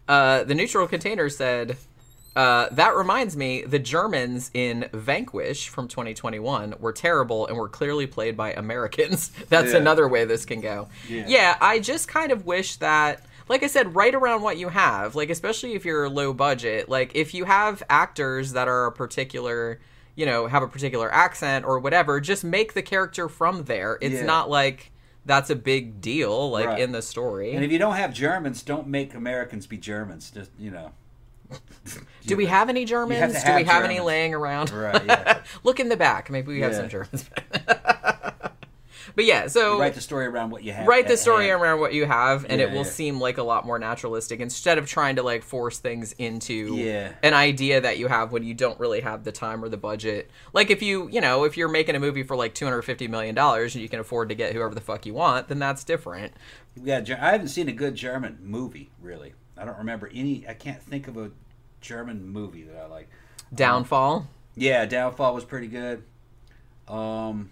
Uh, 0.09 0.42
the 0.42 0.55
neutral 0.55 0.88
container 0.88 1.28
said, 1.28 1.76
uh, 2.34 2.68
"That 2.72 2.96
reminds 2.96 3.36
me, 3.36 3.62
the 3.62 3.78
Germans 3.78 4.51
in 4.53 4.88
Vanquish 4.92 5.68
from 5.68 5.86
2021 5.86 6.74
were 6.80 6.92
terrible 6.92 7.46
and 7.46 7.57
were 7.57 7.68
clearly 7.68 8.07
played 8.09 8.36
by 8.36 8.53
Americans. 8.53 9.28
That's 9.49 9.72
Yeah. 9.72 9.78
another 9.78 10.09
way 10.09 10.24
this 10.24 10.44
can 10.44 10.61
go. 10.61 10.88
Yeah. 11.09 11.24
Yeah. 11.28 11.57
I 11.61 11.78
just 11.78 12.09
kind 12.09 12.32
of 12.32 12.46
wish 12.46 12.76
that." 12.76 13.22
Like 13.49 13.62
I 13.62 13.66
said, 13.66 13.94
right 13.94 14.14
around 14.14 14.42
what 14.42 14.59
you 14.59 14.68
have, 14.68 15.14
like 15.14 15.30
especially 15.30 15.74
if 15.74 15.84
you're 15.84 16.09
low 16.09 16.32
budget, 16.32 16.88
like 16.88 17.12
if 17.14 17.34
you 17.34 17.44
have 17.44 17.82
actors 17.88 18.53
that 18.53 18.68
are 18.68 18.86
a 18.86 18.92
particular, 18.92 19.80
you 20.14 20.26
know, 20.26 20.46
have 20.46 20.62
a 20.62 20.68
particular 20.68 21.12
accent 21.12 21.64
or 21.64 21.78
whatever, 21.78 22.20
just 22.20 22.44
make 22.44 22.74
the 22.74 22.82
character 22.82 23.28
from 23.28 23.64
there. 23.64 23.99
It's 24.01 24.16
Yeah. 24.16 24.24
not 24.26 24.51
like 24.51 24.90
that's 25.24 25.51
a 25.51 25.57
big 25.57 26.01
deal, 26.01 26.51
like 26.51 26.66
Right. 26.66 26.80
in 26.80 26.92
the 26.92 27.03
story. 27.03 27.53
And 27.55 27.64
if 27.64 27.70
you 27.72 27.78
don't 27.78 27.96
have 27.96 28.12
Germans, 28.14 28.62
don't 28.62 28.86
make 28.86 29.14
Americans 29.14 29.66
be 29.66 29.76
Germans. 29.76 30.30
Just 30.30 30.51
you 30.59 30.70
know. 30.70 30.92
Do 32.26 32.36
we 32.36 32.46
have 32.46 32.68
any 32.68 32.84
Germans? 32.84 33.32
to 33.40 33.46
Do 33.46 33.55
we 33.57 33.64
have 33.64 33.66
have 33.82 33.84
any 33.84 34.01
laying 34.01 34.34
around? 34.34 34.70
Right, 34.70 35.03
yeah. 35.07 35.40
Look 35.64 35.80
in 35.80 35.88
the 35.88 35.96
back. 35.96 36.28
Maybe 36.30 36.53
we 36.53 36.61
have 36.61 36.74
some 36.74 36.88
Germans. 36.90 37.28
but 39.14 39.24
yeah, 39.24 39.46
so 39.46 39.78
Write 39.78 39.94
the 39.94 40.00
story 40.00 40.26
around 40.26 40.50
what 40.50 40.62
you 40.64 40.72
have. 40.72 40.86
write 40.86 41.09
the 41.09 41.16
story 41.16 41.48
hand. 41.48 41.61
around 41.61 41.80
what 41.80 41.92
you 41.94 42.06
have, 42.06 42.44
and 42.48 42.61
it 42.61 42.70
will 42.70 42.78
yeah. 42.78 42.82
seem 42.84 43.20
like 43.20 43.38
a 43.38 43.42
lot 43.42 43.66
more 43.66 43.78
naturalistic 43.78 44.40
instead 44.40 44.78
of 44.78 44.86
trying 44.86 45.16
to 45.16 45.22
like 45.22 45.42
force 45.42 45.78
things 45.78 46.12
into 46.18 46.76
Yeah. 46.76 47.12
an 47.22 47.34
idea 47.34 47.80
that 47.80 47.98
you 47.98 48.09
have 48.09 48.32
when 48.32 48.42
you 48.44 48.54
don't 48.54 48.78
really 48.80 49.00
have 49.00 49.24
the 49.24 49.32
time 49.32 49.64
or 49.64 49.68
the 49.68 49.76
budget. 49.76 50.30
Like 50.52 50.70
if 50.70 50.82
you, 50.82 51.09
you 51.11 51.20
know, 51.20 51.44
if 51.44 51.56
you're 51.56 51.68
making 51.68 51.94
a 51.96 52.00
movie 52.00 52.22
for 52.22 52.36
like 52.36 52.54
250 52.54 53.09
million 53.09 53.34
dollars 53.34 53.74
and 53.74 53.82
you 53.82 53.88
can 53.88 54.00
afford 54.00 54.28
to 54.28 54.34
get 54.34 54.52
whoever 54.52 54.74
the 54.74 54.80
fuck 54.80 55.06
you 55.06 55.14
want, 55.14 55.48
then 55.48 55.59
that's 55.59 55.84
different. 55.84 56.32
Yeah, 56.80 57.02
I 57.20 57.30
haven't 57.32 57.48
seen 57.48 57.68
a 57.68 57.72
good 57.72 57.94
German 57.94 58.38
movie 58.42 58.90
really. 59.00 59.34
I 59.56 59.64
don't 59.64 59.78
remember 59.78 60.09
any. 60.14 60.46
I 60.48 60.54
can't 60.54 60.80
think 60.82 61.09
of 61.09 61.16
a 61.16 61.30
German 61.80 62.28
movie 62.28 62.62
that 62.64 62.76
I 62.76 62.86
like. 62.86 63.09
Downfall, 63.54 64.26
Yeah, 64.54 64.84
Downfall 64.86 65.34
was 65.34 65.44
pretty 65.44 65.66
good. 65.68 66.02
Um, 66.86 67.50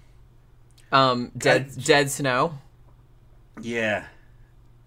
um, 0.92 1.32
Dead 1.36 1.70
I- 1.76 1.80
Dead 1.80 2.10
Snow. 2.10 2.58
yeah, 3.60 4.06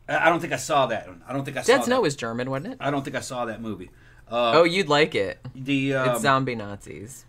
I 0.07 0.27
I 0.27 0.29
don't 0.29 0.39
think 0.39 0.53
I 0.53 0.57
saw 0.57 0.85
that. 0.87 1.07
one. 1.07 1.21
I 1.27 1.33
don't 1.33 1.45
think 1.45 1.57
I 1.57 1.61
saw 1.61 1.75
Dead 1.77 1.83
Snow 1.85 2.01
that. 2.01 2.07
is 2.07 2.15
German, 2.15 2.49
wasn't 2.49 2.73
it? 2.73 2.77
I 2.79 2.91
don't 2.91 3.03
think 3.03 3.15
I 3.15 3.21
saw 3.21 3.45
that 3.45 3.61
movie. 3.61 3.89
Uh, 4.31 4.51
Oh, 4.59 4.63
you'd 4.63 4.89
like 4.89 5.15
it. 5.15 5.39
the 5.55 5.95
um, 5.95 6.09
It's 6.09 6.21
zombie 6.21 6.55
Nazis. 6.55 7.25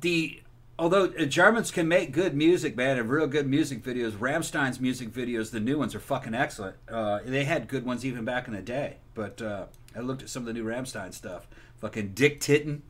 the 0.00 0.40
although 0.78 1.06
uh, 1.18 1.24
Germans 1.24 1.70
can 1.70 1.86
make 1.88 2.12
good 2.12 2.34
music, 2.34 2.76
man, 2.76 2.98
and 2.98 3.08
real 3.08 3.26
good 3.26 3.46
music 3.46 3.82
videos. 3.82 4.12
Rammstein's 4.12 4.80
music 4.80 5.10
videos, 5.12 5.50
the 5.50 5.60
new 5.60 5.78
ones 5.78 5.94
are 5.94 6.00
fucking 6.00 6.34
excellent. 6.34 6.76
Uh, 6.88 7.20
they 7.24 7.44
had 7.44 7.68
good 7.68 7.84
ones 7.84 8.04
even 8.04 8.24
back 8.24 8.46
in 8.48 8.54
the 8.54 8.62
day, 8.62 8.96
but 9.14 9.40
uh, 9.42 9.66
I 9.96 10.00
looked 10.00 10.22
at 10.22 10.28
some 10.28 10.42
of 10.42 10.46
the 10.46 10.52
new 10.52 10.64
Ramstein 10.64 11.12
stuff. 11.12 11.46
Fucking 11.80 12.10
Dicke 12.14 12.38
Titten, 12.38 12.80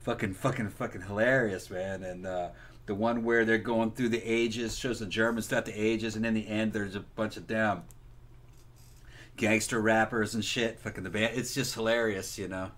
fucking 0.00 0.34
fucking 0.34 0.70
fucking 0.70 1.02
hilarious, 1.02 1.70
man. 1.70 2.02
And 2.02 2.26
uh, 2.26 2.48
the 2.90 2.94
one 2.96 3.22
where 3.22 3.44
they're 3.44 3.56
going 3.56 3.92
through 3.92 4.08
the 4.08 4.20
ages 4.20 4.76
shows 4.76 4.98
the 4.98 5.06
Germans 5.06 5.46
throughout 5.46 5.64
the 5.64 5.80
ages, 5.80 6.16
and 6.16 6.26
in 6.26 6.34
the 6.34 6.48
end, 6.48 6.72
there's 6.72 6.96
a 6.96 7.00
bunch 7.14 7.36
of 7.36 7.46
them 7.46 7.84
gangster 9.36 9.80
rappers 9.80 10.34
and 10.34 10.44
shit. 10.44 10.80
Fucking 10.80 11.04
the 11.04 11.10
band, 11.10 11.38
it's 11.38 11.54
just 11.54 11.74
hilarious, 11.74 12.36
you 12.36 12.48
know. 12.48 12.72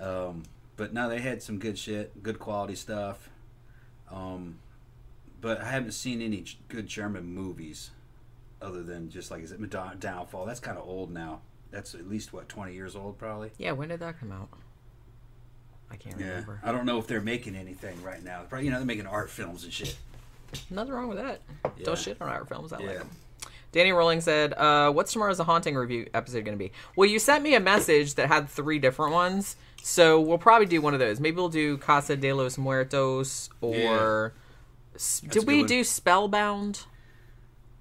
Um, 0.00 0.44
but 0.78 0.94
no, 0.94 1.10
they 1.10 1.20
had 1.20 1.42
some 1.42 1.58
good 1.58 1.78
shit, 1.78 2.22
good 2.22 2.38
quality 2.38 2.74
stuff. 2.74 3.28
Um, 4.10 4.60
but 5.42 5.60
I 5.60 5.68
haven't 5.68 5.92
seen 5.92 6.22
any 6.22 6.42
good 6.68 6.86
German 6.86 7.26
movies 7.26 7.90
other 8.62 8.82
than 8.82 9.10
just 9.10 9.30
like 9.30 9.42
is 9.42 9.52
it 9.52 9.60
Madonna 9.60 9.96
Downfall? 9.96 10.46
That's 10.46 10.58
kind 10.58 10.78
of 10.78 10.88
old 10.88 11.10
now. 11.10 11.42
That's 11.70 11.94
at 11.94 12.08
least 12.08 12.32
what 12.32 12.48
twenty 12.48 12.72
years 12.72 12.96
old, 12.96 13.18
probably. 13.18 13.50
Yeah, 13.58 13.72
when 13.72 13.90
did 13.90 14.00
that 14.00 14.18
come 14.18 14.32
out? 14.32 14.48
I 15.90 15.96
can't 15.96 16.18
Yeah, 16.18 16.26
remember. 16.28 16.60
I 16.62 16.72
don't 16.72 16.86
know 16.86 16.98
if 16.98 17.06
they're 17.06 17.20
making 17.20 17.56
anything 17.56 18.02
right 18.02 18.22
now. 18.22 18.42
Probably, 18.48 18.66
you 18.66 18.70
know, 18.70 18.78
they're 18.78 18.86
making 18.86 19.06
art 19.06 19.30
films 19.30 19.64
and 19.64 19.72
shit. 19.72 19.96
Nothing 20.70 20.92
wrong 20.92 21.08
with 21.08 21.18
that. 21.18 21.40
Yeah. 21.64 21.84
Don't 21.84 21.98
shit 21.98 22.20
on 22.20 22.28
our 22.28 22.44
films. 22.44 22.72
I 22.72 22.78
like 22.78 22.98
them. 22.98 23.10
Danny 23.72 23.90
Rolling 23.90 24.20
said, 24.20 24.52
uh, 24.54 24.92
"What's 24.92 25.12
tomorrow's 25.12 25.38
The 25.38 25.44
Haunting 25.44 25.74
review 25.74 26.08
episode 26.14 26.44
going 26.44 26.56
to 26.56 26.64
be?" 26.64 26.70
Well, 26.94 27.08
you 27.08 27.18
sent 27.18 27.42
me 27.42 27.56
a 27.56 27.60
message 27.60 28.14
that 28.14 28.28
had 28.28 28.48
three 28.48 28.78
different 28.78 29.12
ones, 29.12 29.56
so 29.82 30.20
we'll 30.20 30.38
probably 30.38 30.66
do 30.66 30.80
one 30.80 30.94
of 30.94 31.00
those. 31.00 31.18
Maybe 31.18 31.36
we'll 31.36 31.48
do 31.48 31.76
Casa 31.78 32.16
de 32.16 32.32
los 32.32 32.56
Muertos 32.56 33.50
or 33.60 34.32
a 34.94 35.26
did 35.28 35.46
we 35.46 35.64
do 35.64 35.82
Spellbound? 35.82 36.84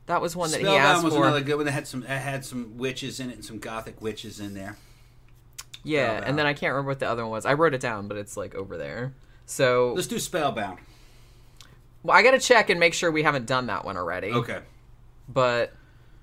That 0.07 0.19
was 0.19 0.35
one 0.35 0.49
that 0.51 0.57
he 0.57 0.63
Spellbound 0.65 0.87
asked 0.87 1.03
was 1.03 1.13
for. 1.13 1.21
another 1.23 1.41
good 1.41 1.57
one. 1.57 1.65
That 1.65 1.71
had 1.71 1.87
some, 1.87 2.01
that 2.01 2.21
had 2.21 2.43
some 2.43 2.77
witches 2.77 3.19
in 3.19 3.29
it 3.29 3.35
and 3.35 3.45
some 3.45 3.59
gothic 3.59 4.01
witches 4.01 4.39
in 4.39 4.53
there. 4.55 4.77
Yeah, 5.83 6.05
Spellbound. 6.07 6.25
and 6.29 6.39
then 6.39 6.45
I 6.45 6.53
can't 6.53 6.71
remember 6.73 6.89
what 6.89 6.99
the 6.99 7.07
other 7.09 7.23
one 7.23 7.31
was. 7.31 7.45
I 7.45 7.53
wrote 7.53 7.73
it 7.73 7.81
down, 7.81 8.07
but 8.07 8.17
it's 8.17 8.35
like 8.37 8.55
over 8.55 8.77
there. 8.77 9.13
So 9.45 9.93
Let's 9.95 10.07
do 10.07 10.19
Spellbound. 10.19 10.79
well, 12.03 12.15
I 12.17 12.23
got 12.23 12.31
to 12.31 12.39
check 12.39 12.69
and 12.69 12.79
make 12.79 12.93
sure 12.93 13.11
we 13.11 13.23
haven't 13.23 13.45
done 13.45 13.67
that 13.67 13.85
one 13.85 13.97
already. 13.97 14.31
Okay. 14.31 14.59
but 15.29 15.73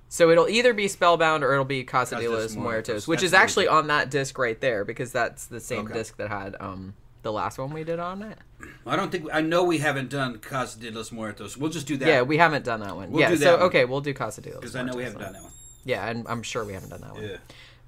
so 0.09 0.29
it'll 0.29 0.49
either 0.49 0.73
be 0.73 0.87
Spellbound 0.87 1.43
or 1.43 1.53
it'll 1.53 1.63
be 1.65 1.83
Casa 1.83 2.17
de 2.17 2.27
los 2.27 2.53
Muertos, 2.53 2.55
Muertos. 2.57 3.07
which 3.07 3.23
is 3.23 3.33
actually 3.33 3.67
on 3.67 3.87
that 3.87 4.09
disc 4.11 4.37
right 4.37 4.59
there 4.59 4.83
because 4.83 5.11
that's 5.11 5.45
the 5.45 5.59
same 5.61 5.85
Okay. 5.85 5.93
disc 5.93 6.17
that 6.17 6.27
had 6.29 6.55
um 6.59 6.93
the 7.23 7.31
last 7.31 7.57
one 7.59 7.71
we 7.71 7.83
did 7.83 7.99
on 7.99 8.21
it. 8.23 8.37
I 8.85 8.95
don't 8.95 9.11
think 9.11 9.27
I 9.31 9.41
know 9.41 9.63
we 9.63 9.77
haven't 9.77 10.09
done 10.09 10.39
Casa 10.39 10.79
de 10.79 10.89
los 10.91 11.11
Muertos. 11.11 11.55
We'll 11.55 11.69
just 11.69 11.87
do 11.87 11.95
that. 11.97 12.07
Yeah, 12.07 12.21
we 12.23 12.37
haven't 12.37 12.65
done 12.65 12.79
that 12.81 12.95
one. 12.95 13.11
We'll 13.11 13.21
yeah, 13.21 13.29
do 13.29 13.37
so 13.37 13.53
one. 13.57 13.65
okay, 13.67 13.85
we'll 13.85 14.01
do 14.01 14.13
Casa 14.13 14.41
de 14.41 14.49
los 14.49 14.59
because 14.59 14.75
I 14.75 14.81
know 14.81 14.93
we 14.95 15.03
haven't 15.03 15.21
done 15.21 15.33
that 15.33 15.43
one. 15.43 15.51
Yeah, 15.85 16.07
and 16.07 16.27
I'm 16.27 16.43
sure 16.43 16.65
we 16.65 16.73
haven't 16.73 16.89
done 16.89 17.01
that 17.01 17.13
one. 17.13 17.23
Yeah. 17.23 17.37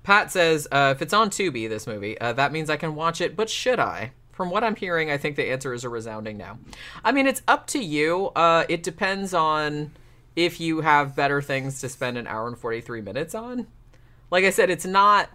Pat 0.04 0.32
says, 0.32 0.68
uh, 0.72 0.94
if 0.96 1.02
it's 1.02 1.14
on 1.14 1.30
Tubi, 1.30 1.68
this 1.68 1.88
movie, 1.88 2.20
uh, 2.20 2.34
that 2.34 2.52
means 2.52 2.70
I 2.70 2.78
can 2.78 2.94
watch 2.96 3.22
it, 3.22 3.36
but 3.36 3.50
should 3.50 3.80
I? 3.80 4.12
From 4.32 4.50
what 4.50 4.64
I'm 4.64 4.76
hearing, 4.76 5.10
I 5.10 5.18
think 5.18 5.36
the 5.36 5.52
answer 5.52 5.74
is 5.74 5.84
a 5.84 5.90
resounding 5.90 6.38
no. 6.38 6.58
I 7.04 7.12
mean, 7.12 7.28
it's 7.28 7.44
up 7.48 7.68
to 7.68 7.80
you. 7.80 8.28
Uh, 8.36 8.66
it 8.68 8.84
depends 8.84 9.34
on 9.34 9.92
if 10.36 10.60
you 10.60 10.82
have 10.82 11.16
better 11.16 11.42
things 11.42 11.80
to 11.82 11.90
spend 11.90 12.18
an 12.18 12.28
hour 12.28 12.48
and 12.48 12.58
43 12.58 13.02
minutes 13.02 13.36
on. 13.36 13.68
Like 14.32 14.44
I 14.44 14.50
said, 14.50 14.70
it's 14.70 14.86
not. 14.86 15.30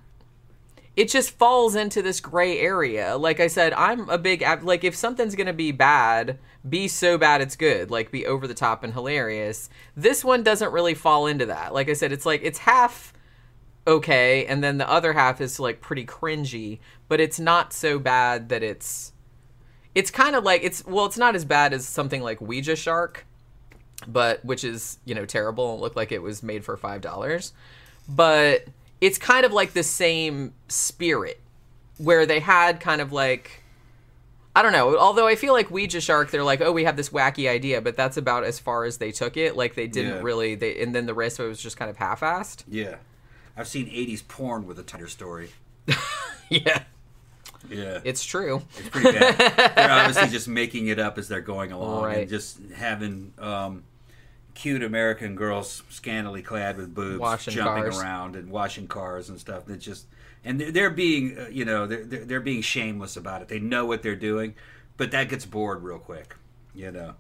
It 0.97 1.09
just 1.09 1.31
falls 1.31 1.77
into 1.77 2.03
this 2.03 2.19
gray 2.19 2.59
area. 2.59 3.17
Like 3.17 3.39
I 3.39 3.47
said, 3.47 3.73
I'm 3.75 4.11
a 4.11 4.19
big. 4.19 4.43
Like, 4.63 4.83
if 4.83 4.97
something's 4.97 5.37
going 5.37 5.47
to 5.47 5.53
be 5.53 5.71
bad, 5.71 6.41
be 6.69 6.89
so 6.89 7.17
bad 7.17 7.41
it's 7.41 7.55
good. 7.55 7.93
Like, 7.93 8.11
be 8.11 8.27
over 8.27 8.49
the 8.49 8.55
top 8.55 8.83
and 8.83 8.93
hilarious. 8.93 9.71
This 9.97 10.25
one 10.25 10.43
doesn't 10.43 10.73
really 10.73 10.95
fall 10.95 11.29
into 11.29 11.47
that. 11.47 11.73
Like 11.73 11.89
I 11.89 11.93
said, 11.93 12.11
it's 12.11 12.27
like, 12.27 12.41
it's 12.43 12.59
half 12.59 13.13
okay 13.89 14.45
and 14.47 14.63
then 14.63 14.79
the 14.79 14.89
other 14.89 15.15
half 15.15 15.41
is 15.41 15.59
like 15.59 15.81
pretty 15.81 16.05
cringy 16.05 16.79
but 17.09 17.19
it's 17.19 17.41
not 17.41 17.73
so 17.73 17.99
bad 17.99 18.51
that 18.51 18.63
it's 18.63 19.13
it's 19.95 20.11
kind 20.11 20.37
of 20.37 20.45
like 20.45 20.63
it's 20.63 20.85
well 20.87 21.07
it's 21.07 21.19
not 21.19 21.35
as 21.35 21.45
bad 21.45 21.73
as 21.73 21.87
something 21.89 22.23
like 22.23 22.41
ouija 22.41 22.77
shark 22.77 23.27
but 24.07 24.45
which 24.45 24.63
is 24.63 24.99
you 25.07 25.15
know 25.15 25.25
terrible 25.25 25.73
and 25.73 25.81
looked 25.81 25.97
like 25.97 26.13
it 26.13 26.23
was 26.23 26.43
made 26.43 26.65
for 26.65 26.77
five 26.77 27.01
dollars 27.01 27.53
but 28.09 28.65
it's 29.01 29.19
kind 29.19 29.45
of 29.47 29.53
like 29.53 29.73
the 29.73 29.83
same 29.83 30.53
spirit 30.69 31.41
where 31.97 32.27
they 32.27 32.41
had 32.41 32.79
kind 32.81 33.01
of 33.01 33.11
like 33.13 33.63
I 34.57 34.63
don't 34.63 34.73
know. 34.73 34.99
Although 34.99 35.29
I 35.29 35.37
feel 35.37 35.53
like 35.53 35.71
Ouija 35.71 36.01
Shark, 36.01 36.33
they're 36.33 36.43
like, 36.43 36.61
oh, 36.61 36.73
we 36.73 36.83
have 36.83 36.97
this 36.97 37.11
wacky 37.11 37.49
idea, 37.49 37.81
but 37.81 37.97
that's 37.97 38.17
about 38.17 38.43
as 38.43 38.59
far 38.59 38.83
as 38.87 38.97
they 38.99 39.13
took 39.13 39.37
it. 39.37 39.57
Like 39.57 39.77
they 39.77 39.87
didn't 39.87 40.17
Yeah. 40.17 40.23
really. 40.23 40.57
They 40.57 40.83
and 40.83 40.93
then 40.93 41.07
the 41.07 41.15
rest 41.15 41.39
of 41.39 41.47
it 41.47 41.49
was 41.49 41.63
just 41.63 41.77
kind 41.77 41.89
of 41.89 41.97
half-assed. 41.97 42.65
Yeah, 42.67 42.97
I've 43.59 43.69
seen 43.69 43.87
'80s 43.89 44.27
porn 44.27 44.67
with 44.67 44.79
a 44.79 44.83
tighter 44.83 45.09
story. 45.09 45.51
Yeah, 46.51 46.83
Yeah, 47.69 48.01
it's 48.05 48.25
true. 48.25 48.63
It's 48.79 48.89
pretty 48.89 49.19
bad. 49.19 49.37
they're 49.77 49.91
obviously 49.91 50.29
just 50.31 50.49
making 50.49 50.87
it 50.87 50.99
up 50.99 51.19
as 51.19 51.29
they're 51.29 51.43
going 51.43 51.73
along 51.73 52.05
Right. 52.05 52.19
and 52.21 52.29
just 52.31 52.59
having 52.75 53.35
um, 53.39 53.85
cute 54.55 54.83
American 54.83 55.35
girls 55.37 55.83
scantily 55.91 56.41
clad 56.41 56.79
with 56.79 56.95
boobs 56.95 57.19
Washing 57.21 57.53
jumping 57.53 57.83
cars. 57.83 58.01
around 58.01 58.35
and 58.35 58.51
washing 58.51 58.87
cars 58.87 59.29
and 59.29 59.39
stuff. 59.39 59.67
That 59.67 59.81
just 59.81 60.07
and 60.43 60.59
they're, 60.59 60.89
being 60.89 61.37
uh, 61.39 61.49
you 61.51 61.67
know 61.67 61.87
they're 61.87 62.05
they're 62.05 62.41
being 62.41 62.63
shameless 62.63 63.19
about 63.19 63.43
it. 63.43 63.49
They 63.49 63.59
know 63.59 63.85
what 63.85 64.03
they're 64.03 64.17
doing, 64.17 64.55
but 64.97 65.11
that 65.11 65.29
gets 65.29 65.45
bored 65.45 65.83
real 65.83 65.99
quick. 65.99 66.35
You 66.75 66.93
know. 66.93 67.15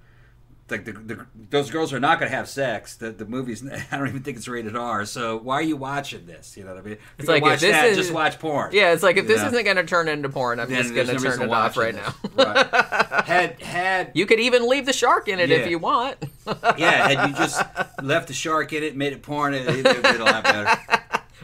Like 0.71 0.85
the, 0.85 0.93
the, 0.93 1.27
those 1.51 1.71
girls 1.71 1.93
are 1.93 2.01
not 2.01 2.19
going 2.19 2.31
to 2.31 2.37
have 2.37 2.49
sex. 2.49 2.97
The, 2.97 3.11
the 3.11 3.25
movie's 3.25 3.66
I 3.93 3.97
don't 3.97 4.09
even 4.09 4.23
think 4.23 4.37
it's 4.37 4.49
rated 4.49 4.77
R. 4.77 5.05
So 5.07 5.39
why 5.39 5.55
are 5.55 5.62
you 5.62 5.77
watching 5.77 6.27
this? 6.27 6.57
You 6.57 6.64
know 6.64 6.75
what 6.75 6.81
I 6.81 6.83
mean? 6.85 6.93
If 6.95 7.01
It's 7.21 7.29
like, 7.29 7.43
watch 7.43 7.61
this 7.61 7.73
that, 7.73 7.87
is- 7.87 7.97
just 7.97 8.12
watch 8.12 8.39
porn. 8.39 8.71
Yeah, 8.73 8.93
it's 8.93 9.03
like 9.03 9.16
if 9.16 9.27
this 9.27 9.41
Yeah. 9.41 9.49
isn't 9.49 9.64
going 9.64 9.77
to 9.77 9.85
turn 9.85 10.09
into 10.09 10.29
porn, 10.29 10.61
I'm 10.61 10.69
Then 10.69 10.83
just 10.83 10.95
going 10.95 11.07
to 11.07 11.12
no 11.14 11.19
turn 11.19 11.43
it 11.43 11.51
off 11.51 11.77
right 11.77 11.95
this. 11.95 12.14
now. 12.37 12.45
Right. 12.45 12.66
Had 13.29 13.61
had 13.62 14.11
You 14.14 14.25
could 14.27 14.41
even 14.41 14.69
leave 14.69 14.87
the 14.87 14.93
shark 14.93 15.29
in 15.29 15.39
it 15.41 15.51
if 15.51 15.69
you 15.69 15.79
want. 15.79 16.16
yeah, 16.79 17.09
had 17.09 17.29
you 17.31 17.35
just 17.37 17.62
left 18.03 18.29
the 18.29 18.33
shark 18.35 18.73
in 18.73 18.83
it, 18.83 18.97
made 18.97 19.12
it 19.12 19.23
porn, 19.23 19.53
it 19.55 19.66
would 19.66 19.85
have 19.87 20.03
been 20.03 20.21
a 20.21 20.25
lot 20.25 20.45
better. 20.45 20.81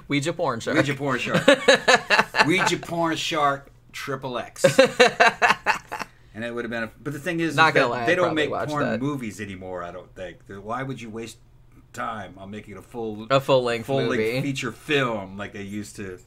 Ouija 0.09 0.33
porn 0.33 0.61
shark. 0.61 0.77
Ouija 0.77 0.95
porn 0.95 1.18
shark. 1.18 1.47
Ouija 2.47 2.79
porn 2.79 3.16
shark 3.16 3.70
triple 3.93 4.39
X. 4.39 4.64
And 6.35 6.45
it 6.45 6.53
would 6.55 6.64
have 6.64 6.70
been. 6.70 6.82
A, 6.85 6.91
but 7.01 7.12
the 7.12 7.18
thing 7.20 7.39
is, 7.41 7.55
Not 7.55 7.68
is 7.68 7.74
gonna 7.74 7.89
lie, 7.89 8.07
they 8.07 8.14
don't 8.16 8.35
make 8.35 8.51
porn 8.51 8.85
that. 8.85 9.01
movies 9.01 9.41
anymore. 9.41 9.82
I 9.85 9.93
don't 9.93 10.12
think. 10.14 10.39
Why 10.49 10.82
would 10.82 11.01
you 11.01 11.09
waste 11.11 11.39
time 11.93 12.35
on 12.39 12.51
making 12.51 12.76
a 12.76 12.82
full 12.82 13.26
A 13.30 13.41
full-length 13.41 13.87
full 13.87 14.03
length 14.03 14.43
feature 14.43 14.72
film 14.72 15.37
like 15.39 15.53
they 15.53 15.62
used 15.62 15.95
to? 15.97 16.18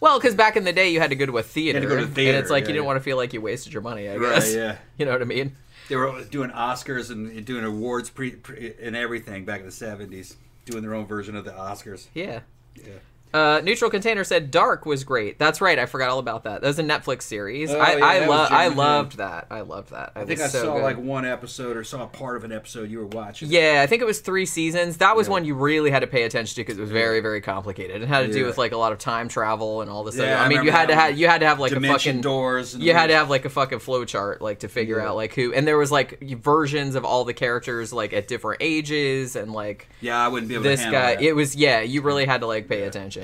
Well, 0.00 0.18
because 0.18 0.34
back 0.34 0.56
in 0.56 0.64
the 0.64 0.72
day, 0.72 0.88
you 0.88 0.98
had 0.98 1.10
to 1.10 1.16
go 1.16 1.26
to 1.26 1.36
a 1.36 1.42
theater, 1.42 1.78
to 1.78 1.86
go 1.86 1.96
to 1.96 2.04
and 2.04 2.14
theater, 2.14 2.38
it's 2.38 2.48
like 2.48 2.62
yeah, 2.62 2.68
you 2.68 2.72
didn't 2.74 2.84
yeah. 2.84 2.86
want 2.86 2.96
to 3.00 3.02
feel 3.04 3.18
like 3.18 3.34
you 3.34 3.42
wasted 3.42 3.72
your 3.74 3.82
money. 3.82 4.08
I 4.08 4.16
Right, 4.16 4.36
guess. 4.36 4.54
yeah. 4.54 4.76
You 4.96 5.04
know 5.04 5.12
what 5.12 5.20
I 5.20 5.26
mean? 5.26 5.54
They 5.90 5.96
were 5.96 6.22
doing 6.24 6.50
Oscars 6.50 7.10
and 7.10 7.44
doing 7.44 7.64
awards 7.64 8.08
pre, 8.08 8.30
pre 8.30 8.72
and 8.80 8.96
everything 8.96 9.44
back 9.44 9.60
in 9.60 9.66
the 9.66 9.72
seventies, 9.72 10.36
doing 10.64 10.82
their 10.82 10.94
own 10.94 11.04
version 11.04 11.36
of 11.36 11.44
the 11.44 11.50
Oscars. 11.50 12.06
Yeah. 12.14 12.40
Yeah. 12.76 12.84
Uh, 13.32 13.60
Neutral 13.62 13.90
Container 13.90 14.24
said 14.24 14.50
Dark 14.50 14.84
was 14.86 15.04
great. 15.04 15.38
That's 15.38 15.60
right. 15.60 15.78
I 15.78 15.86
forgot 15.86 16.10
all 16.10 16.18
about 16.18 16.44
that. 16.44 16.60
That 16.62 16.66
was 16.66 16.78
a 16.78 16.82
Netflix 16.82 17.22
series. 17.22 17.70
Oh, 17.70 17.78
I 17.78 17.96
yeah, 17.96 18.04
I, 18.04 18.18
that 18.20 18.28
lo- 18.28 18.46
I 18.50 18.68
loved 18.68 19.16
that. 19.18 19.46
I 19.50 19.60
loved 19.60 19.90
that. 19.90 20.12
I 20.16 20.24
think 20.24 20.40
I 20.40 20.48
so 20.48 20.62
saw 20.64 20.74
good. 20.74 20.82
like 20.82 20.98
one 20.98 21.24
episode 21.24 21.76
or 21.76 21.84
saw 21.84 22.06
part 22.06 22.36
of 22.36 22.44
an 22.44 22.52
episode 22.52 22.90
you 22.90 22.98
were 22.98 23.06
watching. 23.06 23.50
Yeah, 23.50 23.80
I 23.82 23.86
think 23.86 24.02
it 24.02 24.04
was 24.06 24.20
three 24.20 24.46
seasons. 24.46 24.96
That 24.96 25.16
was 25.16 25.28
Yeah. 25.28 25.32
one 25.32 25.44
you 25.44 25.54
really 25.54 25.90
had 25.90 26.00
to 26.00 26.06
pay 26.08 26.24
attention 26.24 26.54
to 26.56 26.60
because 26.62 26.76
it 26.78 26.80
was 26.80 26.90
very, 26.90 27.20
very 27.20 27.40
complicated. 27.40 28.02
It 28.02 28.08
had 28.08 28.26
to 28.26 28.32
do 28.32 28.44
with 28.46 28.58
like 28.58 28.72
a 28.72 28.76
lot 28.76 28.90
of 28.92 28.98
time 28.98 29.28
travel 29.28 29.80
and 29.80 29.90
all 29.90 30.02
this. 30.02 30.16
Yeah, 30.16 30.24
other. 30.24 30.36
I 30.36 30.44
I 30.46 30.48
mean, 30.48 30.64
you 30.64 30.72
had 30.72 30.88
to 30.88 30.94
have 30.96 31.16
you 31.16 31.28
had 31.28 31.40
to 31.42 31.46
have 31.46 31.60
like 31.60 31.72
a 31.72 31.80
fucking 31.80 32.22
doors. 32.22 32.74
And 32.74 32.82
you 32.82 32.92
had 32.94 33.06
to 33.08 33.14
have 33.14 33.30
like 33.30 33.44
a 33.44 33.48
fucking 33.50 33.78
flow 33.78 34.04
chart 34.04 34.42
like 34.42 34.60
to 34.60 34.68
figure 34.68 34.98
Yeah. 34.98 35.10
out 35.10 35.16
like 35.16 35.34
who 35.34 35.52
and 35.54 35.68
there 35.68 35.78
was 35.78 35.92
like 35.92 36.18
versions 36.20 36.94
of 36.96 37.04
all 37.04 37.24
the 37.24 37.34
characters 37.34 37.92
like 37.92 38.12
at 38.12 38.26
different 38.26 38.60
ages 38.60 39.36
and 39.36 39.52
like 39.52 39.88
Yeah, 40.00 40.18
I 40.18 40.26
wouldn't 40.28 40.48
be 40.48 40.54
able 40.54 40.64
this 40.64 40.80
to 40.80 40.84
handle 40.86 41.00
guy 41.00 41.14
that. 41.14 41.22
it 41.22 41.32
was 41.34 41.54
yeah 41.54 41.80
you 41.80 42.02
really 42.02 42.24
had 42.24 42.40
to 42.40 42.46
like 42.48 42.68
pay 42.68 42.82
attention 42.82 43.19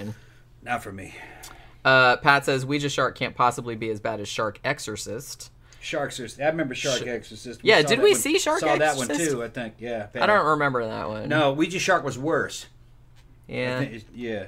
Not 0.63 0.83
for 0.83 0.93
me. 0.93 1.15
uh 1.85 2.17
pat 2.17 2.45
says 2.45 2.67
ouija 2.67 2.89
shark 2.89 3.17
can't 3.17 3.35
possibly 3.35 3.77
be 3.77 3.91
as 3.91 4.01
bad 4.01 4.21
as 4.21 4.29
shark 4.29 4.59
exorcist 4.65 5.51
Sharks 5.79 6.19
are. 6.19 6.27
I 6.43 6.47
remember 6.49 6.75
Shark 6.75 7.07
Exorcist. 7.07 7.61
Yeah, 7.63 7.81
did 7.83 8.01
we 8.01 8.11
one- 8.11 8.19
see 8.21 8.41
Shark 8.41 8.59
Saw 8.59 8.75
that 8.75 8.97
one 8.97 9.07
too. 9.07 9.45
I 9.45 9.49
think. 9.49 9.75
Yeah. 9.79 10.09
i 10.17 10.27
don't 10.27 10.45
remember 10.47 10.85
that 10.85 11.09
one 11.09 11.29
No, 11.29 11.53
Ouija 11.53 11.79
Shark 11.79 12.03
was 12.03 12.19
worse. 12.19 12.67
Yeah 13.47 13.87
yeah. 14.13 14.47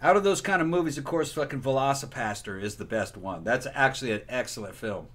Out 0.00 0.16
of 0.16 0.24
those 0.24 0.40
kind 0.40 0.62
of 0.62 0.68
movies, 0.68 0.96
of 0.96 1.04
course, 1.04 1.30
fucking 1.30 1.60
VelociPastor 1.60 2.60
is 2.62 2.76
the 2.76 2.84
best 2.86 3.16
one. 3.18 3.44
That's 3.44 3.66
actually 3.74 4.12
an 4.12 4.22
excellent 4.30 4.74
film. 4.74 5.08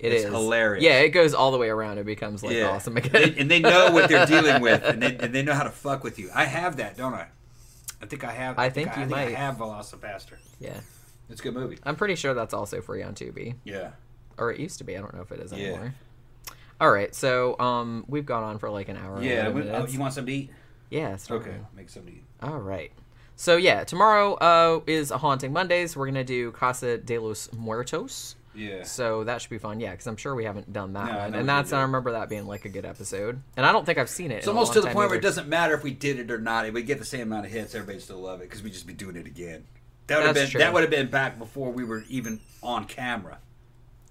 it 0.00 0.12
it's 0.12 0.24
is 0.24 0.30
hilarious. 0.30 0.82
yeah 0.84 0.98
it 0.98 1.10
goes 1.10 1.32
all 1.34 1.52
the 1.52 1.58
way 1.58 1.68
around 1.68 1.98
it 1.98 2.04
becomes 2.04 2.42
like 2.42 2.54
yeah. 2.56 2.68
awesome 2.70 2.94
They- 2.94 3.34
and 3.38 3.48
they 3.48 3.60
know 3.60 3.92
what 3.92 4.08
they're 4.08 4.26
dealing 4.34 4.60
with, 4.60 4.82
and 4.82 5.00
they, 5.00 5.16
and 5.18 5.32
they 5.32 5.42
know 5.42 5.54
how 5.54 5.62
to 5.62 5.70
fuck 5.70 6.02
with 6.02 6.18
you. 6.18 6.30
I 6.34 6.46
have 6.46 6.76
that, 6.78 6.96
don't 6.96 7.14
I? 7.14 7.28
I 8.02 8.06
think 8.06 8.24
I 8.24 8.32
have. 8.32 8.58
I 8.58 8.68
think 8.70 8.94
you 8.96 9.02
I, 9.02 9.06
might. 9.06 9.28
I 9.28 9.30
have 9.32 9.56
VelociPastor. 9.56 10.36
yeah 10.60 10.80
It's 11.30 11.40
a 11.40 11.42
good 11.42 11.54
movie. 11.54 11.78
i'm 11.84 11.96
pretty 11.96 12.14
sure 12.14 12.34
that's 12.34 12.54
also 12.54 12.80
free 12.80 13.02
on 13.02 13.14
tubi 13.14 13.54
Yeah. 13.64 13.90
or 14.38 14.52
it 14.52 14.60
used 14.60 14.78
to 14.78 14.84
be 14.84 14.96
i 14.96 15.00
don't 15.00 15.14
know 15.14 15.22
if 15.22 15.32
it 15.32 15.40
is 15.40 15.52
Yeah. 15.52 15.58
anymore 15.68 15.94
all 16.80 16.90
right 16.90 17.14
so 17.14 17.58
um 17.58 18.04
we've 18.06 18.26
gone 18.26 18.44
on 18.44 18.58
for 18.58 18.68
like 18.70 18.88
an 18.88 18.96
hour 18.96 19.22
Yeah. 19.22 19.48
we- 19.48 19.68
oh, 19.70 19.86
you 19.86 19.98
want 19.98 20.12
something 20.14 20.32
to 20.34 20.40
eat? 20.44 20.50
yeah 20.90 21.16
Okay. 21.30 21.56
Make 21.74 21.88
something 21.90 22.12
to 22.12 22.18
eat. 22.18 22.24
All 22.42 22.58
right. 22.60 22.92
So 23.34 23.56
yeah, 23.56 23.82
tomorrow 23.84 24.34
uh, 24.34 24.80
is 24.86 25.10
a 25.10 25.18
haunting 25.18 25.52
Mondays. 25.52 25.96
We're 25.96 26.06
gonna 26.06 26.22
do 26.24 26.52
Casa 26.52 26.96
de 26.98 27.18
los 27.18 27.50
Muertos. 27.52 28.35
Yeah. 28.56 28.82
So 28.84 29.24
that 29.24 29.40
should 29.40 29.50
be 29.50 29.58
fun. 29.58 29.80
Yeah, 29.80 29.92
because 29.92 30.06
I'm 30.06 30.16
sure 30.16 30.34
we 30.34 30.44
haven't 30.44 30.72
done 30.72 30.92
that 30.94 31.12
No, 31.12 31.18
one, 31.18 31.34
and 31.34 31.48
that's 31.48 31.72
I 31.72 31.82
remember 31.82 32.12
that 32.12 32.28
being 32.28 32.46
like 32.46 32.64
a 32.64 32.68
good 32.68 32.84
episode. 32.84 33.40
And 33.56 33.66
I 33.66 33.72
don't 33.72 33.84
think 33.84 33.98
I've 33.98 34.10
seen 34.10 34.30
it. 34.30 34.36
It's 34.36 34.48
almost 34.48 34.72
to 34.74 34.80
the 34.80 34.88
point 34.88 35.10
where 35.10 35.18
it 35.18 35.22
doesn't 35.22 35.48
matter 35.48 35.74
if 35.74 35.82
we 35.82 35.92
did 35.92 36.18
it 36.18 36.30
or 36.30 36.38
not. 36.38 36.66
If 36.66 36.74
we 36.74 36.82
get 36.82 36.98
the 36.98 37.04
same 37.04 37.22
amount 37.22 37.46
of 37.46 37.52
hits, 37.52 37.74
everybody 37.74 38.00
still 38.00 38.18
love 38.18 38.40
it 38.40 38.44
because 38.44 38.62
we'd 38.62 38.72
just 38.72 38.86
be 38.86 38.94
doing 38.94 39.16
it 39.16 39.26
again. 39.26 39.64
That 40.06 40.18
would 40.18 40.26
have 40.26 40.34
been 40.34 40.48
true. 40.48 40.58
that 40.60 40.72
would 40.72 40.82
have 40.82 40.90
been 40.90 41.08
back 41.08 41.38
before 41.38 41.70
we 41.72 41.84
were 41.84 42.04
even 42.08 42.40
on 42.62 42.84
camera. 42.84 43.38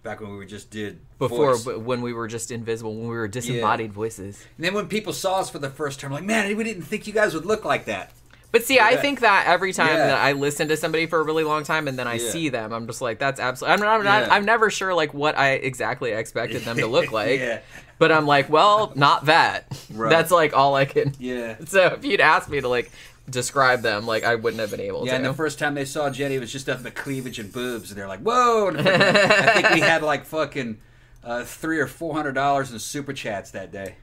Back 0.04 0.22
when 0.22 0.30
we 0.30 0.36
were 0.38 0.46
just 0.46 0.70
did 0.70 1.00
before 1.18 1.56
voice. 1.56 1.78
when 1.78 2.02
we 2.04 2.14
were 2.14 2.28
just 2.28 2.52
invisible, 2.52 2.94
when 2.94 3.08
we 3.08 3.16
were 3.16 3.28
disembodied 3.28 3.92
voices. 3.92 4.46
And 4.56 4.64
then 4.64 4.76
when 4.76 4.88
people 4.88 5.14
saw 5.14 5.40
us 5.40 5.50
for 5.50 5.58
the 5.58 5.70
first 5.70 6.00
time, 6.00 6.12
like, 6.12 6.24
man, 6.24 6.56
we 6.56 6.64
didn't 6.64 6.84
think 6.84 7.08
you 7.08 7.14
guys 7.14 7.34
would 7.34 7.46
look 7.46 7.66
like 7.66 7.86
that. 7.86 8.12
But 8.56 8.64
see, 8.64 8.80
I 8.80 8.96
think 8.96 9.20
that 9.20 9.48
every 9.48 9.74
time 9.74 9.88
Yeah. 9.98 10.08
that 10.08 10.18
I 10.18 10.32
listen 10.32 10.70
to 10.70 10.78
somebody 10.78 11.08
for 11.08 11.20
a 11.20 11.24
really 11.24 11.44
long 11.44 11.66
time 11.66 11.90
and 11.90 12.00
then 12.00 12.08
I 12.08 12.14
Yeah. 12.14 12.30
see 12.32 12.48
them, 12.48 12.72
I'm 12.72 12.88
just 12.88 13.02
like, 13.02 13.20
that's 13.20 13.38
absolutely. 13.38 13.86
I'm, 13.86 14.02
not, 14.06 14.28
Yeah. 14.28 14.34
I'm 14.34 14.46
never 14.46 14.70
sure 14.70 14.94
like 14.94 15.14
what 15.14 15.38
I 15.38 15.50
exactly 15.56 16.12
expected 16.12 16.62
them 16.64 16.78
to 16.78 16.88
look 16.88 17.12
like. 17.22 17.38
yeah, 17.42 17.60
But 18.00 18.14
I'm 18.14 18.26
like, 18.26 18.50
well, 18.50 18.94
not 18.96 19.26
that. 19.26 19.78
Right. 19.94 20.10
That's 20.10 20.32
like 20.32 20.56
all 20.56 20.74
I 20.74 20.86
can. 20.86 21.14
yeah. 21.20 21.56
So 21.68 21.88
if 21.88 22.06
you'd 22.06 22.22
asked 22.22 22.48
me 22.50 22.62
to 22.62 22.70
like 22.70 22.90
describe 23.30 23.82
them, 23.82 24.06
like 24.08 24.24
I 24.24 24.36
wouldn't 24.36 24.62
have 24.62 24.72
been 24.72 24.80
able 24.80 25.06
Yeah, 25.06 25.12
to. 25.12 25.16
and 25.18 25.26
the 25.26 25.34
first 25.34 25.60
time 25.60 25.74
they 25.76 25.84
saw 25.84 26.10
Jenny, 26.10 26.36
it 26.36 26.40
was 26.40 26.54
just 26.54 26.66
nothing 26.66 26.84
the 26.84 26.92
cleavage 26.92 27.40
and 27.40 27.52
boobs, 27.52 27.92
and 27.92 28.00
they're 28.00 28.08
like, 28.08 28.22
"Whoa!" 28.22 28.70
And 28.70 28.80
I 28.88 29.52
think 29.54 29.70
we 29.72 29.82
had 29.82 30.02
like 30.02 30.24
fucking 30.26 30.78
uh, 31.26 31.44
three 31.44 31.80
or 31.80 31.88
four 31.88 32.14
hundred 32.14 32.36
dollars 32.36 32.72
in 32.72 32.80
super 32.80 33.12
chats 33.12 33.52
that 33.52 33.74
day 33.74 33.96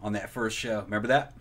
on 0.00 0.14
that 0.14 0.30
first 0.30 0.56
show. 0.56 0.80
Remember 0.84 1.08
that? 1.08 1.34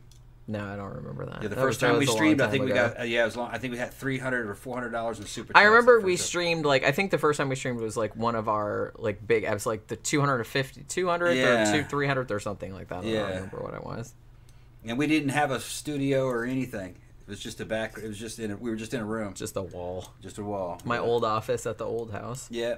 No, 0.47 0.65
I 0.65 0.75
don't 0.75 0.93
remember 0.95 1.25
that. 1.25 1.41
Yeah, 1.41 1.47
the 1.47 1.55
That 1.55 1.61
first 1.61 1.81
was- 1.81 1.89
time 1.89 1.93
we 1.93 1.99
was 1.99 2.07
a 2.09 2.11
long 2.11 2.17
streamed, 2.17 2.41
I 2.41 2.43
time 2.45 2.51
think 2.51 2.65
we 2.65 2.71
got 2.73 2.99
uh, 2.99 3.03
yeah, 3.03 3.21
it 3.21 3.25
was 3.25 3.37
long. 3.37 3.49
I 3.51 3.57
think 3.57 3.71
we 3.73 3.77
had 3.79 3.93
three 3.93 4.17
hundred 4.17 4.47
or 4.49 4.55
four 4.55 4.75
hundred 4.75 4.89
dollars 4.91 5.19
in 5.19 5.25
super. 5.25 5.51
I 5.55 5.63
remember 5.63 5.99
we 6.01 6.17
streamed 6.17 6.65
like 6.65 6.83
I 6.83 6.91
think 6.91 7.11
the 7.11 7.17
first 7.17 7.37
time 7.37 7.49
we 7.49 7.55
streamed 7.55 7.79
was 7.79 7.95
like 7.95 8.15
one 8.15 8.35
of 8.35 8.49
our 8.49 8.93
like 8.97 9.25
big 9.25 9.45
apps, 9.45 9.65
like 9.65 9.87
the 9.87 9.95
250, 9.95 10.81
200th 10.83 11.35
Yeah. 11.35 11.71
or 11.71 11.83
two, 11.83 11.95
300th 11.95 12.31
or 12.31 12.39
something 12.39 12.73
like 12.73 12.89
that. 12.89 13.03
I 13.03 13.07
Yeah. 13.07 13.19
don't 13.21 13.29
remember 13.35 13.57
what 13.61 13.73
it 13.73 13.83
was. 13.83 14.13
and 14.85 14.97
we 14.97 15.07
didn't 15.07 15.29
have 15.29 15.49
a 15.51 15.59
studio 15.61 16.25
or 16.25 16.43
anything. 16.43 16.95
It 17.25 17.29
was 17.29 17.39
just 17.39 17.61
a 17.61 17.65
back. 17.65 17.97
It 17.97 18.05
was 18.05 18.17
just 18.19 18.37
in. 18.37 18.51
A, 18.51 18.57
we 18.57 18.69
were 18.69 18.75
just 18.75 18.93
in 18.93 18.99
a 18.99 19.05
room, 19.05 19.33
Just 19.33 19.55
a 19.55 19.61
wall. 19.61 20.11
just 20.21 20.37
a 20.39 20.43
wall. 20.43 20.81
My 20.83 20.95
yeah. 20.95 21.01
old 21.01 21.23
office 21.23 21.65
at 21.65 21.77
the 21.77 21.85
old 21.85 22.11
house. 22.11 22.49
Yeah. 22.51 22.75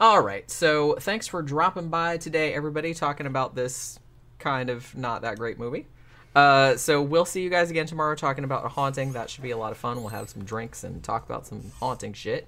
All 0.00 0.20
right. 0.20 0.50
So 0.50 0.94
thanks 0.98 1.28
for 1.28 1.42
dropping 1.42 1.88
by 1.88 2.16
today, 2.16 2.54
everybody, 2.54 2.92
talking 2.92 3.26
about 3.26 3.54
this 3.54 4.00
kind 4.40 4.68
of 4.68 4.96
not 4.96 5.22
that 5.22 5.38
great 5.38 5.58
movie. 5.60 5.86
Uh, 6.34 6.76
so 6.76 7.02
we'll 7.02 7.24
see 7.24 7.42
you 7.42 7.50
guys 7.50 7.70
again 7.70 7.86
tomorrow 7.86 8.14
talking 8.14 8.44
about 8.44 8.64
a 8.64 8.68
haunting. 8.68 9.12
That 9.12 9.30
should 9.30 9.42
be 9.42 9.50
a 9.50 9.56
lot 9.56 9.72
of 9.72 9.78
fun. 9.78 9.96
We'll 9.98 10.08
have 10.08 10.28
some 10.28 10.44
drinks 10.44 10.84
and 10.84 11.02
talk 11.02 11.24
about 11.24 11.46
some 11.46 11.72
haunting 11.80 12.12
shit. 12.12 12.46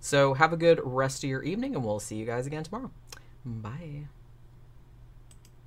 So 0.00 0.34
have 0.34 0.52
a 0.52 0.56
good 0.56 0.80
rest 0.82 1.24
of 1.24 1.30
your 1.30 1.42
evening, 1.42 1.74
and 1.74 1.84
we'll 1.84 2.00
see 2.00 2.16
you 2.16 2.26
guys 2.26 2.46
again 2.46 2.64
tomorrow. 2.64 2.90
Bye. 3.44 4.06